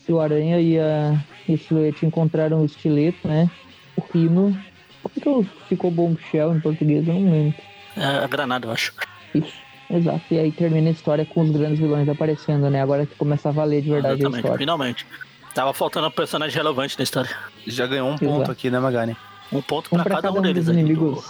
E 0.08 0.12
o 0.12 0.20
aranha 0.20 0.58
e 0.60 0.78
a, 0.78 1.22
e 1.46 1.54
a 1.54 1.58
silhuete 1.58 2.06
encontraram 2.06 2.62
o 2.62 2.64
estileto, 2.64 3.28
né? 3.28 3.50
O 3.96 4.02
rino. 4.12 4.56
Por 5.02 5.10
que 5.12 5.20
que 5.20 5.46
ficou 5.68 5.90
bombshell 5.90 6.54
em 6.54 6.60
português? 6.60 7.06
Eu 7.06 7.14
não 7.14 7.30
lembro. 7.30 7.54
É 7.96 8.04
a 8.24 8.26
granada, 8.26 8.66
eu 8.66 8.72
acho. 8.72 8.92
Isso, 9.34 9.52
exato. 9.90 10.22
E 10.30 10.38
aí 10.38 10.50
termina 10.52 10.88
a 10.88 10.92
história 10.92 11.26
com 11.26 11.42
os 11.42 11.50
grandes 11.50 11.78
vilões 11.78 12.08
aparecendo, 12.08 12.70
né? 12.70 12.80
Agora 12.80 13.04
que 13.06 13.14
começa 13.16 13.48
a 13.50 13.52
valer 13.52 13.82
de 13.82 13.90
verdade 13.90 14.14
a 14.14 14.16
Exatamente, 14.16 14.38
história. 14.38 14.58
finalmente. 14.58 15.06
Tava 15.54 15.72
faltando 15.74 16.06
um 16.06 16.10
personagem 16.10 16.56
relevante 16.56 16.96
na 16.98 17.02
história. 17.02 17.30
Já 17.66 17.86
ganhou 17.86 18.08
um 18.08 18.16
ponto 18.18 18.36
Exato. 18.36 18.50
aqui, 18.52 18.70
né, 18.70 18.78
Magari? 18.78 19.16
Um 19.52 19.60
ponto 19.62 19.86
Um 19.88 19.96
pra 19.96 20.04
pra 20.04 20.14
cada, 20.16 20.28
cada 20.28 20.38
um 20.38 20.42
deles 20.42 20.66
dos 20.66 20.74
aí. 20.74 20.80
inimigos. 20.80 21.24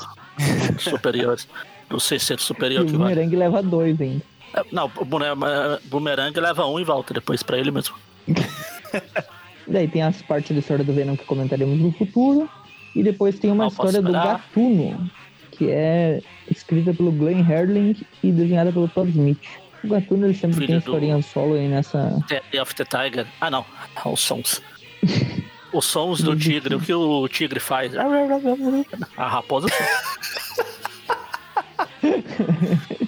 Do, 0.74 0.81
superiores. 0.81 1.49
Do 1.89 1.99
sexteto 1.99 2.41
E 2.41 2.43
superior 2.43 2.83
o 2.83 2.87
que 2.87 2.93
vale. 2.93 3.14
Boomerang 3.14 3.37
leva 3.37 3.62
dois 3.62 4.01
ainda. 4.01 4.22
É, 4.55 4.62
Não, 4.70 4.91
o 4.97 5.05
Boomerang 5.05 6.39
leva 6.41 6.66
um 6.66 6.79
e 6.79 6.85
volta 6.85 7.14
depois 7.14 7.43
pra 7.43 7.59
ele 7.59 7.70
mesmo. 7.70 7.95
Daí 9.66 9.87
tem 9.89 10.03
as 10.03 10.22
partes 10.22 10.53
da 10.53 10.61
história 10.61 10.85
do 10.85 10.93
Venom 10.93 11.16
que 11.16 11.24
comentaremos 11.24 11.79
no 11.79 11.93
futuro. 11.93 12.49
E 12.97 13.03
depois 13.03 13.39
tem 13.39 13.51
uma 13.51 13.64
Não 13.64 13.68
história 13.70 14.01
do. 14.01 14.11
Gatuno, 14.12 15.11
que 15.53 15.70
é 15.70 16.20
escrita 16.51 16.95
pelo 16.95 17.12
Glenn 17.12 17.41
Herling 17.49 17.95
e 18.22 18.33
desenhada 18.33 18.72
pelo 18.72 18.89
Todd 18.89 19.11
Smith. 19.11 19.39
O 19.85 19.89
Gatuno 19.89 20.26
ele 20.26 20.35
sempre 20.35 20.57
Filho 20.57 20.66
tem 20.68 20.76
do- 20.76 20.81
historinha 20.81 21.22
solo 21.22 21.55
aí 21.55 21.68
nessa. 21.68 22.24
Day 22.29 22.61
of 22.61 22.74
the 22.74 22.85
Tiger. 22.85 23.26
Ah, 23.41 23.51
não. 23.51 23.64
Os 24.07 24.20
sons. 24.20 24.62
Os 25.72 25.85
sons 25.85 26.22
do 26.22 26.35
tigre. 26.35 26.74
O 26.74 26.81
que 26.81 26.95
o 26.95 27.29
tigre 27.29 27.61
faz? 27.61 27.93
A 27.95 29.29
raposa. 29.29 29.68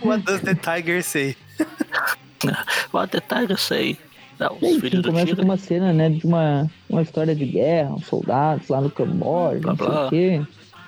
What 0.02 0.24
does 0.24 0.42
the 0.42 0.54
tiger 0.54 1.02
say? 1.02 1.36
What 2.92 3.12
the 3.12 3.20
Tiger 3.20 3.56
say? 3.58 3.98
Não, 4.40 4.56
os 4.56 4.62
enfim, 4.62 4.80
filhos 4.80 5.04
começa 5.06 5.36
com 5.36 5.42
uma 5.42 5.56
cena, 5.58 5.92
né, 5.92 6.08
de 6.08 6.26
uma, 6.26 6.66
uma 6.88 7.02
história 7.02 7.34
de 7.36 7.44
guerra, 7.44 7.90
uns 7.94 8.06
soldados 8.06 8.66
lá 8.68 8.80
no 8.80 8.90
Camboja, 8.90 9.60
Blá, 9.60 9.72
não 9.72 9.76
sei 9.76 9.86
blá. 9.86 10.06
o 10.06 10.08
quê. 10.10 10.42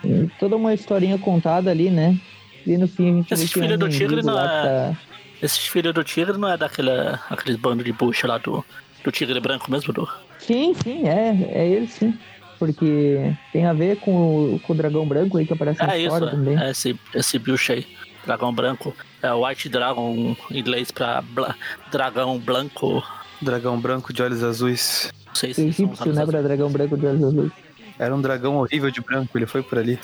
E 0.05 0.30
toda 0.40 0.57
uma 0.57 0.72
historinha 0.74 1.18
contada 1.18 1.70
ali, 1.70 1.90
né? 1.90 2.18
E 2.66 2.76
no 2.78 2.88
fim 2.88 3.11
a 3.11 3.14
gente 3.16 3.34
Esses 3.34 3.50
é 3.50 3.55
filhos 3.61 3.72
um 3.74 3.78
do 3.78 3.88
tigre 3.88 4.22
não 4.22 4.38
é- 4.38 4.42
que 4.42 4.48
tá- 4.48 4.96
Esses 5.42 5.66
filhos 5.66 5.92
do 5.94 6.03
tigre 6.03 6.38
não 6.38 6.48
é 6.48 6.57
daquele 6.57 6.90
aqueles 7.28 7.57
bando 7.57 7.84
de 7.84 7.92
bucha 7.92 8.26
lá 8.26 8.38
do, 8.38 8.64
do 9.05 9.12
tigre 9.12 9.38
branco 9.38 9.70
mesmo, 9.70 9.92
do. 9.92 10.09
Sim, 10.38 10.74
sim, 10.82 11.07
é, 11.07 11.36
é 11.53 11.68
ele 11.68 11.86
sim. 11.88 12.16
Porque 12.59 13.34
tem 13.53 13.66
a 13.66 13.72
ver 13.72 13.96
com 13.96 14.55
o, 14.55 14.61
com 14.61 14.72
o 14.72 14.76
dragão 14.76 15.05
branco 15.07 15.36
aí 15.36 15.44
que 15.46 15.53
aparece 15.53 15.80
na 15.84 15.94
É 15.94 15.98
isso, 15.98 16.14
história 16.14 16.30
também. 16.30 16.57
é 16.59 16.70
esse, 16.70 16.96
esse 17.14 17.38
bicho 17.38 17.72
aí. 17.72 17.84
Dragão 18.24 18.53
branco. 18.55 18.94
É 19.20 19.32
o 19.32 19.44
White 19.44 19.68
Dragon 19.68 20.36
em 20.50 20.59
inglês 20.59 20.92
pra 20.92 21.20
bla- 21.22 21.57
dragão 21.90 22.38
branco. 22.38 23.03
Dragão 23.43 23.78
branco 23.78 24.12
de 24.12 24.22
olhos 24.22 24.43
azuis. 24.43 25.12
Não 25.26 25.34
sei 25.34 25.53
se 25.53 25.72
são 25.72 25.86
Egípcio, 25.86 26.12
né, 26.12 26.24
pra 26.24 26.43
dragão 26.43 26.70
branco 26.70 26.97
de 26.97 27.07
olhos 27.07 27.24
azuis. 27.24 27.53
Era 27.99 28.14
um 28.14 28.20
dragão 28.20 28.57
horrível 28.57 28.90
de 28.90 29.01
branco, 29.01 29.36
ele 29.36 29.47
foi 29.47 29.62
por 29.62 29.78
ali. 29.78 29.99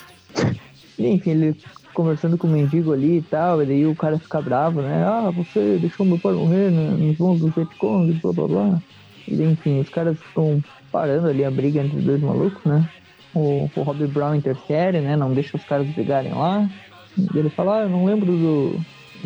E, 0.97 1.07
enfim, 1.07 1.31
ele 1.31 1.57
conversando 1.93 2.37
com 2.37 2.47
o 2.47 2.49
mendigo 2.49 2.93
ali 2.93 3.17
e 3.17 3.21
tal, 3.21 3.61
e 3.61 3.65
daí 3.65 3.85
o 3.85 3.95
cara 3.95 4.17
fica 4.19 4.41
bravo, 4.41 4.81
né? 4.81 5.03
Ah, 5.03 5.31
você 5.31 5.77
deixou 5.79 6.05
meu 6.05 6.19
pai 6.19 6.33
morrer 6.33 6.71
né, 6.71 6.91
nos 6.91 7.17
mãos 7.17 7.39
dos 7.39 7.53
Vietcongs, 7.53 8.21
blá 8.21 8.31
blá 8.31 8.47
blá. 8.47 8.81
E 9.27 9.35
daí, 9.35 9.51
enfim, 9.51 9.79
os 9.79 9.89
caras 9.89 10.17
ficam 10.17 10.63
parando 10.91 11.27
ali 11.27 11.43
a 11.43 11.51
briga 11.51 11.81
entre 11.81 11.97
os 11.97 12.03
dois 12.03 12.21
malucos, 12.21 12.63
né? 12.63 12.89
O, 13.33 13.69
o 13.75 13.81
Robbie 13.83 14.07
Brown 14.07 14.35
interfere, 14.35 15.01
né? 15.01 15.15
Não 15.15 15.33
deixa 15.33 15.57
os 15.57 15.63
caras 15.63 15.87
brigarem 15.87 16.33
lá. 16.33 16.69
E 17.17 17.37
ele 17.37 17.49
fala, 17.49 17.79
ah, 17.79 17.81
eu 17.81 17.89
não 17.89 18.05
lembro 18.05 18.31
do, 18.31 18.79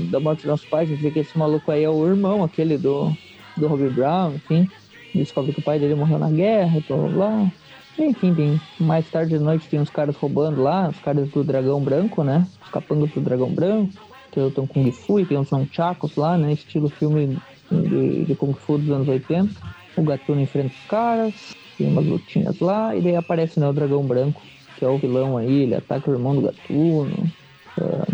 da 0.10 0.20
morte 0.20 0.40
dos 0.40 0.48
nossos 0.48 0.68
pais, 0.68 0.90
dizer 0.90 1.12
que 1.12 1.20
esse 1.20 1.38
maluco 1.38 1.72
aí 1.72 1.84
é 1.84 1.90
o 1.90 2.08
irmão, 2.08 2.44
aquele 2.44 2.78
do, 2.78 3.16
do 3.58 3.68
Robbie 3.68 3.90
Brown, 3.90 4.36
enfim. 4.36 4.70
Descobre 5.14 5.54
que 5.54 5.60
o 5.60 5.64
pai 5.64 5.80
dele 5.80 5.96
morreu 5.96 6.18
na 6.18 6.30
guerra 6.30 6.82
blá 6.88 6.98
blá 6.98 7.10
blá. 7.10 7.52
Enfim, 7.98 8.34
tem, 8.34 8.62
mais 8.80 9.08
tarde 9.10 9.38
de 9.38 9.44
noite 9.44 9.68
tem 9.68 9.80
os 9.80 9.90
caras 9.90 10.16
roubando 10.16 10.62
lá, 10.62 10.90
os 10.90 11.00
caras 11.00 11.30
do 11.30 11.44
dragão 11.44 11.80
branco, 11.80 12.24
né? 12.24 12.48
Os 12.64 12.70
capangas 12.70 13.12
do 13.12 13.22
dragão 13.22 13.50
branco, 13.52 13.94
que 14.32 14.40
lutam 14.40 14.66
Kung 14.66 14.92
Fu 14.92 15.20
e 15.20 15.26
tem 15.26 15.38
uns 15.38 15.52
nunchakus 15.52 16.16
lá, 16.16 16.36
né? 16.36 16.54
Estilo 16.54 16.90
filme 16.90 17.38
de, 17.72 18.26
de 18.26 18.36
Kung 18.36 18.54
Fu 18.54 18.80
dos 18.80 18.90
anos 18.90 19.08
80. 19.08 19.54
O 19.96 20.02
Gatuno 20.02 20.42
enfrenta 20.42 20.74
os 20.74 20.88
caras, 20.88 21.56
tem 21.78 21.88
umas 21.88 22.06
lutinhas 22.06 22.60
lá, 22.60 22.96
e 22.96 23.02
daí 23.02 23.16
aparece 23.16 23.60
né, 23.60 23.70
o 23.70 23.74
dragão 23.74 24.04
branco, 24.04 24.42
que 24.76 24.84
é 24.84 24.88
o 24.88 24.98
vilão 24.98 25.38
aí, 25.38 25.62
ele 25.62 25.76
ataca 25.76 26.10
o 26.10 26.14
irmão 26.14 26.34
do 26.34 26.42
Gatuno. 26.42 27.32
ah, 27.80 28.08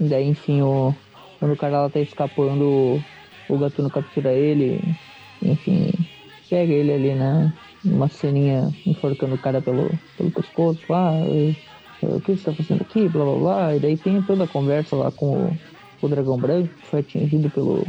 e 0.00 0.04
daí, 0.04 0.26
enfim, 0.26 0.62
o, 0.62 0.94
quando 1.38 1.52
o 1.52 1.56
cara 1.56 1.82
lá 1.82 1.90
tá 1.90 2.00
escapando, 2.00 3.02
o 3.48 3.58
Gatuno 3.58 3.90
captura 3.90 4.32
ele, 4.32 4.80
enfim, 5.42 5.90
pega 6.48 6.72
ele 6.72 6.92
ali, 6.92 7.14
né? 7.14 7.52
Uma 7.84 8.08
ceninha 8.08 8.68
enforcando 8.86 9.34
o 9.34 9.38
cara 9.38 9.60
pelo, 9.62 9.90
pelo 10.16 10.30
pescoço 10.30 10.80
lá. 10.88 11.10
"Ah, 11.10 11.54
o 12.02 12.20
que 12.20 12.36
você 12.36 12.44
tá 12.44 12.52
fazendo 12.52 12.82
aqui? 12.82 13.08
Blá 13.08 13.24
blá 13.24 13.34
blá. 13.38 13.76
E 13.76 13.80
daí 13.80 13.96
tem 13.96 14.20
toda 14.22 14.44
a 14.44 14.48
conversa 14.48 14.94
lá 14.96 15.10
com 15.10 15.26
o, 15.46 15.58
o 16.02 16.08
dragão 16.08 16.36
branco, 16.36 16.68
que 16.68 16.86
foi 16.86 17.00
atingido 17.00 17.48
pelo, 17.50 17.86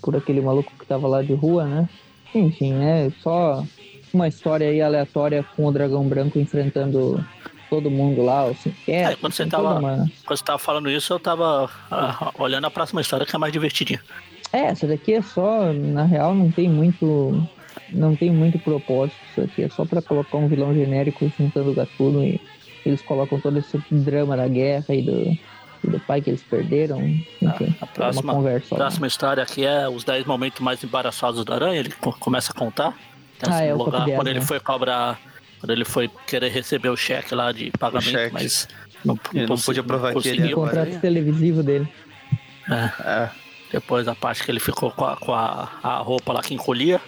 por 0.00 0.16
aquele 0.16 0.40
maluco 0.40 0.72
que 0.78 0.86
tava 0.86 1.06
lá 1.08 1.22
de 1.22 1.32
rua, 1.34 1.64
né? 1.64 1.88
Enfim, 2.34 2.72
é 2.82 3.10
só 3.22 3.64
uma 4.12 4.28
história 4.28 4.68
aí 4.68 4.80
aleatória 4.80 5.44
com 5.56 5.66
o 5.66 5.72
dragão 5.72 6.04
branco 6.08 6.38
enfrentando 6.38 7.22
todo 7.68 7.90
mundo 7.90 8.22
lá, 8.22 8.44
o 8.46 8.54
sintético. 8.54 8.90
É, 8.90 9.16
quando 9.16 9.32
você 9.32 9.46
tava- 9.46 9.78
uma- 9.78 10.10
Quando 10.26 10.38
você 10.38 10.44
tava 10.44 10.58
falando 10.58 10.90
isso, 10.90 11.12
eu 11.12 11.18
tava 11.20 11.68
ah, 11.90 12.30
olhando 12.38 12.66
a 12.66 12.70
próxima 12.70 13.00
história 13.00 13.26
que 13.26 13.34
é 13.34 13.38
mais 13.38 13.52
divertidinha. 13.52 14.00
É, 14.52 14.58
essa 14.66 14.86
daqui 14.86 15.14
é 15.14 15.22
só, 15.22 15.72
na 15.72 16.04
real, 16.04 16.34
não 16.34 16.50
tem 16.50 16.68
muito. 16.68 17.46
Não 17.90 18.14
tem 18.16 18.30
muito 18.30 18.58
propósito 18.58 19.16
isso 19.30 19.40
aqui. 19.42 19.62
É 19.64 19.68
só 19.68 19.84
pra 19.84 20.00
colocar 20.02 20.36
um 20.38 20.48
vilão 20.48 20.74
genérico 20.74 21.30
juntando 21.38 21.70
o 21.70 21.74
gatuno 21.74 22.22
e 22.24 22.40
eles 22.84 23.00
colocam 23.02 23.38
todo 23.40 23.58
esse 23.58 23.78
drama 23.90 24.36
da 24.36 24.48
guerra 24.48 24.94
e 24.94 25.02
do, 25.02 25.38
e 25.84 25.90
do 25.90 26.00
pai 26.00 26.20
que 26.20 26.30
eles 26.30 26.42
perderam. 26.42 27.00
Enfim, 27.02 27.74
a 27.80 27.84
é 27.84 27.88
próxima- 27.94 28.32
uma 28.32 28.34
conversa. 28.34 28.74
Próxima 28.74 29.06
história 29.06 29.42
aqui 29.42 29.64
é 29.64 29.88
os 29.88 30.04
10 30.04 30.24
momentos 30.26 30.60
mais 30.60 30.82
embaraçosos 30.82 31.44
do 31.44 31.52
Aranha. 31.52 31.80
Ele 31.80 31.90
co- 31.90 32.12
começa 32.18 32.52
a 32.52 32.54
contar. 32.54 32.94
Ah, 33.46 33.62
é 33.62 33.74
lugar 33.74 34.04
10, 34.04 34.16
quando 34.16 34.28
ele 34.28 34.40
né? 34.40 34.44
foi 34.46 34.60
cobrar. 34.60 35.18
Quando 35.60 35.70
ele 35.70 35.84
foi 35.84 36.10
querer 36.26 36.48
receber 36.50 36.88
o 36.88 36.96
cheque 36.96 37.34
lá 37.34 37.52
de 37.52 37.70
pagamento, 37.72 38.10
cheque. 38.10 38.32
mas 38.34 38.68
não, 39.04 39.18
Ele 39.32 39.42
não 39.42 39.48
consegui- 39.48 39.66
podia 39.66 39.82
provar 39.84 40.14
que 40.14 40.28
ele 40.28 40.52
O 40.54 40.56
contrato 40.56 41.00
televisivo 41.00 41.62
dele. 41.62 41.88
É, 42.70 43.28
Depois 43.72 44.06
a 44.06 44.14
parte 44.14 44.44
que 44.44 44.50
ele 44.50 44.60
ficou 44.60 44.90
com 44.90 45.04
a, 45.04 45.16
com 45.16 45.32
a, 45.32 45.68
a 45.82 45.96
roupa 45.96 46.32
lá 46.32 46.42
que 46.42 46.54
encolhia. 46.54 47.00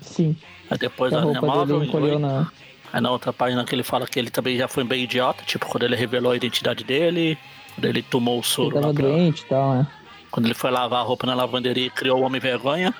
Sim, 0.00 0.34
Aí 0.70 0.78
depois 0.78 1.12
a 1.12 1.18
a 1.18 1.64
dele 1.66 1.84
encolheu 1.86 2.18
na. 2.18 2.50
Aí 2.92 3.00
na 3.00 3.10
outra 3.10 3.32
página 3.32 3.64
que 3.64 3.74
ele 3.74 3.82
fala 3.82 4.06
que 4.06 4.18
ele 4.18 4.30
também 4.30 4.56
já 4.56 4.68
foi 4.68 4.84
bem 4.84 5.04
idiota, 5.04 5.42
tipo, 5.44 5.66
quando 5.66 5.84
ele 5.84 5.96
revelou 5.96 6.32
a 6.32 6.36
identidade 6.36 6.84
dele, 6.84 7.38
quando 7.74 7.84
ele 7.86 8.02
tomou 8.02 8.34
o 8.36 8.38
Ele 8.38 8.46
soro 8.46 8.74
tava 8.74 8.86
lá 8.88 8.92
pra- 8.94 9.08
doente 9.08 9.42
e 9.42 9.46
tal, 9.46 9.74
né? 9.74 9.86
Quando 10.30 10.46
ele 10.46 10.54
foi 10.54 10.70
lavar 10.70 11.00
a 11.00 11.02
roupa 11.02 11.26
na 11.26 11.34
lavanderia 11.34 11.86
e 11.86 11.90
criou 11.90 12.20
o 12.20 12.22
Homem 12.22 12.40
Vergonha. 12.40 12.94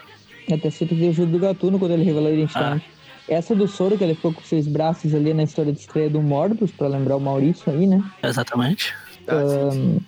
Até 0.50 0.70
cita 0.70 0.94
que 0.94 1.08
ajuda 1.08 1.32
do 1.32 1.38
gatuno 1.38 1.78
quando 1.78 1.92
ele 1.92 2.04
revelou 2.04 2.28
a 2.28 2.32
identidade. 2.32 2.82
Essa 3.28 3.54
do 3.54 3.66
soro 3.68 3.96
que 3.96 4.04
ele 4.04 4.14
ficou 4.14 4.32
com 4.32 4.42
seus 4.42 4.66
braços 4.66 5.14
ali 5.14 5.32
na 5.32 5.42
história 5.44 5.72
de 5.72 5.78
estreia 5.78 6.10
do 6.10 6.20
Morbius, 6.20 6.70
pra 6.72 6.88
lembrar 6.88 7.16
o 7.16 7.20
Maurício 7.20 7.70
aí, 7.72 7.86
né? 7.86 8.02
Exatamente. 8.22 8.92
tá, 9.24 9.46
sim, 9.46 9.70
sim. 9.70 10.00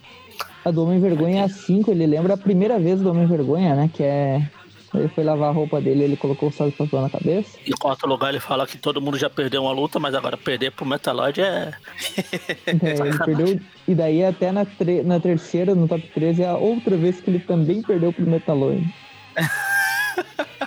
A 0.64 0.70
do 0.70 0.82
Homem 0.84 0.98
Vergonha 1.00 1.42
é 1.42 1.44
a 1.44 1.48
5, 1.48 1.90
ele 1.90 2.06
lembra 2.06 2.34
a 2.34 2.36
primeira 2.36 2.78
vez 2.78 3.00
do 3.00 3.10
Homem 3.10 3.26
Vergonha, 3.26 3.74
né? 3.74 3.90
Que 3.92 4.02
é. 4.02 4.48
Ele 4.94 5.08
foi 5.08 5.24
lavar 5.24 5.48
a 5.48 5.52
roupa 5.52 5.80
dele, 5.80 6.04
ele 6.04 6.16
colocou 6.16 6.48
o 6.48 6.52
sal 6.52 6.70
de 6.70 6.76
papel 6.76 7.00
na 7.02 7.10
cabeça. 7.10 7.58
Em 7.66 7.72
quarto 7.72 8.06
lugar, 8.06 8.28
ele 8.30 8.38
fala 8.38 8.64
que 8.64 8.78
todo 8.78 9.00
mundo 9.00 9.18
já 9.18 9.28
perdeu 9.28 9.62
uma 9.64 9.72
luta, 9.72 9.98
mas 9.98 10.14
agora 10.14 10.36
perder 10.36 10.70
pro 10.70 10.86
Metaloid 10.86 11.40
é. 11.42 11.72
É, 12.64 13.06
ele 13.08 13.18
perdeu. 13.24 13.60
E 13.88 13.94
daí 13.94 14.24
até 14.24 14.52
na, 14.52 14.64
tre- 14.64 15.02
na 15.02 15.18
terceira, 15.18 15.74
no 15.74 15.88
top 15.88 16.06
13, 16.14 16.42
é 16.44 16.48
a 16.48 16.56
outra 16.56 16.96
vez 16.96 17.20
que 17.20 17.28
ele 17.28 17.40
também 17.40 17.82
perdeu 17.82 18.12
pro 18.12 18.24
Metaloid. 18.24 18.86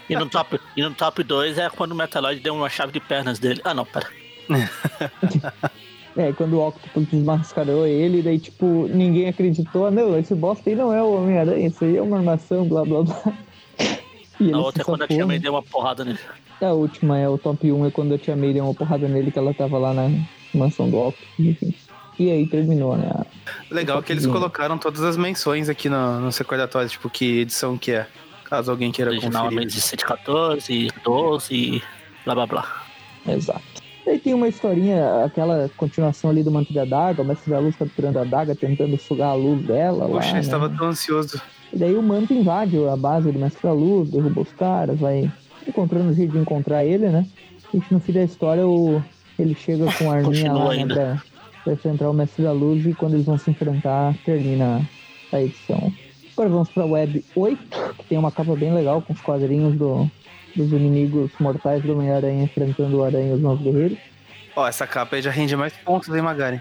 E 0.10 0.16
no 0.18 0.26
top, 0.30 0.60
e 0.76 0.82
no 0.82 0.94
top 0.94 1.24
2 1.24 1.58
é 1.58 1.70
quando 1.70 1.94
o 1.94 1.96
Metaloid 1.96 2.42
deu 2.42 2.54
uma 2.54 2.70
chave 2.70 2.92
de 2.92 3.00
pernas 3.00 3.40
dele. 3.40 3.62
Ah, 3.64 3.74
não, 3.74 3.86
pera. 3.86 4.08
É, 6.18 6.34
quando 6.34 6.54
o 6.54 6.68
Octopus 6.68 7.06
desmascarou 7.12 7.86
ele, 7.86 8.24
daí 8.24 8.40
tipo, 8.40 8.88
ninguém 8.90 9.28
acreditou. 9.30 9.86
"Ah, 9.86 9.92
Não, 9.92 10.18
esse 10.18 10.34
bosta 10.34 10.70
aí 10.70 10.76
não 10.76 10.92
é 10.92 11.02
o 11.04 11.14
Homem-Aranha, 11.22 11.68
isso 11.68 11.86
aí 11.86 11.96
é 11.98 12.02
uma 12.02 12.18
armação, 12.18 12.68
blá 12.68 12.84
blá 12.84 13.04
blá. 13.04 13.34
E 14.40 14.52
A 14.52 14.58
outra 14.58 14.82
é 14.82 14.86
quando 14.86 15.04
a 15.04 15.08
Tia? 15.08 15.26
May 15.26 15.40
deu 15.40 15.54
uma 15.54 15.64
porrada 15.64 16.04
nele. 16.04 16.20
A 16.62 16.72
última 16.74 17.18
é 17.20 17.30
o 17.30 17.38
top 17.38 17.72
1, 17.72 17.86
é 17.86 17.92
quando 17.92 18.14
a 18.16 18.18
Tia 18.18 18.36
May 18.36 18.52
deu 18.54 18.64
uma 18.66 18.74
porrada 18.74 19.08
nele 19.08 19.32
que 19.32 19.38
ela 19.40 19.54
tava 19.54 19.78
lá 19.78 19.94
na 19.94 20.10
mansão 20.54 20.90
do 20.90 20.98
Octopus, 20.98 21.28
enfim. 21.40 21.74
E 22.20 22.32
aí 22.32 22.48
terminou, 22.48 22.98
né? 22.98 23.12
a- 23.14 23.26
Legal 23.70 24.02
que 24.02 24.12
eles 24.12 24.26
colocaram 24.26 24.76
todas 24.80 25.04
as 25.04 25.16
menções 25.18 25.70
aqui 25.70 25.88
no, 25.88 26.20
nos 26.20 26.36
recordatórios, 26.38 26.92
tipo, 26.94 27.10
que 27.12 27.42
edição 27.42 27.78
que 27.78 27.92
é. 27.92 28.08
Caso 28.44 28.72
alguém 28.72 28.92
queira 28.92 29.12
Originalmente 29.12 29.54
conferir. 29.56 29.68
de 29.68 29.82
114, 29.82 30.88
12, 31.04 31.82
blá 32.26 32.34
blá 32.34 32.46
blá. 32.48 32.84
Exato. 33.28 33.62
Aí 34.08 34.18
tem 34.20 34.34
uma 34.34 34.48
historinha, 34.48 35.26
aquela 35.26 35.70
continuação 35.76 36.30
ali 36.30 36.42
do 36.42 36.50
Manto 36.50 36.72
da 36.72 36.86
Daga, 36.86 37.22
o 37.22 37.26
Mestre 37.26 37.52
da 37.52 37.60
Luz 37.60 37.76
capturando 37.76 38.20
a 38.20 38.24
Daga, 38.24 38.56
tentando 38.56 38.98
sugar 38.98 39.32
a 39.32 39.34
luz 39.34 39.66
dela 39.66 40.08
Poxa, 40.08 40.20
lá, 40.20 40.28
eu 40.30 40.34
né? 40.36 40.40
estava 40.40 40.70
tão 40.70 40.88
ansioso. 40.88 41.42
E 41.74 41.78
daí 41.78 41.94
o 41.94 42.02
Manto 42.02 42.34
invade 42.34 42.78
a 42.88 42.96
base 42.96 43.30
do 43.30 43.38
Mestre 43.38 43.64
da 43.64 43.74
Luz, 43.74 44.10
derruba 44.10 44.42
os 44.42 44.54
caras, 44.54 44.98
vai 44.98 45.30
encontrando 45.68 46.14
jeito 46.14 46.32
de 46.32 46.38
encontrar 46.38 46.86
ele, 46.86 47.10
né? 47.10 47.26
E 47.74 47.82
no 47.92 48.00
fim 48.00 48.14
da 48.14 48.24
história 48.24 48.66
o... 48.66 49.04
ele 49.38 49.54
chega 49.54 49.86
com 49.98 50.10
a 50.10 50.16
arminha 50.16 50.54
lá, 50.54 50.70
né, 50.70 50.76
ainda. 50.80 50.94
pra, 50.96 51.24
pra 51.66 51.74
enfrentar 51.74 52.10
o 52.10 52.14
Mestre 52.14 52.44
da 52.44 52.54
Luz 52.54 52.86
e 52.86 52.94
quando 52.94 53.16
eles 53.16 53.26
vão 53.26 53.38
se 53.38 53.52
enfrentar, 53.52 54.16
termina 54.24 54.88
a 55.34 55.42
edição. 55.42 55.92
Agora 56.32 56.50
vamos 56.50 56.70
pra 56.70 56.86
Web 56.86 57.26
8, 57.36 57.60
que 57.98 58.06
tem 58.06 58.18
uma 58.18 58.32
capa 58.32 58.56
bem 58.56 58.74
legal 58.74 59.02
com 59.02 59.12
os 59.12 59.20
quadrinhos 59.20 59.76
do, 59.76 60.10
dos 60.58 60.72
inimigos 60.72 61.32
mortais 61.40 61.82
do 61.84 61.94
Homem-Aranha 61.94 62.44
enfrentando 62.44 62.98
o 62.98 63.04
Aranha 63.04 63.32
e 63.32 63.34
os 63.34 63.42
Novos 63.42 63.64
Guerreiros. 63.64 63.98
Ó, 64.56 64.68
essa 64.68 64.88
capa 64.88 65.16
aí 65.16 65.22
já 65.22 65.32
rende 65.32 65.56
mais 65.56 65.74
pontos, 65.74 66.14
hein, 66.14 66.22
Magari? 66.22 66.60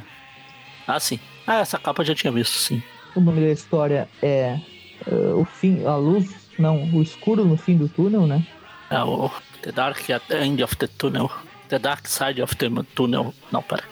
Ah, 0.86 1.00
sim. 1.00 1.18
Ah, 1.46 1.60
essa 1.60 1.78
capa 1.78 2.02
eu 2.02 2.06
já 2.06 2.14
tinha 2.14 2.32
visto, 2.32 2.52
sim. 2.54 2.82
O 3.14 3.20
nome 3.20 3.40
da 3.40 3.50
história 3.50 4.08
é 4.22 4.58
eh, 5.06 5.32
o 5.34 5.44
fim, 5.44 5.84
a 5.84 5.96
luz, 5.96 6.50
não, 6.58 6.84
o 6.92 7.02
escuro 7.02 7.44
no 7.44 7.56
fim 7.56 7.76
do 7.76 7.88
túnel, 7.88 8.26
né? 8.26 8.46
É 8.90 9.02
o 9.02 9.30
The 9.62 9.72
Dark 9.72 10.10
at 10.10 10.22
the 10.28 10.44
End 10.44 10.62
of 10.62 10.76
the 10.76 10.86
Tunnel. 10.86 11.30
The 11.68 11.78
Dark 11.78 12.06
Side 12.06 12.40
of 12.42 12.54
the 12.56 12.68
Tunnel. 12.94 13.34
Não, 13.50 13.62
pera. 13.62 13.82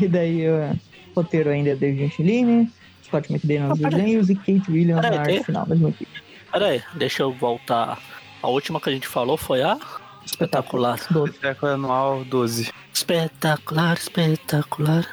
E 0.00 0.08
daí 0.08 0.42
eh, 0.42 0.72
o 1.14 1.20
roteiro 1.20 1.50
ainda 1.50 1.70
é 1.70 1.74
David 1.76 2.04
Angelini, 2.06 2.70
Scott 3.04 3.30
McDaniel 3.30 3.68
nos 3.68 3.84
Ah, 3.84 3.88
desenhos 3.90 4.30
e 4.30 4.34
Kate 4.34 4.70
Williams 4.70 5.02
na 5.02 5.20
arte 5.20 5.44
final, 5.44 5.66
mesma 5.68 5.90
equipe. 5.90 6.22
Pera 6.50 6.66
aí, 6.66 6.82
deixa 6.94 7.22
eu 7.22 7.32
voltar. 7.32 7.98
A 8.42 8.48
última 8.48 8.80
que 8.80 8.88
a 8.88 8.92
gente 8.92 9.06
falou 9.06 9.36
foi 9.36 9.62
a 9.62 9.78
Espetacular. 10.24 10.98
Anual 11.62 12.24
12. 12.24 12.72
Espetacular, 12.92 13.96
espetacular. 13.96 15.06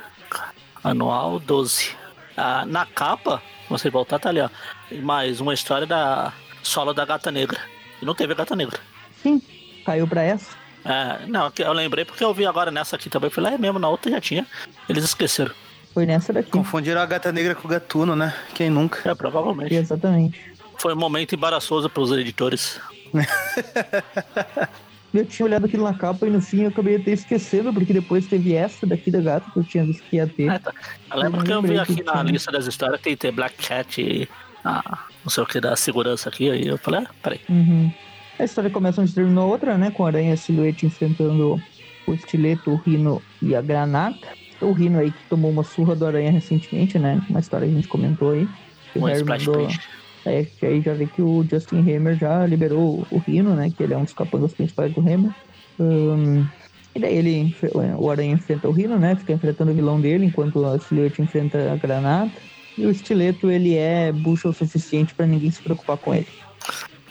Anual 0.83 1.39
12. 1.39 1.95
Ah, 2.35 2.65
na 2.65 2.85
capa, 2.85 3.41
você 3.69 3.89
voltar, 3.89 4.19
tá 4.19 4.29
ali, 4.29 4.39
ó. 4.39 4.49
Mais 5.01 5.41
uma 5.41 5.53
história 5.53 5.87
da 5.87 6.33
sola 6.61 6.93
da 6.93 7.05
gata 7.05 7.31
negra. 7.31 7.59
E 8.01 8.05
não 8.05 8.13
teve 8.13 8.33
a 8.33 8.35
gata 8.35 8.55
negra. 8.55 8.79
Sim, 9.23 9.41
caiu 9.85 10.07
pra 10.07 10.21
essa. 10.21 10.55
É, 10.85 11.25
não, 11.27 11.51
eu 11.57 11.73
lembrei 11.73 12.05
porque 12.05 12.23
eu 12.23 12.33
vi 12.33 12.45
agora 12.45 12.71
nessa 12.71 12.95
aqui 12.95 13.09
também. 13.09 13.29
Falei, 13.29 13.55
é 13.55 13.57
mesmo, 13.57 13.79
na 13.79 13.89
outra 13.89 14.11
já 14.11 14.21
tinha. 14.21 14.45
Eles 14.87 15.03
esqueceram. 15.03 15.53
Foi 15.93 16.05
nessa 16.05 16.31
daqui. 16.31 16.51
Confundiram 16.51 17.01
a 17.01 17.05
gata 17.05 17.31
negra 17.31 17.55
com 17.55 17.67
o 17.67 17.71
gatuno, 17.71 18.15
né? 18.15 18.33
Quem 18.53 18.69
nunca? 18.69 19.09
É, 19.09 19.15
provavelmente. 19.15 19.73
Exatamente. 19.73 20.39
Foi 20.77 20.93
um 20.93 20.97
momento 20.97 21.33
embaraçoso 21.33 21.89
pros 21.89 22.11
editores. 22.11 22.79
Eu 25.13 25.25
tinha 25.25 25.45
olhado 25.45 25.65
aquilo 25.65 25.83
na 25.85 25.93
capa 25.93 26.27
e 26.27 26.29
no 26.29 26.41
fim 26.41 26.63
eu 26.63 26.67
acabei 26.69 26.97
até 26.97 27.11
esquecendo, 27.11 27.73
porque 27.73 27.93
depois 27.93 28.27
teve 28.27 28.53
essa 28.53 28.85
daqui 28.85 29.09
da 29.09 29.21
gata 29.21 29.49
que 29.49 29.57
eu 29.57 29.63
tinha 29.63 29.83
visto 29.85 30.03
que 30.03 30.17
ia 30.17 30.27
ter. 30.27 30.51
É, 30.51 30.59
tá. 30.59 30.71
Eu 31.11 31.19
lembro 31.21 31.39
Eu 31.39 31.43
que 31.45 31.51
eu 31.51 31.61
vi 31.61 31.79
aqui 31.79 32.03
na 32.03 32.11
tinha. 32.11 32.23
lista 32.23 32.51
das 32.51 32.67
histórias 32.67 32.99
que 33.01 33.15
tem 33.15 33.31
Black 33.31 33.55
Cat 33.55 34.01
e 34.01 34.27
ah, 34.65 35.05
não 35.23 35.29
sei 35.29 35.43
o 35.43 35.47
que 35.47 35.61
da 35.61 35.75
segurança 35.77 36.27
aqui. 36.29 36.51
Aí 36.51 36.67
eu 36.67 36.77
falei, 36.77 37.01
ah, 37.01 37.07
peraí. 37.23 37.39
Uhum. 37.49 37.91
A 38.37 38.43
história 38.43 38.69
começa 38.69 39.01
onde 39.01 39.13
terminou 39.13 39.49
outra, 39.49 39.77
né? 39.77 39.89
Com 39.91 40.05
a 40.05 40.09
aranha 40.09 40.35
silhuete 40.35 40.85
enfrentando 40.85 41.59
o 42.05 42.13
estileto, 42.13 42.69
o 42.71 42.75
rino 42.75 43.21
e 43.41 43.55
a 43.55 43.61
granata. 43.61 44.27
O 44.61 44.71
rino 44.73 44.99
aí 44.99 45.09
que 45.09 45.23
tomou 45.29 45.49
uma 45.49 45.63
surra 45.63 45.95
do 45.95 46.05
aranha 46.05 46.31
recentemente, 46.31 46.99
né? 46.99 47.21
Uma 47.29 47.39
história 47.39 47.65
que 47.65 47.73
a 47.73 47.75
gente 47.77 47.87
comentou 47.87 48.31
aí. 48.33 48.47
Um 48.95 49.07
splash 49.09 49.47
mandou- 49.47 49.65
page. 49.65 49.79
É, 50.29 50.43
que 50.45 50.65
aí 50.65 50.81
já 50.81 50.93
vê 50.93 51.05
que 51.05 51.21
o 51.21 51.45
Justin 51.49 51.79
Hammer 51.79 52.17
já 52.17 52.45
liberou 52.45 53.05
o 53.09 53.17
Rino, 53.19 53.55
né? 53.55 53.71
Que 53.75 53.83
ele 53.83 53.93
é 53.93 53.97
um 53.97 54.03
dos 54.03 54.13
capangas 54.13 54.53
principais 54.53 54.93
do 54.93 54.99
Hammer. 55.01 55.31
Ahn, 55.79 56.45
e 56.95 56.99
daí 56.99 57.15
ele, 57.15 57.37
enf- 57.37 57.63
o 57.97 58.09
Aranha 58.09 58.33
enfrenta 58.33 58.67
o 58.67 58.71
Rino, 58.71 58.97
né? 58.97 59.15
Fica 59.15 59.33
enfrentando 59.33 59.71
o 59.71 59.73
vilão 59.75 60.01
dele, 60.01 60.25
enquanto 60.25 60.65
a 60.65 60.79
Silhouette 60.79 61.21
enfrenta 61.21 61.71
a 61.71 61.75
Granada. 61.75 62.31
E 62.77 62.85
o 62.85 62.91
Estileto, 62.91 63.49
ele 63.49 63.75
é 63.75 64.11
bucha 64.11 64.49
o 64.49 64.53
suficiente 64.53 65.13
pra 65.15 65.25
ninguém 65.25 65.49
se 65.51 65.61
preocupar 65.61 65.97
com 65.97 66.13
ele. 66.13 66.27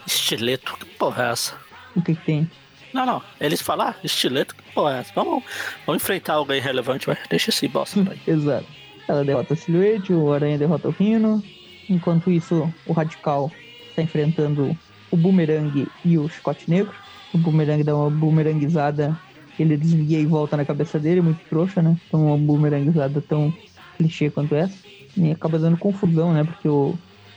Estileto, 0.07 0.77
que 0.79 0.87
porra 0.87 1.25
é 1.25 1.31
essa? 1.33 1.55
O 1.95 2.03
que, 2.03 2.15
que 2.15 2.25
tem? 2.25 2.51
Não, 2.93 3.05
não. 3.05 3.23
Eles 3.41 3.61
falam, 3.61 3.89
ah, 3.89 3.95
estileto, 4.03 4.55
que 4.55 4.63
porra 4.73 4.97
é 4.97 5.01
essa? 5.01 5.13
Vamos, 5.15 5.43
vamos 5.85 6.03
enfrentar 6.03 6.35
alguém 6.35 6.61
relevante, 6.61 7.07
vai. 7.07 7.17
Deixa 7.29 7.51
esse 7.51 7.67
bosta 7.69 8.01
aí. 8.01 8.21
Exato. 8.27 8.67
Ela 9.09 9.25
derrota 9.25 9.55
a 9.55 9.57
Silhouette, 9.57 10.13
o 10.13 10.33
Aranha 10.33 10.59
derrota 10.59 10.89
o 10.89 10.93
Rino. 10.93 11.43
Enquanto 11.89 12.31
isso, 12.31 12.73
o 12.87 12.93
Radical 12.93 13.51
está 13.89 14.03
enfrentando 14.03 14.77
o 15.11 15.17
Boomerang 15.17 15.87
e 16.05 16.19
o 16.19 16.29
Chicote 16.29 16.69
Negro. 16.69 16.95
O 17.33 17.39
Boomerang 17.39 17.83
dá 17.83 17.97
uma 17.97 18.11
boomerangizada, 18.11 19.17
ele 19.59 19.77
desvia 19.77 20.19
e 20.19 20.27
volta 20.27 20.57
na 20.57 20.65
cabeça 20.65 20.99
dele, 20.99 21.21
muito 21.21 21.41
trouxa, 21.49 21.81
né? 21.81 21.97
Então 22.07 22.27
uma 22.27 22.37
boomerangizada 22.37 23.21
tão 23.21 23.53
clichê 23.97 24.31
quanto 24.31 24.55
essa. 24.55 24.77
E 25.17 25.31
acaba 25.31 25.59
dando 25.59 25.79
confusão, 25.79 26.33
né? 26.33 26.45
Porque 26.45 26.69
o, 26.69 26.95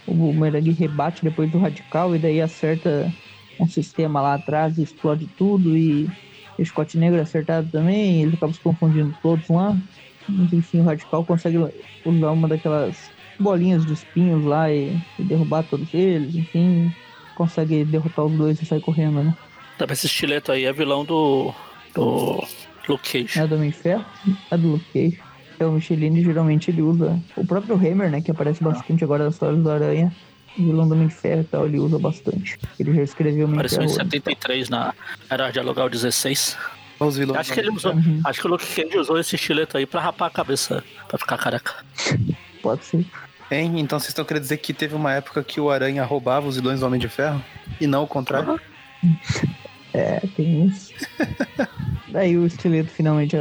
o 0.08 0.14
Boomerang 0.14 0.72
rebate 0.72 1.24
depois 1.24 1.50
do 1.52 1.60
Radical 1.60 2.16
e 2.16 2.20
daí 2.20 2.42
acerta 2.42 3.12
um 3.60 3.68
sistema 3.68 4.22
lá 4.22 4.36
atrás 4.36 4.78
e 4.78 4.84
explode 4.84 5.28
tudo. 5.38 5.78
E 5.78 6.10
o 6.58 6.66
Chicote 6.66 6.98
Negro 6.98 7.20
é 7.20 7.22
acertado 7.22 7.70
também, 7.72 8.24
ele 8.24 8.36
acaba 8.36 8.52
se 8.52 8.60
confundindo 8.60 9.16
todos 9.22 9.48
lá. 9.48 9.78
Mas 10.28 10.54
enfim, 10.54 10.82
o 10.82 10.84
Radical 10.84 11.24
consegue 11.26 11.58
usar 12.06 12.32
uma 12.32 12.48
daquelas 12.48 13.12
bolinhas 13.40 13.86
de 13.86 13.94
espinhos 13.94 14.44
lá 14.44 14.72
e, 14.72 15.00
e 15.18 15.24
derrubar 15.24 15.64
todos 15.64 15.94
eles, 15.94 16.36
enfim, 16.36 16.94
consegue 17.36 17.86
derrotar 17.86 18.26
os 18.26 18.34
dois 18.34 18.62
e 18.62 18.66
sair 18.66 18.82
correndo, 18.82 19.24
né? 19.24 19.36
Também 19.78 19.94
esse 19.94 20.08
estileto 20.08 20.52
aí 20.52 20.66
é 20.66 20.74
vilão 20.74 21.06
do. 21.06 21.54
do. 21.96 22.44
Luke 22.88 23.10
Cage. 23.12 23.40
É 23.40 23.48
do 23.48 23.56
Homem 23.56 23.72
Ferro, 23.72 24.06
é 24.50 24.58
do 24.58 24.72
Luke 24.72 24.86
Cage. 24.92 25.22
É 25.60 25.66
o 25.66 25.72
Michelin, 25.72 26.24
geralmente 26.24 26.72
ele 26.72 26.82
usa 26.82 27.20
o 27.36 27.46
próprio 27.46 27.76
Hammer, 27.76 28.10
né, 28.10 28.22
que 28.22 28.32
aparece 28.32 28.64
bastante 28.64 29.04
agora 29.04 29.26
nas 29.26 29.34
histórias 29.34 29.62
do 29.62 29.70
Aranha. 29.70 30.14
O 30.58 30.64
vilão 30.64 30.88
do 30.88 30.96
Homem 30.96 31.08
de 31.08 31.14
Ferro 31.14 31.42
e 31.42 31.44
tal, 31.44 31.66
ele 31.66 31.80
usa 31.80 32.00
bastante. 32.00 32.58
Ele 32.80 32.94
já 32.94 33.04
escreveu 33.04 33.46
Homem 33.46 33.56
Apareceu 33.56 33.84
em 33.84 33.88
Ferro. 33.88 34.00
73 34.06 34.70
na 34.70 34.94
Era 35.30 35.52
Dialogal 35.52 35.90
16. 35.90 36.58
Os 37.00 37.18
vilões. 37.18 37.40
Acho 37.40 37.54
que 37.54 37.60
ele 37.60 37.70
usou. 37.70 37.94
Uhum. 37.94 38.22
Acho 38.26 38.42
que 38.42 38.48
o 38.48 38.50
Luke 38.50 38.66
Cage 38.66 38.98
usou 38.98 39.18
esse 39.20 39.36
estileto 39.36 39.78
aí 39.78 39.86
pra 39.86 40.02
rapar 40.02 40.28
a 40.28 40.32
cabeça, 40.32 40.84
pra 41.08 41.18
ficar 41.18 41.38
careca. 41.38 41.74
Pode 42.62 42.84
ser. 42.84 43.06
Hein? 43.52 43.80
Então 43.80 44.00
vocês 44.00 44.10
estão 44.10 44.24
querendo 44.26 44.44
dizer 44.44 44.58
que 44.58 44.74
teve 44.74 44.96
uma 44.96 45.12
época 45.14 45.44
que 45.44 45.60
o 45.60 45.70
Aranha 45.72 46.04
roubava 46.04 46.48
os 46.48 46.56
vilões 46.56 46.80
do 46.80 46.86
Homem 46.86 47.00
de 47.00 47.10
Ferro? 47.10 47.44
E 47.82 47.88
não 47.88 48.04
o 48.04 48.08
contrário? 48.08 48.60
É, 49.94 50.20
tem 50.36 50.66
isso. 50.66 50.94
Daí 52.10 52.38
o 52.38 52.46
esqueleto 52.46 52.90
finalmente 52.92 53.36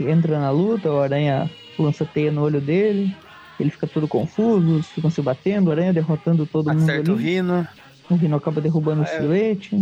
entra 0.00 0.38
na 0.40 0.50
luta, 0.50 0.90
o 0.90 1.00
aranha 1.00 1.50
lança 1.78 2.04
teia 2.04 2.32
no 2.32 2.42
olho 2.42 2.60
dele, 2.60 3.14
ele 3.60 3.70
fica 3.70 3.86
todo 3.86 4.08
confuso, 4.08 4.74
eles 4.74 4.86
ficam 4.86 5.10
se 5.10 5.20
batendo, 5.22 5.68
o 5.68 5.72
aranha 5.72 5.92
derrotando 5.92 6.46
todo 6.46 6.72
mundo 6.72 6.82
Acerta 6.82 7.12
o. 7.12 7.16
Rino. 7.16 7.66
O 8.10 8.14
Rino 8.16 8.36
acaba 8.36 8.60
derrubando 8.60 9.02
o 9.02 9.04
É. 9.04 9.06
silhuete. 9.06 9.76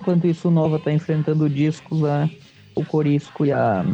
Enquanto 0.00 0.26
isso, 0.26 0.48
o 0.48 0.50
Nova 0.50 0.78
tá 0.78 0.92
enfrentando 0.92 1.44
o 1.44 1.50
Discos 1.50 2.00
lá, 2.00 2.28
o 2.74 2.84
Corisco 2.84 3.46
e, 3.46 3.52
a, 3.52 3.84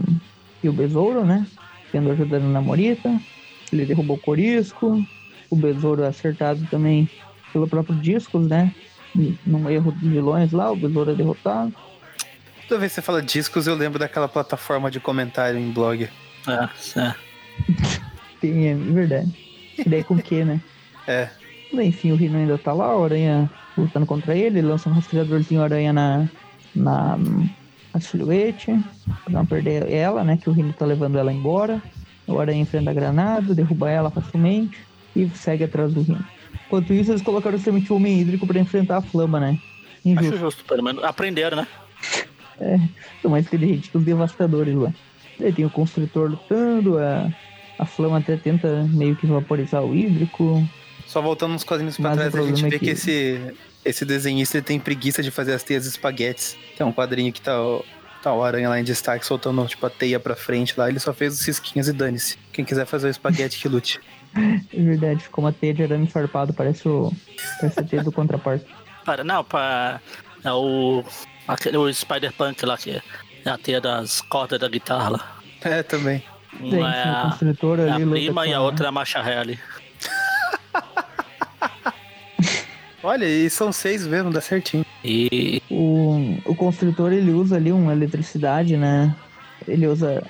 e 0.62 0.68
o 0.68 0.72
Besouro, 0.72 1.24
né? 1.24 1.46
Tendo 1.92 2.10
ajudando 2.10 2.44
na 2.44 2.60
Morita. 2.60 3.20
Ele 3.72 3.86
derrubou 3.86 4.16
o 4.16 4.20
Corisco. 4.20 5.04
O 5.50 5.56
Besouro 5.56 6.02
é 6.02 6.08
acertado 6.08 6.66
também 6.70 7.08
pelo 7.52 7.66
próprio 7.66 7.96
Discos, 7.96 8.46
né? 8.46 8.74
Num 9.46 9.68
erro 9.70 9.92
dos 9.92 10.08
vilões 10.08 10.52
lá, 10.52 10.70
o 10.70 10.76
Besouro 10.76 11.10
é 11.10 11.14
derrotado. 11.14 11.74
Toda 12.68 12.80
vez 12.80 12.92
que 12.92 12.96
você 12.96 13.02
fala 13.02 13.22
discos, 13.22 13.66
eu 13.66 13.74
lembro 13.74 13.98
daquela 13.98 14.28
plataforma 14.28 14.90
de 14.90 15.00
comentário 15.00 15.58
em 15.58 15.70
blog. 15.70 16.06
É, 16.46 17.00
é. 17.00 17.14
Tem, 18.40 18.68
é 18.68 18.74
verdade. 18.74 19.34
E 19.78 19.88
daí 19.88 20.04
com 20.04 20.14
o 20.14 20.22
que, 20.22 20.44
né? 20.44 20.60
É. 21.08 21.30
Enfim, 21.72 22.12
o 22.12 22.16
Rino 22.16 22.36
ainda 22.36 22.58
tá 22.58 22.70
lá, 22.70 22.94
o 22.94 23.02
Aranha 23.02 23.50
lutando 23.78 24.04
contra 24.04 24.36
ele, 24.36 24.58
ele 24.58 24.68
lança 24.68 24.90
um 24.90 24.92
rastreadorzinho 24.92 25.62
Aranha 25.62 25.90
na, 25.90 26.28
na, 26.74 27.16
na 27.94 28.00
silhuete, 28.00 28.78
pra 29.24 29.32
não 29.32 29.46
perder 29.46 29.90
ela, 29.90 30.22
né? 30.22 30.36
Que 30.36 30.50
o 30.50 30.52
Rino 30.52 30.70
tá 30.74 30.84
levando 30.84 31.16
ela 31.16 31.32
embora. 31.32 31.82
O 32.28 32.38
Aranha 32.38 32.60
enfrenta 32.60 32.90
a 32.90 32.94
granada, 32.94 33.54
derruba 33.54 33.90
ela 33.90 34.10
facilmente 34.10 34.78
e 35.16 35.28
segue 35.30 35.64
atrás 35.64 35.92
do 35.92 36.02
Rino. 36.02 36.24
Enquanto 36.66 36.92
isso, 36.92 37.10
eles 37.10 37.22
colocaram 37.22 37.56
o 37.56 37.60
semente 37.60 37.90
homem 37.92 38.20
hídrico 38.20 38.46
pra 38.46 38.60
enfrentar 38.60 38.98
a 38.98 39.02
flama, 39.02 39.40
né? 39.40 39.58
Acho 39.98 40.08
Injusto. 40.08 40.38
justo, 40.38 40.64
pelo 40.64 40.82
menos. 40.82 41.02
Aprenderam, 41.02 41.56
né? 41.56 41.66
São 43.22 43.30
mais 43.30 43.46
inteligentes 43.46 43.90
que 43.90 43.96
os 43.96 44.04
devastadores 44.04 44.74
lá. 44.74 44.92
Daí 45.38 45.52
tem 45.52 45.64
o 45.64 45.70
construtor 45.70 46.28
lutando, 46.30 46.98
a, 46.98 47.32
a 47.78 47.86
flama 47.86 48.18
até 48.18 48.36
tenta 48.36 48.84
meio 48.90 49.14
que 49.16 49.26
vaporizar 49.26 49.82
o 49.82 49.94
hídrico. 49.94 50.66
Só 51.06 51.22
voltando 51.22 51.54
uns 51.54 51.64
quadrinhos 51.64 51.96
pra 51.96 52.10
Mas 52.10 52.26
o 52.28 52.30
trás, 52.30 52.34
a 52.46 52.48
gente 52.48 52.66
é 52.66 52.68
vê 52.68 52.78
que, 52.78 52.84
que- 52.86 52.90
esse, 52.90 53.40
esse 53.84 54.04
desenhista 54.04 54.58
ele 54.58 54.64
tem 54.64 54.78
preguiça 54.80 55.22
de 55.22 55.30
fazer 55.30 55.54
as 55.54 55.62
teias 55.62 55.86
espaguetes. 55.86 56.56
Tem 56.76 56.86
um 56.86 56.92
quadrinho 56.92 57.32
que 57.32 57.40
tá 57.40 57.54
tá 58.22 58.32
o 58.32 58.42
aranha 58.42 58.68
lá 58.68 58.80
em 58.80 58.84
destaque 58.84 59.24
soltando 59.24 59.66
tipo 59.66 59.84
a 59.86 59.90
teia 59.90 60.20
pra 60.20 60.36
frente 60.36 60.74
lá. 60.76 60.88
Ele 60.88 60.98
só 60.98 61.12
fez 61.12 61.34
os 61.34 61.40
cisquinhos 61.40 61.88
e 61.88 61.92
dane-se. 61.92 62.38
Quem 62.52 62.64
quiser 62.64 62.86
fazer 62.86 63.08
o 63.08 63.10
espaguete 63.10 63.58
que 63.58 63.68
lute. 63.68 64.00
É 64.38 64.82
verdade, 64.82 65.24
ficou 65.24 65.42
uma 65.42 65.52
teia 65.52 65.72
de 65.72 65.82
arame 65.82 66.06
farpado, 66.06 66.52
parece 66.52 66.86
o. 66.86 67.10
Parece 67.58 67.80
a 67.80 67.82
teia 67.82 68.04
do 68.04 68.12
contraparte. 68.12 68.64
Para, 69.04 69.24
não, 69.24 69.42
para. 69.42 70.00
É 70.44 70.52
o. 70.52 71.02
Aquele 71.48 71.78
o 71.78 71.92
Spider-Punk 71.92 72.64
lá, 72.66 72.76
que 72.76 72.90
é 72.90 73.50
a 73.50 73.56
teia 73.56 73.80
das 73.80 74.20
cordas 74.20 74.60
da 74.60 74.68
guitarra 74.68 75.08
lá. 75.08 75.38
É, 75.62 75.82
também. 75.82 76.22
Uma 76.60 76.94
é 76.94 77.00
enfim, 77.00 77.08
o 77.08 77.12
a, 77.12 77.30
construtor 77.30 77.80
é 77.80 77.90
a 77.90 77.94
prima 77.94 78.46
e 78.46 78.52
a 78.52 78.60
outra 78.60 78.86
é 78.86 78.88
a 78.88 78.92
marcha 78.92 79.22
ré 79.22 79.38
ali. 79.38 79.58
Olha, 83.02 83.24
e 83.24 83.48
são 83.48 83.72
seis 83.72 84.06
mesmo, 84.06 84.30
dá 84.30 84.40
certinho. 84.40 84.84
E 85.04 85.62
O, 85.70 86.36
o 86.44 86.54
construtor 86.54 87.12
ele 87.12 87.30
usa 87.30 87.56
ali 87.56 87.70
uma 87.72 87.92
eletricidade, 87.92 88.76
né? 88.76 89.14
Ele 89.66 89.86
usa 89.86 90.22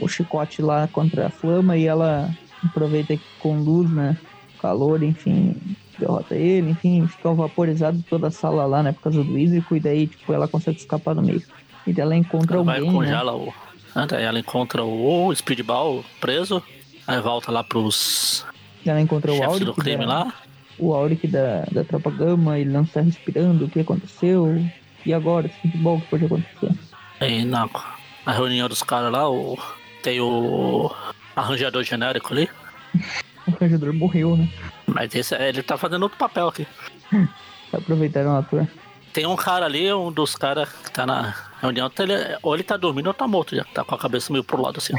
o 0.00 0.06
chicote 0.08 0.62
lá 0.62 0.88
contra 0.92 1.26
a 1.26 1.30
flama 1.30 1.76
e 1.76 1.86
ela 1.86 2.30
aproveita 2.64 3.16
que 3.16 3.22
conduz, 3.40 3.90
né? 3.90 4.16
Calor, 4.60 5.02
enfim, 5.02 5.56
derrota 5.98 6.36
ele, 6.36 6.70
enfim, 6.70 7.06
fica 7.08 7.32
vaporizado 7.34 8.02
toda 8.08 8.28
a 8.28 8.30
sala 8.30 8.64
lá, 8.64 8.82
né? 8.82 8.92
Por 8.92 9.02
causa 9.02 9.24
do 9.24 9.36
hídrico, 9.36 9.74
e 9.74 9.80
daí, 9.80 10.06
tipo, 10.06 10.32
ela 10.32 10.46
consegue 10.46 10.78
escapar 10.78 11.14
no 11.16 11.22
meio. 11.22 11.42
E 11.84 11.92
daí 11.92 12.02
ela 12.02 12.14
encontra 12.16 12.54
ela 12.56 12.64
vai 12.64 12.76
alguém, 12.78 12.92
né? 12.92 12.96
congela 12.98 13.34
o. 13.34 13.52
Ah, 13.94 14.06
daí 14.06 14.22
ela 14.22 14.38
encontra 14.38 14.84
o 14.84 15.34
Speedball 15.34 16.04
preso. 16.20 16.62
Aí 17.06 17.20
volta 17.20 17.50
lá 17.50 17.64
pros 17.64 18.46
Ela 18.86 19.00
encontra 19.00 19.32
o 19.32 19.42
Auric 19.42 19.64
do 19.64 19.74
crime 19.74 20.06
da- 20.06 20.12
lá. 20.24 20.34
O 20.78 20.92
Auric 20.94 21.26
da, 21.28 21.64
da 21.70 21.84
Tropa 21.84 22.10
Gama, 22.10 22.58
ele 22.58 22.70
não 22.70 22.82
está 22.82 23.00
respirando, 23.00 23.64
o 23.64 23.68
que 23.68 23.80
aconteceu? 23.80 24.64
E 25.04 25.12
agora, 25.12 25.46
esse 25.46 25.60
futebol, 25.60 25.96
o 25.96 26.00
que 26.00 26.08
pode 26.08 26.24
acontecer? 26.26 26.70
Aí 27.20 27.44
na, 27.44 27.68
na 28.26 28.32
reunião 28.32 28.68
dos 28.68 28.82
caras 28.82 29.10
lá, 29.12 29.28
o, 29.30 29.58
tem 30.02 30.20
o 30.20 30.90
arranjador 31.36 31.82
genérico 31.84 32.32
ali. 32.32 32.48
O 33.44 33.54
arranjador 33.56 33.92
morreu, 33.92 34.36
né? 34.36 34.48
Mas 34.86 35.12
esse, 35.16 35.34
ele 35.34 35.64
tá 35.64 35.76
fazendo 35.76 36.04
outro 36.04 36.16
papel 36.16 36.46
aqui. 36.46 36.64
Aproveitaram 37.72 38.34
o 38.34 38.38
ator. 38.38 38.68
Tem 39.12 39.26
um 39.26 39.34
cara 39.34 39.66
ali, 39.66 39.92
um 39.92 40.12
dos 40.12 40.36
caras 40.36 40.68
que 40.72 40.92
tá 40.92 41.04
na 41.04 41.34
reunião, 41.60 41.90
tá 41.90 42.04
ele- 42.04 42.38
ou 42.40 42.54
ele 42.54 42.62
tá 42.62 42.76
dormindo 42.76 43.08
ou 43.08 43.14
tá 43.14 43.26
morto 43.26 43.56
já. 43.56 43.64
Tá 43.64 43.82
com 43.82 43.96
a 43.96 43.98
cabeça 43.98 44.32
meio 44.32 44.44
pro 44.44 44.62
lado 44.62 44.78
assim. 44.78 44.94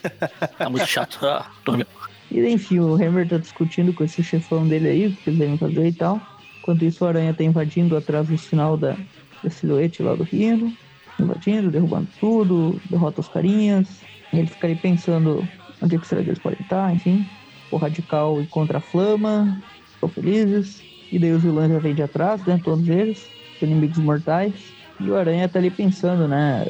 tá 0.56 0.70
muito 0.70 0.86
chato. 0.86 1.18
Ah, 1.26 1.46
dormiu. 1.66 1.86
E 2.32 2.48
enfim, 2.48 2.78
o 2.78 2.94
Hammer 2.94 3.28
tá 3.28 3.36
discutindo 3.36 3.92
com 3.92 4.02
esse 4.02 4.22
chefão 4.22 4.66
dele 4.66 4.88
aí, 4.88 5.06
o 5.06 5.12
que 5.12 5.28
eles 5.28 5.38
devem 5.38 5.58
fazer 5.58 5.86
e 5.86 5.92
tal. 5.92 6.20
Enquanto 6.60 6.84
isso, 6.84 7.04
o 7.04 7.08
Aranha 7.08 7.34
tá 7.34 7.44
invadindo 7.44 7.96
atrás 7.96 8.28
do 8.28 8.38
sinal 8.38 8.76
da, 8.76 8.96
da 9.42 9.50
silhuete 9.50 10.02
lá 10.02 10.14
do 10.14 10.22
Rino. 10.22 10.72
Invadindo, 11.20 11.70
derrubando 11.70 12.08
tudo, 12.18 12.80
derrota 12.88 13.20
os 13.20 13.28
carinhas. 13.28 14.00
Ele 14.32 14.46
fica 14.46 14.66
ali 14.66 14.76
pensando 14.76 15.46
onde 15.82 15.96
é 15.96 15.98
que 15.98 16.06
será 16.06 16.22
que 16.22 16.30
eles 16.30 16.38
podem 16.38 16.60
estar, 16.60 16.94
enfim. 16.94 17.26
O 17.70 17.76
Radical 17.76 18.40
e 18.40 18.46
contra 18.46 18.78
a 18.78 18.80
Flama. 18.80 19.60
Ficam 19.94 20.08
felizes. 20.08 20.82
E 21.10 21.18
daí 21.18 21.32
os 21.32 21.42
vilões 21.42 21.70
já 21.70 21.78
vêm 21.78 21.94
de 21.94 22.02
atrás, 22.02 22.42
né? 22.46 22.58
Todos 22.64 22.88
eles. 22.88 23.28
Os 23.56 23.62
inimigos 23.62 23.98
mortais. 23.98 24.54
E 24.98 25.10
o 25.10 25.16
Aranha 25.16 25.48
tá 25.48 25.58
ali 25.58 25.70
pensando, 25.70 26.26
né? 26.26 26.66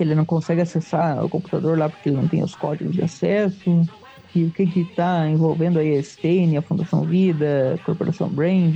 que 0.00 0.04
ele 0.04 0.14
não 0.14 0.24
consegue 0.24 0.62
acessar 0.62 1.22
o 1.22 1.28
computador 1.28 1.78
lá 1.78 1.88
porque 1.88 2.08
ele 2.08 2.16
não 2.16 2.26
tem 2.26 2.42
os 2.42 2.54
códigos 2.54 2.94
de 2.94 3.02
acesso. 3.02 3.86
E 4.34 4.44
o 4.44 4.50
que 4.50 4.66
que 4.66 4.84
tá 4.84 5.26
envolvendo 5.28 5.78
aí 5.78 5.96
a 5.96 6.00
Stain, 6.00 6.56
a 6.56 6.62
Fundação 6.62 7.02
Vida, 7.02 7.74
a 7.74 7.84
Corporação 7.84 8.28
Brand 8.28 8.74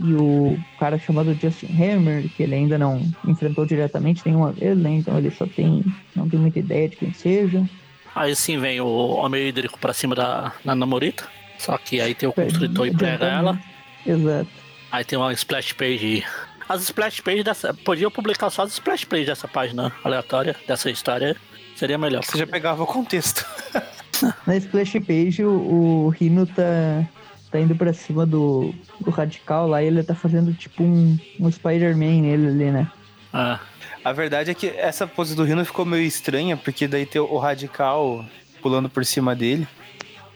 e 0.00 0.14
o 0.14 0.58
cara 0.78 0.98
chamado 0.98 1.34
Justin 1.34 1.66
Hammer, 1.66 2.28
que 2.28 2.42
ele 2.42 2.54
ainda 2.54 2.78
não 2.78 3.02
enfrentou 3.26 3.66
diretamente 3.66 4.22
nenhuma 4.24 4.52
vez, 4.52 4.78
né? 4.78 4.90
Então 4.90 5.18
ele 5.18 5.30
só 5.30 5.46
tem, 5.46 5.84
não 6.14 6.28
tem 6.28 6.38
muita 6.38 6.60
ideia 6.60 6.88
de 6.88 6.96
quem 6.96 7.12
seja. 7.12 7.68
Aí 8.14 8.34
sim 8.34 8.58
vem 8.58 8.80
o 8.80 8.86
homem 8.86 9.48
hídrico 9.48 9.78
pra 9.78 9.92
cima 9.92 10.14
da, 10.14 10.52
da 10.64 10.74
namorita. 10.74 11.24
Só 11.58 11.76
que 11.76 12.00
aí 12.00 12.14
tem 12.14 12.28
o 12.28 12.32
construtor 12.32 12.86
e 12.86 12.96
pega 12.96 13.26
ela. 13.26 13.60
Exato. 14.06 14.48
Aí 14.90 15.04
tem 15.04 15.18
uma 15.18 15.32
splash 15.32 15.72
page. 15.72 16.24
As 16.68 16.82
splash 16.82 17.20
pages 17.20 17.44
dessa. 17.44 17.74
Podia 17.74 18.10
publicar 18.10 18.50
só 18.50 18.62
as 18.62 18.72
splash 18.72 19.04
pages 19.04 19.26
dessa 19.26 19.48
página 19.48 19.92
aleatória, 20.04 20.54
dessa 20.66 20.90
história. 20.90 21.36
Seria 21.74 21.98
melhor. 21.98 22.22
Você 22.24 22.38
já 22.38 22.46
pegava 22.46 22.82
o 22.82 22.86
contexto. 22.86 23.44
Na 24.46 24.56
Splash 24.56 24.92
Page, 25.06 25.44
o, 25.44 26.04
o 26.06 26.08
Rino 26.08 26.46
tá, 26.46 27.04
tá 27.50 27.60
indo 27.60 27.74
pra 27.74 27.92
cima 27.92 28.24
do, 28.26 28.74
do 29.00 29.10
radical 29.10 29.66
lá 29.68 29.82
e 29.82 29.86
ele 29.86 30.02
tá 30.02 30.14
fazendo 30.14 30.52
tipo 30.54 30.82
um, 30.82 31.18
um 31.40 31.50
Spider-Man 31.50 32.22
nele 32.22 32.46
ali, 32.48 32.70
né? 32.70 32.90
Ah, 33.32 33.60
A 34.04 34.12
verdade 34.12 34.50
é 34.50 34.54
que 34.54 34.68
essa 34.68 35.06
pose 35.06 35.34
do 35.34 35.44
Rino 35.44 35.64
ficou 35.64 35.84
meio 35.84 36.02
estranha, 36.04 36.56
porque 36.56 36.88
daí 36.88 37.04
tem 37.06 37.20
o 37.20 37.36
radical 37.38 38.24
pulando 38.62 38.88
por 38.88 39.04
cima 39.04 39.34
dele. 39.36 39.66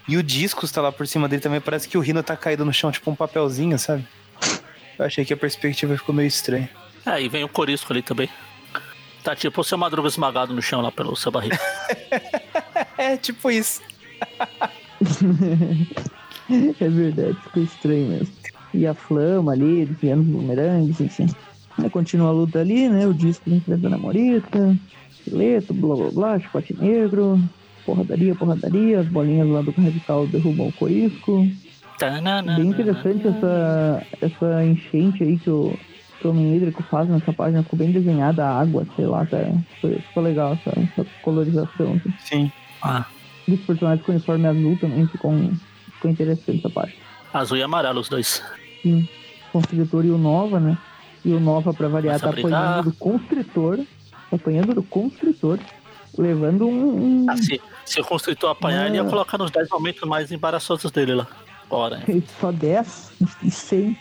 E 0.09 0.17
o 0.17 0.23
disco 0.23 0.65
está 0.65 0.83
lá 0.83 0.91
por 0.93 1.07
cima 1.07 1.29
dele 1.29 1.41
também. 1.43 1.61
Parece 1.61 1.89
que 1.89 1.97
o 1.97 2.01
Rino 2.01 2.23
tá 2.23 2.37
caído 2.37 2.65
no 2.65 2.73
chão, 2.73 2.91
tipo 2.91 3.11
um 3.11 3.15
papelzinho, 3.15 3.79
sabe? 3.79 4.05
Eu 4.99 5.05
achei 5.07 5.25
que 5.25 5.33
a 5.33 5.37
perspectiva 5.37 5.97
ficou 5.97 6.15
meio 6.15 6.27
estranha. 6.27 6.69
é, 7.07 7.23
e 7.23 7.29
vem 7.29 7.45
o 7.45 7.49
Corisco 7.49 7.93
ali 7.93 8.03
também. 8.03 8.29
Tá 9.25 9.35
tipo 9.37 9.61
o 9.61 9.65
seu 9.65 9.79
Madruga 9.79 10.09
esmagado 10.09 10.53
no 10.53 10.61
chão 10.61 10.81
lá 10.81 10.91
pelo 10.91 11.15
seu 11.17 11.31
barriga. 11.33 11.59
É, 12.97 13.17
tipo 13.17 13.51
isso. 13.51 13.81
é 16.81 16.89
verdade, 16.89 17.37
ficou 17.45 17.63
estranho 17.63 18.09
mesmo. 18.09 18.35
E 18.75 18.87
a 18.87 18.95
flama 18.95 19.53
ali, 19.53 19.85
desviando 19.87 20.23
os 20.23 20.29
bumerangues, 20.29 21.01
enfim. 21.01 21.27
Aí 21.79 21.91
continua 21.91 22.29
a 22.29 22.33
luta 22.33 22.61
ali, 22.61 22.89
né? 22.89 23.07
O 23.07 23.15
disco 23.15 23.51
enfrentando 23.51 23.95
a 23.95 23.99
Morita, 23.99 24.77
esqueleto, 25.11 25.75
blá 25.75 25.97
blá 25.97 26.11
blá, 26.11 26.39
chicote 26.39 26.75
negro, 26.79 27.41
porradaria, 27.85 28.35
porradaria, 28.35 29.01
as 29.01 29.07
bolinhas 29.09 29.49
lá 29.49 29.63
do 29.63 29.71
radical 29.71 30.27
derrubam 30.27 30.69
o 30.69 30.73
corisco. 30.73 31.47
Bem 32.57 32.69
interessante 32.69 33.29
essa, 33.29 34.07
essa 34.21 34.65
enchente 34.65 35.23
aí 35.23 35.39
que 35.39 35.51
o, 35.51 35.79
que 36.21 36.27
o 36.27 36.31
Homem 36.31 36.57
Hídrico 36.57 36.83
faz 36.85 37.09
nessa 37.09 37.33
página, 37.33 37.63
ficou 37.63 37.79
bem 37.79 37.93
desenhada 37.93 38.45
a 38.45 38.61
água, 38.61 38.87
sei 38.97 39.07
lá, 39.07 39.25
tá, 39.27 39.39
ficou, 39.75 39.91
ficou 40.01 40.23
legal 40.23 40.55
essa, 40.55 40.79
essa 40.81 41.07
colorização. 41.23 41.95
Assim. 41.95 42.15
Sim. 42.19 42.53
Ah, 42.83 43.05
E 43.47 43.55
os 43.55 43.61
personagens 43.61 44.05
com 44.05 44.13
uniforme 44.13 44.47
azul 44.47 44.77
também 44.81 45.07
ficou, 45.09 45.33
ficou 45.95 46.11
interessante 46.11 46.59
essa 46.59 46.71
página. 46.71 46.97
azul 47.33 47.57
e 47.57 47.63
amarelo 47.63 48.01
os 48.01 48.09
dois. 48.09 48.43
Sim, 48.83 49.09
o 49.49 49.53
Constritor 49.53 50.05
e 50.05 50.11
o 50.11 50.19
Nova, 50.19 50.59
né? 50.61 50.77
E 51.25 51.33
o 51.33 51.39
Nova, 51.41 51.73
pra 51.73 51.89
variar, 51.89 52.19
Começa 52.19 52.27
tá 52.27 52.33
brigar. 52.43 52.63
apanhando 52.65 52.85
do 52.91 52.97
Constritor, 52.97 53.77
tá 54.31 54.37
apanhando 54.37 54.75
do 54.75 54.83
Constritor, 54.83 55.59
levando 56.19 56.67
um, 56.67 57.23
um 57.25 57.31
Ah, 57.31 57.37
se, 57.37 57.61
se 57.87 58.01
o 58.01 58.05
construtor 58.05 58.51
apanhar, 58.51 58.87
ele 58.87 58.97
ia 58.97 59.03
Ah. 59.03 59.09
colocar 59.09 59.39
nos 59.39 59.51
10 59.51 59.69
momentos 59.71 60.03
mais 60.09 60.31
embaraçosos 60.33 60.91
dele 60.91 61.15
lá. 61.15 61.27
Bora. 61.69 62.03
só 62.41 62.51
10 62.53 63.13
e 63.43 63.51
100. 63.51 63.97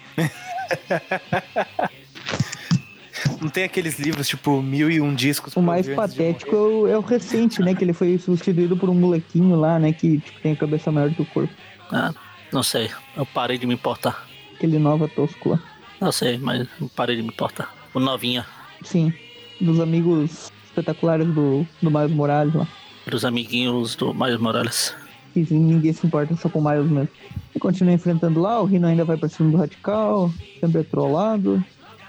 Não 3.42 3.50
tem 3.50 3.64
aqueles 3.64 4.00
livros, 4.00 4.28
tipo, 4.28 4.62
mil 4.62 4.90
e 4.90 5.02
um 5.02 5.14
discos. 5.14 5.56
O 5.56 5.62
mais 5.62 5.88
patético 5.88 6.56
é 6.56 6.60
o, 6.60 6.88
é 6.88 6.98
o 6.98 7.02
recente, 7.02 7.62
né? 7.62 7.74
Que 7.76 7.84
ele 7.84 7.94
foi 7.94 8.18
substituído 8.18 8.76
por 8.78 8.90
um 8.90 8.94
molequinho 8.94 9.56
lá, 9.56 9.80
né? 9.80 9.92
Que 9.94 10.20
tipo, 10.20 10.40
tem 10.42 10.54
a 10.54 10.56
cabeça 10.56 10.92
maior 10.92 11.12
que 11.14 11.22
o 11.22 11.26
corpo. 11.26 11.54
Ah, 11.92 12.14
não 12.52 12.64
sei, 12.64 12.90
eu 13.16 13.26
parei 13.26 13.58
de 13.58 13.66
me 13.68 13.74
importar. 13.74 14.28
Aquele 14.56 14.80
Nova 14.80 15.08
tosco 15.08 15.50
lá. 15.50 15.60
Não 16.00 16.12
sei, 16.12 16.38
mas 16.38 16.68
eu 16.80 16.90
parei 16.96 17.16
de 17.16 17.22
me 17.22 17.30
importar. 17.30 17.74
O 17.94 18.00
novinha, 18.00 18.46
Sim, 18.84 19.14
dos 19.60 19.80
amigos 19.80 20.52
espetaculares 20.66 21.28
do, 21.28 21.66
do 21.82 21.92
Miles 21.92 22.12
Morales 22.12 22.54
lá. 22.56 22.68
dos 23.06 23.26
amiguinhos 23.26 23.96
do 23.96 24.14
Miles 24.14 24.40
Morales. 24.40 24.96
E 25.36 25.42
ninguém 25.54 25.94
se 25.94 26.06
importa 26.06 26.36
só 26.36 26.50
com 26.50 26.60
o 26.60 26.64
Miles 26.70 26.90
mesmo. 26.90 27.10
E 27.56 27.60
continua 27.60 27.94
enfrentando 27.94 28.40
lá, 28.42 28.60
o 28.62 28.66
Rino 28.66 28.88
ainda 28.88 29.04
vai 29.06 29.18
pra 29.18 29.30
cima 29.30 29.52
do 29.52 29.58
Radical, 29.58 30.32
sempre 30.60 30.82
é 30.82 30.84
trollado. 30.84 31.64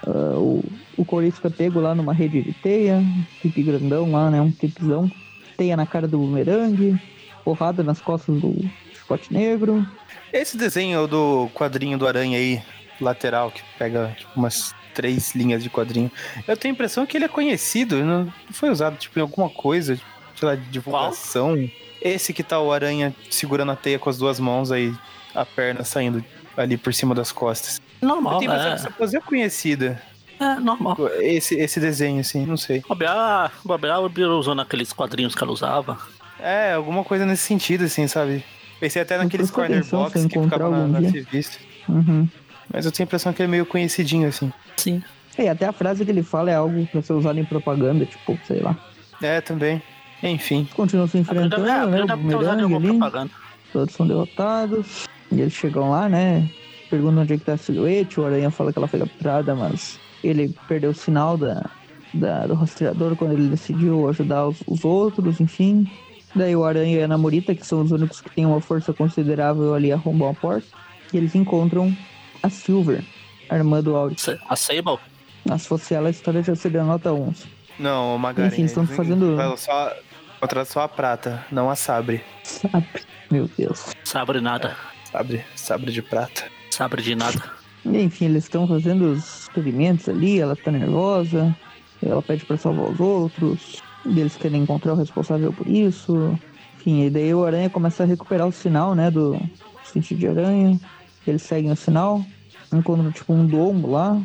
Ah, 0.07 0.35
o, 0.37 0.63
o 0.97 1.03
Corisco 1.05 1.47
é 1.47 1.49
pego 1.49 1.79
lá 1.79 1.95
numa 1.95 2.13
rede 2.13 2.41
de 2.41 2.53
teia, 2.53 3.01
pipi 3.41 3.63
grandão 3.63 4.11
lá, 4.11 4.29
né? 4.29 4.41
Um 4.41 4.51
pipizão. 4.51 5.11
Teia 5.57 5.77
na 5.77 5.85
cara 5.85 6.07
do 6.07 6.17
bumerangue, 6.17 6.99
porrada 7.43 7.83
nas 7.83 8.01
costas 8.01 8.39
do 8.39 8.55
chicote 8.93 9.31
negro. 9.31 9.85
Esse 10.31 10.57
desenho 10.57 11.07
do 11.07 11.49
quadrinho 11.53 11.97
do 11.97 12.07
Aranha 12.07 12.37
aí, 12.37 12.61
lateral, 12.99 13.51
que 13.51 13.61
pega 13.77 14.15
tipo, 14.17 14.31
umas 14.35 14.73
três 14.93 15.35
linhas 15.35 15.61
de 15.63 15.69
quadrinho. 15.69 16.11
Eu 16.47 16.57
tenho 16.57 16.73
a 16.73 16.75
impressão 16.75 17.05
que 17.05 17.17
ele 17.17 17.25
é 17.25 17.29
conhecido, 17.29 18.03
não 18.03 18.31
foi 18.51 18.69
usado 18.69 18.97
tipo, 18.97 19.17
em 19.19 19.21
alguma 19.21 19.49
coisa, 19.49 19.99
sei 20.35 20.47
lá, 20.47 20.55
de 20.55 20.65
divulgação. 20.69 21.55
Esse 22.01 22.33
que 22.33 22.43
tá 22.43 22.59
o 22.59 22.71
Aranha 22.71 23.15
segurando 23.29 23.71
a 23.71 23.75
teia 23.75 23.97
com 23.97 24.09
as 24.09 24.17
duas 24.17 24.39
mãos 24.39 24.71
aí, 24.71 24.93
a 25.33 25.45
perna 25.45 25.83
saindo 25.83 26.23
ali 26.57 26.77
por 26.77 26.93
cima 26.93 27.15
das 27.15 27.31
costas. 27.31 27.81
Eu 28.01 28.07
Normal, 28.07 28.39
tenho 28.39 28.51
a 28.51 28.55
impressão 28.55 28.73
é, 28.73 28.75
que 28.75 28.81
essa 28.81 28.91
pose 28.91 29.17
é 29.17 29.21
conhecida. 29.21 30.01
É 30.43 30.59
normal. 30.59 30.97
Esse, 31.19 31.55
esse 31.55 31.79
desenho, 31.79 32.19
assim, 32.19 32.45
não 32.45 32.57
sei. 32.57 32.83
Bobear, 32.87 33.51
bobear, 33.63 33.99
o 34.01 34.37
usou 34.37 34.55
naqueles 34.55 34.93
quadrinhos 34.93 35.35
que 35.35 35.43
ela 35.43 35.51
usava. 35.51 35.97
É, 36.39 36.73
alguma 36.73 37.03
coisa 37.03 37.25
nesse 37.25 37.43
sentido, 37.43 37.85
assim, 37.85 38.07
sabe? 38.07 38.43
Pensei 38.79 39.01
até 39.01 39.17
naqueles 39.17 39.49
corner 39.49 39.85
box 39.85 40.25
que 40.25 40.39
ficavam 40.39 40.87
na, 40.87 40.99
na 40.99 41.09
revista. 41.09 41.57
Uhum. 41.87 42.27
Mas 42.71 42.85
eu 42.85 42.91
tenho 42.91 43.05
a 43.05 43.07
impressão 43.07 43.31
que 43.31 43.41
ele 43.41 43.47
é 43.47 43.51
meio 43.51 43.65
conhecidinho, 43.65 44.27
assim. 44.27 44.51
Sim. 44.75 45.01
E 45.37 45.47
até 45.47 45.65
a 45.65 45.71
frase 45.71 46.03
que 46.03 46.11
ele 46.11 46.21
fala 46.21 46.51
é 46.51 46.55
algo 46.55 46.85
pra 46.87 47.01
ser 47.01 47.13
usado 47.13 47.39
em 47.39 47.45
propaganda, 47.45 48.05
tipo, 48.05 48.37
sei 48.45 48.59
lá. 48.59 48.75
É, 49.21 49.41
também. 49.41 49.81
Enfim. 50.21 50.67
Continuam 50.75 51.07
se 51.07 51.17
enfrentando, 51.17 51.67
é, 51.67 51.85
né? 51.85 51.97
Ter 51.97 52.03
usado 52.03 52.19
em 52.19 52.23
bumerangue 52.23 52.63
alguma 52.63 52.77
ali. 52.77 52.87
propaganda. 52.99 53.31
Todos 53.71 53.95
são 53.95 54.07
derrotados. 54.07 55.05
E 55.31 55.41
eles 55.41 55.53
chegam 55.53 55.89
lá, 55.89 56.07
né? 56.07 56.49
Perguntam 56.89 57.23
onde 57.23 57.33
é 57.33 57.37
que 57.37 57.43
tá 57.43 57.53
a 57.53 57.57
silhuete. 57.57 58.19
O 58.19 58.25
Aranha 58.25 58.51
fala 58.51 58.71
que 58.71 58.79
ela 58.79 58.87
foi 58.87 58.99
capturada, 58.99 59.55
mas 59.55 59.99
ele 60.23 60.55
perdeu 60.67 60.91
o 60.91 60.95
sinal 60.95 61.37
da, 61.37 61.69
da- 62.13 62.47
do 62.47 62.53
rastreador 62.55 63.15
quando 63.15 63.33
ele 63.33 63.47
decidiu 63.49 64.07
ajudar 64.09 64.47
os, 64.47 64.57
os 64.67 64.83
outros, 64.85 65.39
enfim. 65.39 65.89
Daí 66.35 66.55
o 66.55 66.63
Aranha 66.63 66.99
e 66.99 67.03
a 67.03 67.07
Namorita, 67.07 67.53
que 67.53 67.65
são 67.65 67.81
os 67.81 67.91
únicos 67.91 68.19
que 68.21 68.29
têm 68.31 68.45
uma 68.45 68.59
força 68.61 68.91
considerável 68.93 69.73
ali, 69.75 69.91
arrombam 69.91 70.29
a 70.29 70.33
porta. 70.33 70.67
E 71.13 71.17
eles 71.17 71.35
encontram 71.35 71.95
a 72.41 72.49
Silver, 72.49 73.03
a 73.49 73.55
irmã 73.55 73.81
do 73.83 73.95
Auri. 73.95 74.15
A 74.49 74.55
Sable? 74.55 74.97
Mas 75.45 75.61
se 75.63 75.67
fosse 75.67 75.93
ela, 75.93 76.07
a 76.07 76.11
história 76.11 76.41
já 76.41 76.55
seria 76.55 76.83
nota 76.83 77.11
11. 77.13 77.45
Não, 77.77 78.17
Magarin. 78.17 78.47
Enfim, 78.47 78.63
estão 78.63 78.83
eles 78.83 78.95
fazendo- 78.95 79.35
falam 79.37 79.57
Só, 79.57 79.93
contrata 80.39 80.65
só 80.71 80.81
a 80.81 80.87
prata, 80.87 81.45
não 81.51 81.69
a 81.69 81.75
sabre. 81.75 82.23
Sabe? 82.43 82.87
Meu 83.29 83.47
Deus. 83.57 83.93
Sabre 84.03 84.41
nada. 84.41 84.75
Sabre, 85.11 85.43
sabre 85.55 85.91
de 85.91 86.01
prata. 86.01 86.45
Sabre 86.71 87.01
de 87.03 87.13
nada. 87.15 87.43
E, 87.85 88.01
enfim, 88.01 88.25
eles 88.25 88.45
estão 88.45 88.67
fazendo 88.67 89.11
os 89.11 89.41
experimentos 89.41 90.07
ali, 90.07 90.39
ela 90.39 90.55
tá 90.55 90.71
nervosa, 90.71 91.55
ela 92.01 92.21
pede 92.21 92.45
pra 92.45 92.57
salvar 92.57 92.91
os 92.91 92.99
outros, 92.99 93.81
e 94.05 94.19
eles 94.19 94.35
querem 94.35 94.61
encontrar 94.61 94.93
o 94.93 94.97
responsável 94.97 95.51
por 95.51 95.67
isso. 95.67 96.37
Enfim, 96.75 97.03
e 97.03 97.09
daí 97.09 97.33
o 97.33 97.43
Aranha 97.43 97.69
começa 97.69 98.03
a 98.03 98.05
recuperar 98.05 98.47
o 98.47 98.51
sinal, 98.51 98.95
né, 98.95 99.09
do 99.11 99.39
sentido 99.83 100.19
de 100.19 100.27
aranha. 100.27 100.79
Eles 101.25 101.41
seguem 101.43 101.71
o 101.71 101.75
sinal, 101.75 102.23
encontram 102.71 103.11
tipo 103.11 103.33
um 103.33 103.45
domo 103.45 103.91
lá, 103.91 104.21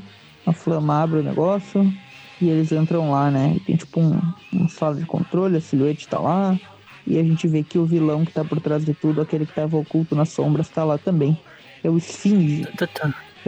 a 0.46 0.52
flama 0.52 1.02
abre 1.02 1.20
o 1.20 1.22
negócio, 1.22 1.92
e 2.40 2.48
eles 2.48 2.72
entram 2.72 3.10
lá, 3.10 3.30
né, 3.30 3.54
e 3.56 3.60
tem 3.60 3.76
tipo 3.76 4.00
um, 4.00 4.20
uma 4.52 4.68
sala 4.68 4.96
de 4.96 5.06
controle, 5.06 5.56
a 5.56 5.60
silhuete 5.60 6.08
tá 6.08 6.18
lá, 6.18 6.58
e 7.06 7.18
a 7.18 7.22
gente 7.22 7.46
vê 7.48 7.62
que 7.62 7.78
o 7.78 7.86
vilão 7.86 8.24
que 8.24 8.32
tá 8.32 8.44
por 8.44 8.60
trás 8.60 8.84
de 8.84 8.94
tudo, 8.94 9.20
aquele 9.20 9.46
que 9.46 9.54
tava 9.54 9.76
oculto 9.76 10.14
nas 10.14 10.28
sombras, 10.30 10.68
tá 10.68 10.84
lá 10.84 10.98
também. 10.98 11.38
É 11.82 11.88
o 11.88 11.96
Esfinge, 11.96 12.66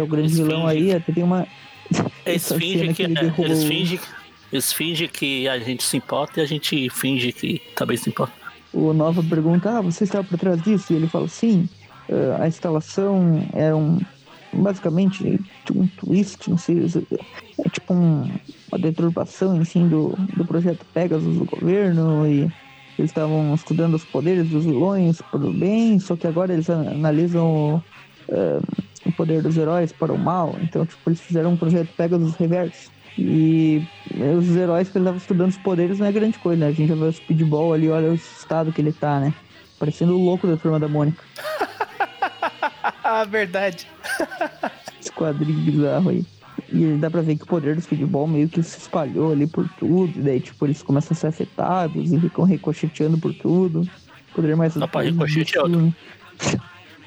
que 0.01 0.03
é 0.03 0.03
o 0.03 0.07
grande 0.07 0.29
Esfinge. 0.33 0.49
vilão 0.49 0.67
aí, 0.67 0.93
até 0.93 1.13
tem 1.13 1.23
uma. 1.23 1.47
Eles 2.25 2.49
fingem 2.53 2.95
cena 2.95 2.95
que, 2.95 3.03
ele 3.03 3.19
é, 3.19 3.35
eles 3.39 3.65
fingem, 3.65 4.01
eles 4.53 4.73
fingem 4.73 5.09
que 5.09 5.49
a 5.49 5.59
gente 5.59 5.83
se 5.83 5.97
importa 5.97 6.41
e 6.41 6.43
a 6.43 6.47
gente 6.47 6.89
finge 6.91 7.33
que 7.33 7.61
também 7.77 7.97
se 7.97 8.09
importa. 8.09 8.33
O 8.73 8.93
Nova 8.93 9.23
pergunta: 9.23 9.71
Ah, 9.79 9.81
você 9.81 10.05
está 10.05 10.23
por 10.23 10.39
trás 10.39 10.63
disso? 10.63 10.93
E 10.93 10.97
ele 10.97 11.07
fala: 11.09 11.29
Sim, 11.29 11.69
eh, 12.09 12.37
a 12.39 12.47
instalação 12.49 13.47
é 13.53 13.75
um. 13.75 13.99
Basicamente, 14.53 15.39
um 15.75 15.87
twist, 15.87 16.51
não 16.51 16.59
sei. 16.59 16.85
É 17.65 17.69
tipo 17.69 17.95
um- 17.95 18.29
uma 18.73 18.79
deturpação, 18.81 19.57
enfim, 19.61 19.87
do, 19.87 20.15
do 20.37 20.45
projeto 20.45 20.85
Pegasus 20.93 21.37
do 21.37 21.45
governo. 21.45 22.27
E 22.27 22.41
eles 22.99 23.11
estavam 23.11 23.55
estudando 23.55 23.95
os 23.95 24.05
poderes 24.05 24.49
dos 24.49 24.65
vilões 24.65 25.21
o 25.33 25.39
bem, 25.53 25.99
só 26.01 26.17
que 26.17 26.27
agora 26.27 26.53
eles 26.53 26.69
analisam 26.69 27.47
o 27.77 27.83
poder 29.21 29.43
dos 29.43 29.59
heróis 29.59 29.93
para 29.93 30.13
o 30.13 30.19
mal. 30.19 30.57
Então, 30.63 30.87
tipo, 30.87 31.11
eles 31.11 31.21
fizeram 31.21 31.53
um 31.53 31.57
projeto 31.57 31.89
Pegasus 31.95 32.35
reverso. 32.37 32.91
E 33.19 33.87
os 34.39 34.57
heróis 34.57 34.89
que 34.89 34.97
ele 34.97 35.05
tava 35.05 35.19
estudando 35.19 35.51
os 35.51 35.59
poderes 35.59 35.99
não 35.99 36.07
é 36.07 36.13
grande 36.13 36.39
coisa, 36.39 36.61
né? 36.61 36.69
A 36.69 36.73
gente 36.73 36.89
já 36.89 36.95
vê 36.95 37.05
o 37.05 37.13
Speedball 37.13 37.75
ali, 37.75 37.91
olha 37.91 38.11
o 38.11 38.15
estado 38.15 38.73
que 38.73 38.81
ele 38.81 38.93
tá, 38.93 39.21
né? 39.21 39.35
Parecendo 39.79 40.17
o 40.17 40.25
louco 40.25 40.47
da 40.47 40.57
turma 40.57 40.81
da 40.81 40.89
Mônica. 40.89 41.23
Ah, 43.03 43.25
verdade. 43.25 43.89
Esse 45.01 45.11
quadrinho 45.11 45.59
bizarro 45.61 46.11
aí. 46.11 46.25
E 46.73 46.97
dá 47.01 47.11
pra 47.11 47.23
ver 47.23 47.37
que 47.37 47.43
o 47.43 47.47
poder 47.47 47.75
do 47.75 47.81
Speedball 47.81 48.29
meio 48.29 48.49
que 48.49 48.63
se 48.63 48.79
espalhou 48.79 49.33
ali 49.33 49.49
por 49.49 49.69
tudo. 49.81 50.17
E 50.17 50.23
daí, 50.23 50.41
tipo, 50.41 50.65
eles 50.65 50.81
começam 50.81 51.13
a 51.13 51.19
ser 51.19 51.27
afetados 51.27 52.13
e 52.13 52.21
ficam 52.21 52.45
ricocheteando 52.45 53.19
por 53.19 53.35
tudo. 53.35 53.89
Poder 54.33 54.55
mais 54.55 54.75
Dá 54.75 54.87
pra 54.87 55.01
mais 55.01 55.13
ricochete 55.13 55.59
é 55.59 55.61
absurdo. 55.61 55.95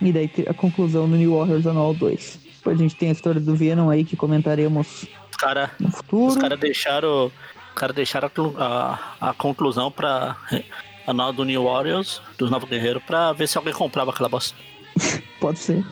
E 0.03 0.11
daí 0.11 0.29
a 0.47 0.53
conclusão 0.53 1.09
do 1.09 1.15
New 1.15 1.37
Warriors 1.37 1.65
Anual 1.65 1.93
2. 1.93 2.39
Depois 2.57 2.79
a 2.79 2.83
gente 2.83 2.95
tem 2.95 3.09
a 3.09 3.11
história 3.11 3.39
do 3.41 3.55
Venom 3.55 3.89
aí 3.89 4.03
que 4.03 4.15
comentaremos 4.15 5.05
Os 5.31 5.37
caras 5.37 5.69
no 5.79 5.89
os 5.89 5.95
futuro. 5.95 6.39
cara 6.39 6.57
deixaram, 6.57 7.25
os 7.27 7.73
cara 7.75 7.93
deixaram 7.93 8.29
a 8.57 8.99
a, 9.19 9.29
a 9.29 9.33
conclusão 9.33 9.91
pra 9.91 10.37
anual 11.07 11.33
do 11.33 11.43
New 11.43 11.63
Warriors, 11.63 12.21
dos 12.37 12.49
Novos 12.49 12.69
Guerreiros, 12.69 13.03
pra 13.03 13.33
ver 13.33 13.47
se 13.47 13.57
alguém 13.57 13.73
comprava 13.73 14.11
aquela 14.11 14.29
bosta. 14.29 14.57
Pode 15.39 15.59
ser. 15.59 15.83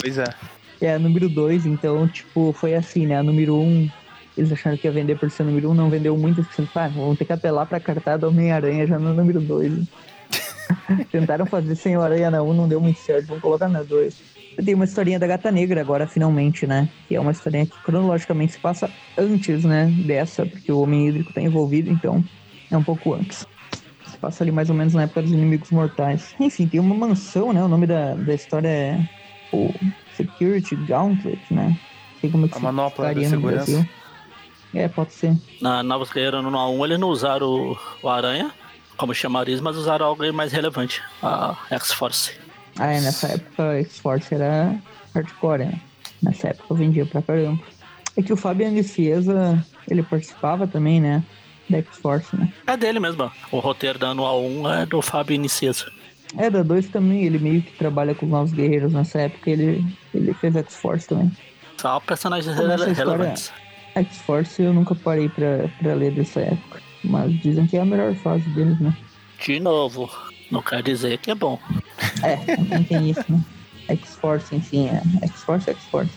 Pois 0.00 0.18
é. 0.18 0.24
É, 0.80 0.98
número 0.98 1.28
2, 1.28 1.66
então, 1.66 2.08
tipo, 2.08 2.52
foi 2.52 2.74
assim, 2.74 3.06
né? 3.06 3.18
A 3.18 3.22
número 3.22 3.54
1, 3.56 3.60
um, 3.60 3.90
eles 4.36 4.52
acharam 4.52 4.76
que 4.76 4.86
ia 4.86 4.92
vender 4.92 5.18
por 5.18 5.30
ser 5.30 5.42
número 5.42 5.68
1, 5.68 5.72
um, 5.72 5.74
não 5.74 5.90
vendeu 5.90 6.16
muito, 6.16 6.40
assim, 6.40 6.66
ah, 6.74 6.88
vamos 6.88 7.18
ter 7.18 7.24
que 7.26 7.32
apelar 7.32 7.66
pra 7.66 7.78
cartada 7.80 8.26
Homem-Aranha 8.28 8.86
já 8.86 8.98
no 8.98 9.12
número 9.12 9.40
2. 9.40 9.86
Tentaram 11.10 11.46
fazer 11.46 11.74
sem 11.74 11.96
o 11.96 12.02
Aranha 12.02 12.30
na 12.30 12.42
1, 12.42 12.48
um, 12.48 12.54
não 12.54 12.68
deu 12.68 12.80
muito 12.80 12.98
certo, 12.98 13.26
vamos 13.26 13.42
colocar 13.42 13.68
na 13.68 13.82
2. 13.82 14.40
Tem 14.64 14.74
uma 14.74 14.84
historinha 14.84 15.18
da 15.18 15.26
Gata 15.26 15.50
Negra 15.50 15.80
agora, 15.80 16.06
finalmente, 16.06 16.66
né? 16.66 16.88
Que 17.08 17.16
é 17.16 17.20
uma 17.20 17.30
historinha 17.30 17.66
que 17.66 17.78
cronologicamente 17.82 18.52
se 18.52 18.58
passa 18.58 18.90
antes, 19.16 19.64
né? 19.64 19.86
Dessa, 20.06 20.44
porque 20.44 20.70
o 20.70 20.80
Homem 20.80 21.08
Hídrico 21.08 21.32
tá 21.32 21.40
envolvido, 21.40 21.90
então 21.90 22.22
é 22.70 22.76
um 22.76 22.82
pouco 22.82 23.14
antes. 23.14 23.46
Se 24.06 24.18
passa 24.18 24.44
ali 24.44 24.52
mais 24.52 24.68
ou 24.68 24.76
menos 24.76 24.92
na 24.92 25.04
época 25.04 25.22
dos 25.22 25.30
Inimigos 25.30 25.70
Mortais. 25.70 26.34
Enfim, 26.38 26.66
tem 26.66 26.80
uma 26.80 26.94
mansão, 26.94 27.52
né? 27.52 27.62
O 27.62 27.68
nome 27.68 27.86
da, 27.86 28.14
da 28.14 28.34
história 28.34 28.68
é 28.68 29.08
o 29.52 29.72
Security 30.16 30.76
Gauntlet, 30.76 31.40
né? 31.50 31.78
Sei 32.20 32.30
como 32.30 32.44
é 32.44 32.48
que 32.48 32.54
A 32.54 32.58
se 32.58 32.62
manopla 32.62 33.14
da 33.14 33.24
segurança. 33.24 33.70
Brasil. 33.70 33.88
É, 34.74 34.88
pode 34.88 35.12
ser. 35.12 35.36
Na 35.60 35.82
Novos 35.82 36.12
Guerreiros 36.12 36.44
no 36.44 36.50
1 36.50 36.84
eles 36.84 37.00
não 37.00 37.08
usaram 37.08 37.46
o, 37.46 37.78
o 38.02 38.08
Aranha 38.08 38.52
como 39.00 39.14
chamariz, 39.14 39.60
mas 39.60 39.76
usaram 39.76 40.04
algo 40.06 40.30
mais 40.32 40.52
relevante, 40.52 41.02
a 41.22 41.56
X-Force. 41.70 42.32
Ah, 42.78 42.92
é, 42.92 43.00
nessa 43.00 43.28
época 43.28 43.62
a 43.70 43.78
X-Force 43.80 44.34
era 44.34 44.74
hardcore, 45.14 45.64
né? 45.64 45.80
Nessa 46.22 46.48
época 46.48 46.66
eu 46.70 46.76
vendia 46.76 47.06
pra 47.06 47.22
caramba. 47.22 47.60
É 48.16 48.22
que 48.22 48.32
o 48.32 48.36
Fabian 48.36 48.80
Fiesa, 48.82 49.64
ele 49.88 50.02
participava 50.02 50.66
também, 50.66 51.00
né? 51.00 51.22
Da 51.68 51.78
X-Force, 51.78 52.36
né? 52.36 52.52
É 52.66 52.76
dele 52.76 53.00
mesmo, 53.00 53.22
ó. 53.24 53.56
o 53.56 53.58
roteiro 53.60 53.98
da 53.98 54.08
Anual 54.08 54.42
1 54.44 54.70
é 54.72 54.86
do 54.86 55.00
Fábio 55.00 55.34
Iniciesa. 55.34 55.86
É, 56.36 56.50
da 56.50 56.62
2 56.62 56.88
também, 56.88 57.24
ele 57.24 57.38
meio 57.38 57.62
que 57.62 57.72
trabalha 57.72 58.14
com 58.14 58.26
os 58.26 58.30
Novos 58.30 58.52
Guerreiros 58.52 58.92
nessa 58.92 59.20
época, 59.22 59.50
ele, 59.50 59.84
ele 60.14 60.34
fez 60.34 60.54
X-Force 60.56 61.08
também. 61.08 61.30
Só 61.78 61.98
personagens 62.00 62.52
essa 62.54 62.60
rele- 62.60 62.90
história- 62.92 63.12
relevantes. 63.12 63.52
X-Force 63.96 64.62
eu 64.62 64.72
nunca 64.74 64.94
parei 64.94 65.28
pra, 65.28 65.68
pra 65.80 65.94
ler 65.94 66.12
dessa 66.12 66.40
época. 66.40 66.80
Mas 67.02 67.32
dizem 67.40 67.66
que 67.66 67.76
é 67.76 67.80
a 67.80 67.84
melhor 67.84 68.14
fase 68.16 68.48
deles, 68.50 68.78
né? 68.80 68.96
De 69.38 69.58
novo, 69.58 70.10
não 70.50 70.62
quer 70.62 70.82
dizer 70.82 71.18
que 71.18 71.30
é 71.30 71.34
bom. 71.34 71.58
É, 72.22 72.36
também 72.56 72.82
tem 72.84 73.10
isso, 73.10 73.24
né? 73.28 73.42
X-Force, 73.88 74.54
enfim, 74.54 74.88
é. 74.88 75.02
X-Force 75.26 75.70
é 75.70 75.72
X-Force. 75.72 76.12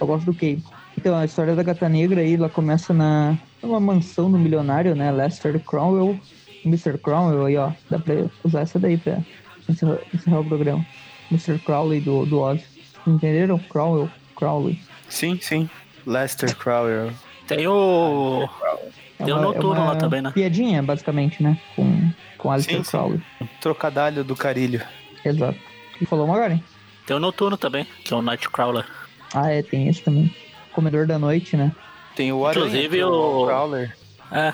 Eu 0.00 0.06
gosto 0.06 0.26
do 0.26 0.34
Cable. 0.34 0.62
Então, 0.96 1.16
a 1.16 1.24
história 1.24 1.54
da 1.54 1.62
Gata 1.62 1.88
Negra 1.88 2.20
aí, 2.20 2.34
ela 2.34 2.48
começa 2.48 2.94
na 2.94 3.36
numa 3.62 3.80
mansão 3.80 4.30
do 4.30 4.38
milionário, 4.38 4.94
né? 4.94 5.10
Lester 5.10 5.58
Cromwell. 5.60 6.18
Mr. 6.64 6.98
Cromwell 6.98 7.46
aí, 7.46 7.56
ó. 7.56 7.72
Dá 7.90 7.98
pra 7.98 8.14
usar 8.44 8.60
essa 8.60 8.78
daí 8.78 8.96
pra 8.96 9.18
encerrar, 9.68 9.98
encerrar 10.12 10.40
o 10.40 10.44
programa. 10.44 10.86
Mr. 11.30 11.58
Crowley 11.58 12.00
do, 12.00 12.24
do 12.26 12.38
Oz. 12.40 12.62
Entenderam? 13.06 13.58
Cromwell. 13.58 14.10
Crowley. 14.34 14.80
Sim, 15.08 15.38
sim. 15.40 15.68
Lester 16.06 16.56
Crowell. 16.56 17.12
Tem 17.46 17.66
o. 17.66 18.44
É 18.44 19.05
Tem 19.18 19.32
o 19.32 19.40
Noturno 19.40 19.84
lá 19.84 19.96
também, 19.96 20.20
né? 20.22 20.30
Piadinha, 20.32 20.82
basicamente, 20.82 21.42
né? 21.42 21.58
Com, 21.74 22.10
com 22.38 22.50
Alistair 22.50 22.78
Sim, 22.78 22.84
sim. 22.84 22.90
Crowley. 22.90 23.20
Trocadalho 23.60 24.22
do 24.24 24.36
carilho. 24.36 24.82
Exato. 25.24 25.58
E 26.00 26.04
falou 26.06 26.26
agora, 26.30 26.52
hein? 26.54 26.62
Tem 27.06 27.16
o 27.16 27.20
Noturno 27.20 27.56
também, 27.56 27.86
que 28.04 28.12
é 28.12 28.16
o 28.16 28.22
Nightcrawler. 28.22 28.84
Ah, 29.34 29.50
é, 29.50 29.62
tem 29.62 29.88
esse 29.88 30.02
também. 30.02 30.34
Comedor 30.72 31.06
da 31.06 31.18
Noite, 31.18 31.56
né? 31.56 31.72
Tem 32.14 32.32
o 32.32 32.46
Aranha, 32.46 32.66
Inclusive, 32.66 32.96
que 32.96 33.02
é 33.02 33.06
o- 33.06 33.46
Crowler. 33.46 33.96
É. 34.32 34.52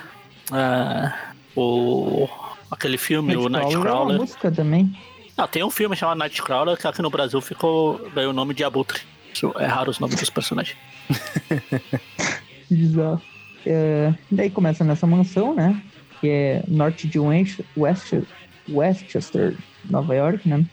é, 0.52 1.12
o. 1.56 2.28
Aquele 2.70 2.96
filme, 2.98 3.36
o 3.36 3.48
Nightcrawler 3.48 4.16
é 4.16 4.18
música 4.18 4.50
também. 4.50 4.96
Ah, 5.36 5.46
tem 5.48 5.62
um 5.64 5.70
filme 5.70 5.96
chamado 5.96 6.18
Nightcrawler 6.18 6.76
que 6.76 6.86
aqui 6.86 7.02
no 7.02 7.10
Brasil 7.10 7.40
ficou. 7.40 7.98
ganhou 8.14 8.30
o 8.30 8.34
nome 8.34 8.54
de 8.54 8.62
Abutre. 8.64 9.00
Isso 9.32 9.52
é 9.58 9.66
raro 9.66 9.90
os 9.90 9.98
nomes 9.98 10.16
dos 10.16 10.30
personagens. 10.30 10.76
Bizarro. 12.70 13.20
É, 13.66 14.12
daí 14.30 14.50
começa 14.50 14.84
nessa 14.84 15.06
mansão, 15.06 15.54
né? 15.54 15.80
Que 16.20 16.28
é 16.28 16.64
norte 16.68 17.06
de 17.06 17.18
West, 17.18 17.60
West, 17.76 18.14
Westchester, 18.68 19.56
Nova 19.88 20.14
York, 20.14 20.48
né? 20.48 20.64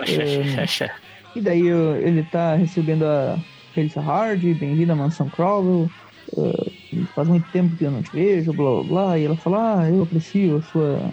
É. 0.00 0.90
E 1.34 1.40
daí 1.40 1.72
uh, 1.72 1.96
ele 1.96 2.22
tá 2.24 2.54
recebendo 2.54 3.04
a 3.04 3.38
Felissa 3.74 4.00
Hardy, 4.00 4.54
bem-vinda 4.54 4.92
à 4.92 4.96
mansão 4.96 5.28
Crowell. 5.28 5.90
Uh, 6.32 7.06
faz 7.14 7.28
muito 7.28 7.50
tempo 7.50 7.76
que 7.76 7.84
eu 7.84 7.90
não 7.90 8.02
te 8.02 8.10
vejo, 8.12 8.52
blá 8.52 8.70
blá 8.70 8.82
blá. 8.82 9.18
E 9.18 9.24
ela 9.24 9.36
fala, 9.36 9.80
ah, 9.80 9.90
eu 9.90 10.02
aprecio 10.02 10.56
a 10.56 10.62
sua, 10.62 11.10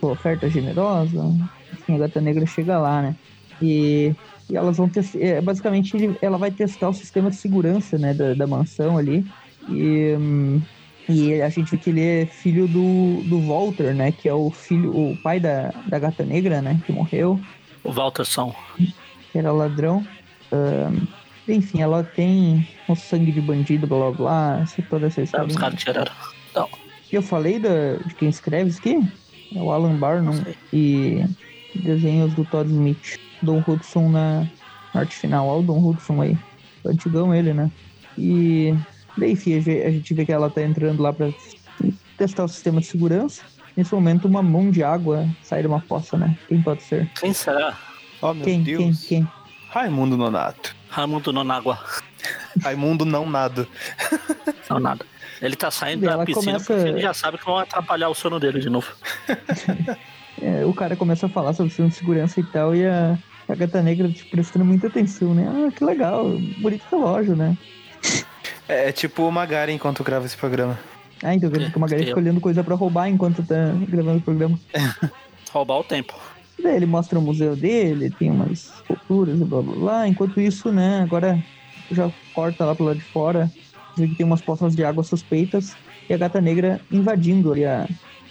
sua 0.00 0.12
oferta 0.12 0.48
generosa. 0.48 1.18
Enfim, 1.72 1.96
a 1.96 1.98
gata 1.98 2.20
negra 2.20 2.46
chega 2.46 2.78
lá, 2.78 3.02
né? 3.02 3.16
E, 3.60 4.14
e 4.50 4.56
elas 4.56 4.76
vão 4.76 4.88
testar. 4.88 5.18
É, 5.20 5.40
basicamente, 5.40 6.16
ela 6.20 6.38
vai 6.38 6.50
testar 6.50 6.88
o 6.88 6.94
sistema 6.94 7.30
de 7.30 7.36
segurança, 7.36 7.98
né, 7.98 8.12
da, 8.14 8.34
da 8.34 8.46
mansão 8.46 8.98
ali. 8.98 9.24
E, 9.68 10.14
e 11.08 11.42
a 11.42 11.48
gente 11.48 11.70
vê 11.70 11.76
que 11.76 11.90
ele 11.90 12.02
é 12.04 12.26
filho 12.26 12.66
do, 12.68 13.22
do 13.28 13.40
Walter, 13.46 13.94
né? 13.94 14.12
Que 14.12 14.28
é 14.28 14.34
o 14.34 14.50
filho, 14.50 14.90
o 14.96 15.16
pai 15.22 15.40
da, 15.40 15.72
da 15.86 15.98
gata 15.98 16.24
negra, 16.24 16.60
né? 16.62 16.80
Que 16.86 16.92
morreu 16.92 17.40
O 17.82 17.92
Walterson. 17.92 18.54
que 18.76 19.38
era 19.38 19.52
ladrão. 19.52 20.06
Ahn, 20.52 21.06
enfim, 21.48 21.80
ela 21.82 22.02
tem 22.02 22.66
um 22.88 22.94
sangue 22.94 23.32
de 23.32 23.40
bandido, 23.40 23.86
blá 23.86 23.98
blá 23.98 24.10
blá, 24.12 24.64
toda 24.88 25.06
essa 25.06 25.20
Ah, 25.20 25.24
história. 25.24 25.46
os 25.46 25.56
caras 25.56 25.78
tiraram. 25.82 26.12
Não. 26.54 26.68
E 27.12 27.16
eu 27.16 27.22
falei 27.22 27.58
da, 27.58 27.96
de 28.06 28.14
quem 28.14 28.28
escreve 28.28 28.70
isso 28.70 28.78
aqui? 28.80 28.98
É 29.54 29.58
o 29.60 29.70
Alan 29.70 29.94
Barnum 29.96 30.42
e 30.72 31.24
desenhos 31.74 32.32
do 32.34 32.44
Todd 32.44 32.68
Smith. 32.70 33.18
Don 33.42 33.62
Hudson 33.66 34.08
na 34.08 34.46
na 34.94 35.00
arte 35.00 35.14
final. 35.16 35.46
Olha 35.48 35.60
o 35.60 35.62
Don 35.62 35.78
Hudson 35.86 36.22
aí. 36.22 36.38
Antigão 36.86 37.34
ele, 37.34 37.52
né? 37.52 37.70
E 38.16 38.74
daí, 39.16 39.32
enfim, 39.32 39.56
a 39.56 39.60
ge- 39.60 39.82
a 39.82 39.90
gente 39.90 40.12
vê 40.14 40.24
que 40.24 40.32
ela 40.32 40.48
tá 40.50 40.62
entrando 40.62 41.02
lá 41.02 41.12
pra 41.12 41.30
testar 42.16 42.44
o 42.44 42.48
sistema 42.48 42.80
de 42.80 42.86
segurança. 42.86 43.42
Nesse 43.76 43.92
momento, 43.94 44.26
uma 44.28 44.42
mão 44.42 44.70
de 44.70 44.82
água 44.84 45.28
sai 45.42 45.60
de 45.62 45.66
uma 45.68 45.80
poça, 45.80 46.16
né? 46.16 46.36
Quem 46.48 46.62
pode 46.62 46.82
ser? 46.82 47.08
Quem 47.20 47.32
será? 47.32 47.76
Oh, 48.22 48.32
meu 48.32 48.44
Quem, 48.44 48.62
quem, 48.64 48.76
Deus. 48.78 49.04
quem? 49.04 49.28
Raimundo 49.70 50.16
Nonato. 50.16 50.74
Raimundo 50.88 51.32
Nonágua. 51.32 51.78
Raimundo 52.62 53.04
não 53.04 53.28
nada. 53.28 53.66
Não, 54.70 54.78
nada. 54.80 55.04
Ele 55.42 55.56
tá 55.56 55.70
saindo 55.70 56.04
E 56.04 56.08
da 56.08 56.24
piscina 56.24 56.52
começa- 56.52 56.74
porque 56.74 56.88
ele 56.88 57.00
já 57.00 57.12
sabe 57.12 57.36
que 57.36 57.44
vão 57.44 57.58
atrapalhar 57.58 58.08
o 58.08 58.14
sono 58.14 58.40
dele 58.40 58.60
de 58.60 58.70
novo. 58.70 58.90
É, 60.42 60.64
o 60.66 60.74
cara 60.74 60.96
começa 60.96 61.26
a 61.26 61.28
falar 61.28 61.52
sobre 61.52 61.70
sistema 61.70 61.88
de 61.88 61.94
segurança 61.94 62.40
e 62.40 62.42
tal, 62.44 62.74
e 62.74 62.84
a, 62.84 63.16
a 63.48 63.54
gata 63.54 63.80
negra 63.80 64.08
tipo, 64.10 64.30
prestando 64.30 64.64
muita 64.64 64.88
atenção, 64.88 65.32
né? 65.32 65.46
Ah, 65.48 65.70
que 65.70 65.84
legal, 65.84 66.28
bonito 66.60 66.82
relógio, 66.90 67.36
né? 67.36 67.56
É, 68.68 68.88
é 68.88 68.92
tipo 68.92 69.22
o 69.22 69.32
Magari 69.32 69.72
enquanto 69.72 70.04
grava 70.04 70.26
esse 70.26 70.36
programa. 70.36 70.78
Ah, 71.22 71.34
então 71.34 71.50
quer 71.50 71.58
dizer 71.58 71.70
que 71.70 71.78
uma 71.78 71.86
galera 71.86 72.04
eu. 72.04 72.08
fica 72.08 72.20
olhando 72.20 72.40
coisa 72.40 72.64
pra 72.64 72.74
roubar 72.74 73.08
enquanto 73.08 73.42
tá 73.42 73.72
gravando 73.88 74.18
o 74.18 74.22
programa. 74.22 74.58
Roubar 75.52 75.78
o 75.78 75.84
tempo. 75.84 76.14
Daí 76.62 76.76
ele 76.76 76.86
mostra 76.86 77.18
o 77.18 77.22
museu 77.22 77.54
dele, 77.54 78.10
tem 78.10 78.30
umas 78.30 78.72
esculturas 78.74 79.40
e 79.40 79.44
blá 79.44 79.62
blá 79.62 79.74
blá. 79.74 80.08
Enquanto 80.08 80.40
isso, 80.40 80.72
né, 80.72 81.02
agora 81.02 81.42
já 81.90 82.10
corta 82.34 82.64
lá 82.64 82.74
pro 82.74 82.84
lado 82.84 82.98
de 82.98 83.04
fora, 83.04 83.50
vê 83.96 84.08
que 84.08 84.16
tem 84.16 84.26
umas 84.26 84.40
poças 84.40 84.74
de 84.74 84.84
água 84.84 85.04
suspeitas 85.04 85.76
e 86.08 86.14
a 86.14 86.16
gata 86.16 86.40
negra 86.40 86.80
invadindo 86.90 87.52
ali 87.52 87.64
a, 87.64 87.88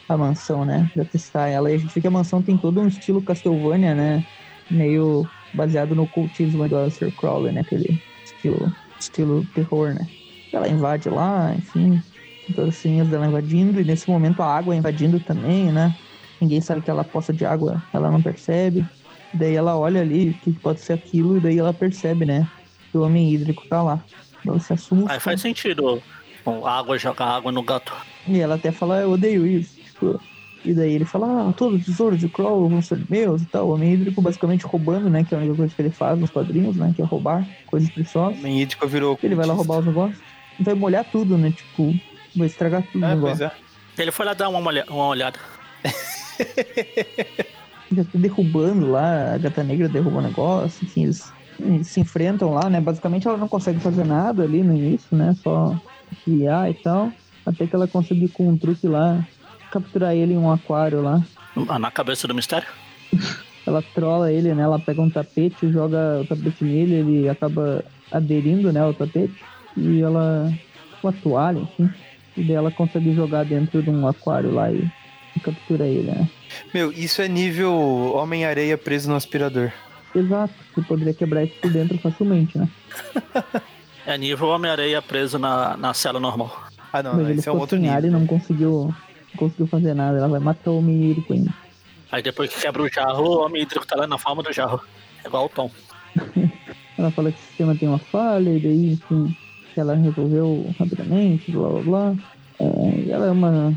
a 0.08 0.18
mansão, 0.18 0.66
né, 0.66 0.90
pra 0.94 1.06
testar 1.06 1.48
ela. 1.48 1.72
E 1.72 1.76
a 1.76 1.78
gente 1.78 1.94
vê 1.94 2.02
que 2.02 2.08
a 2.08 2.12
mansão 2.12 2.42
tem 2.42 2.58
todo 2.58 2.82
um 2.82 2.88
estilo 2.88 3.22
Castlevania, 3.22 3.96
né, 3.96 4.26
meio 4.70 5.28
baseado 5.54 5.96
no 5.96 6.08
cultismo 6.08 6.68
do 6.68 6.76
Aleister 6.76 7.12
Crowley, 7.16 7.54
né, 7.54 7.62
aquele 7.62 8.02
estilo, 8.24 8.74
estilo 9.04 9.46
terror, 9.54 9.94
né. 9.94 10.08
Ela 10.52 10.68
invade 10.68 11.10
lá, 11.10 11.54
enfim, 11.58 12.02
todas 12.56 12.70
as 12.70 12.76
ceninhas 12.76 13.08
dela 13.08 13.28
invadindo 13.28 13.80
e 13.82 13.84
nesse 13.84 14.10
momento 14.10 14.42
a 14.42 14.48
água 14.48 14.76
invadindo 14.76 15.20
também, 15.20 15.72
né. 15.72 15.96
Ninguém 16.40 16.62
sabe 16.62 16.82
que 16.82 16.90
ela 16.90 17.04
poça 17.04 17.32
de 17.32 17.46
água, 17.46 17.82
ela 17.94 18.12
não 18.12 18.22
percebe. 18.22 18.86
Daí 19.34 19.56
ela 19.56 19.78
olha 19.78 20.02
ali 20.02 20.30
o 20.30 20.34
que 20.34 20.52
pode 20.52 20.82
ser 20.82 20.94
aquilo, 20.94 21.38
e 21.38 21.40
daí 21.40 21.58
ela 21.58 21.74
percebe, 21.74 22.26
né? 22.26 22.48
Que 22.92 22.98
o 22.98 23.02
homem 23.02 23.32
hídrico 23.34 23.66
tá 23.68 23.82
lá. 23.82 24.04
Ela 24.46 24.60
se 24.60 24.74
assusta. 24.74 25.12
Aí 25.12 25.20
faz 25.20 25.42
sentido. 25.42 26.02
Com 26.44 26.68
água, 26.68 26.98
jogar 26.98 27.28
água 27.28 27.52
no 27.52 27.64
gato. 27.64 27.94
E 28.28 28.40
ela 28.40 28.56
até 28.56 28.72
fala, 28.72 29.00
eu 29.00 29.12
odeio 29.12 29.48
isso. 29.48 29.76
Tipo, 29.76 30.20
e 30.66 30.74
daí 30.74 30.94
ele 30.94 31.06
fala, 31.06 31.50
ah, 31.50 31.54
todos 31.54 31.80
os 31.82 31.86
tesouros 31.86 32.20
de 32.20 32.28
Crow 32.30 32.68
vão 32.70 32.82
ser 32.82 33.00
meus 33.10 33.42
e 33.42 33.46
tal. 33.46 33.68
O 33.68 33.74
homem 33.74 33.94
hídrico 33.94 34.22
basicamente 34.22 34.66
roubando, 34.66 35.10
né? 35.10 35.24
Que 35.24 35.36
é 35.36 35.38
a 35.38 35.42
única 35.42 35.56
coisa 35.56 35.76
que 35.76 35.82
ele 35.82 35.90
faz 35.90 36.20
nos 36.20 36.30
quadrinhos, 36.30 36.76
né? 36.76 36.94
Que 36.96 37.02
é 37.02 37.06
roubar 37.06 37.46
coisas 37.68 37.90
preciosas. 37.90 38.40
O 38.40 38.44
Menhídico 38.44 38.88
virou. 38.88 39.18
Ele 39.22 39.36
vai 39.36 39.46
lá 39.46 39.54
roubar 39.54 39.80
os 39.80 39.86
negócios. 39.86 40.20
Vai 40.60 40.74
molhar 40.74 41.06
tudo, 41.06 41.38
né? 41.38 41.52
Tipo, 41.52 41.94
vai 42.36 42.48
estragar 42.48 42.84
tudo 42.92 43.06
É, 43.06 43.16
pois 43.16 43.42
é. 43.42 43.52
Ele 43.98 44.12
foi 44.12 44.26
lá 44.26 44.34
dar 44.34 44.50
uma, 44.50 44.60
olha- 44.60 44.86
uma 44.90 45.08
olhada. 45.08 45.38
já 47.92 48.04
tá 48.04 48.10
derrubando 48.18 48.90
lá, 48.90 49.34
a 49.34 49.38
gata 49.38 49.64
negra 49.64 49.88
derruba 49.88 50.18
o 50.18 50.22
negócio, 50.22 50.84
enfim, 50.84 51.04
eles, 51.04 51.32
eles 51.60 51.88
se 51.88 52.00
enfrentam 52.00 52.54
lá, 52.54 52.70
né? 52.70 52.82
Basicamente 52.82 53.28
ela 53.28 53.38
não 53.38 53.48
consegue 53.48 53.80
fazer 53.80 54.04
nada 54.06 54.44
ali 54.44 54.64
no 54.64 54.76
início, 54.76 55.16
né? 55.16 55.36
Só 55.44 55.76
criar 56.24 56.70
e 56.70 56.74
tal. 56.74 57.12
Até 57.46 57.68
que 57.68 57.76
ela 57.76 57.88
consegue 57.88 58.28
com 58.30 58.48
um 58.50 58.58
truque 58.58 58.88
lá 58.88 59.26
capturar 59.74 60.14
ele 60.16 60.34
em 60.34 60.38
um 60.38 60.52
aquário 60.52 61.02
lá. 61.02 61.22
Ah, 61.68 61.80
Na 61.80 61.90
cabeça 61.92 62.28
do 62.28 62.36
mistério. 62.36 62.68
ela 63.66 63.82
trola 63.94 64.32
ele, 64.32 64.54
né? 64.54 64.64
Ela 64.64 64.78
pega 64.80 65.02
um 65.02 65.10
tapete, 65.10 65.72
joga 65.72 66.22
o 66.22 66.26
tapete 66.28 66.64
nele, 66.64 66.94
ele 66.96 67.30
acaba 67.30 67.84
aderindo, 68.12 68.72
né, 68.72 68.82
ao 68.82 68.94
tapete. 68.94 69.34
E 69.76 70.02
ela, 70.02 70.54
com 71.02 71.08
a 71.08 71.12
toalha, 71.12 71.60
enfim, 71.60 71.90
e 72.38 72.44
daí 72.44 72.56
ela 72.56 72.70
consegue 72.72 73.14
jogar 73.16 73.44
dentro 73.46 73.82
de 73.82 73.90
um 73.90 74.08
aquário 74.08 74.52
lá 74.54 74.72
e, 74.72 74.88
e 75.36 75.40
captura 75.40 75.88
ele, 75.88 76.12
né? 76.12 76.30
Meu, 76.74 76.92
isso 76.92 77.22
é 77.24 77.28
nível 77.28 77.74
Homem-Areia 78.16 78.78
preso 78.78 79.10
no 79.10 79.16
aspirador. 79.16 79.72
Exato, 80.14 80.54
você 80.76 80.82
poderia 80.84 81.14
quebrar 81.16 81.44
isso 81.44 81.56
por 81.60 81.72
dentro 81.72 81.98
facilmente, 81.98 82.58
né? 82.58 82.70
É 84.06 84.18
nível 84.18 84.50
Homem-Areia 84.50 85.02
preso 85.02 85.40
na, 85.40 85.78
na 85.78 85.94
cela 85.94 86.20
normal. 86.20 86.66
Ah, 86.92 87.02
não, 87.02 87.14
Mas 87.14 87.24
não 87.24 87.30
ele 87.30 87.40
esse 87.40 87.48
é 87.48 87.52
um 87.54 87.58
outro 87.58 87.78
e 87.78 87.80
nível. 87.80 88.12
não 88.12 88.28
conseguiu, 88.28 88.94
conseguiu 89.38 89.68
fazer 89.68 89.94
nada. 89.94 90.18
Ela 90.18 90.28
vai 90.28 90.40
matar 90.40 90.72
o 90.72 90.82
Mirico 90.82 91.34
ainda. 91.34 91.54
Aí 92.12 92.22
depois 92.22 92.54
que 92.54 92.62
quebra 92.62 92.84
o 92.84 92.90
jarro, 92.90 93.24
o 93.24 93.46
homem 93.46 93.64
hídrico 93.64 93.88
tá 93.88 93.96
lá 93.96 94.06
na 94.06 94.18
forma 94.18 94.44
do 94.44 94.54
jarro. 94.54 94.80
É 95.24 95.28
igual 95.28 95.46
o 95.46 95.50
Tom. 95.50 95.72
Ela 96.98 97.10
fala 97.12 97.32
que 97.32 97.40
o 97.40 97.42
sistema 97.48 97.76
tem 97.76 97.90
uma 97.90 97.98
falha, 97.98 98.52
e 98.52 98.60
daí, 98.60 98.94
enfim, 98.94 99.36
que 99.74 99.80
ela 99.80 99.96
resolveu 99.96 100.72
rapidamente, 100.78 101.52
blá 101.52 101.70
blá 101.70 101.82
blá. 101.82 102.16
É, 102.60 103.00
e 103.00 103.12
ela 103.12 103.26
é 103.26 103.32
uma, 103.32 103.74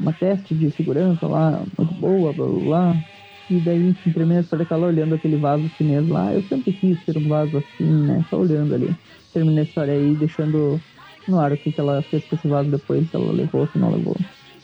uma 0.00 0.12
teste 0.14 0.54
de 0.54 0.70
segurança 0.70 1.26
lá, 1.26 1.62
muito 1.76 1.94
boa, 1.94 2.32
blá 2.32 2.46
blá 2.46 2.64
blá. 2.64 3.04
E 3.50 3.60
daí, 3.60 3.90
enfim, 3.90 4.12
termina 4.12 4.40
a 4.40 4.42
história 4.42 4.64
com 4.64 4.74
ela 4.74 4.86
olhando 4.86 5.14
aquele 5.14 5.36
vaso 5.36 5.68
chinês 5.76 6.08
lá. 6.08 6.32
Eu 6.32 6.42
sempre 6.44 6.72
quis 6.72 6.98
ter 7.04 7.18
um 7.18 7.28
vaso 7.28 7.58
assim, 7.58 8.06
né? 8.06 8.24
Só 8.30 8.38
olhando 8.38 8.74
ali. 8.74 8.96
Termina 9.34 9.60
a 9.60 9.64
história 9.64 9.92
aí, 9.92 10.14
deixando 10.14 10.80
no 11.28 11.38
ar 11.38 11.52
o 11.52 11.56
que, 11.58 11.70
que 11.70 11.80
ela 11.80 12.00
fez 12.02 12.24
com 12.24 12.36
esse 12.36 12.48
vaso 12.48 12.70
depois, 12.70 13.08
se 13.10 13.14
ela 13.14 13.30
levou, 13.30 13.68
se 13.68 13.78
não 13.78 13.90
levou. 13.90 14.16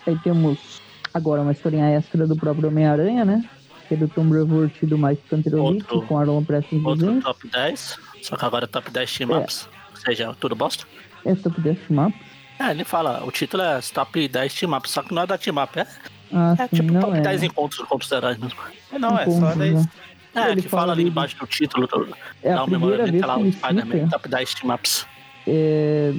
Aí 0.06 0.16
temos 0.18 0.80
agora 1.12 1.42
uma 1.42 1.52
historinha 1.52 1.90
extra 1.96 2.26
do 2.26 2.36
próprio 2.36 2.68
Homem-Aranha, 2.68 3.24
né? 3.24 3.44
Que 3.88 3.94
é 3.94 3.96
do 3.96 4.08
Tom 4.08 4.24
Brevoort 4.28 4.72
e 4.82 4.86
do 4.86 4.96
Mike 4.96 5.22
Canterovic, 5.28 5.82
Outro- 5.92 6.06
com 6.08 6.18
Arlon 6.18 6.42
Preston 6.44 6.80
Outro 6.84 7.20
top 7.20 7.48
10. 7.48 7.98
Só 8.22 8.36
que 8.36 8.44
agora 8.44 8.64
é 8.64 8.68
top 8.68 8.90
10 8.90 9.12
team 9.18 9.30
ups. 9.38 9.68
Ou 9.90 9.96
seja, 9.96 10.34
tudo 10.38 10.54
bosta. 10.54 10.84
É 11.24 11.34
top 11.34 11.60
10 11.60 11.78
map. 11.90 12.12
É, 12.58 12.70
ele 12.70 12.84
fala, 12.84 13.24
o 13.24 13.30
título 13.32 13.62
é 13.62 13.80
top 13.92 14.28
10 14.28 14.54
team 14.54 14.76
ups, 14.76 14.90
só 14.90 15.02
que 15.02 15.12
não 15.14 15.22
é 15.22 15.26
da 15.26 15.36
team 15.38 15.56
up, 15.62 15.78
é, 15.78 15.86
Ah, 16.32 16.54
é 16.58 16.68
sim, 16.68 16.76
tipo 16.76 16.92
não 16.92 17.00
top 17.00 17.16
é. 17.16 17.20
10 17.22 17.42
encontros 17.42 17.80
contra 17.88 18.04
os 18.06 18.12
heróis 18.12 18.38
mesmo. 18.38 18.58
É, 18.92 18.98
Não, 18.98 19.18
é 19.18 19.24
só 19.24 19.30
Encontros, 19.30 19.56
10. 19.58 19.74
né? 19.74 19.90
É, 20.34 20.50
Ele 20.52 20.62
que 20.62 20.68
fala 20.68 20.82
fala 20.82 20.92
ali 20.92 21.00
ali- 21.02 21.10
embaixo 21.10 21.36
do 21.38 21.46
título 21.46 21.86
do, 21.88 22.14
É 22.42 22.54
dá 22.54 22.60
a 22.60 22.64
primeira 22.64 22.68
memorando 22.86 23.10
vez 23.10 23.20
tá 23.20 23.26
lá 23.26 23.38
o 23.38 23.50
Spider-Man, 23.52 24.08
top 24.10 24.28
10 24.28 24.54
team 24.54 24.74
ups. 24.74 25.06
É, 25.46 26.12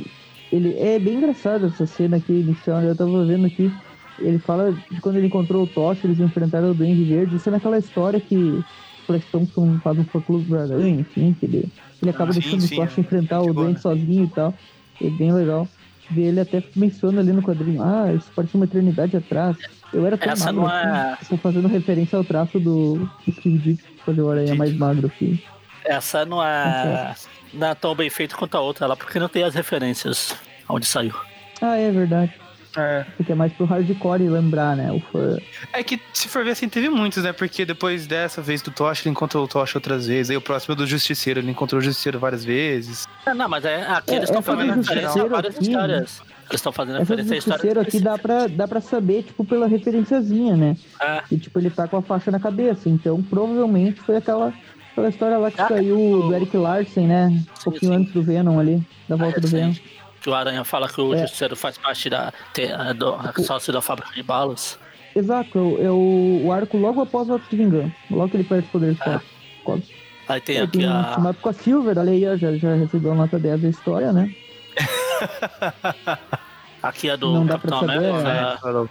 ele 0.52 0.78
é 0.80 1.00
bem 1.00 1.16
engraçado 1.16 1.68
essa 1.68 1.86
cena 1.86 2.18
aqui 2.18 2.32
inicial. 2.34 2.82
Eu 2.82 2.96
tava 2.96 3.26
vendo 3.26 3.46
aqui. 3.48 3.72
Ele 4.20 4.38
fala 4.38 4.72
de 4.92 5.02
quando 5.02 5.16
ele 5.18 5.28
encontrou 5.28 5.64
o 5.64 5.68
Tocha, 5.68 6.06
eles 6.06 6.20
enfrentaram 6.20 6.72
o 6.72 6.74
Duende 6.74 7.04
Verde. 7.06 7.36
Isso 7.38 7.50
é 7.50 7.52
naquela 7.52 7.78
história 7.80 8.20
que 8.20 8.36
o 8.36 8.64
Flash 9.08 9.24
Thompson 9.32 9.80
faz 9.84 9.98
um 9.98 10.04
fã 10.04 10.20
clube 10.22 10.46
do 10.46 10.58
Aranha, 10.60 11.00
enfim, 11.00 11.36
que 11.40 11.46
ele, 11.46 11.70
ele 12.02 12.12
acaba 12.12 12.30
Ah, 12.30 12.34
sim, 12.34 12.40
deixando 12.42 12.62
sim, 12.62 12.76
o 12.76 12.78
Tocha 12.78 13.00
é. 13.00 13.02
enfrentar 13.02 13.40
o 13.40 13.46
Chegou, 13.46 13.64
Duende 13.64 13.76
né? 13.78 13.82
sozinho 13.82 14.24
e 14.26 14.28
tal. 14.30 14.54
É 15.02 15.10
bem 15.10 15.32
legal. 15.34 15.68
Ver 16.12 16.24
ele 16.24 16.40
até 16.42 16.62
menciona 16.76 17.22
ali 17.22 17.32
no 17.32 17.42
quadrinho, 17.42 17.82
ah, 17.82 18.14
isso 18.14 18.30
parece 18.36 18.54
uma 18.56 18.66
eternidade 18.66 19.16
atrás. 19.16 19.56
Eu 19.94 20.06
era 20.06 20.18
tão 20.18 20.34
Essa 20.34 20.52
magro 20.52 20.70
é- 20.76 21.14
assim. 21.14 21.26
Tô 21.30 21.38
fazendo 21.38 21.68
referência 21.70 22.18
ao 22.18 22.24
traço 22.24 22.60
do, 22.60 23.10
Steve 23.30 23.58
Ditko, 23.58 23.88
fazer 24.06 24.22
o 24.22 24.30
Aranha 24.30 24.48
Ditko. 24.48 24.60
mais 24.60 24.76
magro 24.76 25.08
aqui. 25.08 25.42
Essa 25.86 26.26
não 26.26 26.44
é, 26.46 27.16
não 27.54 27.68
é 27.68 27.76
tão 27.76 27.94
bem 27.96 28.10
feita 28.10 28.36
quanto 28.36 28.56
a 28.56 28.62
outra 28.62 28.88
lá, 28.88 28.96
porque 28.96 29.20
não 29.20 29.30
tem 29.30 29.44
as 29.44 29.54
referências 29.56 30.36
onde 30.68 30.86
saiu. 30.86 31.14
Ah, 31.62 31.76
é 31.78 31.92
verdade. 31.92 32.34
É. 32.78 33.06
Porque 33.18 33.34
é 33.34 33.36
mais 33.36 33.52
pro 33.52 33.66
hardcore 33.66 34.30
lembrar, 34.30 34.78
né? 34.78 34.90
O 34.94 35.02
fã. 35.12 35.38
É 35.74 35.84
que, 35.84 36.00
se 36.14 36.30
for 36.30 36.42
ver 36.46 36.52
assim, 36.52 36.70
teve 36.70 36.90
muitos, 36.90 37.22
né? 37.22 37.34
Porque 37.34 37.66
depois 37.66 38.08
dessa 38.08 38.42
vez 38.42 38.62
do 38.62 38.72
Tocha, 38.72 39.02
ele 39.04 39.10
encontrou 39.12 39.44
o 39.44 39.48
Tocha 39.48 39.78
outras 39.78 40.08
vezes. 40.08 40.30
Aí 40.30 40.38
o 40.38 40.42
próximo 40.42 40.74
é 40.74 40.78
do 40.78 40.88
Justiceiro, 40.88 41.42
ele 41.42 41.52
encontrou 41.52 41.80
o 41.82 41.84
Justiceiro 41.84 42.18
várias 42.18 42.46
vezes. 42.46 43.06
É, 43.26 43.34
não, 43.34 43.50
mas 43.50 43.66
é, 43.66 43.82
aqui 43.88 44.12
É, 44.12 44.16
eles 44.16 44.30
estão 44.30 44.42
fazendo 44.42 44.74
do 44.74 44.82
referência 44.82 45.22
a 45.22 45.26
várias 45.28 45.56
aqui- 45.58 45.68
histórias. 45.68 46.22
Eles 46.50 46.60
estão 46.60 46.72
fazendo 46.72 47.00
referência 47.00 47.34
a 47.36 47.38
histórias. 47.40 47.62
Justiceiro 47.62 47.82
aqui 47.82 48.00
dá 48.00 48.18
pra, 48.18 48.48
dá 48.48 48.68
pra 48.70 48.80
saber, 48.80 49.24
tipo, 49.24 49.44
pela 49.44 49.68
referenciazinha, 49.68 50.56
né? 50.56 50.78
É, 51.02 51.24
E, 51.30 51.38
tipo, 51.38 51.60
ele 51.60 51.70
tá 51.70 51.90
com 51.90 51.98
a 51.98 52.02
faixa 52.02 52.32
na 52.32 52.40
cabeça. 52.40 52.88
Então, 52.88 53.22
provavelmente 53.22 54.00
foi 54.00 54.16
aquela, 54.16 54.54
aquela 54.92 55.10
história 55.10 55.38
lá 55.38 55.52
que 55.52 55.62
Ah, 55.62 55.68
saiu 55.68 56.00
o- 56.00 56.28
do 56.28 56.36
Eric 56.36 56.56
Larsen, 56.58 57.08
né? 57.08 57.28
Um 57.28 57.64
pouquinho 57.64 57.92
sim. 57.94 57.98
antes 58.00 58.14
do 58.14 58.24
Venom 58.24 58.60
ali, 58.60 58.82
da 59.08 59.16
volta 59.16 59.40
do 59.42 59.48
Venom. 59.48 59.70
recente, 59.70 59.84
que 60.22 60.30
o 60.30 60.34
Aranha 60.34 60.64
fala 60.64 60.88
que 60.88 61.02
o 61.02 61.14
É. 61.14 61.20
Justiceiro 61.22 61.56
faz 61.56 61.78
parte 61.78 62.10
da 62.10 62.32
é, 62.58 62.94
do, 62.94 63.18
sócio 63.44 63.72
da 63.74 63.82
fábrica 63.82 64.14
de 64.14 64.24
balas. 64.24 64.80
Exato, 65.16 65.78
é 65.82 65.90
o, 65.92 66.42
o 66.46 66.52
arco 66.54 66.78
logo 66.78 67.02
após 67.02 67.28
o 67.30 67.34
Ato 67.36 67.46
de 67.50 67.58
Vingança. 67.58 67.92
Logo 68.10 68.30
que 68.30 68.38
ele 68.38 68.44
perde 68.46 68.66
os 68.66 68.72
poderes 68.72 68.98
Ah. 69.02 69.20
Quase. 69.64 69.84
Aí 70.30 70.40
tem 70.40 70.58
Aí 70.58 70.64
aqui 70.64 70.78
tem 70.80 70.88
um 70.88 70.92
a. 71.00 71.04
team-up 71.16 71.40
com 71.42 71.50
a 71.50 71.54
Silver, 71.54 71.98
olha 71.98 72.12
aí, 72.12 72.22
já, 72.38 72.54
já 72.56 72.76
recebeu 72.76 73.12
a 73.12 73.16
nota 73.16 73.38
10 73.38 73.62
da 73.62 73.70
história, 73.70 74.14
né? 74.14 74.34
Aqui 76.82 77.10
é 77.10 77.18
do 77.18 77.32
Não 77.34 77.46
dá 77.46 77.58
pra 77.60 77.72
Capitão 77.72 77.94
saber, 77.96 78.10
América, 78.10 78.70
é. 78.70 78.74
né? 78.74 78.90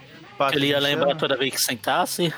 Ele 0.53 0.67
ia 0.67 0.79
lembrar 0.79 1.15
toda 1.15 1.35
vez 1.35 1.51
que 1.53 1.61
sentasse. 1.61 2.33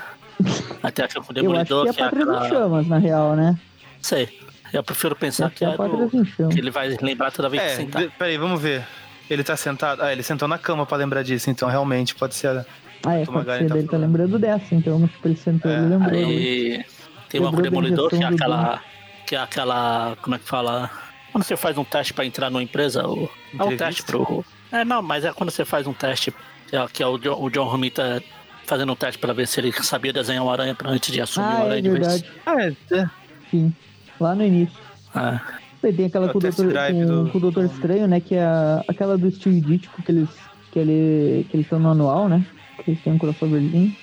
Até 0.82 1.04
aqui 1.06 1.16
com 1.16 1.22
o 1.22 1.24
Eu 1.24 1.30
acho 1.30 1.34
Demolidor, 1.34 1.84
que 1.86 1.90
é 1.90 1.94
que 1.94 2.00
é 2.02 2.04
Pátria 2.04 2.24
aquela. 2.24 2.46
em 2.46 2.50
Chamas, 2.50 2.88
na 2.88 2.98
real, 2.98 3.36
né? 3.36 3.58
Sei. 4.02 4.40
Eu 4.72 4.84
prefiro 4.84 5.16
pensar 5.16 5.46
acho 5.46 5.54
que 5.56 5.60
que 5.60 5.66
é 5.66 5.74
é 5.74 5.78
do... 5.78 6.50
que 6.50 6.60
ele 6.60 6.72
vai 6.72 6.90
lembrar 7.02 7.32
toda 7.32 7.48
vez 7.48 7.62
que 7.62 7.70
É, 7.70 7.76
sentar. 7.76 8.02
de- 8.02 8.10
peraí, 8.10 8.38
vamos 8.38 8.60
ver. 8.62 8.84
Ele 9.30 9.44
tá 9.44 9.56
sentado. 9.56 10.02
Ah, 10.02 10.12
ele 10.12 10.24
sentou 10.24 10.48
na 10.48 10.58
cama 10.58 10.86
pra 10.86 10.98
lembrar 10.98 11.24
disso, 11.24 11.50
então 11.50 11.70
realmente 11.70 12.16
pode 12.16 12.34
ser. 12.36 12.48
a- 12.48 12.66
Ah, 13.06 13.16
é, 13.16 13.26
pode 13.26 13.46
ser, 13.46 13.68
tá 13.68 13.74
dele 13.76 13.88
tá 13.88 13.98
lembrando 13.98 14.40
dessa, 14.40 14.74
então, 14.74 15.08
tipo, 15.08 15.28
ele 15.28 15.36
sentou 15.36 15.70
É, 15.72 15.76
ele 15.78 15.88
lembrou. 15.90 16.20
Aí 16.20 16.86
tem 17.30 17.40
uma 17.40 17.50
o 17.50 17.62
Demolidor, 17.62 18.10
que 18.10 18.16
é 18.24 18.26
aquela. 18.26 18.82
Que 19.28 19.36
é 19.36 19.40
aquela. 19.40 20.18
Como 20.22 20.36
é 20.36 20.40
que 20.40 20.46
fala? 20.46 20.90
Quando 21.32 21.44
você 21.44 21.56
faz 21.56 21.78
um 21.78 21.84
teste 21.84 22.14
pra 22.14 22.26
entrar 22.26 22.50
numa 22.50 22.62
empresa, 22.64 23.08
o, 23.08 23.30
é 23.58 23.64
um 23.64 23.78
teste 23.78 24.04
pro. 24.04 24.44
É, 24.72 24.84
não, 24.84 25.02
mas 25.02 25.24
é 25.24 25.32
quando 25.32 25.52
você 25.52 25.64
faz 25.66 25.86
um 25.88 25.94
teste, 25.94 26.34
que 26.68 26.76
é, 26.76 26.86
que 26.92 27.02
é 27.04 27.08
o, 27.08 27.18
John, 27.18 27.42
o 27.42 27.50
John 27.50 27.66
Romita 27.66 28.22
fazendo 28.66 28.92
um 28.92 28.96
teste 28.96 29.20
pra 29.20 29.34
ver 29.34 29.48
se 29.48 29.60
ele 29.60 29.72
sabia 29.72 30.12
desenhar 30.14 30.44
uma 30.44 30.52
aranha 30.52 30.74
pra 30.76 30.90
antes 30.90 31.12
de 31.12 31.22
assumir 31.22 31.46
Ah, 31.48 31.50
o 31.50 31.62
é 31.62 31.66
aranha 31.66 31.82
de 31.82 31.90
vez. 31.90 32.00
verdade, 32.08 32.26
Ah, 32.46 32.62
é, 32.62 32.98
é. 33.00 33.10
sim. 33.52 33.74
Lá 34.20 34.36
no 34.36 34.44
início. 34.44 34.78
É. 35.16 35.40
Daí 35.82 35.94
tem 35.94 36.06
aquela 36.06 36.28
É 36.28 36.30
com 36.32 36.38
o, 36.38 36.42
Doutor, 36.42 36.66
com, 36.74 37.06
do- 37.06 37.30
com 37.32 37.38
o 37.38 37.42
Doutor 37.42 37.66
Estranho, 37.66 38.08
né? 38.08 38.20
Que 38.22 38.36
é 38.36 38.44
a- 38.44 38.84
aquela 38.88 39.18
do 39.18 39.30
Steve 39.30 39.60
Ditko 39.62 40.02
que 40.02 40.12
eles 40.12 40.30
que 40.72 40.80
ele 40.80 41.46
que 41.52 41.56
eles 41.58 41.66
estão 41.66 41.78
no 41.80 41.90
anual, 41.92 42.28
né? 42.30 42.46
Que 42.84 42.92
eles 42.92 43.04
têm 43.04 43.14
um 43.14 43.18
crossoverzinho. 43.18 43.96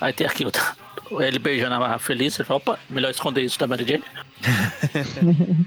Aí 0.00 0.12
tem 0.12 0.26
aqui 0.26 0.44
outra. 0.44 0.62
Ele 1.20 1.38
beijando 1.38 1.74
a 1.76 1.98
Feliz, 1.98 2.36
ele 2.38 2.46
fala, 2.46 2.58
opa, 2.58 2.78
melhor 2.90 3.10
esconder 3.10 3.42
isso 3.42 3.58
da 3.58 3.66
Mary 3.66 3.84
Jane. 3.86 4.02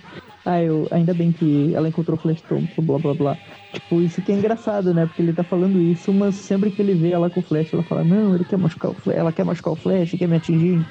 Ah, 0.50 0.64
eu, 0.64 0.88
ainda 0.90 1.14
bem 1.14 1.32
que 1.32 1.76
ela 1.76 1.88
encontrou 1.88 2.18
o 2.18 2.20
Flash 2.20 2.42
Thompson, 2.42 2.82
blá 2.82 2.98
blá 2.98 3.14
blá. 3.14 3.38
Tipo, 3.72 4.02
isso 4.02 4.20
que 4.20 4.32
é 4.32 4.36
engraçado, 4.36 4.96
né? 4.96 5.06
Porque 5.06 5.22
ele 5.22 5.32
tá 5.32 5.44
falando 5.44 5.80
isso, 5.80 6.12
mas 6.12 6.34
sempre 6.34 6.72
que 6.72 6.82
ele 6.82 6.96
vê 6.96 7.12
ela 7.12 7.30
com 7.30 7.40
o 7.40 7.44
Flash, 7.44 7.72
ela 7.72 7.84
fala, 7.84 8.04
não, 8.04 8.34
ele 8.34 8.44
quer 8.44 8.58
machucar 8.58 8.90
o 8.90 8.96
Flash, 8.96 9.16
ela 9.16 9.32
quer 9.32 9.46
machucar 9.46 9.74
o 9.74 9.76
Flash, 9.76 10.16
quer 10.18 10.28
me 10.28 10.38
atingir 10.38 10.84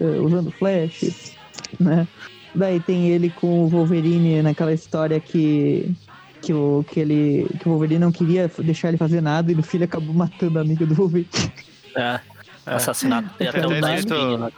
eh, 0.00 0.20
usando 0.20 0.48
o 0.48 0.50
Flash, 0.50 1.34
né? 1.80 2.06
Daí 2.54 2.78
tem 2.78 3.08
ele 3.08 3.30
com 3.30 3.64
o 3.64 3.68
Wolverine 3.68 4.42
naquela 4.42 4.74
história 4.74 5.18
que. 5.18 5.90
Que 6.42 6.52
o, 6.52 6.84
que, 6.86 7.00
ele, 7.00 7.48
que 7.58 7.66
o 7.66 7.70
Wolverine 7.70 8.00
não 8.00 8.12
queria 8.12 8.50
deixar 8.58 8.88
ele 8.88 8.98
fazer 8.98 9.22
nada 9.22 9.50
e 9.50 9.54
no 9.54 9.62
filho 9.62 9.84
acabou 9.84 10.14
matando 10.14 10.58
a 10.58 10.62
amiga 10.62 10.84
do 10.84 10.94
Wolverine. 10.94 11.26
É. 11.96 12.20
Assassinato. 12.66 13.30
Tem 13.38 13.48
até 13.48 13.60
Até 13.60 13.66
o 13.66 14.52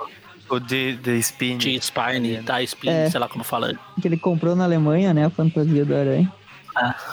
Spine? 0.48 0.56
O 0.56 0.60
de, 0.60 0.96
de 0.96 1.18
Spin. 1.18 1.58
de 1.58 1.80
Spine, 1.80 2.36
da 2.38 2.62
Spine, 2.64 2.92
É. 2.92 3.10
sei 3.10 3.20
lá 3.20 3.28
como 3.28 3.44
fala. 3.44 3.74
Que 4.00 4.08
ele 4.08 4.16
comprou 4.16 4.54
na 4.56 4.64
Alemanha, 4.64 5.12
né? 5.14 5.26
A 5.26 5.30
fantasia 5.30 5.84
do 5.84 5.94
Aranha. 5.94 6.32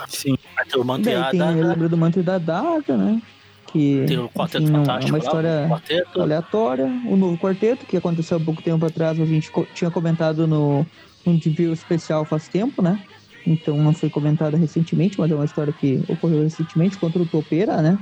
Sim. 0.07 0.37
Aí 0.57 0.65
tem 0.67 0.79
o 0.79 0.83
Daí 0.83 0.87
Manteada, 0.87 1.31
tem, 1.31 1.57
eu 1.59 1.67
lembro 1.67 1.89
do 1.89 1.97
Manto 1.97 2.21
da 2.21 2.37
Daga, 2.37 2.95
né? 2.95 3.21
Que 3.67 4.05
tem 4.07 4.17
o 4.19 4.29
Quarteto 4.29 4.63
enfim, 4.63 4.71
não- 4.73 4.81
é 4.83 4.85
Fantástico 4.85 5.11
uma 5.11 5.17
lá, 5.17 5.23
história 5.23 5.65
o 5.65 5.69
Quarteto. 5.69 6.21
aleatória. 6.21 6.85
O 7.07 7.15
novo 7.17 7.37
quarteto, 7.37 7.85
que 7.85 7.97
aconteceu 7.97 8.37
há 8.37 8.39
pouco 8.39 8.61
tempo 8.61 8.85
atrás, 8.85 9.19
a 9.19 9.25
gente 9.25 9.49
co- 9.51 9.67
tinha 9.73 9.89
comentado 9.91 10.45
no, 10.47 10.85
no 11.25 11.33
review 11.39 11.73
especial 11.73 12.23
faz 12.25 12.47
tempo, 12.47 12.81
né? 12.81 13.01
Então 13.45 13.75
não 13.77 13.91
foi 13.93 14.09
comentada 14.09 14.55
recentemente, 14.55 15.19
mas 15.19 15.29
é 15.31 15.35
uma 15.35 15.45
história 15.45 15.73
que 15.73 16.01
ocorreu 16.07 16.43
recentemente 16.43 16.97
contra 16.97 17.21
o 17.21 17.25
Topeira, 17.25 17.81
né? 17.81 17.97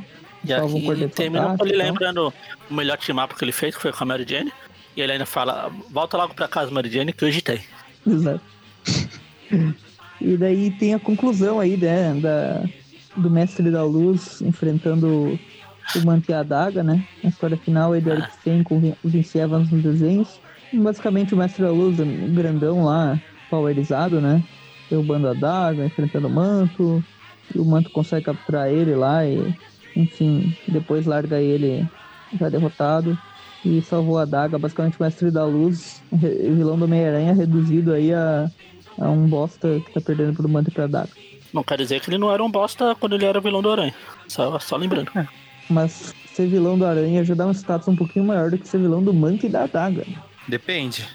E 0.45 0.53
um 0.53 0.65
aqui 0.65 0.85
Quarteto 0.85 1.15
terminou 1.15 1.43
com 1.45 1.51
Fantástico 1.57 1.75
ele 1.81 1.83
lembrando 1.83 2.33
o 2.69 2.73
melhor 2.73 2.97
team-up 2.97 3.33
que 3.35 3.43
ele 3.45 3.51
fez, 3.53 3.75
que 3.75 3.81
foi 3.81 3.91
com 3.93 4.03
a 4.03 4.07
Mary 4.07 4.25
Jane. 4.27 4.51
E 4.95 5.01
ele 5.01 5.13
ainda 5.13 5.25
fala, 5.25 5.71
volta 5.89 6.17
logo 6.17 6.33
pra 6.33 6.47
casa, 6.47 6.71
Mary 6.71 6.89
Jane, 6.89 7.13
que 7.13 7.25
hoje 7.25 7.41
tem. 7.41 7.59
Exato. 8.05 8.41
e 10.21 10.37
daí 10.37 10.71
tem 10.71 10.93
a 10.93 10.99
conclusão 10.99 11.59
aí, 11.59 11.77
né, 11.77 12.13
da, 12.15 12.63
do 13.15 13.29
Mestre 13.29 13.71
da 13.71 13.83
Luz 13.83 14.41
enfrentando 14.41 15.39
o 15.95 16.05
Manto 16.05 16.31
e 16.31 16.33
a 16.33 16.39
Adaga, 16.39 16.83
né? 16.83 17.05
A 17.23 17.27
história 17.27 17.57
final 17.57 17.93
aí 17.93 18.01
do 18.01 18.11
Eric 18.11 18.33
Stein 18.33 18.63
com 18.63 18.77
o 18.77 19.09
Vince 19.09 19.37
Evans 19.37 19.69
nos 19.71 19.83
desenhos. 19.83 20.39
E, 20.71 20.77
basicamente 20.77 21.33
o 21.33 21.37
Mestre 21.37 21.63
da 21.63 21.71
Luz, 21.71 21.99
um 21.99 22.33
grandão 22.33 22.85
lá, 22.85 23.19
powerizado, 23.49 24.21
né? 24.21 24.43
Derrubando 24.89 25.27
a 25.27 25.31
Adaga, 25.31 25.85
enfrentando 25.85 26.27
o 26.27 26.31
Manto. 26.31 27.03
E 27.53 27.59
o 27.59 27.65
Manto 27.65 27.89
consegue 27.89 28.25
capturar 28.25 28.69
ele 28.69 28.95
lá 28.95 29.25
e, 29.25 29.53
enfim, 29.95 30.55
depois 30.67 31.05
larga 31.05 31.39
ele 31.39 31.87
já 32.39 32.49
derrotado. 32.49 33.17
E 33.65 33.81
salvou 33.81 34.17
a 34.19 34.25
Daga, 34.25 34.57
basicamente 34.59 34.99
o 34.99 35.03
Mestre 35.03 35.31
da 35.31 35.45
Luz, 35.45 36.01
re- 36.11 36.49
vilão 36.51 36.77
do 36.77 36.85
Homem-Aranha, 36.85 37.33
reduzido 37.33 37.93
aí 37.93 38.13
a, 38.13 38.49
a 38.99 39.09
um 39.09 39.27
bosta 39.27 39.79
que 39.85 39.93
tá 39.93 40.01
perdendo 40.01 40.33
pro 40.33 40.49
manto 40.49 40.69
e 40.69 40.73
pra 40.73 40.87
Daga. 40.87 41.09
Não 41.53 41.63
quer 41.63 41.77
dizer 41.77 41.99
que 42.01 42.09
ele 42.09 42.17
não 42.17 42.31
era 42.31 42.43
um 42.43 42.49
bosta 42.51 42.95
quando 42.99 43.13
ele 43.15 43.25
era 43.25 43.39
vilão 43.39 43.61
do 43.61 43.71
Aranha. 43.71 43.93
Só, 44.27 44.57
só 44.59 44.75
lembrando. 44.75 45.11
Mas 45.69 46.13
ser 46.33 46.47
vilão 46.47 46.77
do 46.77 46.85
Aranha 46.85 47.23
já 47.23 47.35
dá 47.35 47.45
um 47.45 47.51
status 47.53 47.87
um 47.87 47.95
pouquinho 47.95 48.25
maior 48.25 48.49
do 48.49 48.57
que 48.57 48.67
ser 48.67 48.79
vilão 48.79 49.03
do 49.03 49.13
manto 49.13 49.45
e 49.45 49.49
da 49.49 49.65
Daga. 49.67 50.03
Depende. 50.47 51.07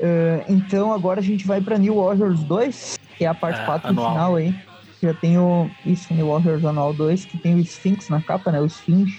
É, 0.00 0.44
então 0.48 0.92
agora 0.92 1.20
a 1.20 1.22
gente 1.22 1.46
vai 1.46 1.60
pra 1.60 1.78
New 1.78 1.96
Warriors 1.96 2.40
2, 2.40 2.98
que 3.16 3.24
é 3.24 3.28
a 3.28 3.34
parte 3.34 3.60
É, 3.60 3.64
4 3.64 3.88
anual. 3.88 4.08
no 4.08 4.14
final 4.14 4.36
aí. 4.36 4.54
Já 5.02 5.12
tem 5.14 5.36
o. 5.38 5.68
Isso, 5.84 6.12
New 6.14 6.28
Warriors 6.28 6.64
Anual 6.64 6.94
2, 6.94 7.24
que 7.24 7.36
tem 7.36 7.54
o 7.56 7.58
Sphinx 7.60 8.08
na 8.08 8.20
capa, 8.22 8.52
né? 8.52 8.60
O 8.60 8.66
Sphinx. 8.66 9.12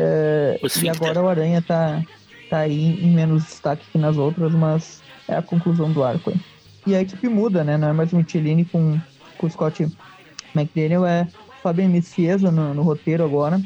É, 0.00 0.60
O 0.62 0.84
e 0.84 0.88
agora 0.88 1.20
o 1.20 1.28
Aranha 1.28 1.60
tá, 1.60 2.00
tá 2.48 2.58
aí 2.58 3.04
em 3.04 3.10
menos 3.10 3.44
destaque 3.44 3.84
que 3.90 3.98
nas 3.98 4.16
outras, 4.16 4.52
mas 4.52 5.02
é 5.26 5.34
a 5.36 5.42
conclusão 5.42 5.90
do 5.90 6.04
arco 6.04 6.30
aí. 6.30 6.36
E 6.86 6.94
a 6.94 7.02
equipe 7.02 7.28
muda, 7.28 7.64
né? 7.64 7.76
Não 7.76 7.88
é 7.88 7.92
mais 7.92 8.12
o 8.12 8.16
Michelini 8.16 8.64
com, 8.64 8.98
com 9.36 9.46
o 9.46 9.50
Scott 9.50 9.86
McDaniel, 10.54 11.04
é 11.04 11.26
Fabian 11.62 11.88
Misfiesa 11.88 12.50
no, 12.50 12.72
no 12.72 12.82
roteiro 12.82 13.24
agora. 13.24 13.60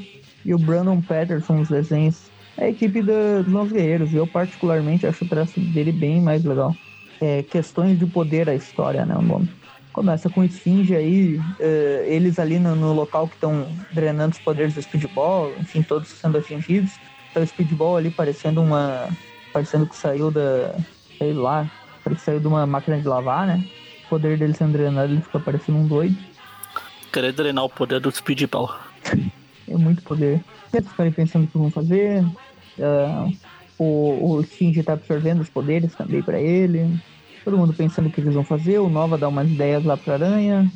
E 0.44 0.52
o 0.54 0.58
Brandon 0.58 1.00
Patterson 1.00 1.58
nos 1.58 1.68
desenhos. 1.68 2.22
É 2.56 2.64
a 2.64 2.70
equipe 2.70 3.00
da- 3.02 3.42
dos 3.42 3.52
Novos 3.52 3.72
Guerreiros. 3.72 4.12
Eu 4.12 4.26
particularmente 4.26 5.06
acho 5.06 5.24
o 5.24 5.28
traço 5.28 5.60
dele 5.60 5.92
bem 5.92 6.20
mais 6.20 6.42
legal. 6.44 6.74
É 7.20 7.42
Questões 7.44 7.98
de 7.98 8.06
Poder 8.06 8.48
a 8.48 8.54
história, 8.54 9.06
né? 9.06 9.14
O 9.16 9.22
nome. 9.22 9.48
Começa 9.92 10.30
com 10.30 10.40
o 10.40 10.44
Esfinge 10.44 10.96
aí, 10.96 11.40
eh, 11.60 12.06
eles 12.08 12.38
ali 12.38 12.58
no, 12.58 12.74
no 12.74 12.94
local 12.94 13.28
que 13.28 13.34
estão 13.34 13.68
drenando 13.92 14.32
os 14.32 14.40
poderes 14.40 14.74
do 14.74 14.82
Speedball, 14.82 15.52
enfim, 15.60 15.82
todos 15.82 16.08
sendo 16.08 16.38
atingidos. 16.38 16.92
Então 17.30 17.42
o 17.42 17.46
Speedball 17.46 17.96
ali 17.98 18.10
parecendo 18.10 18.62
uma. 18.62 19.08
parecendo 19.52 19.86
que 19.86 19.94
saiu 19.96 20.30
da. 20.30 20.74
sei 21.18 21.34
lá, 21.34 21.70
parece 22.02 22.20
que 22.20 22.24
saiu 22.24 22.40
de 22.40 22.46
uma 22.46 22.66
máquina 22.66 22.98
de 22.98 23.06
lavar, 23.06 23.46
né? 23.46 23.62
O 24.06 24.08
poder 24.08 24.38
dele 24.38 24.54
sendo 24.54 24.72
drenado, 24.72 25.12
ele 25.12 25.20
fica 25.20 25.38
parecendo 25.38 25.78
um 25.78 25.86
doido. 25.86 26.16
Querer 27.12 27.32
drenar 27.32 27.64
o 27.64 27.68
poder 27.68 28.00
do 28.00 28.10
Speedball. 28.10 28.74
É 29.68 29.76
muito 29.76 30.02
poder. 30.02 30.44
Eles 30.74 30.88
ficarem 30.88 31.12
pensando 31.12 31.44
o 31.44 31.46
que 31.46 31.56
vão 31.56 31.70
fazer. 31.70 32.22
ah, 32.80 33.28
o, 33.78 34.36
o 34.36 34.44
Shinji 34.44 34.82
tá 34.82 34.92
absorvendo 34.94 35.40
os 35.40 35.48
poderes 35.48 35.94
também 35.94 36.22
pra 36.22 36.38
ele. 36.38 37.00
Todo 37.44 37.58
mundo 37.58 37.72
pensando 37.72 38.06
o 38.08 38.10
que 38.10 38.20
eles 38.20 38.34
vão 38.34 38.44
fazer. 38.44 38.78
O 38.78 38.88
Nova 38.88 39.18
dá 39.18 39.28
umas 39.28 39.48
ideias 39.50 39.84
lá 39.84 39.96
pra 39.96 40.14
Aranha. 40.14 40.70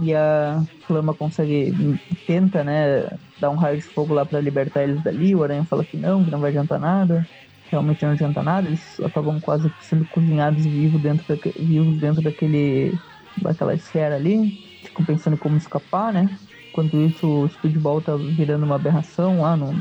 E 0.00 0.14
a 0.14 0.62
Flama 0.86 1.12
consegue, 1.12 2.00
tenta, 2.26 2.64
né, 2.64 3.08
dar 3.38 3.50
um 3.50 3.56
raio 3.56 3.76
de 3.76 3.82
fogo 3.82 4.14
lá 4.14 4.24
pra 4.24 4.40
libertar 4.40 4.82
eles 4.82 5.02
dali. 5.02 5.34
O 5.34 5.42
Aranha 5.42 5.64
fala 5.64 5.84
que 5.84 5.96
não, 5.96 6.24
que 6.24 6.30
não 6.30 6.40
vai 6.40 6.50
adiantar 6.50 6.80
nada. 6.80 7.26
Realmente 7.70 8.04
não 8.04 8.12
adianta 8.12 8.42
nada. 8.42 8.68
Eles 8.68 9.00
acabam 9.00 9.40
quase 9.40 9.70
sendo 9.82 10.04
cozinhados 10.06 10.64
vivos 10.64 11.00
dentro, 11.00 11.24
daque- 11.28 11.54
vivos 11.58 11.98
dentro 11.98 12.22
daquele, 12.22 12.98
daquela 13.40 13.74
esfera 13.74 14.16
ali. 14.16 14.64
Ficam 14.84 15.04
pensando 15.04 15.36
como 15.36 15.56
escapar, 15.56 16.12
né? 16.12 16.28
Enquanto 16.70 16.96
isso, 16.96 17.26
o 17.26 17.48
Speedball 17.50 18.00
tá 18.00 18.16
virando 18.16 18.64
uma 18.64 18.76
aberração 18.76 19.42
lá 19.42 19.56
no 19.56 19.74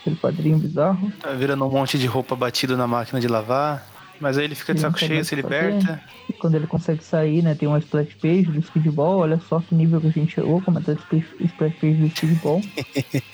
aquele 0.00 0.16
quadrinho 0.16 0.58
bizarro. 0.58 1.12
Tá 1.20 1.30
virando 1.32 1.66
um 1.66 1.70
monte 1.70 1.98
de 1.98 2.06
roupa 2.06 2.34
batido 2.34 2.74
na 2.76 2.86
máquina 2.86 3.20
de 3.20 3.28
lavar. 3.28 3.86
Mas 4.20 4.36
aí 4.36 4.44
ele 4.44 4.54
fica 4.54 4.74
de 4.74 4.80
Ele 4.80 4.86
saco 4.86 4.98
cheio, 4.98 5.24
se 5.24 5.34
liberta. 5.34 6.00
E 6.28 6.32
quando 6.32 6.54
ele 6.54 6.66
consegue 6.66 7.02
sair, 7.02 7.42
né? 7.42 7.54
Tem 7.54 7.68
uma 7.68 7.78
splash 7.78 8.14
page 8.14 8.44
do 8.44 8.62
Speedball. 8.62 9.18
Olha 9.18 9.40
só 9.48 9.60
que 9.60 9.74
nível 9.74 10.00
que 10.00 10.08
a 10.08 10.10
gente 10.10 10.34
chegou, 10.34 10.60
como 10.62 10.78
é 10.78 10.82
que 10.82 10.86
tá 10.86 10.92
a 10.92 11.44
splash 11.44 11.74
page 11.80 11.94
do 11.94 12.10
Speedball. 12.10 12.60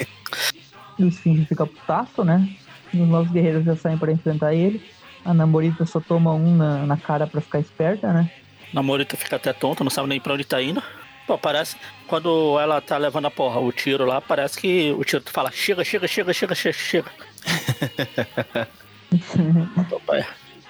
e 0.99 1.05
o 1.05 1.09
Sphinx 1.09 1.49
fica 1.49 1.66
putaço, 1.66 2.24
né? 2.24 2.49
E 2.93 3.01
os 3.01 3.09
novos 3.09 3.30
guerreiros 3.32 3.64
já 3.64 3.76
saem 3.76 3.99
pra 3.99 4.12
enfrentar 4.12 4.55
ele. 4.55 4.82
A 5.24 5.32
Namorita 5.32 5.87
só 5.87 6.01
toma 6.01 6.32
um 6.35 6.57
na, 6.57 6.87
na 6.87 6.97
cara 6.97 7.26
pra 7.26 7.41
ficar 7.41 7.59
esperta, 7.59 8.12
né? 8.12 8.30
Namorita 8.72 9.16
fica 9.16 9.37
até 9.37 9.53
tonta, 9.53 9.82
não 9.82 9.91
sabe 9.91 10.09
nem 10.09 10.20
pra 10.20 10.35
onde 10.35 10.45
tá 10.45 10.61
indo. 10.61 10.82
Pô, 11.26 11.39
parece. 11.39 11.76
Quando 12.07 12.59
ela 12.61 12.80
tá 12.80 12.99
levando 12.99 13.26
a 13.26 13.30
porra, 13.30 13.59
o 13.59 13.72
tiro 13.72 14.05
lá, 14.05 14.20
parece 14.20 14.61
que 14.61 14.93
o 14.93 15.03
tiro 15.05 15.22
fala: 15.26 15.51
chega, 15.51 15.82
chega, 15.82 16.07
chega, 16.07 16.35
chega, 16.35 16.55
chega, 16.55 16.76
chega. 16.76 17.11
Pô, 19.89 20.01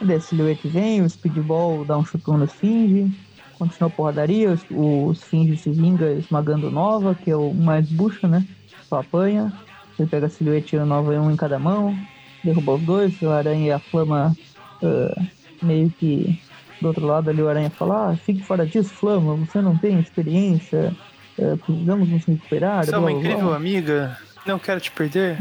daí 0.01 0.17
a 0.17 0.21
silhuete 0.21 0.69
vem, 0.69 1.03
o 1.03 1.09
Speedball 1.09 1.85
dá 1.85 1.97
um 1.97 2.05
chutão 2.05 2.37
no 2.37 2.45
Sphinx. 2.45 3.13
Continua 3.59 3.89
a 3.89 3.91
porradaria, 3.91 4.59
o, 4.71 5.07
o 5.07 5.13
Sphinx 5.13 5.61
se 5.61 5.71
vinga 5.71 6.11
esmagando 6.13 6.71
Nova, 6.71 7.15
que 7.15 7.31
é 7.31 7.37
o 7.37 7.55
mais 7.55 7.89
bucho, 7.89 8.27
né? 8.27 8.45
Só 8.89 9.01
apanha. 9.01 9.53
Ele 9.99 10.09
pega 10.09 10.27
a 10.27 10.29
silhuete 10.29 10.75
e 10.75 10.79
o 10.79 10.87
Nova 10.87 11.13
um 11.13 11.31
em 11.31 11.37
cada 11.37 11.59
mão. 11.59 11.97
Derruba 12.43 12.75
os 12.75 12.83
dois, 12.83 13.23
o 13.23 13.31
Aranha 13.31 13.67
e 13.67 13.71
a 13.73 13.79
Flama 13.79 14.37
ah, 14.83 15.23
meio 15.63 15.91
que 15.91 16.39
do 16.81 16.89
outro 16.89 17.07
lado 17.07 17.31
ali 17.31 17.41
o 17.41 17.49
Aranha 17.49 17.71
fala, 17.71 18.11
ah, 18.11 18.17
fique 18.17 18.43
fora 18.43 18.67
disso, 18.67 18.91
Flama, 18.91 19.37
você 19.37 19.63
não 19.63 19.77
tem 19.77 19.99
experiência, 19.99 20.95
ah, 21.41 21.57
precisamos 21.65 22.09
nos 22.09 22.25
recuperar. 22.25 22.85
Você 22.85 22.91
é 22.91 22.99
blá, 22.99 23.01
uma 23.01 23.11
blá, 23.11 23.21
blá." 23.21 23.31
incrível 23.31 23.55
amiga. 23.55 24.19
Não 24.47 24.59
quero 24.59 24.81
te 24.81 24.91
perder. 24.91 25.39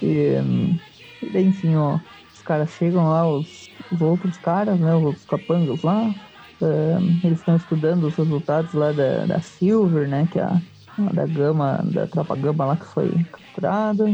E, 0.00 0.38
hum, 0.40 0.78
e 1.22 1.30
daí, 1.30 1.46
enfim, 1.46 1.74
ó, 1.74 1.98
os 2.32 2.42
caras 2.42 2.70
chegam 2.70 3.08
lá, 3.08 3.28
os, 3.28 3.65
os 3.90 4.00
outros 4.00 4.36
caras, 4.38 4.78
né, 4.78 4.94
os 4.94 5.04
outros 5.04 5.24
capangas 5.24 5.82
lá, 5.82 6.14
hum, 6.60 7.20
eles 7.24 7.38
estão 7.38 7.56
estudando 7.56 8.04
os 8.04 8.16
resultados 8.16 8.72
lá 8.74 8.92
da, 8.92 9.26
da 9.26 9.40
Silver, 9.40 10.08
né, 10.08 10.28
que 10.30 10.38
é 10.38 10.42
a, 10.42 10.60
da 11.12 11.26
Gama, 11.26 11.80
da 11.84 12.06
tropa 12.06 12.36
Gama 12.36 12.64
lá 12.64 12.76
que 12.76 12.86
foi 12.86 13.10
capturada. 13.30 14.06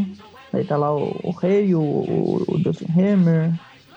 Daí 0.53 0.65
tá 0.65 0.77
lá 0.77 0.95
o, 0.95 1.19
o 1.23 1.31
Rei, 1.31 1.75
o, 1.75 1.81
o, 1.81 2.45
o 2.49 2.59
Justin 2.63 2.93
Hammer, 2.93 3.53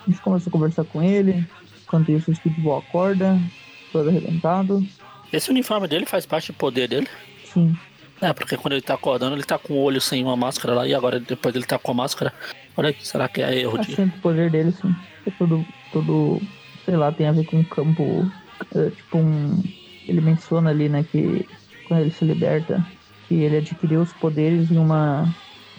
a 0.06 0.10
gente 0.10 0.22
começa 0.22 0.48
a 0.50 0.52
conversar 0.52 0.86
com 0.86 1.04
ele, 1.04 1.46
enquanto 1.84 2.12
isso 2.12 2.32
o 2.32 2.36
Speedball 2.36 2.80
acorda, 2.80 3.38
todo 3.92 4.10
arrebentado. 4.10 4.86
Esse 5.34 5.50
uniforme 5.50 5.88
dele 5.88 6.06
faz 6.06 6.26
parte 6.26 6.52
do 6.52 6.56
poder 6.56 6.88
dele. 6.88 7.08
Sim, 7.44 7.76
É, 8.22 8.32
porque 8.32 8.56
quando 8.56 8.74
ele 8.74 8.82
tá 8.82 8.94
acordando, 8.94 9.36
ele 9.36 9.44
tá 9.44 9.58
com 9.58 9.74
o 9.74 9.82
olho 9.82 10.00
sem 10.00 10.24
uma 10.24 10.38
máscara 10.38 10.74
lá, 10.74 10.88
e 10.88 10.94
agora 10.94 11.20
depois 11.20 11.54
ele 11.56 11.66
tá 11.66 11.78
com 11.78 11.92
a 11.92 11.96
máscara. 11.96 12.34
Olha 12.78 12.90
aí, 12.90 12.96
será 13.00 13.28
que 13.28 13.42
é 13.42 13.60
erro 13.60 13.78
de. 13.80 13.96
sempre 13.96 14.18
o 14.18 14.22
poder 14.22 14.50
dele, 14.52 14.72
sim. 14.72 14.94
É 15.26 15.32
todo, 15.32 15.66
todo, 15.92 16.42
sei 16.84 16.96
lá, 16.96 17.12
tem 17.12 17.28
a 17.28 17.32
ver 17.32 17.46
com 17.46 17.60
o 17.60 17.66
campo. 17.66 18.30
é, 18.76 18.90
tipo 18.90 19.18
um. 19.18 19.64
Ele 20.08 20.22
menciona 20.22 20.70
ali, 20.70 20.88
né, 20.88 21.04
que 21.04 21.48
quando 21.88 22.02
ele 22.02 22.12
se 22.12 22.24
liberta, 22.26 22.86
que 23.28 23.36
ele 23.36 23.58
adquiriu 23.58 24.02
os 24.02 24.14
poderes 24.14 24.70
em 24.72 24.78
uma. 24.78 25.28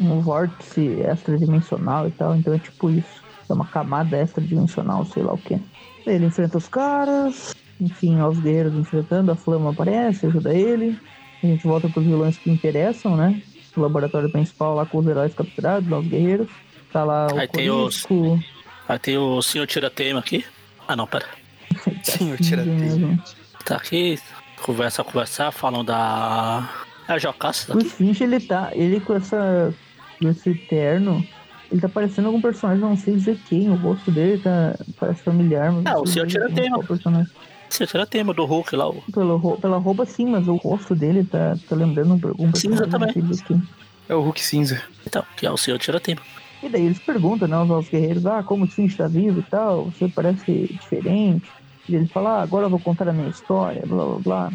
um 0.01 0.21
vórtice 0.21 1.01
extradimensional 1.01 2.09
e 2.09 2.11
tal. 2.13 2.35
Então 2.37 2.55
é 2.55 2.59
tipo 2.59 2.91
isso. 2.91 3.25
É 3.49 3.53
uma 3.53 3.67
camada 3.67 4.21
extradimensional, 4.21 5.05
sei 5.05 5.23
lá 5.23 5.35
o 5.35 5.39
que. 5.39 5.61
Ele 6.07 6.27
enfrenta 6.27 6.59
os 6.59 6.69
caras. 6.69 7.55
Enfim, 7.81 8.21
os 8.21 8.41
guerreiros 8.41 8.75
enfrentando, 8.75 9.31
a 9.31 9.37
flama 9.37 9.71
aparece, 9.71 10.27
ajuda 10.27 10.55
ele. 10.55 10.99
A 11.43 11.47
gente 11.47 11.67
volta 11.67 11.89
pros 11.89 12.07
vilões 12.07 12.39
que 12.39 12.51
interessam, 12.51 13.17
né? 13.17 13.41
O 13.77 13.81
laboratório 13.81 14.31
principal 14.31 14.75
lá 14.75 14.87
com 14.87 14.99
os 14.99 15.07
heróis 15.07 15.35
capturados, 15.35 15.89
lá 15.89 15.99
os 15.99 16.07
guerreiros. 16.07 16.49
Tá 16.97 17.05
lá 17.05 17.27
o 17.31 17.39
Aí 17.39 17.47
tem 17.49 17.69
Corisco. 17.69 18.43
Aí 18.89 18.99
tem 18.99 19.19
o 19.19 19.43
senhor 19.43 19.67
Tiratema 19.67 20.21
aqui. 20.21 20.45
Ah 20.89 20.97
não, 20.97 21.07
pera. 21.07 21.27
Sim, 22.03 22.31
eu 22.31 22.37
tiro 22.39 22.63
a 22.63 22.65
teia. 22.65 22.75
mesmo. 22.77 23.23
Tá 23.65 23.77
aqui, 23.77 24.19
conversa, 24.63 25.05
conversar, 25.05 25.51
falam 25.53 25.85
da. 25.85 26.69
É 27.09 27.13
a 27.13 27.19
Jocasta 27.19 27.73
O 27.75 27.77
daqui. 27.79 27.91
Finch, 27.91 28.23
ele 28.23 28.41
tá. 28.41 28.71
Ele 28.73 28.99
com 29.01 29.15
essa. 29.15 29.75
Com 30.21 30.29
esse 30.31 30.55
terno. 30.55 31.23
Ele 31.71 31.81
tá 31.81 31.89
parecendo 31.89 32.29
algum 32.29 32.41
personagem, 32.41 32.81
não 32.81 32.97
sei 32.97 33.15
dizer 33.17 33.39
quem. 33.49 33.69
O 33.69 33.75
rosto 33.75 34.11
dele 34.11 34.41
tá. 34.41 34.75
Parece 34.99 35.23
familiar. 35.23 35.71
Mas 35.73 35.85
Ah, 35.87 35.93
não 35.95 36.01
o 36.01 36.05
dizer 36.05 36.27
Tiratema. 36.27 36.83
personagem. 36.83 37.31
Senhor 37.69 37.89
Tiratema 37.89 38.33
do 38.33 38.45
Hulk 38.45 38.75
lá. 38.77 38.89
O... 38.89 39.03
Pela, 39.13 39.37
ro- 39.37 39.59
pela 39.59 39.77
roupa 39.77 40.07
sim, 40.07 40.25
mas 40.27 40.47
o 40.49 40.55
rosto 40.55 40.95
dele 40.95 41.25
tá, 41.25 41.57
tá 41.69 41.75
lembrando 41.77 42.15
um, 42.39 42.47
um 42.49 42.55
Cinza 42.55 42.85
personagem, 42.87 43.23
também. 43.23 43.63
É 44.09 44.15
o 44.15 44.21
Hulk 44.23 44.41
cinza. 44.43 44.81
Então, 45.05 45.25
que 45.37 45.45
é 45.45 45.51
o 45.51 45.57
senhor 45.57 45.79
Tiratema. 45.81 46.21
E 46.67 46.69
daí 46.69 46.85
eles 46.87 46.99
perguntam, 46.99 47.47
né, 47.47 47.55
aos 47.57 47.71
aos 47.71 47.89
guerreiros, 47.89 48.27
ah, 48.27 48.43
como 48.43 48.65
o 48.65 48.69
Finch 48.69 48.97
tá 48.97 49.07
vivo 49.07 49.39
e 49.39 49.43
tal, 49.45 49.85
você 49.85 50.09
parece 50.09 50.67
diferente. 50.81 51.49
E 51.89 51.95
ele 51.95 52.07
fala, 52.09 52.41
ah, 52.41 52.43
agora 52.43 52.67
eu 52.67 52.71
vou 52.71 52.81
contar 52.81 53.09
a 53.09 53.13
minha 53.13 53.29
história, 53.31 53.83
blá 53.87 54.05
blá 54.05 54.19
blá. 54.19 54.53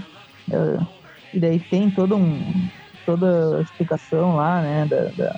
É, 0.52 0.80
e 1.34 1.40
daí 1.40 1.60
tem 1.60 1.90
todo 1.90 2.18
um, 2.18 2.44
toda 3.06 3.60
a 3.60 3.62
explicação 3.62 4.36
lá, 4.36 4.62
né, 4.62 4.86
da, 4.86 5.04
da- 5.16 5.36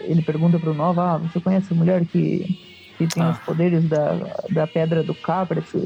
ele 0.00 0.22
pergunta 0.22 0.58
pro 0.58 0.72
Nova, 0.72 1.02
ah, 1.14 1.18
você 1.18 1.38
conhece 1.38 1.70
a 1.72 1.76
mulher 1.76 2.04
que, 2.06 2.46
que 2.96 3.06
tem 3.06 3.22
Ah. 3.22 3.30
os 3.32 3.38
poderes 3.40 3.86
da, 3.86 4.14
da 4.50 4.66
pedra 4.66 5.02
do 5.02 5.14
K, 5.14 5.44
preci- 5.44 5.78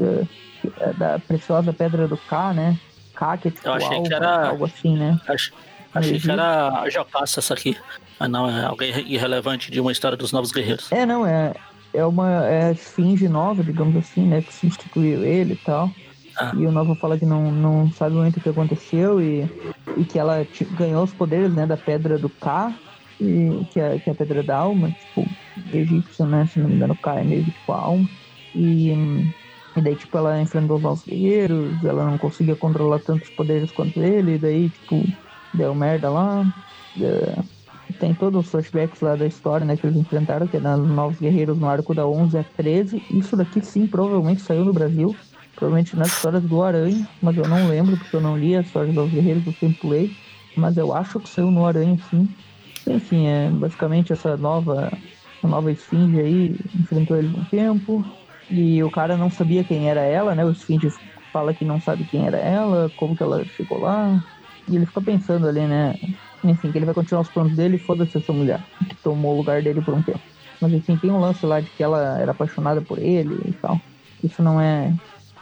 da 0.97 1.19
preciosa 1.19 1.73
pedra 1.73 2.07
do 2.07 2.16
K, 2.16 2.52
né? 2.55 2.78
K 3.15 3.36
que 3.36 3.48
é 3.48 3.51
tipo 3.51 3.66
Eu 3.66 3.73
achei 3.74 3.89
algo, 3.97 4.09
que 4.09 4.15
era- 4.15 4.48
algo 4.48 4.65
assim, 4.65 4.97
né? 4.97 5.19
Ach- 5.28 5.52
Achei 5.93 6.20
que 6.20 6.31
era 6.31 6.69
a 6.82 6.89
Jocasta 6.89 7.40
essa 7.40 7.52
aqui. 7.55 7.77
Ah 8.21 8.29
não, 8.29 8.51
é 8.51 8.67
alguém 8.67 8.93
irrelevante 9.11 9.71
de 9.71 9.81
uma 9.81 9.91
história 9.91 10.17
dos 10.17 10.31
Novos 10.31 10.53
Guerreiros. 10.53 10.93
É, 10.93 11.07
não, 11.07 11.27
é, 11.27 11.55
é 11.95 12.05
uma 12.05 12.47
é 12.47 12.71
esfinge 12.73 13.27
nova, 13.31 13.65
digamos 13.65 13.97
assim, 13.97 14.27
né? 14.27 14.43
Que 14.43 14.53
substituiu 14.53 15.25
ele 15.25 15.55
e 15.55 15.57
tal. 15.57 15.91
Ah. 16.37 16.53
E 16.55 16.67
o 16.67 16.71
Nova 16.71 16.95
fala 16.95 17.19
que 17.19 17.25
não, 17.25 17.51
não 17.51 17.91
sabe 17.93 18.17
muito 18.17 18.37
o 18.37 18.41
que 18.41 18.51
aconteceu 18.51 19.23
e, 19.23 19.51
e 19.97 20.05
que 20.05 20.19
ela 20.19 20.47
ganhou 20.73 21.03
os 21.05 21.13
poderes, 21.13 21.53
né, 21.55 21.67
da 21.67 21.77
pedra 21.77 22.19
do 22.19 22.29
K, 22.29 22.75
e, 23.21 23.67
que, 23.73 23.81
é, 23.81 23.99
que 23.99 24.11
é 24.11 24.13
a 24.13 24.17
pedra 24.17 24.43
da 24.43 24.57
alma. 24.57 24.91
Tipo, 24.91 25.27
egípcio, 25.73 26.27
né? 26.27 26.47
Se 26.53 26.61
não 26.61 26.69
me 26.69 26.77
engano, 26.77 26.97
cai 26.97 27.25
meio 27.25 27.45
que 27.45 27.51
tipo 27.53 27.73
a 27.73 27.79
alma. 27.79 28.09
E, 28.55 28.91
e 29.77 29.81
daí, 29.81 29.97
tipo, 29.97 30.17
ela 30.19 30.41
enfrentou 30.41 30.77
os 30.77 30.83
novos 30.83 31.05
guerreiros, 31.05 31.83
ela 31.83 32.05
não 32.05 32.19
conseguia 32.19 32.55
controlar 32.55 32.99
tantos 32.99 33.31
poderes 33.31 33.71
quanto 33.71 33.99
ele, 34.01 34.35
e 34.35 34.39
daí, 34.39 34.69
tipo, 34.69 35.05
deu 35.55 35.75
merda 35.75 36.11
lá. 36.11 36.47
É, 37.01 37.60
tem 37.99 38.15
todos 38.15 38.45
os 38.45 38.51
flashbacks 38.51 39.01
lá 39.01 39.17
da 39.17 39.27
história, 39.27 39.65
né, 39.67 39.77
que 39.77 39.87
eles 39.87 39.97
enfrentaram, 39.97 40.47
que 40.47 40.57
é 40.57 40.61
nos 40.61 40.89
Novos 40.89 41.19
Guerreiros 41.19 41.59
no 41.59 41.69
arco 41.69 41.95
da 41.95 42.07
11 42.07 42.39
a 42.39 42.45
13. 42.57 43.03
Isso 43.11 43.37
daqui 43.37 43.61
sim, 43.65 43.87
provavelmente 43.87 44.43
saiu 44.43 44.65
no 44.65 44.73
Brasil. 44.73 45.15
Provavelmente 45.57 45.97
nas 45.97 46.09
histórias 46.09 46.43
do 46.43 46.62
Aranha, 46.62 47.07
mas 47.21 47.37
eu 47.37 47.47
não 47.47 47.69
lembro, 47.69 47.97
porque 47.97 48.17
eu 48.17 48.21
não 48.21 48.39
li 48.39 48.57
a 48.57 48.61
história 48.61 48.93
dos 48.93 49.11
Guerreiros, 49.11 49.47
eu 49.47 49.53
sempre 49.53 49.79
pulei. 49.79 50.17
Mas 50.57 50.77
eu 50.77 50.95
acho 50.95 51.21
que 51.21 51.29
saiu 51.29 51.51
no 51.51 51.67
Aranha 51.67 51.99
sim. 52.09 52.29
Enfim, 52.87 53.27
é 53.27 53.51
basicamente 53.51 54.12
essa 54.12 54.37
nova, 54.37 54.91
nova 55.43 55.71
esfinge 55.71 56.19
aí 56.19 56.57
enfrentou 56.75 57.17
ele 57.17 57.29
um 57.29 57.45
tempo. 57.45 58.05
E 58.51 58.83
o 58.83 58.91
cara 58.91 59.17
não 59.17 59.31
sabia 59.31 59.62
quem 59.62 59.89
era 59.89 60.01
ela, 60.01 60.35
né? 60.35 60.45
O 60.45 60.51
esfinge 60.51 60.91
fala 61.33 61.55
que 61.55 61.65
não 61.65 61.81
sabe 61.81 62.05
quem 62.05 62.27
era 62.27 62.39
ela, 62.39 62.91
como 62.97 63.17
que 63.17 63.23
ela 63.23 63.45
chegou 63.45 63.81
lá. 63.81 64.25
E 64.69 64.77
ele 64.77 64.87
fica 64.87 65.01
pensando 65.01 65.47
ali, 65.47 65.61
né? 65.61 65.95
Enfim, 66.43 66.73
que 66.73 66.79
ele 66.79 66.87
vai 66.87 66.95
continuar 66.95 67.23
os 67.23 67.29
planos 67.29 67.55
dele 67.55 67.77
e 67.77 67.79
foda-se 67.79 68.17
essa 68.17 68.33
mulher, 68.33 68.62
que 68.89 68.95
tomou 68.97 69.35
o 69.35 69.37
lugar 69.39 69.62
dele 69.62 69.81
por 69.81 69.95
um 69.95 70.03
tempo. 70.03 70.21
Mas 70.61 70.73
enfim, 70.73 70.97
tem 70.97 71.11
um 71.11 71.21
lance 71.21 71.45
lá 71.45 71.61
de 71.61 71.69
que 71.71 71.83
ela 71.83 72.19
era 72.19 72.33
apaixonada 72.33 72.81
por 72.81 72.99
ele 72.99 73.41
e 73.47 73.53
tal. 73.53 73.81
Isso 74.23 74.43
não 74.43 74.61
é, 74.61 74.93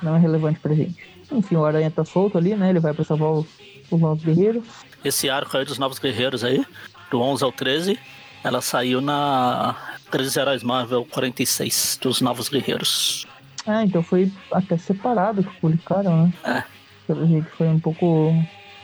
não 0.03 0.15
é 0.15 0.19
relevante 0.19 0.61
pra 0.61 0.75
gente. 0.75 0.97
Enfim, 1.31 1.57
o 1.57 1.65
Aranha 1.65 1.91
tá 1.91 2.05
solto 2.05 2.39
ali, 2.39 2.55
né? 2.55 2.71
Ele 2.71 2.81
vai 2.81 2.95
pra 2.95 3.05
salvar 3.05 3.31
os, 3.31 3.47
os 3.91 4.01
novos 4.01 4.25
guerreiros. 4.25 4.65
Esse 5.05 5.29
arco 5.29 5.57
aí 5.57 5.65
dos 5.65 5.79
Novos 5.79 5.99
Guerreiros 5.99 6.43
aí, 6.43 6.65
do 7.11 7.21
11 7.21 7.45
ao 7.45 7.53
13, 7.53 7.99
ela 8.43 8.61
saiu 8.61 9.01
na 9.01 9.77
13 10.11 10.41
Heróis 10.41 10.63
Marvel 10.63 11.05
46, 11.05 11.99
dos 12.03 12.21
Novos 12.21 12.49
Guerreiros. 12.49 13.27
Ah, 13.67 13.85
então 13.85 14.03
foi 14.03 14.33
até 14.53 14.77
separado 14.77 15.43
que 15.43 15.61
publicaram, 15.61 16.25
né? 16.25 16.33
É. 16.45 16.63
Pelo 17.07 17.27
jeito 17.27 17.49
foi 17.57 17.69
um 17.69 17.79
pouco 17.79 18.35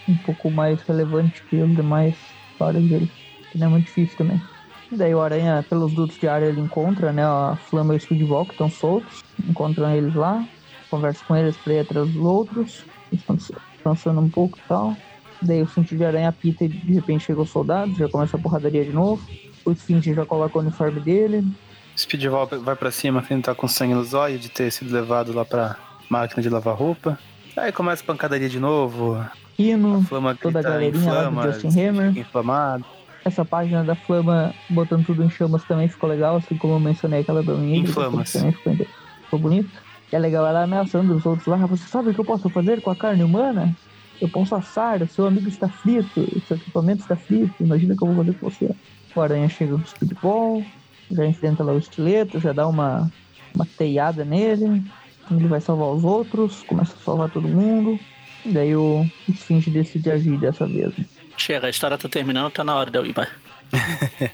um 0.09 0.17
pouco 0.19 0.51
mais 0.51 0.81
relevante 0.83 1.43
que 1.45 1.57
os 1.57 1.75
demais 1.75 2.15
histórias 2.53 2.85
dele. 2.85 3.11
Que 3.51 3.59
não 3.59 3.69
é 3.69 3.71
muito 3.71 3.87
difícil 3.87 4.17
também. 4.17 4.41
E 4.91 4.97
daí 4.97 5.15
o 5.15 5.21
Aranha, 5.21 5.65
pelos 5.69 5.93
dutos 5.93 6.19
de 6.19 6.29
área, 6.29 6.47
ele 6.47 6.61
encontra, 6.61 7.13
né? 7.13 7.25
A 7.25 7.57
Flama 7.69 7.95
e 7.95 7.97
o 7.97 8.01
Speedball 8.01 8.45
que 8.45 8.53
estão 8.53 8.71
soltos. 8.71 9.23
Encontram 9.49 9.91
eles 9.95 10.15
lá. 10.15 10.47
Conversa 10.91 11.25
com 11.27 11.37
eles 11.37 11.57
ir 11.67 11.79
atrás 11.81 12.09
dos 12.09 12.23
outros. 12.23 12.85
Descansando 13.11 14.21
um 14.21 14.29
pouco 14.29 14.59
e 14.59 14.69
tal. 14.69 14.97
Daí 15.43 15.63
o 15.63 15.69
sentido 15.69 15.99
de 15.99 16.05
aranha 16.05 16.29
apita 16.29 16.65
e 16.65 16.69
de 16.69 16.95
repente 16.95 17.25
chegam 17.25 17.43
os 17.43 17.51
soldados, 17.51 17.97
já 17.97 18.09
começa 18.09 18.37
a 18.37 18.41
porradaria 18.41 18.85
de 18.85 18.93
novo. 18.93 19.23
O 19.65 19.73
Esfinge 19.73 20.15
já 20.15 20.25
coloca 20.25 20.59
o 20.59 20.61
uniforme 20.61 21.01
dele. 21.01 21.45
Speedball 21.97 22.47
vai 22.47 22.75
pra 22.75 22.91
cima, 22.91 23.25
ele 23.31 23.43
tá 23.43 23.55
com 23.55 23.69
sangue 23.69 23.95
no 23.95 24.05
zóio 24.05 24.39
de 24.39 24.49
ter 24.49 24.71
sido 24.71 24.93
levado 24.93 25.33
lá 25.33 25.45
pra 25.45 25.77
máquina 26.09 26.43
de 26.43 26.49
lavar 26.49 26.75
roupa. 26.75 27.19
Aí 27.57 27.71
começa 27.73 28.03
a 28.03 28.07
pancadaria 28.07 28.49
de 28.49 28.59
novo. 28.59 29.23
Hino, 29.59 30.03
Flama 30.03 30.35
toda 30.35 30.59
a 30.59 30.63
galerinha 30.63 31.13
lá 31.13 31.23
do 31.23 31.31
inflama, 31.31 31.53
Justin 31.53 31.81
Hammer. 31.81 32.19
inflamado. 32.19 32.85
Essa 33.25 33.45
página 33.45 33.83
da 33.83 33.95
Flama 33.95 34.55
botando 34.69 35.07
tudo 35.07 35.23
em 35.23 35.31
chamas 35.31 35.65
também 35.65 35.89
ficou 35.89 36.09
legal, 36.09 36.37
assim 36.37 36.57
como 36.57 36.75
eu 36.75 36.81
mencionei 36.81 37.21
aquela 37.21 37.43
da 37.43 37.55
Negra. 37.55 37.89
Inflamas. 37.91 38.33
Também 38.33 38.53
ficou, 38.53 38.77
ficou 39.25 39.39
bonito. 39.39 39.71
E 40.13 40.17
é 40.17 40.19
legal 40.19 40.47
ela 40.47 40.65
ameaçando 40.65 41.15
os 41.15 41.25
outros 41.25 41.47
lá. 41.47 41.57
Você 41.67 41.89
sabe 41.89 42.11
o 42.11 42.15
que 42.15 42.21
eu 42.21 42.25
posso 42.25 42.49
fazer 42.51 42.83
com 42.83 42.91
a 42.91 42.97
carne 42.97 43.23
humana? 43.25 43.75
Eu 44.21 44.29
posso 44.29 44.55
assar, 44.55 45.03
o 45.03 45.09
seu 45.09 45.27
amigo 45.27 45.49
está 45.49 45.69
frito, 45.69 46.21
o 46.21 46.41
seu 46.43 46.57
equipamento 46.57 47.03
está 47.03 47.17
frito, 47.17 47.55
imagina 47.61 47.95
o 47.95 47.97
que 47.97 48.05
eu 48.05 48.09
vou 48.13 48.25
fazer 48.25 48.39
com 48.39 48.51
você. 48.51 48.75
O 49.15 49.21
Aranha 49.21 49.49
chega 49.49 49.75
com 49.75 49.83
o 49.83 49.87
Speedball, 49.87 50.65
já 51.11 51.27
enfrenta 51.27 51.65
lá 51.65 51.73
o 51.73 51.79
estileto, 51.79 52.39
já 52.39 52.53
dá 52.53 52.67
uma, 52.67 53.11
uma 53.55 53.67
teiada 53.77 54.25
nele, 54.25 54.83
ele 55.31 55.49
vai 55.49 55.61
salvar 55.61 55.89
os 55.89 56.05
outros, 56.05 56.63
começa 56.63 56.95
a 56.95 57.05
salvar 57.05 57.31
todo 57.31 57.49
mundo, 57.49 57.99
daí 58.45 58.75
o 58.77 59.07
Esfinge 59.29 59.71
decide 59.71 60.11
agir 60.11 60.39
dessa 60.39 60.67
vez. 60.67 60.93
Chega, 61.37 61.67
a 61.67 61.71
história 61.71 61.99
tá 61.99 62.09
terminando, 62.09 62.51
tá 62.53 62.63
na 62.65 62.75
hora 62.75 62.91
de 62.91 62.99
eu 62.99 63.07
ir, 63.07 63.13
vai. 63.13 63.27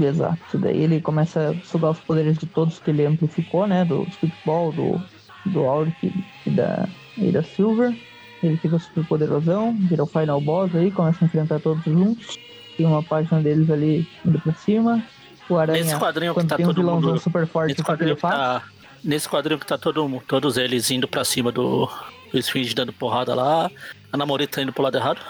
Exato, 0.00 0.58
daí 0.58 0.82
ele 0.82 1.00
começa 1.00 1.50
a 1.50 1.66
sugar 1.66 1.90
os 1.92 2.00
poderes 2.00 2.36
de 2.36 2.46
todos 2.46 2.78
que 2.80 2.90
ele 2.90 3.06
amplificou, 3.06 3.66
né, 3.66 3.84
do 3.84 4.04
Speedball, 4.12 4.72
do, 4.72 5.00
do 5.46 5.60
Auric 5.64 6.12
e 6.44 6.50
da, 6.50 6.88
e 7.16 7.30
da 7.30 7.42
Silver. 7.44 7.96
Ele 8.42 8.56
fica 8.56 8.78
super 8.78 9.06
poderosão, 9.06 9.74
vira 9.88 10.02
o 10.02 10.06
final 10.06 10.40
boss 10.40 10.74
aí, 10.74 10.90
começa 10.90 11.24
a 11.24 11.26
enfrentar 11.26 11.60
todos 11.60 11.84
juntos. 11.84 12.36
Tem 12.76 12.84
uma 12.84 13.02
página 13.02 13.40
deles 13.40 13.70
ali 13.70 14.06
indo 14.26 14.38
pra 14.40 14.52
cima. 14.54 15.02
O 15.48 15.56
Aranha, 15.56 15.84
Nesse 15.84 15.96
quadrinho 15.96 16.34
que 16.34 16.44
tá 16.44 16.56
tem 16.56 16.66
um 16.66 16.74
todo 16.74 16.82
mundo- 16.82 17.18
super 17.20 17.46
forte, 17.46 17.70
Nesse 17.70 17.84
quadrinho 17.84 18.16
que 18.16 18.22
tá, 18.22 18.62
nesse 19.02 19.28
quadrinho 19.28 19.60
que 19.60 19.66
tá 19.66 19.78
todo, 19.78 20.22
todos 20.26 20.56
eles 20.56 20.90
indo 20.90 21.06
pra 21.06 21.24
cima 21.24 21.52
do, 21.52 21.88
do 22.34 22.38
Esfinge 22.40 22.74
dando 22.74 22.92
porrada 22.92 23.34
lá, 23.34 23.70
a 24.12 24.16
namorita 24.16 24.60
indo 24.60 24.72
pro 24.72 24.82
lado 24.82 24.98
errado. 24.98 25.20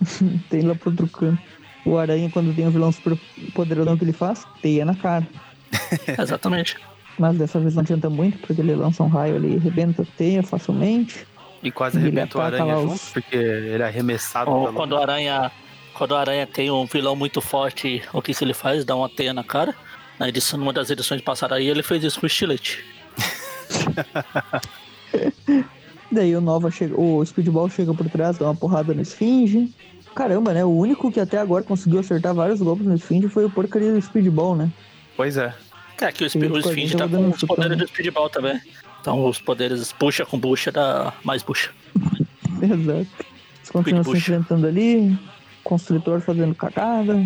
Tem 0.48 0.62
lá 0.62 0.74
pro 0.74 0.90
outro 0.90 1.06
canto. 1.06 1.40
O 1.84 1.98
Aranha, 1.98 2.30
quando 2.30 2.54
tem 2.56 2.66
um 2.66 2.70
vilão 2.70 2.90
super 2.90 3.14
poderosão 3.54 3.94
que 3.98 4.04
ele 4.04 4.12
faz, 4.14 4.46
teia 4.62 4.86
na 4.86 4.94
cara. 4.94 5.26
Exatamente. 6.18 6.78
Mas 7.18 7.36
dessa 7.36 7.60
vez 7.60 7.74
não 7.74 7.82
adianta 7.82 8.08
muito, 8.08 8.38
porque 8.38 8.60
ele 8.62 8.74
lança 8.74 9.02
um 9.02 9.08
raio 9.08 9.36
ali 9.36 9.52
e 9.52 9.56
arrebenta 9.58 10.00
a 10.02 10.06
teia 10.16 10.42
facilmente. 10.42 11.26
E 11.62 11.70
quase 11.70 11.98
Ele 11.98 12.06
arrebenta 12.06 12.38
o 12.38 12.40
aranha 12.40 12.74
junto, 12.76 12.94
os- 12.94 13.10
porque 13.10 13.36
ele 13.36 13.82
é 13.82 13.86
arremessado 13.86 14.50
Ou 14.50 14.64
pelo- 14.64 14.76
quando 14.76 14.92
o 14.92 14.96
aranha. 14.96 15.52
Quando 15.92 16.12
o 16.12 16.16
aranha 16.16 16.46
tem 16.46 16.70
um 16.70 16.86
vilão 16.86 17.14
muito 17.14 17.40
forte, 17.42 18.02
o 18.14 18.22
que, 18.22 18.32
que 18.34 18.42
ele 18.44 18.54
faz? 18.54 18.82
Dá 18.84 18.96
uma 18.96 19.08
teia 19.08 19.34
na 19.34 19.44
cara. 19.44 19.74
Na 20.18 20.26
edição, 20.28 20.58
numa 20.58 20.72
das 20.72 20.88
edições 20.90 21.20
passadas 21.20 21.58
aí, 21.58 21.68
ele 21.68 21.82
fez 21.82 22.02
isso 22.02 22.18
com 22.18 22.24
o 22.24 22.26
estilete. 22.26 22.82
Daí 26.14 26.34
o 26.36 26.40
Nova 26.40 26.70
chega, 26.70 26.98
o 26.98 27.24
Speedball 27.24 27.68
chega 27.68 27.92
por 27.92 28.08
trás, 28.08 28.38
dá 28.38 28.46
uma 28.46 28.54
porrada 28.54 28.94
no 28.94 29.02
Esfinge. 29.02 29.72
Caramba, 30.14 30.54
né? 30.54 30.64
O 30.64 30.68
único 30.70 31.10
que 31.10 31.18
até 31.18 31.38
agora 31.38 31.64
conseguiu 31.64 31.98
acertar 32.00 32.32
vários 32.34 32.60
golpes 32.60 32.86
no 32.86 32.94
Esfinge 32.94 33.28
foi 33.28 33.44
o 33.44 33.50
porcaria 33.50 33.92
do 33.92 34.00
Speedball, 34.00 34.54
né? 34.56 34.70
Pois 35.16 35.36
é. 35.36 35.52
É 36.00 36.12
que 36.12 36.24
o, 36.24 36.26
Sp- 36.30 36.44
Ele 36.44 36.52
o 36.52 36.58
Esfinge 36.58 36.96
tá 36.96 37.04
com 37.04 37.10
dando 37.10 37.34
os 37.34 37.40
poderes 37.42 37.76
do 37.78 37.86
Speedball 37.88 38.28
também. 38.30 38.60
Então 39.00 39.26
os 39.26 39.38
poderes 39.40 39.92
puxa 39.92 40.24
com 40.24 40.38
bucha 40.38 40.70
dá 40.72 41.12
mais 41.24 41.42
bucha. 41.42 41.70
Exato. 42.62 43.06
Eles 43.58 43.70
continuam 43.72 44.04
se 44.04 44.10
enfrentando 44.16 44.66
ali, 44.66 45.18
construtor 45.62 46.20
fazendo 46.20 46.54
cagada. 46.54 47.16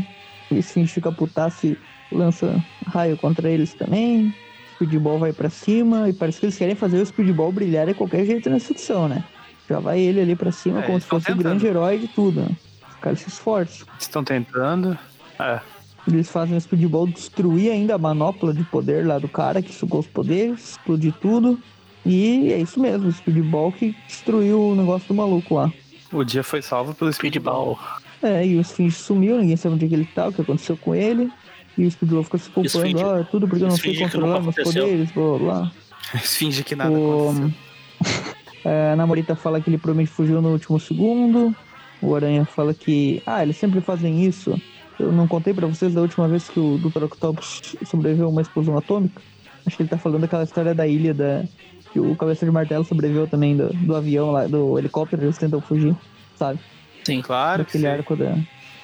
O 0.51 0.55
Esfinge 0.55 0.93
fica 0.93 1.13
putaço 1.13 1.67
e 1.67 1.79
lança 2.11 2.63
raio 2.87 3.17
contra 3.19 3.51
eles 3.51 3.75
também. 3.75 4.35
O 4.81 4.85
Speedball 4.85 5.19
vai 5.19 5.33
pra 5.33 5.51
cima 5.51 6.09
e 6.09 6.13
parece 6.13 6.39
que 6.39 6.47
eles 6.47 6.57
querem 6.57 6.75
fazer 6.75 7.01
o 7.03 7.07
Speedball 7.07 7.51
brilhar 7.51 7.87
de 7.87 7.95
qualquer 7.95 8.25
jeito 8.25 8.49
nessa 8.49 8.73
edição, 8.73 9.09
né? 9.09 9.25
Já 9.69 9.81
vai 9.81 9.99
ele 10.01 10.21
ali 10.21 10.37
pra 10.37 10.53
cima 10.53 10.81
É, 10.81 10.83
como 10.83 11.01
se 11.01 11.07
fosse 11.07 11.25
o 11.25 11.27
tentando. 11.27 11.43
grande 11.43 11.67
herói 11.67 11.99
de 11.99 12.09
tudo, 12.09 12.41
né? 12.41 12.51
Os 12.91 12.97
caras 13.01 13.21
se 13.21 13.29
esforçam. 13.29 13.87
Estão 13.99 14.23
tentando. 14.25 14.97
É. 15.39 15.61
Eles 16.07 16.31
fazem 16.31 16.57
o 16.57 16.61
Speedball 16.61 17.07
destruir 17.07 17.71
ainda 17.73 17.95
a 17.97 17.99
manopla 17.99 18.55
de 18.55 18.63
poder 18.65 19.07
lá 19.07 19.19
do 19.19 19.29
cara 19.29 19.61
que 19.61 19.73
sugou 19.75 20.01
os 20.01 20.07
poderes, 20.07 20.71
explodir 20.71 21.13
tudo. 21.21 21.59
E 22.07 22.53
é 22.53 22.59
isso 22.59 22.81
mesmo, 22.81 23.09
o 23.09 23.13
Speedball 23.13 23.73
que 23.73 23.95
destruiu 24.07 24.61
o 24.71 24.75
negócio 24.77 25.09
do 25.09 25.15
maluco 25.15 25.57
lá. 25.57 25.71
O 26.13 26.25
dia 26.25 26.43
foi 26.43 26.63
salvo 26.63 26.95
pelo 26.95 27.13
Speedball. 27.13 27.79
É, 28.23 28.47
e 28.47 28.57
o 28.57 28.61
Sphinx 28.63 28.97
sumiu, 28.97 29.37
ninguém 29.39 29.57
sabe 29.57 29.75
onde 29.75 29.85
é 29.85 29.89
que 29.89 29.95
ele 29.95 30.09
tá, 30.15 30.29
o 30.29 30.33
que 30.33 30.41
aconteceu 30.41 30.77
com 30.77 30.95
ele. 30.95 31.31
E 31.79 31.87
o 31.87 31.91
Speedball 31.91 32.25
fica 32.25 32.39
se 32.39 32.51
culpando, 32.51 33.07
ah, 33.09 33.21
é 33.21 33.23
tudo 33.25 33.47
porque 33.49 33.63
eu 33.65 33.69
não 33.69 33.77
sei 33.77 33.97
controlar 33.97 34.41
meus 34.41 34.55
poderes, 34.57 35.11
blá 35.13 35.39
blá. 35.39 35.73
Finge 36.21 36.65
que 36.65 36.75
nada 36.75 36.91
O- 36.91 37.31
aconteceu. 37.31 37.53
É, 38.65 38.91
a 38.93 38.97
namorita 38.97 39.37
fala 39.37 39.61
que 39.61 39.71
ele 39.71 39.79
provavelmente 39.79 40.11
fugiu 40.11 40.43
no 40.43 40.51
último 40.51 40.79
segundo. 40.81 41.55
O 42.03 42.15
Aranha 42.15 42.45
fala 42.45 42.75
que, 42.75 43.23
ah, 43.25 43.41
eles 43.43 43.57
sempre 43.57 43.81
fazem 43.81 44.25
isso. 44.27 44.61
Eu 44.99 45.13
não 45.13 45.29
contei 45.29 45.55
pra 45.55 45.67
vocês 45.67 45.95
da 45.95 46.01
última 46.03 46.27
vez 46.29 46.49
que 46.51 46.59
o 46.59 46.77
Dr. 46.77 47.05
Octopus 47.05 47.77
sobreviveu 47.87 48.27
a 48.27 48.29
uma 48.29 48.43
explosão 48.43 48.77
atômica. 48.77 49.23
Acho 49.65 49.77
que 49.77 49.83
ele 49.85 49.89
tá 49.89 49.97
falando 49.97 50.23
daquela 50.23 50.43
história 50.43 50.75
da 50.75 50.87
ilha 50.87 51.15
da 51.15 51.45
que 51.93 52.01
o 52.01 52.15
Cabeça 52.17 52.45
de 52.45 52.51
Martelo 52.53 52.85
sobreviveu 52.85 53.27
também 53.29 53.57
do, 53.57 53.69
do 53.73 53.95
avião 53.95 54.33
lá, 54.33 54.47
do 54.47 54.77
helicóptero, 54.79 55.23
eles 55.23 55.39
tentam 55.39 55.61
fugir, 55.61 55.95
sabe? 56.37 56.59
Sim. 57.05 57.23
Claro 57.23 57.65
que 57.65 57.79
Daquele 57.79 57.85
sim. 57.85 57.99
arco 58.01 58.17
da, 58.17 58.37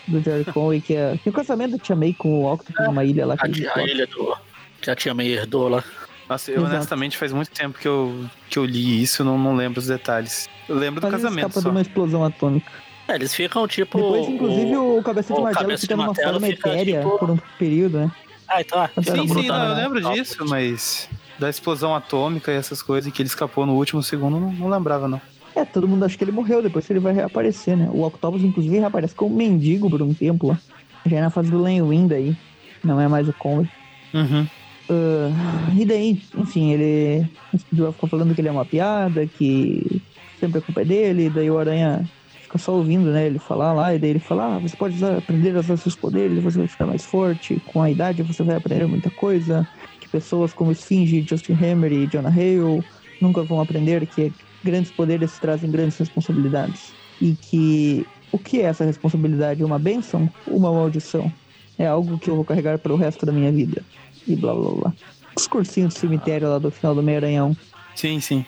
do 0.06 0.20
Jerry 0.20 0.44
Conway, 0.44 0.80
que 0.80 0.94
é, 0.94 1.16
que 1.22 1.28
é 1.28 1.30
o 1.30 1.32
casamento 1.34 1.72
da 1.72 1.78
Tia 1.78 1.96
May 1.96 2.12
com 2.14 2.42
o 2.44 2.52
Octopus 2.52 2.86
numa 2.86 3.04
ilha 3.04 3.26
lá. 3.26 3.36
Que 3.36 3.66
A, 3.66 3.74
a 3.76 3.82
ilha 3.82 4.06
do. 4.06 4.36
Que 4.80 4.90
a 4.90 4.94
tia 4.96 5.14
May 5.14 5.28
herdou 5.28 5.68
lá. 5.68 5.82
Nossa, 6.28 6.50
eu 6.50 6.58
Exato. 6.60 6.74
honestamente 6.76 7.16
faz 7.18 7.32
muito 7.32 7.50
tempo 7.50 7.78
que 7.78 7.86
eu, 7.88 8.24
que 8.48 8.58
eu 8.58 8.64
li 8.64 9.02
isso, 9.02 9.22
não, 9.24 9.38
não 9.38 9.54
lembro 9.54 9.78
os 9.80 9.86
detalhes. 9.86 10.48
Eu 10.68 10.76
lembro 10.76 11.00
do 11.00 11.04
Mas 11.04 11.14
ele 11.14 11.22
casamento 11.22 11.48
escapa 11.48 11.60
só. 11.60 11.68
de 11.68 11.74
uma 11.74 11.80
explosão 11.82 12.24
atômica. 12.24 12.70
É, 13.08 13.14
eles 13.16 13.34
ficam 13.34 13.66
tipo. 13.68 13.98
Depois, 13.98 14.28
inclusive, 14.28 14.76
o, 14.76 15.02
Cabeça 15.02 15.34
de 15.34 15.40
o 15.40 15.42
Martelo 15.42 15.64
Cabeça 15.66 15.80
fica 15.82 15.94
de 15.94 16.00
numa 16.02 16.14
forma 16.14 16.48
etérea 16.48 17.00
tipo- 17.02 17.18
por 17.18 17.30
um 17.30 17.38
período, 17.58 17.98
né? 17.98 18.10
Ah, 18.48 18.60
então. 18.60 18.80
ah, 18.80 18.90
Sim, 19.02 19.28
Sim, 19.28 19.46
não, 19.48 19.62
eu 19.68 19.74
né? 19.74 19.82
lembro 19.82 20.00
disso, 20.12 20.44
mas 20.46 21.08
da 21.38 21.50
explosão 21.50 21.94
atômica 21.94 22.50
e 22.52 22.56
essas 22.56 22.80
coisas 22.82 23.12
que 23.12 23.20
ele 23.20 23.26
escapou 23.28 23.66
no 23.66 23.74
último 23.74 24.02
segundo, 24.02 24.38
não, 24.40 24.52
não 24.52 24.68
lembrava, 24.68 25.06
não. 25.08 25.20
É, 25.56 25.64
todo 25.64 25.86
mundo 25.86 26.04
acha 26.04 26.18
que 26.18 26.24
ele 26.24 26.32
morreu, 26.32 26.60
depois 26.62 26.88
ele 26.90 26.98
vai 26.98 27.12
reaparecer, 27.12 27.76
né? 27.76 27.88
O 27.92 28.02
Octopus, 28.02 28.42
inclusive, 28.42 28.78
reaparece 28.78 29.14
como 29.14 29.36
mendigo 29.36 29.88
por 29.88 30.02
um 30.02 30.12
tempo 30.12 30.48
lá. 30.48 30.58
Já 31.06 31.18
é 31.18 31.20
na 31.20 31.30
fase 31.30 31.50
do 31.50 31.62
Len 31.62 31.82
Wind 31.82 32.12
aí. 32.12 32.34
Não 32.82 33.00
é 33.00 33.06
mais 33.06 33.28
o 33.28 33.32
Conway. 33.32 33.68
Uhum. 34.12 34.46
Ah, 34.88 35.72
e 35.78 35.84
daí, 35.84 36.20
enfim, 36.36 36.72
ele. 36.72 37.26
O 37.52 37.92
ficou 37.92 38.08
falando 38.08 38.34
que 38.34 38.40
ele 38.40 38.48
é 38.48 38.52
uma 38.52 38.64
piada, 38.64 39.26
que 39.26 40.02
sempre 40.40 40.58
a 40.58 40.62
culpa 40.62 40.82
é 40.82 40.84
dele, 40.84 41.30
daí 41.30 41.50
o 41.50 41.58
Aranha 41.58 42.04
fica 42.42 42.58
só 42.58 42.74
ouvindo, 42.74 43.10
né? 43.10 43.26
Ele 43.26 43.38
falar 43.38 43.72
lá, 43.72 43.94
e 43.94 43.98
daí 43.98 44.10
ele 44.10 44.18
fala, 44.18 44.56
ah, 44.56 44.58
você 44.58 44.76
pode 44.76 44.96
usar, 44.96 45.16
aprender 45.16 45.56
a 45.56 45.60
usar 45.60 45.76
seus 45.76 45.96
poderes, 45.96 46.42
você 46.42 46.58
vai 46.58 46.66
ficar 46.66 46.86
mais 46.86 47.04
forte, 47.04 47.60
com 47.66 47.80
a 47.80 47.90
idade 47.90 48.22
você 48.22 48.42
vai 48.42 48.56
aprender 48.56 48.86
muita 48.86 49.10
coisa, 49.10 49.66
que 50.00 50.08
pessoas 50.08 50.52
como 50.52 50.72
Sphinge, 50.72 51.24
Justin 51.28 51.54
Hammer 51.54 51.92
e 51.92 52.06
Jonah 52.06 52.28
Hale 52.28 52.84
nunca 53.20 53.42
vão 53.42 53.60
aprender 53.60 54.06
que 54.06 54.32
grandes 54.64 54.90
poderes 54.90 55.38
trazem 55.38 55.70
grandes 55.70 55.98
responsabilidades. 55.98 56.92
E 57.20 57.34
que 57.34 58.06
o 58.32 58.38
que 58.38 58.60
é 58.60 58.64
essa 58.64 58.84
responsabilidade? 58.84 59.62
Uma 59.62 59.78
bênção? 59.78 60.28
Uma 60.46 60.72
maldição? 60.72 61.32
É 61.78 61.86
algo 61.86 62.18
que 62.18 62.28
eu 62.28 62.36
vou 62.36 62.44
carregar 62.44 62.78
para 62.78 62.92
o 62.92 62.96
resto 62.96 63.24
da 63.24 63.32
minha 63.32 63.52
vida. 63.52 63.82
E 64.26 64.34
blá 64.34 64.54
blá 64.54 64.70
blá. 64.70 64.92
Discursinho 65.36 65.88
do 65.88 65.94
cemitério 65.94 66.48
lá 66.48 66.58
do 66.58 66.70
final 66.70 66.94
do 66.94 67.02
Meia-Aranhão. 67.02 67.56
Sim, 67.94 68.20
sim. 68.20 68.44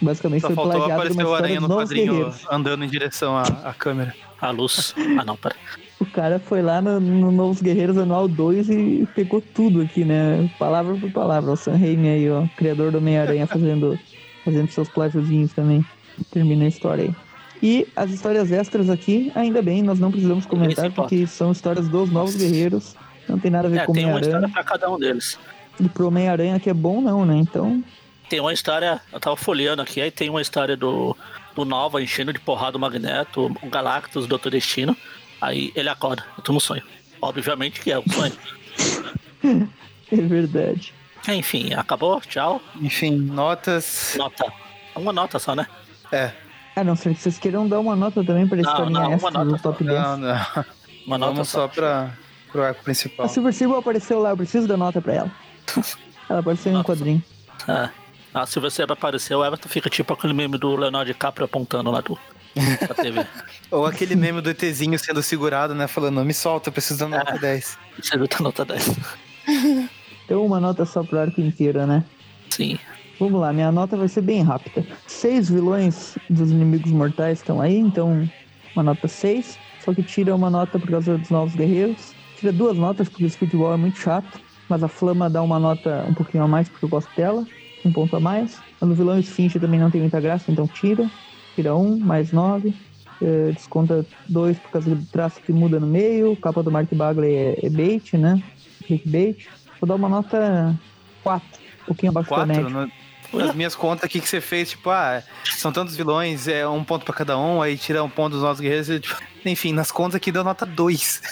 Basicamente 0.00 0.42
Só 0.42 0.48
foi 0.48 0.56
faltou 0.56 0.72
plagiado 0.72 1.00
aparecer 1.00 1.24
o 1.24 1.34
aranha 1.34 1.60
no 1.60 1.68
quadrinho 1.68 2.12
guerreiros. 2.12 2.46
andando 2.50 2.84
em 2.84 2.88
direção 2.88 3.36
à, 3.36 3.42
à 3.42 3.74
câmera. 3.74 4.14
A 4.40 4.50
luz. 4.50 4.94
Ah, 5.18 5.24
não, 5.24 5.36
pera. 5.36 5.54
O 6.00 6.06
cara 6.06 6.38
foi 6.38 6.62
lá 6.62 6.80
no, 6.80 6.98
no 6.98 7.30
Novos 7.30 7.60
Guerreiros 7.60 7.98
Anual 7.98 8.26
2 8.26 8.70
e 8.70 9.08
pegou 9.14 9.42
tudo 9.42 9.82
aqui, 9.82 10.02
né? 10.02 10.50
Palavra 10.58 10.96
por 10.96 11.10
palavra. 11.12 11.52
O 11.52 11.56
Sam 11.56 11.76
Raimi 11.76 12.08
aí, 12.08 12.30
ó, 12.30 12.46
criador 12.56 12.90
do 12.90 13.02
Meia-Aranha, 13.02 13.46
fazendo, 13.46 13.98
fazendo 14.44 14.70
seus 14.70 14.88
plagiozinhos 14.88 15.52
também. 15.52 15.84
Termina 16.30 16.64
a 16.64 16.68
história 16.68 17.04
aí. 17.04 17.14
E 17.62 17.86
as 17.94 18.10
histórias 18.10 18.50
extras 18.50 18.88
aqui, 18.88 19.30
ainda 19.34 19.60
bem, 19.60 19.82
nós 19.82 19.98
não 19.98 20.10
precisamos 20.10 20.46
comentar, 20.46 20.90
porque 20.90 21.26
são 21.26 21.52
histórias 21.52 21.88
dos 21.88 22.10
Novos 22.10 22.34
Guerreiros. 22.34 22.96
Não 23.28 23.38
tem 23.38 23.50
nada 23.50 23.68
a 23.68 23.70
ver 23.70 23.80
É, 23.80 23.86
com 23.86 23.92
o 23.92 23.94
tem 23.94 24.06
uma 24.06 24.20
história 24.20 24.48
pra 24.48 24.64
cada 24.64 24.90
um 24.90 24.98
deles. 24.98 25.38
E 25.78 25.88
pro 25.88 26.08
Homem-Aranha 26.08 26.58
que 26.58 26.70
é 26.70 26.74
bom, 26.74 27.00
não, 27.00 27.24
né? 27.24 27.36
Então, 27.36 27.82
Tem 28.28 28.40
uma 28.40 28.52
história, 28.52 29.00
eu 29.12 29.18
tava 29.18 29.36
folheando 29.36 29.82
aqui, 29.82 30.00
aí 30.00 30.10
tem 30.10 30.30
uma 30.30 30.40
história 30.40 30.76
do, 30.76 31.16
do 31.54 31.64
Nova 31.64 32.00
enchendo 32.02 32.32
de 32.32 32.38
porrada 32.38 32.76
o 32.76 32.80
Magneto, 32.80 33.52
o 33.62 33.68
Galactus, 33.68 34.24
o 34.24 34.28
Doutor 34.28 34.50
Destino. 34.50 34.96
Aí 35.40 35.72
ele 35.74 35.88
acorda, 35.88 36.24
eu 36.38 36.42
tô 36.42 36.52
no 36.52 36.60
sonho. 36.60 36.82
Obviamente 37.20 37.80
que 37.80 37.90
é 37.90 37.98
um 37.98 38.04
sonho. 38.08 38.32
é 40.12 40.16
verdade. 40.16 40.94
Enfim, 41.28 41.74
acabou, 41.74 42.20
tchau. 42.20 42.60
Enfim, 42.80 43.16
notas. 43.16 44.14
Nota. 44.16 44.52
Uma 44.96 45.12
nota 45.12 45.38
só, 45.38 45.54
né? 45.54 45.66
É. 46.10 46.32
Ah, 46.74 46.84
não, 46.84 46.96
se 46.96 47.12
vocês 47.14 47.38
queiram 47.38 47.68
dar 47.68 47.78
uma 47.80 47.94
nota 47.94 48.24
também 48.24 48.46
pra 48.46 48.56
não, 48.56 48.86
uma 48.88 49.14
extra 49.14 49.30
nota 49.30 49.44
do. 49.44 49.58
Top 49.58 49.84
10. 49.84 50.00
Não, 50.00 50.16
não. 50.16 50.46
Uma 51.06 51.18
nota 51.18 51.32
Vamos 51.32 51.48
só. 51.48 51.60
só 51.62 51.68
pra, 51.68 52.10
pro 52.50 52.62
arco 52.62 52.82
principal. 52.84 53.26
A 53.26 53.28
Silver 53.28 53.52
Sable 53.52 53.76
apareceu 53.76 54.20
lá, 54.20 54.30
eu 54.30 54.36
preciso 54.36 54.66
dar 54.66 54.76
nota 54.76 55.00
pra 55.00 55.14
ela. 55.14 55.32
Ela 56.28 56.38
apareceu 56.38 56.72
em 56.72 56.76
um 56.76 56.82
quadrinho. 56.84 57.20
É. 57.66 57.90
Ah, 58.32 58.46
se 58.46 58.60
você 58.60 58.84
aparecer, 58.84 59.34
o 59.34 59.44
Everton 59.44 59.68
fica 59.68 59.90
tipo 59.90 60.14
aquele 60.14 60.32
meme 60.32 60.56
do 60.56 60.76
Leonardo 60.76 61.06
DiCaprio 61.12 61.44
apontando 61.44 61.90
lá 61.90 62.00
do, 62.00 62.16
da 62.86 62.94
TV. 62.94 63.26
Ou 63.68 63.84
aquele 63.84 64.14
meme 64.14 64.40
do 64.40 64.48
ETzinho 64.50 64.96
sendo 64.96 65.20
segurado, 65.24 65.74
né? 65.74 65.88
Falando, 65.88 66.24
me 66.24 66.32
solta, 66.32 66.68
eu 66.68 66.72
preciso 66.72 67.00
da 67.00 67.08
nota 67.08 67.34
É. 67.34 67.38
10. 67.38 67.78
Você 68.00 68.16
viu 68.16 68.28
a 68.32 68.42
nota 68.42 68.64
10. 68.64 68.96
Então 70.30 70.46
uma 70.46 70.60
nota 70.60 70.86
só 70.86 71.02
pro 71.02 71.18
arco 71.18 71.40
inteiro, 71.40 71.84
né? 71.84 72.04
Sim. 72.50 72.78
Vamos 73.18 73.40
lá, 73.40 73.52
minha 73.52 73.72
nota 73.72 73.96
vai 73.96 74.06
ser 74.06 74.20
bem 74.20 74.44
rápida. 74.44 74.86
Seis 75.08 75.50
vilões 75.50 76.16
dos 76.30 76.52
inimigos 76.52 76.92
mortais 76.92 77.40
estão 77.40 77.60
aí, 77.60 77.76
então 77.76 78.30
uma 78.72 78.84
nota 78.84 79.08
6. 79.08 79.58
Só 79.84 79.92
que 79.92 80.04
tira 80.04 80.32
uma 80.32 80.48
nota 80.48 80.78
por 80.78 80.88
causa 80.88 81.18
dos 81.18 81.30
novos 81.30 81.56
guerreiros. 81.56 82.14
Tira 82.38 82.52
duas 82.52 82.76
notas 82.76 83.08
porque 83.08 83.24
o 83.24 83.28
Speedball 83.30 83.74
é 83.74 83.76
muito 83.76 83.98
chato. 83.98 84.40
Mas 84.68 84.84
a 84.84 84.88
Flama 84.88 85.28
dá 85.28 85.42
uma 85.42 85.58
nota 85.58 86.06
um 86.08 86.14
pouquinho 86.14 86.44
a 86.44 86.48
mais 86.48 86.68
porque 86.68 86.84
eu 86.84 86.88
gosto 86.88 87.10
dela. 87.16 87.44
Um 87.84 87.90
ponto 87.90 88.14
a 88.14 88.20
mais. 88.20 88.56
A 88.80 88.86
do 88.86 88.94
vilão 88.94 89.18
Esfinge 89.18 89.58
também 89.58 89.80
não 89.80 89.90
tem 89.90 90.00
muita 90.00 90.20
graça, 90.20 90.52
então 90.52 90.68
tira. 90.68 91.10
Tira 91.56 91.74
um, 91.74 91.98
mais 91.98 92.30
nove. 92.30 92.72
Eh, 93.20 93.50
desconta 93.52 94.06
dois 94.28 94.56
por 94.60 94.70
causa 94.70 94.94
do 94.94 95.04
traço 95.06 95.40
que 95.42 95.52
muda 95.52 95.80
no 95.80 95.88
meio. 95.88 96.36
Capa 96.36 96.62
do 96.62 96.70
Mark 96.70 96.88
Bagley 96.94 97.34
é, 97.34 97.66
é 97.66 97.68
bait, 97.68 98.16
né? 98.16 98.40
Clickbait. 98.86 99.48
Vou 99.80 99.88
dar 99.88 99.94
uma 99.94 100.08
nota 100.08 100.78
4. 101.22 101.48
Um 101.82 101.84
pouquinho 101.86 102.10
abaixo 102.10 102.30
da 102.30 102.46
média. 102.46 102.68
No, 102.68 102.90
nas 103.32 103.54
minhas 103.54 103.74
contas 103.74 104.04
aqui 104.04 104.20
que 104.20 104.28
você 104.28 104.40
fez, 104.40 104.70
tipo, 104.70 104.90
ah, 104.90 105.22
são 105.44 105.72
tantos 105.72 105.96
vilões, 105.96 106.48
é 106.48 106.66
um 106.68 106.84
ponto 106.84 107.04
pra 107.04 107.14
cada 107.14 107.38
um, 107.38 107.62
aí 107.62 107.78
tira 107.78 108.02
um 108.02 108.10
ponto 108.10 108.32
dos 108.32 108.42
nossos 108.42 108.60
guerreiros. 108.60 108.88
e, 108.90 109.00
tipo, 109.00 109.16
enfim, 109.44 109.72
nas 109.72 109.90
contas 109.90 110.16
aqui 110.16 110.30
deu 110.30 110.44
nota 110.44 110.66
2. 110.66 111.22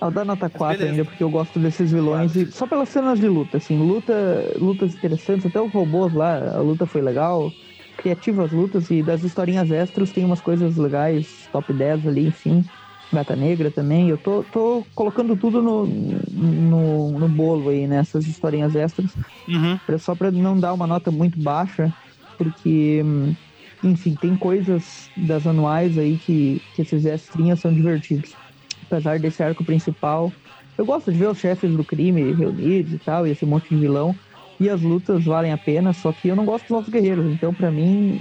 I'll 0.00 0.10
dar 0.10 0.24
nota 0.24 0.48
4 0.48 0.78
beleza. 0.78 0.92
ainda, 0.92 1.04
porque 1.04 1.22
eu 1.22 1.30
gosto 1.30 1.58
desses 1.58 1.90
vilões. 1.90 2.36
E 2.36 2.52
só 2.52 2.66
pelas 2.66 2.90
cenas 2.90 3.18
de 3.18 3.26
luta, 3.26 3.56
assim, 3.56 3.78
luta, 3.78 4.14
lutas 4.58 4.94
interessantes, 4.94 5.46
até 5.46 5.60
os 5.60 5.72
robôs 5.72 6.12
lá, 6.12 6.36
a 6.54 6.58
luta 6.58 6.86
foi 6.86 7.00
legal. 7.00 7.50
Criativas 7.96 8.52
lutas 8.52 8.90
e 8.90 9.02
das 9.02 9.24
historinhas 9.24 9.70
extras 9.70 10.12
tem 10.12 10.24
umas 10.24 10.40
coisas 10.40 10.76
legais, 10.76 11.48
top 11.50 11.72
10 11.72 12.06
ali, 12.06 12.26
enfim. 12.26 12.64
Gata 13.12 13.36
Negra 13.36 13.70
também. 13.70 14.08
Eu 14.08 14.18
tô, 14.18 14.44
tô 14.44 14.86
colocando 14.94 15.36
tudo 15.36 15.62
no, 15.62 15.86
no, 16.30 17.18
no 17.18 17.28
bolo 17.28 17.68
aí, 17.68 17.86
nessas 17.86 18.26
historinhas 18.26 18.74
extras. 18.74 19.14
Uhum. 19.48 19.78
Pra- 19.86 19.98
só 19.98 20.14
pra 20.14 20.30
não 20.30 20.58
dar 20.58 20.74
uma 20.74 20.86
nota 20.86 21.10
muito 21.10 21.38
baixa, 21.38 21.92
porque, 22.36 23.02
hum, 23.04 23.34
enfim, 23.82 24.16
tem 24.16 24.36
coisas 24.36 25.10
das 25.16 25.46
anuais 25.46 25.96
aí 25.98 26.16
que, 26.18 26.62
que 26.72 26.82
esses 26.82 27.04
extrinhas 27.04 27.60
são 27.60 27.72
divertidos. 27.72 28.36
Apesar 28.90 29.18
desse 29.18 29.42
arco 29.42 29.64
principal, 29.64 30.34
eu 30.76 30.84
gosto 30.84 31.10
de 31.12 31.18
ver 31.18 31.28
os 31.28 31.38
chefes 31.38 31.72
do 31.72 31.84
crime 31.84 32.32
reunidos 32.32 32.92
e 32.92 32.98
tal, 32.98 33.26
e 33.26 33.30
esse 33.30 33.46
monte 33.46 33.68
de 33.70 33.76
vilão. 33.76 34.18
E 34.58 34.70
as 34.70 34.80
lutas 34.82 35.24
valem 35.24 35.52
a 35.52 35.58
pena, 35.58 35.92
só 35.92 36.12
que 36.12 36.28
eu 36.28 36.36
não 36.36 36.44
gosto 36.44 36.64
dos 36.66 36.70
nossos 36.76 36.88
guerreiros. 36.90 37.26
Então, 37.26 37.54
pra 37.54 37.70
mim, 37.70 38.18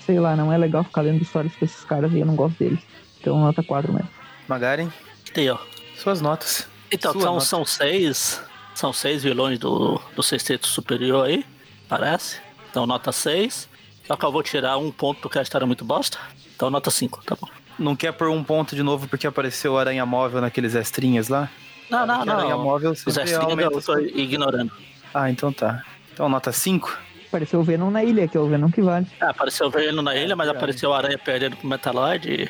sei 0.00 0.18
lá, 0.18 0.36
não 0.36 0.50
é 0.52 0.56
legal 0.56 0.82
ficar 0.84 1.02
lendo 1.02 1.22
histórias 1.22 1.54
com 1.56 1.64
esses 1.64 1.84
caras 1.84 2.14
e 2.14 2.20
eu 2.20 2.26
não 2.26 2.34
gosto 2.36 2.56
deles. 2.58 2.86
Então, 3.18 3.38
nota 3.38 3.62
4 3.62 3.92
mesmo. 3.92 4.23
Magaren, 4.48 4.88
Tem, 5.32 5.50
ó. 5.50 5.58
suas 5.96 6.20
notas. 6.20 6.68
Então, 6.92 7.12
Sua 7.12 7.22
são, 7.22 7.32
nota. 7.34 7.44
são 7.46 7.64
seis. 7.64 8.40
São 8.74 8.92
seis 8.92 9.22
vilões 9.22 9.58
do, 9.58 10.00
do 10.16 10.22
sexteto 10.22 10.66
superior 10.66 11.26
aí, 11.26 11.44
parece. 11.88 12.38
Então, 12.70 12.86
nota 12.86 13.12
6. 13.12 13.68
Só 14.06 14.16
que 14.16 14.24
eu 14.24 14.32
vou 14.32 14.42
tirar 14.42 14.76
um 14.78 14.90
ponto 14.90 15.20
porque 15.20 15.38
a 15.38 15.42
história 15.42 15.64
é 15.64 15.66
muito 15.66 15.84
bosta. 15.84 16.18
Então, 16.56 16.70
nota 16.70 16.90
5, 16.90 17.22
tá 17.24 17.36
bom. 17.40 17.48
Não 17.78 17.94
quer 17.96 18.12
pôr 18.12 18.28
um 18.30 18.42
ponto 18.42 18.74
de 18.74 18.82
novo 18.82 19.06
porque 19.08 19.26
apareceu 19.26 19.74
o 19.74 19.78
Aranha 19.78 20.04
Móvel 20.04 20.40
naqueles 20.40 20.74
extrinhas 20.74 21.28
lá? 21.28 21.48
Não, 21.88 22.04
não, 22.06 22.16
Porque 22.18 22.30
Aranha 22.30 22.50
não. 22.56 22.62
Móvel 22.64 22.90
Os 22.92 23.06
aumenta 23.34 23.74
eu 23.74 23.82
tô 23.82 23.98
ignorando. 23.98 24.72
Ah, 25.12 25.30
então 25.30 25.52
tá. 25.52 25.84
Então 26.12 26.28
nota 26.28 26.50
5? 26.52 26.98
Apareceu 27.28 27.60
o 27.60 27.62
Venom 27.64 27.90
na 27.90 28.02
ilha, 28.04 28.26
que 28.28 28.36
é 28.36 28.40
o 28.40 28.48
Venom 28.48 28.70
que 28.70 28.82
vale. 28.82 29.06
Ah, 29.20 29.30
apareceu 29.30 29.66
o 29.66 29.70
Veneno 29.70 30.02
na 30.02 30.14
ilha, 30.16 30.34
mas 30.36 30.48
apareceu 30.48 30.92
a 30.92 30.98
aranha 30.98 31.18
perdendo 31.18 31.56
pro 31.56 31.66
Metaloid. 31.68 32.28
e- 32.28 32.48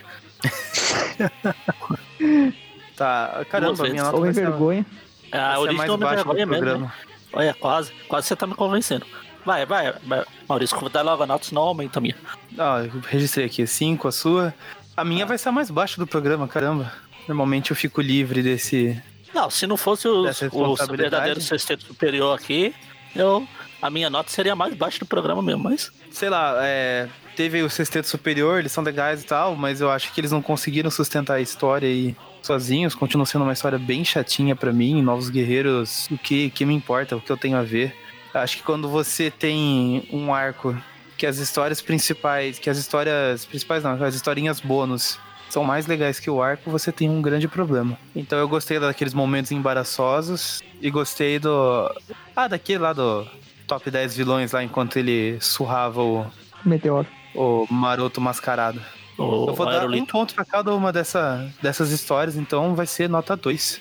Tá, 2.97 3.45
caramba, 3.51 3.89
minha 3.89 4.05
nota 4.05 4.17
Homem 4.17 4.33
ser, 4.33 4.43
vergonha. 4.43 4.87
É 5.33 5.39
vai 5.39 5.47
a 5.47 5.53
ser 5.55 5.59
origem 5.59 5.77
mais 5.79 5.89
do 5.89 5.95
Homem 5.95 6.09
baixa 6.09 6.25
do 6.25 6.33
Vergonha 6.33 6.47
mesmo. 6.47 6.63
programa. 6.65 6.87
né? 6.87 6.93
Olha, 7.33 7.55
quase. 7.55 7.93
Quase 8.09 8.29
você 8.29 8.37
tá 8.37 8.47
me 8.47 8.55
convencendo. 8.55 9.05
Vai, 9.45 9.67
vai, 9.67 9.93
vai. 10.05 10.25
Maurício, 10.49 10.79
vou 10.79 10.89
dar 10.89 11.03
logo 11.03 11.23
a 11.23 11.27
nota, 11.27 11.45
senão 11.45 11.63
aumenta 11.63 11.99
a 11.99 12.03
minha. 12.03 12.17
Ah, 12.57 12.85
eu 12.85 13.01
registrei 13.01 13.47
aqui 13.47 13.67
5, 13.67 14.07
a 14.09 14.13
sua. 14.13 14.55
A 14.97 15.03
Ah. 15.03 15.05
minha 15.05 15.27
vai 15.27 15.37
ser 15.37 15.49
a 15.49 15.53
mais 15.53 15.71
baixa 15.71 16.01
do 16.01 16.07
programa, 16.07 16.47
caramba. 16.47 16.93
Normalmente 17.27 17.71
eu 17.73 17.77
fico 17.77 18.01
livre 18.01 18.43
desse. 18.43 19.01
Não, 19.35 19.51
se 19.51 19.67
não 19.67 19.77
fosse 19.77 20.07
os 20.07 20.39
responsabilidade. 20.39 21.11
verdadeiros 21.11 21.45
sexteto 21.45 21.85
superior 21.85 22.39
aqui, 22.39 22.73
eu, 23.17 23.47
a 23.83 23.91
minha 23.91 24.09
nota 24.09 24.31
seria 24.31 24.53
a 24.53 24.57
mais 24.57 24.73
baixa 24.75 25.01
do 25.01 25.07
programa 25.07 25.43
mesmo, 25.43 25.65
mas. 25.65 25.91
Sei 26.13 26.31
lá, 26.31 26.55
é, 26.63 27.09
teve 27.35 27.63
o 27.63 27.71
Sexteto 27.71 28.07
Superior, 28.09 28.59
eles 28.59 28.73
são 28.73 28.83
legais 28.83 29.23
e 29.23 29.27
tal, 29.27 29.57
mas 29.57 29.81
eu 29.81 29.91
acho 29.91 30.13
que 30.13 30.21
eles 30.21 30.33
não 30.33 30.43
conseguiram 30.43 30.91
sustentar 30.91 31.35
a 31.35 31.41
história 31.41 31.89
aí 31.89 32.17
sozinhos. 32.43 32.95
Continua 32.95 33.27
sendo 33.27 33.43
uma 33.43 33.53
história 33.53 33.79
bem 33.79 34.05
chatinha 34.05 34.55
pra 34.55 34.73
mim. 34.73 35.03
Novos 35.03 35.31
Guerreiros, 35.31 36.09
o 36.11 36.19
que, 36.19 36.51
que 36.51 36.65
me 36.65 36.75
importa, 36.75 37.17
o 37.17 37.21
que 37.21 37.31
eu 37.31 37.37
tenho 37.37 37.57
a 37.57 37.63
ver. 37.63 37.95
Acho 38.33 38.59
que 38.59 38.63
quando 38.63 38.89
você 38.89 39.31
tem 39.31 40.09
um 40.13 40.33
arco 40.35 40.77
que 41.17 41.27
as 41.27 41.39
histórias 41.39 41.81
principais, 41.81 42.59
que 42.59 42.69
as 42.69 42.79
histórias 42.79 43.45
principais 43.45 43.85
não, 43.85 44.03
as 44.03 44.15
historinhas 44.15 44.61
bônus 44.61 45.19
são 45.49 45.63
mais 45.63 45.87
legais 45.87 46.19
que 46.19 46.29
o 46.29 46.43
arco, 46.43 46.71
você 46.71 46.91
tem 46.91 47.09
um 47.09 47.23
grande 47.23 47.47
problema. 47.47 47.97
Então 48.15 48.39
eu 48.39 48.49
gostei 48.49 48.81
daqueles 48.81 49.15
momentos 49.15 49.53
embaraçosos 49.53 50.61
e 50.81 50.91
gostei 50.91 51.39
do. 51.39 51.95
Ah, 52.35 52.49
daquele 52.49 52.81
lá 52.81 52.93
do 52.93 53.27
top 53.69 53.89
10 53.91 54.17
vilões 54.17 54.53
lá 54.53 54.65
enquanto 54.65 54.97
ele 54.97 55.39
surrava 55.41 56.03
o, 56.03 56.27
Meteoro. 56.65 57.07
O 57.35 57.67
maroto 57.71 58.21
mascarado. 58.21 58.81
Eu 59.19 59.55
vou 59.55 59.67
dar 59.67 59.87
um 59.87 60.07
ponto 60.07 60.35
pra 60.35 60.45
cada 60.45 60.75
uma 60.75 60.93
dessa, 60.93 61.49
dessas 61.63 61.91
histórias, 61.91 62.37
então 62.37 62.75
vai 62.75 62.87
ser 62.87 63.09
nota 63.09 63.37
2. 63.37 63.81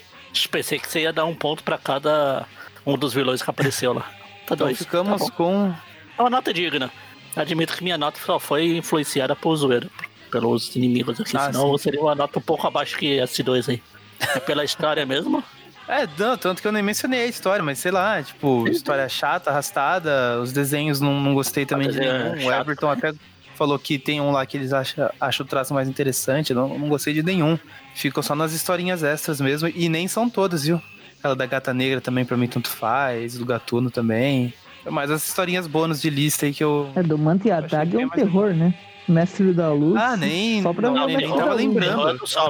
Pensei 0.52 0.80
que 0.80 0.88
você 0.90 1.02
ia 1.02 1.14
dar 1.14 1.26
um 1.26 1.36
ponto 1.36 1.64
pra 1.64 1.78
cada 1.78 2.46
um 2.86 2.98
dos 2.98 3.14
vilões 3.14 3.42
que 3.42 3.50
apareceu 3.50 3.94
lá. 3.94 4.10
Tá 4.46 4.56
Então 4.56 4.68
dois. 4.68 4.78
ficamos 4.78 5.24
Tá 5.24 5.32
com. 5.32 5.74
É 6.18 6.22
uma 6.22 6.30
nota 6.30 6.54
digna. 6.54 6.92
Admito 7.34 7.78
que 7.78 7.82
minha 7.84 7.98
nota 7.98 8.20
só 8.20 8.38
foi 8.38 8.76
influenciada 8.76 9.38
por 9.38 9.56
zoeira, 9.56 9.88
pelos 10.30 10.76
inimigos 10.76 11.18
aqui. 11.22 11.38
Ah, 11.38 11.50
senão 11.50 11.78
sim. 11.78 11.84
seria 11.86 12.02
uma 12.02 12.14
nota 12.14 12.40
um 12.40 12.42
pouco 12.42 12.68
abaixo 12.68 12.98
que 12.98 13.06
esse 13.20 13.42
dois 13.42 13.70
aí. 13.70 13.82
É 14.20 14.42
pela 14.42 14.66
história 14.66 15.06
mesmo. 15.06 15.44
É, 15.86 16.08
não, 16.18 16.38
tanto 16.38 16.62
que 16.62 16.68
eu 16.68 16.72
nem 16.72 16.82
mencionei 16.82 17.24
a 17.24 17.28
história, 17.28 17.62
mas 17.62 17.78
sei 17.78 17.92
lá, 17.92 18.24
tipo, 18.24 18.66
história 18.70 19.08
chata, 19.10 19.50
arrastada, 19.50 20.40
os 20.42 20.54
desenhos 20.54 21.02
não, 21.02 21.20
não 21.20 21.34
gostei 21.34 21.66
também 21.66 21.90
de 21.90 22.00
desenho 22.00 22.16
é 22.16 22.24
nenhum. 22.36 22.48
O 22.48 22.50
chato. 22.50 22.62
Everton 22.62 22.90
até 22.90 23.14
falou 23.56 23.78
que 23.80 23.98
tem 24.00 24.20
um 24.22 24.32
lá 24.32 24.46
que 24.46 24.58
eles 24.58 24.74
acham, 24.74 25.10
acham 25.20 25.46
o 25.46 25.50
traço 25.50 25.74
mais 25.74 25.88
interessante, 25.88 26.54
não, 26.54 26.78
não 26.78 26.90
gostei 26.90 27.14
de 27.14 27.24
nenhum. 27.24 27.58
Ficou 27.96 28.24
só 28.24 28.36
nas 28.36 28.54
historinhas 28.54 29.04
extras 29.04 29.40
mesmo, 29.40 29.70
e 29.74 29.88
nem 29.90 30.08
são 30.08 30.30
todas, 30.30 30.64
viu? 30.66 30.82
Aquela 31.20 31.36
da 31.36 31.46
Gata 31.46 31.74
Negra 31.74 32.02
também 32.02 32.26
pra 32.26 32.36
mim 32.36 32.48
tanto 32.48 32.70
faz, 32.70 33.38
do 33.38 33.46
Gatuno 33.46 33.90
também. 33.90 34.54
Mas 34.90 35.10
as 35.10 35.26
historinhas 35.26 35.66
bônus 35.68 36.02
de 36.02 36.10
lista 36.10 36.46
aí 36.46 36.54
que 36.54 36.64
eu... 36.64 36.90
É, 36.96 37.02
do 37.02 37.18
Manta 37.18 37.48
e 37.48 37.52
a 37.52 37.58
achei 37.60 37.70
Tag 37.70 37.94
é 37.94 37.98
bem 37.98 38.06
um 38.06 38.10
mais 38.10 38.22
terror, 38.22 38.54
né? 38.54 38.74
Mestre 39.08 39.54
da 39.54 39.72
Luz. 39.72 39.96
Ah, 40.02 40.18
nem- 40.18 40.62
Só 40.62 40.74
pra 40.74 40.90
não, 40.92 41.06
nem 41.08 41.18
nem 41.18 41.30
tava 41.36 41.54
lembrando. 41.54 42.04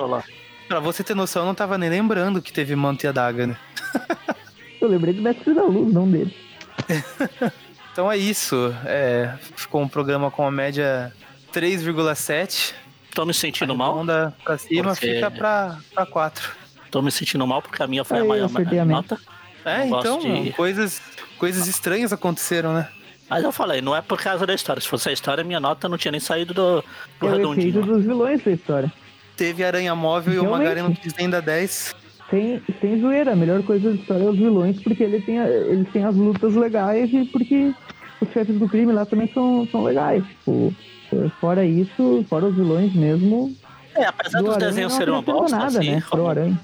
Lá. 0.08 0.24
Pra 0.68 0.80
você 0.80 1.04
ter 1.04 1.16
noção, 1.16 1.44
eu 1.44 1.46
não 1.46 1.56
tava 1.56 1.78
nem 1.78 1.90
lembrando 1.90 2.42
que 2.42 2.52
teve 2.54 2.76
Manta 2.76 3.06
e 3.06 3.10
a 3.10 3.12
Daga, 3.12 3.48
né? 3.48 3.58
Eu 4.82 4.88
lembrei 4.88 5.14
do 5.14 5.22
Mestre 5.22 5.54
da 5.54 5.64
Luz, 5.64 5.94
não 5.94 6.10
dele. 6.10 6.36
Então 7.94 8.12
é 8.12 8.18
isso. 8.18 8.76
É, 8.86 9.34
ficou 9.56 9.82
um 9.82 9.88
programa 9.88 10.30
com 10.32 10.46
a 10.46 10.52
média 10.52 11.14
3,7. 11.54 12.74
Tô 13.14 13.26
me 13.26 13.34
sentindo 13.34 13.76
mal. 13.76 13.98
Onda 14.00 14.34
pra 14.44 14.58
cima 14.58 14.92
Porque- 14.92 15.14
fica 15.16 15.30
pra, 15.32 15.78
pra 15.94 16.06
4. 16.06 16.52
Tô 16.90 17.02
me 17.02 17.12
sentindo 17.12 17.46
mal 17.46 17.62
porque 17.62 17.82
a 17.82 17.88
minha 17.88 18.04
foi 18.04 18.18
Aí, 18.18 18.24
a 18.24 18.28
maior 18.28 18.42
eu 18.42 18.46
acertei 18.48 18.80
a 18.80 18.86
minha. 18.86 18.98
nota. 18.98 19.18
É, 19.66 19.86
Não 19.86 20.00
então, 20.00 20.20
de- 20.20 20.52
coisas, 20.52 21.02
coisas 21.38 21.68
estranhas 21.68 22.12
aconteceram, 22.12 22.74
né? 22.74 22.90
Mas 23.30 23.44
eu 23.44 23.52
falei, 23.52 23.82
não 23.82 23.96
é 23.96 24.02
por 24.02 24.20
causa 24.22 24.46
da 24.46 24.54
história. 24.54 24.82
Se 24.82 24.88
fosse 24.88 25.10
a 25.10 25.12
história, 25.12 25.44
minha 25.44 25.60
nota 25.60 25.88
não 25.88 25.98
tinha 25.98 26.12
nem 26.12 26.20
saído 26.20 26.54
do, 26.54 26.82
do 27.20 27.28
É 27.28 27.32
o 27.32 27.36
redondinho. 27.36 27.82
dos 27.82 28.04
vilões 28.04 28.44
da 28.44 28.52
história. 28.52 28.92
Teve 29.38 29.64
Aranha 29.64 29.96
Móvel 29.96 30.34
e 30.34 30.38
o 30.38 30.42
Realmente. 30.42 30.64
Magaren 30.68 30.84
não 30.84 30.94
quis 30.94 31.14
nem 31.16 31.30
dar 31.30 31.42
10. 31.42 31.96
Tem, 32.30 32.60
tem 32.82 33.00
zoeira, 33.00 33.34
a 33.34 33.36
melhor 33.36 33.62
coisa 33.64 33.90
da 33.90 33.96
história 33.96 34.24
é 34.24 34.30
os 34.30 34.38
vilões, 34.38 34.82
porque 34.82 35.04
ele 35.04 35.22
tem, 35.22 35.38
eles 35.38 35.88
têm 35.92 36.04
as 36.04 36.16
lutas 36.16 36.56
legais 36.56 37.14
e 37.14 37.26
porque 37.26 37.74
os 38.22 38.30
chefes 38.32 38.58
do 38.58 38.68
crime 38.68 38.92
lá 38.92 39.06
também 39.06 39.30
são, 39.34 39.68
são 39.72 39.84
legais. 39.84 40.26
Tipo, 40.26 40.74
fora 41.40 41.66
isso, 41.66 42.26
fora 42.30 42.46
os 42.48 42.56
vilões 42.56 42.94
mesmo, 42.94 43.56
É, 43.96 44.06
apesar 44.06 44.40
do 44.40 44.46
dos 44.46 44.56
Aranha 44.56 44.70
desenhos 44.70 44.94
serem 44.94 45.14
uma 45.14 45.22
bosta, 45.22 45.56
nada, 45.56 45.80
assim, 45.80 45.92
né? 45.92 46.04
Como 46.10 46.28
Aranha. 46.28 46.60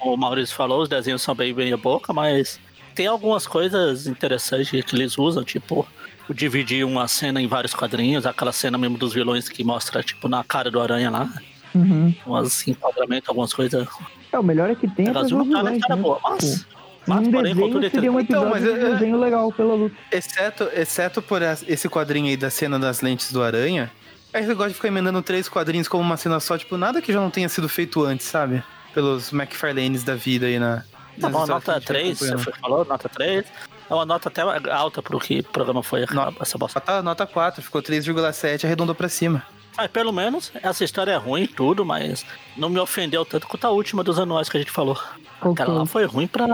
o 0.00 0.16
Maurício 0.16 0.54
falou, 0.54 0.82
os 0.82 0.88
desenhos 0.88 1.22
são 1.22 1.34
bem 1.34 1.52
bem 1.52 1.72
a 1.72 1.76
boca, 1.76 2.12
mas 2.12 2.60
tem 2.94 3.06
algumas 3.06 3.46
coisas 3.46 4.06
interessantes 4.06 4.70
que 4.70 4.94
eles 4.94 5.18
usam, 5.18 5.42
tipo 5.42 5.88
dividir 6.32 6.84
uma 6.84 7.08
cena 7.08 7.42
em 7.42 7.48
vários 7.48 7.74
quadrinhos, 7.74 8.24
aquela 8.26 8.52
cena 8.52 8.78
mesmo 8.78 8.96
dos 8.96 9.12
vilões 9.12 9.48
que 9.48 9.64
mostra, 9.64 10.02
tipo, 10.02 10.28
na 10.28 10.44
cara 10.44 10.70
do 10.70 10.80
Aranha 10.80 11.10
lá, 11.10 11.28
Uhum. 11.74 12.14
umas 12.26 12.66
enquadramentos, 12.68 13.28
algumas 13.28 13.52
coisas. 13.52 13.88
É, 14.32 14.38
o 14.38 14.42
melhor 14.42 14.70
é 14.70 14.74
que 14.74 14.86
tem 14.88 15.08
Elas 15.08 15.26
essas 15.26 15.30
não 15.32 15.44
tá 15.48 15.50
na 15.62 15.70
vilões, 15.70 15.82
cara 15.82 15.96
né? 15.96 16.02
boa, 16.02 16.20
mas, 16.22 16.38
Tipo, 16.40 16.66
mas 17.06 17.26
um 17.28 17.30
porém, 17.32 17.54
desenho 17.54 17.90
seria 17.90 18.12
um 18.12 18.20
Então, 18.20 18.42
episódio 18.42 18.50
mas 18.50 18.62
de 18.62 18.68
eu- 18.68 18.92
desenho 18.92 19.18
legal 19.18 19.52
pela 19.52 19.74
luta. 19.74 19.96
Exceto, 20.12 20.68
exceto 20.74 21.20
por 21.22 21.42
es- 21.42 21.64
esse 21.66 21.88
quadrinho 21.88 22.26
aí 22.28 22.36
da 22.36 22.50
cena 22.50 22.78
das 22.78 23.00
lentes 23.00 23.32
do 23.32 23.42
Aranha. 23.42 23.90
Aí 24.32 24.44
você 24.44 24.54
gosta 24.54 24.68
de 24.70 24.74
ficar 24.76 24.88
emendando 24.88 25.20
três 25.22 25.48
quadrinhos 25.48 25.88
como 25.88 26.02
uma 26.04 26.16
cena 26.16 26.38
só, 26.38 26.56
tipo, 26.56 26.76
nada 26.76 27.02
que 27.02 27.12
já 27.12 27.20
não 27.20 27.30
tenha 27.30 27.48
sido 27.48 27.68
feito 27.68 28.04
antes, 28.04 28.26
sabe? 28.26 28.62
Pelos 28.94 29.32
McFarlanes 29.32 30.04
da 30.04 30.14
vida 30.14 30.46
aí 30.46 30.58
na. 30.58 30.84
Tá 31.20 31.28
bom, 31.28 31.44
nota 31.46 31.74
gente 31.74 31.86
3, 31.86 32.18
você 32.18 32.24
acompanhando. 32.26 32.44
foi- 32.44 32.52
falou, 32.60 32.84
nota 32.84 33.08
3. 33.08 33.44
É 33.90 33.94
uma 33.94 34.06
nota 34.06 34.28
até 34.28 34.42
alta 34.70 35.02
pro 35.02 35.18
que 35.18 35.40
o 35.40 35.44
programa 35.44 35.82
foi 35.82 36.04
essa 36.40 36.56
bosta. 36.56 36.78
Nota, 36.80 37.02
nota 37.02 37.26
4, 37.26 37.60
ficou 37.60 37.82
3,7, 37.82 38.64
arredondou 38.64 38.94
pra 38.94 39.08
cima. 39.08 39.42
Mas 39.80 39.90
pelo 39.90 40.12
menos 40.12 40.52
essa 40.62 40.84
história 40.84 41.12
é 41.12 41.16
ruim 41.16 41.44
e 41.44 41.48
tudo, 41.48 41.86
mas 41.86 42.26
não 42.54 42.68
me 42.68 42.78
ofendeu 42.78 43.24
tanto 43.24 43.48
quanto 43.48 43.64
a 43.66 43.70
última 43.70 44.04
dos 44.04 44.18
anuais 44.18 44.46
que 44.46 44.58
a 44.58 44.60
gente 44.60 44.70
falou. 44.70 44.94
Qual 45.40 45.54
Aquela 45.54 45.72
lá 45.72 45.86
foi 45.86 46.04
ruim 46.04 46.26
pra. 46.26 46.46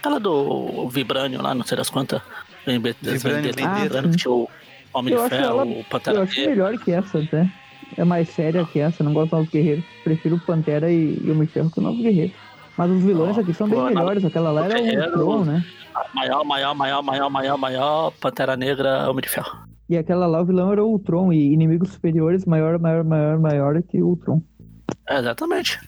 Aquela 0.00 0.18
do 0.18 0.88
Vibrânio 0.88 1.40
lá, 1.40 1.54
não 1.54 1.64
sei 1.64 1.76
das 1.78 1.88
quantas. 1.88 2.20
Vendetta. 2.66 2.96
Vibrânio, 3.12 4.10
que 4.10 4.16
tinha 4.16 4.32
o 4.32 4.48
Homem 4.92 5.14
Eu 5.14 5.20
de 5.20 5.26
acho 5.26 5.36
Ferro, 5.36 5.60
ela- 5.60 5.64
o 5.64 5.84
Pantera 5.84 6.16
Eu 6.18 6.22
acho 6.24 6.34
Negra. 6.40 6.50
melhor 6.50 6.78
que 6.78 6.90
essa 6.90 7.18
até. 7.20 7.48
É 7.96 8.02
mais 8.04 8.28
séria 8.30 8.64
que 8.64 8.80
essa, 8.80 9.04
não 9.04 9.12
gosto 9.12 9.36
dos 9.36 9.48
guerreiros. 9.48 9.84
Prefiro 10.02 10.34
o 10.34 10.40
Pantera 10.40 10.90
e, 10.90 11.16
e 11.22 11.30
o 11.30 11.46
Ferro 11.46 11.70
que 11.70 11.78
o 11.78 11.82
Novo 11.82 12.02
Guerreiro. 12.02 12.32
Mas 12.76 12.90
os 12.90 13.04
vilões 13.04 13.38
Ó, 13.38 13.40
aqui 13.40 13.54
são 13.54 13.68
bem 13.68 13.80
melhores. 13.84 14.24
Aquela 14.24 14.50
lá 14.50 14.64
era 14.64 14.74
o 14.74 14.82
Guerreiro- 14.82 15.12
Tron, 15.12 15.44
né? 15.44 15.64
Maior, 16.12 16.44
maior, 16.44 16.74
maior, 16.74 17.02
maior, 17.04 17.30
maior, 17.30 17.56
maior, 17.56 18.10
Pantera 18.20 18.56
Negra, 18.56 19.08
Homem 19.08 19.22
de 19.22 19.28
Ferro. 19.28 19.56
E 19.88 19.96
aquela 19.98 20.26
lá, 20.26 20.40
o 20.40 20.44
vilão 20.46 20.72
era 20.72 20.82
o 20.84 20.88
Ultron. 20.88 21.32
E 21.32 21.52
inimigos 21.52 21.90
superiores, 21.90 22.44
maior, 22.44 22.78
maior, 22.78 23.04
maior, 23.04 23.38
maior 23.38 23.82
que 23.82 24.02
o 24.02 24.08
Ultron. 24.08 24.40
É, 25.08 25.18
exatamente. 25.18 25.78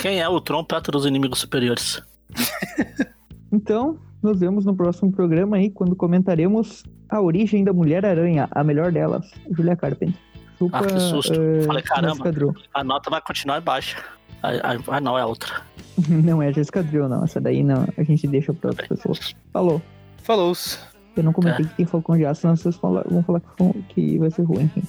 Quem 0.00 0.20
é 0.20 0.28
o 0.28 0.40
Tron 0.40 0.64
perto 0.64 0.90
dos 0.90 1.06
inimigos 1.06 1.38
superiores? 1.40 2.02
Então, 3.52 3.98
nos 4.20 4.40
vemos 4.40 4.64
no 4.64 4.74
próximo 4.74 5.12
programa 5.12 5.56
aí, 5.56 5.70
quando 5.70 5.94
comentaremos 5.94 6.82
a 7.08 7.20
origem 7.20 7.62
da 7.62 7.72
Mulher-Aranha, 7.72 8.48
a 8.50 8.64
melhor 8.64 8.90
delas, 8.90 9.30
Julia 9.56 9.76
Carpenter. 9.76 10.12
Chupa, 10.58 10.78
Ah, 10.78 10.86
que 10.86 10.98
susto. 10.98 11.32
eh, 11.34 11.62
Falei, 11.62 11.82
caramba. 11.82 12.32
A 12.74 12.82
nota 12.82 13.10
vai 13.10 13.20
continuar 13.20 13.60
baixa. 13.60 13.96
Ah, 14.42 15.00
não, 15.00 15.16
é 15.16 15.24
outra. 15.24 15.62
Não 16.08 16.42
é 16.42 16.52
Jessica 16.52 16.82
Drill, 16.82 17.08
não. 17.08 17.22
Essa 17.22 17.40
daí 17.40 17.62
não. 17.62 17.86
A 17.96 18.02
gente 18.02 18.26
deixa 18.26 18.52
pra 18.52 18.70
outras 18.70 18.88
pessoas. 18.88 19.36
Falou. 19.52 19.80
Falou. 20.24 20.52
Eu 21.16 21.22
não 21.22 21.32
comentei 21.32 21.64
É. 21.64 21.68
que 21.68 21.74
tem 21.76 21.86
Falcão 21.86 22.16
de 22.16 22.24
Aço, 22.26 22.40
senão 22.42 22.56
vocês 22.56 22.76
falam- 22.76 23.04
vão 23.08 23.22
falar 23.22 23.40
que, 23.40 23.72
que 23.90 24.18
vai 24.18 24.30
ser 24.30 24.42
ruim. 24.42 24.64
enfim. 24.76 24.82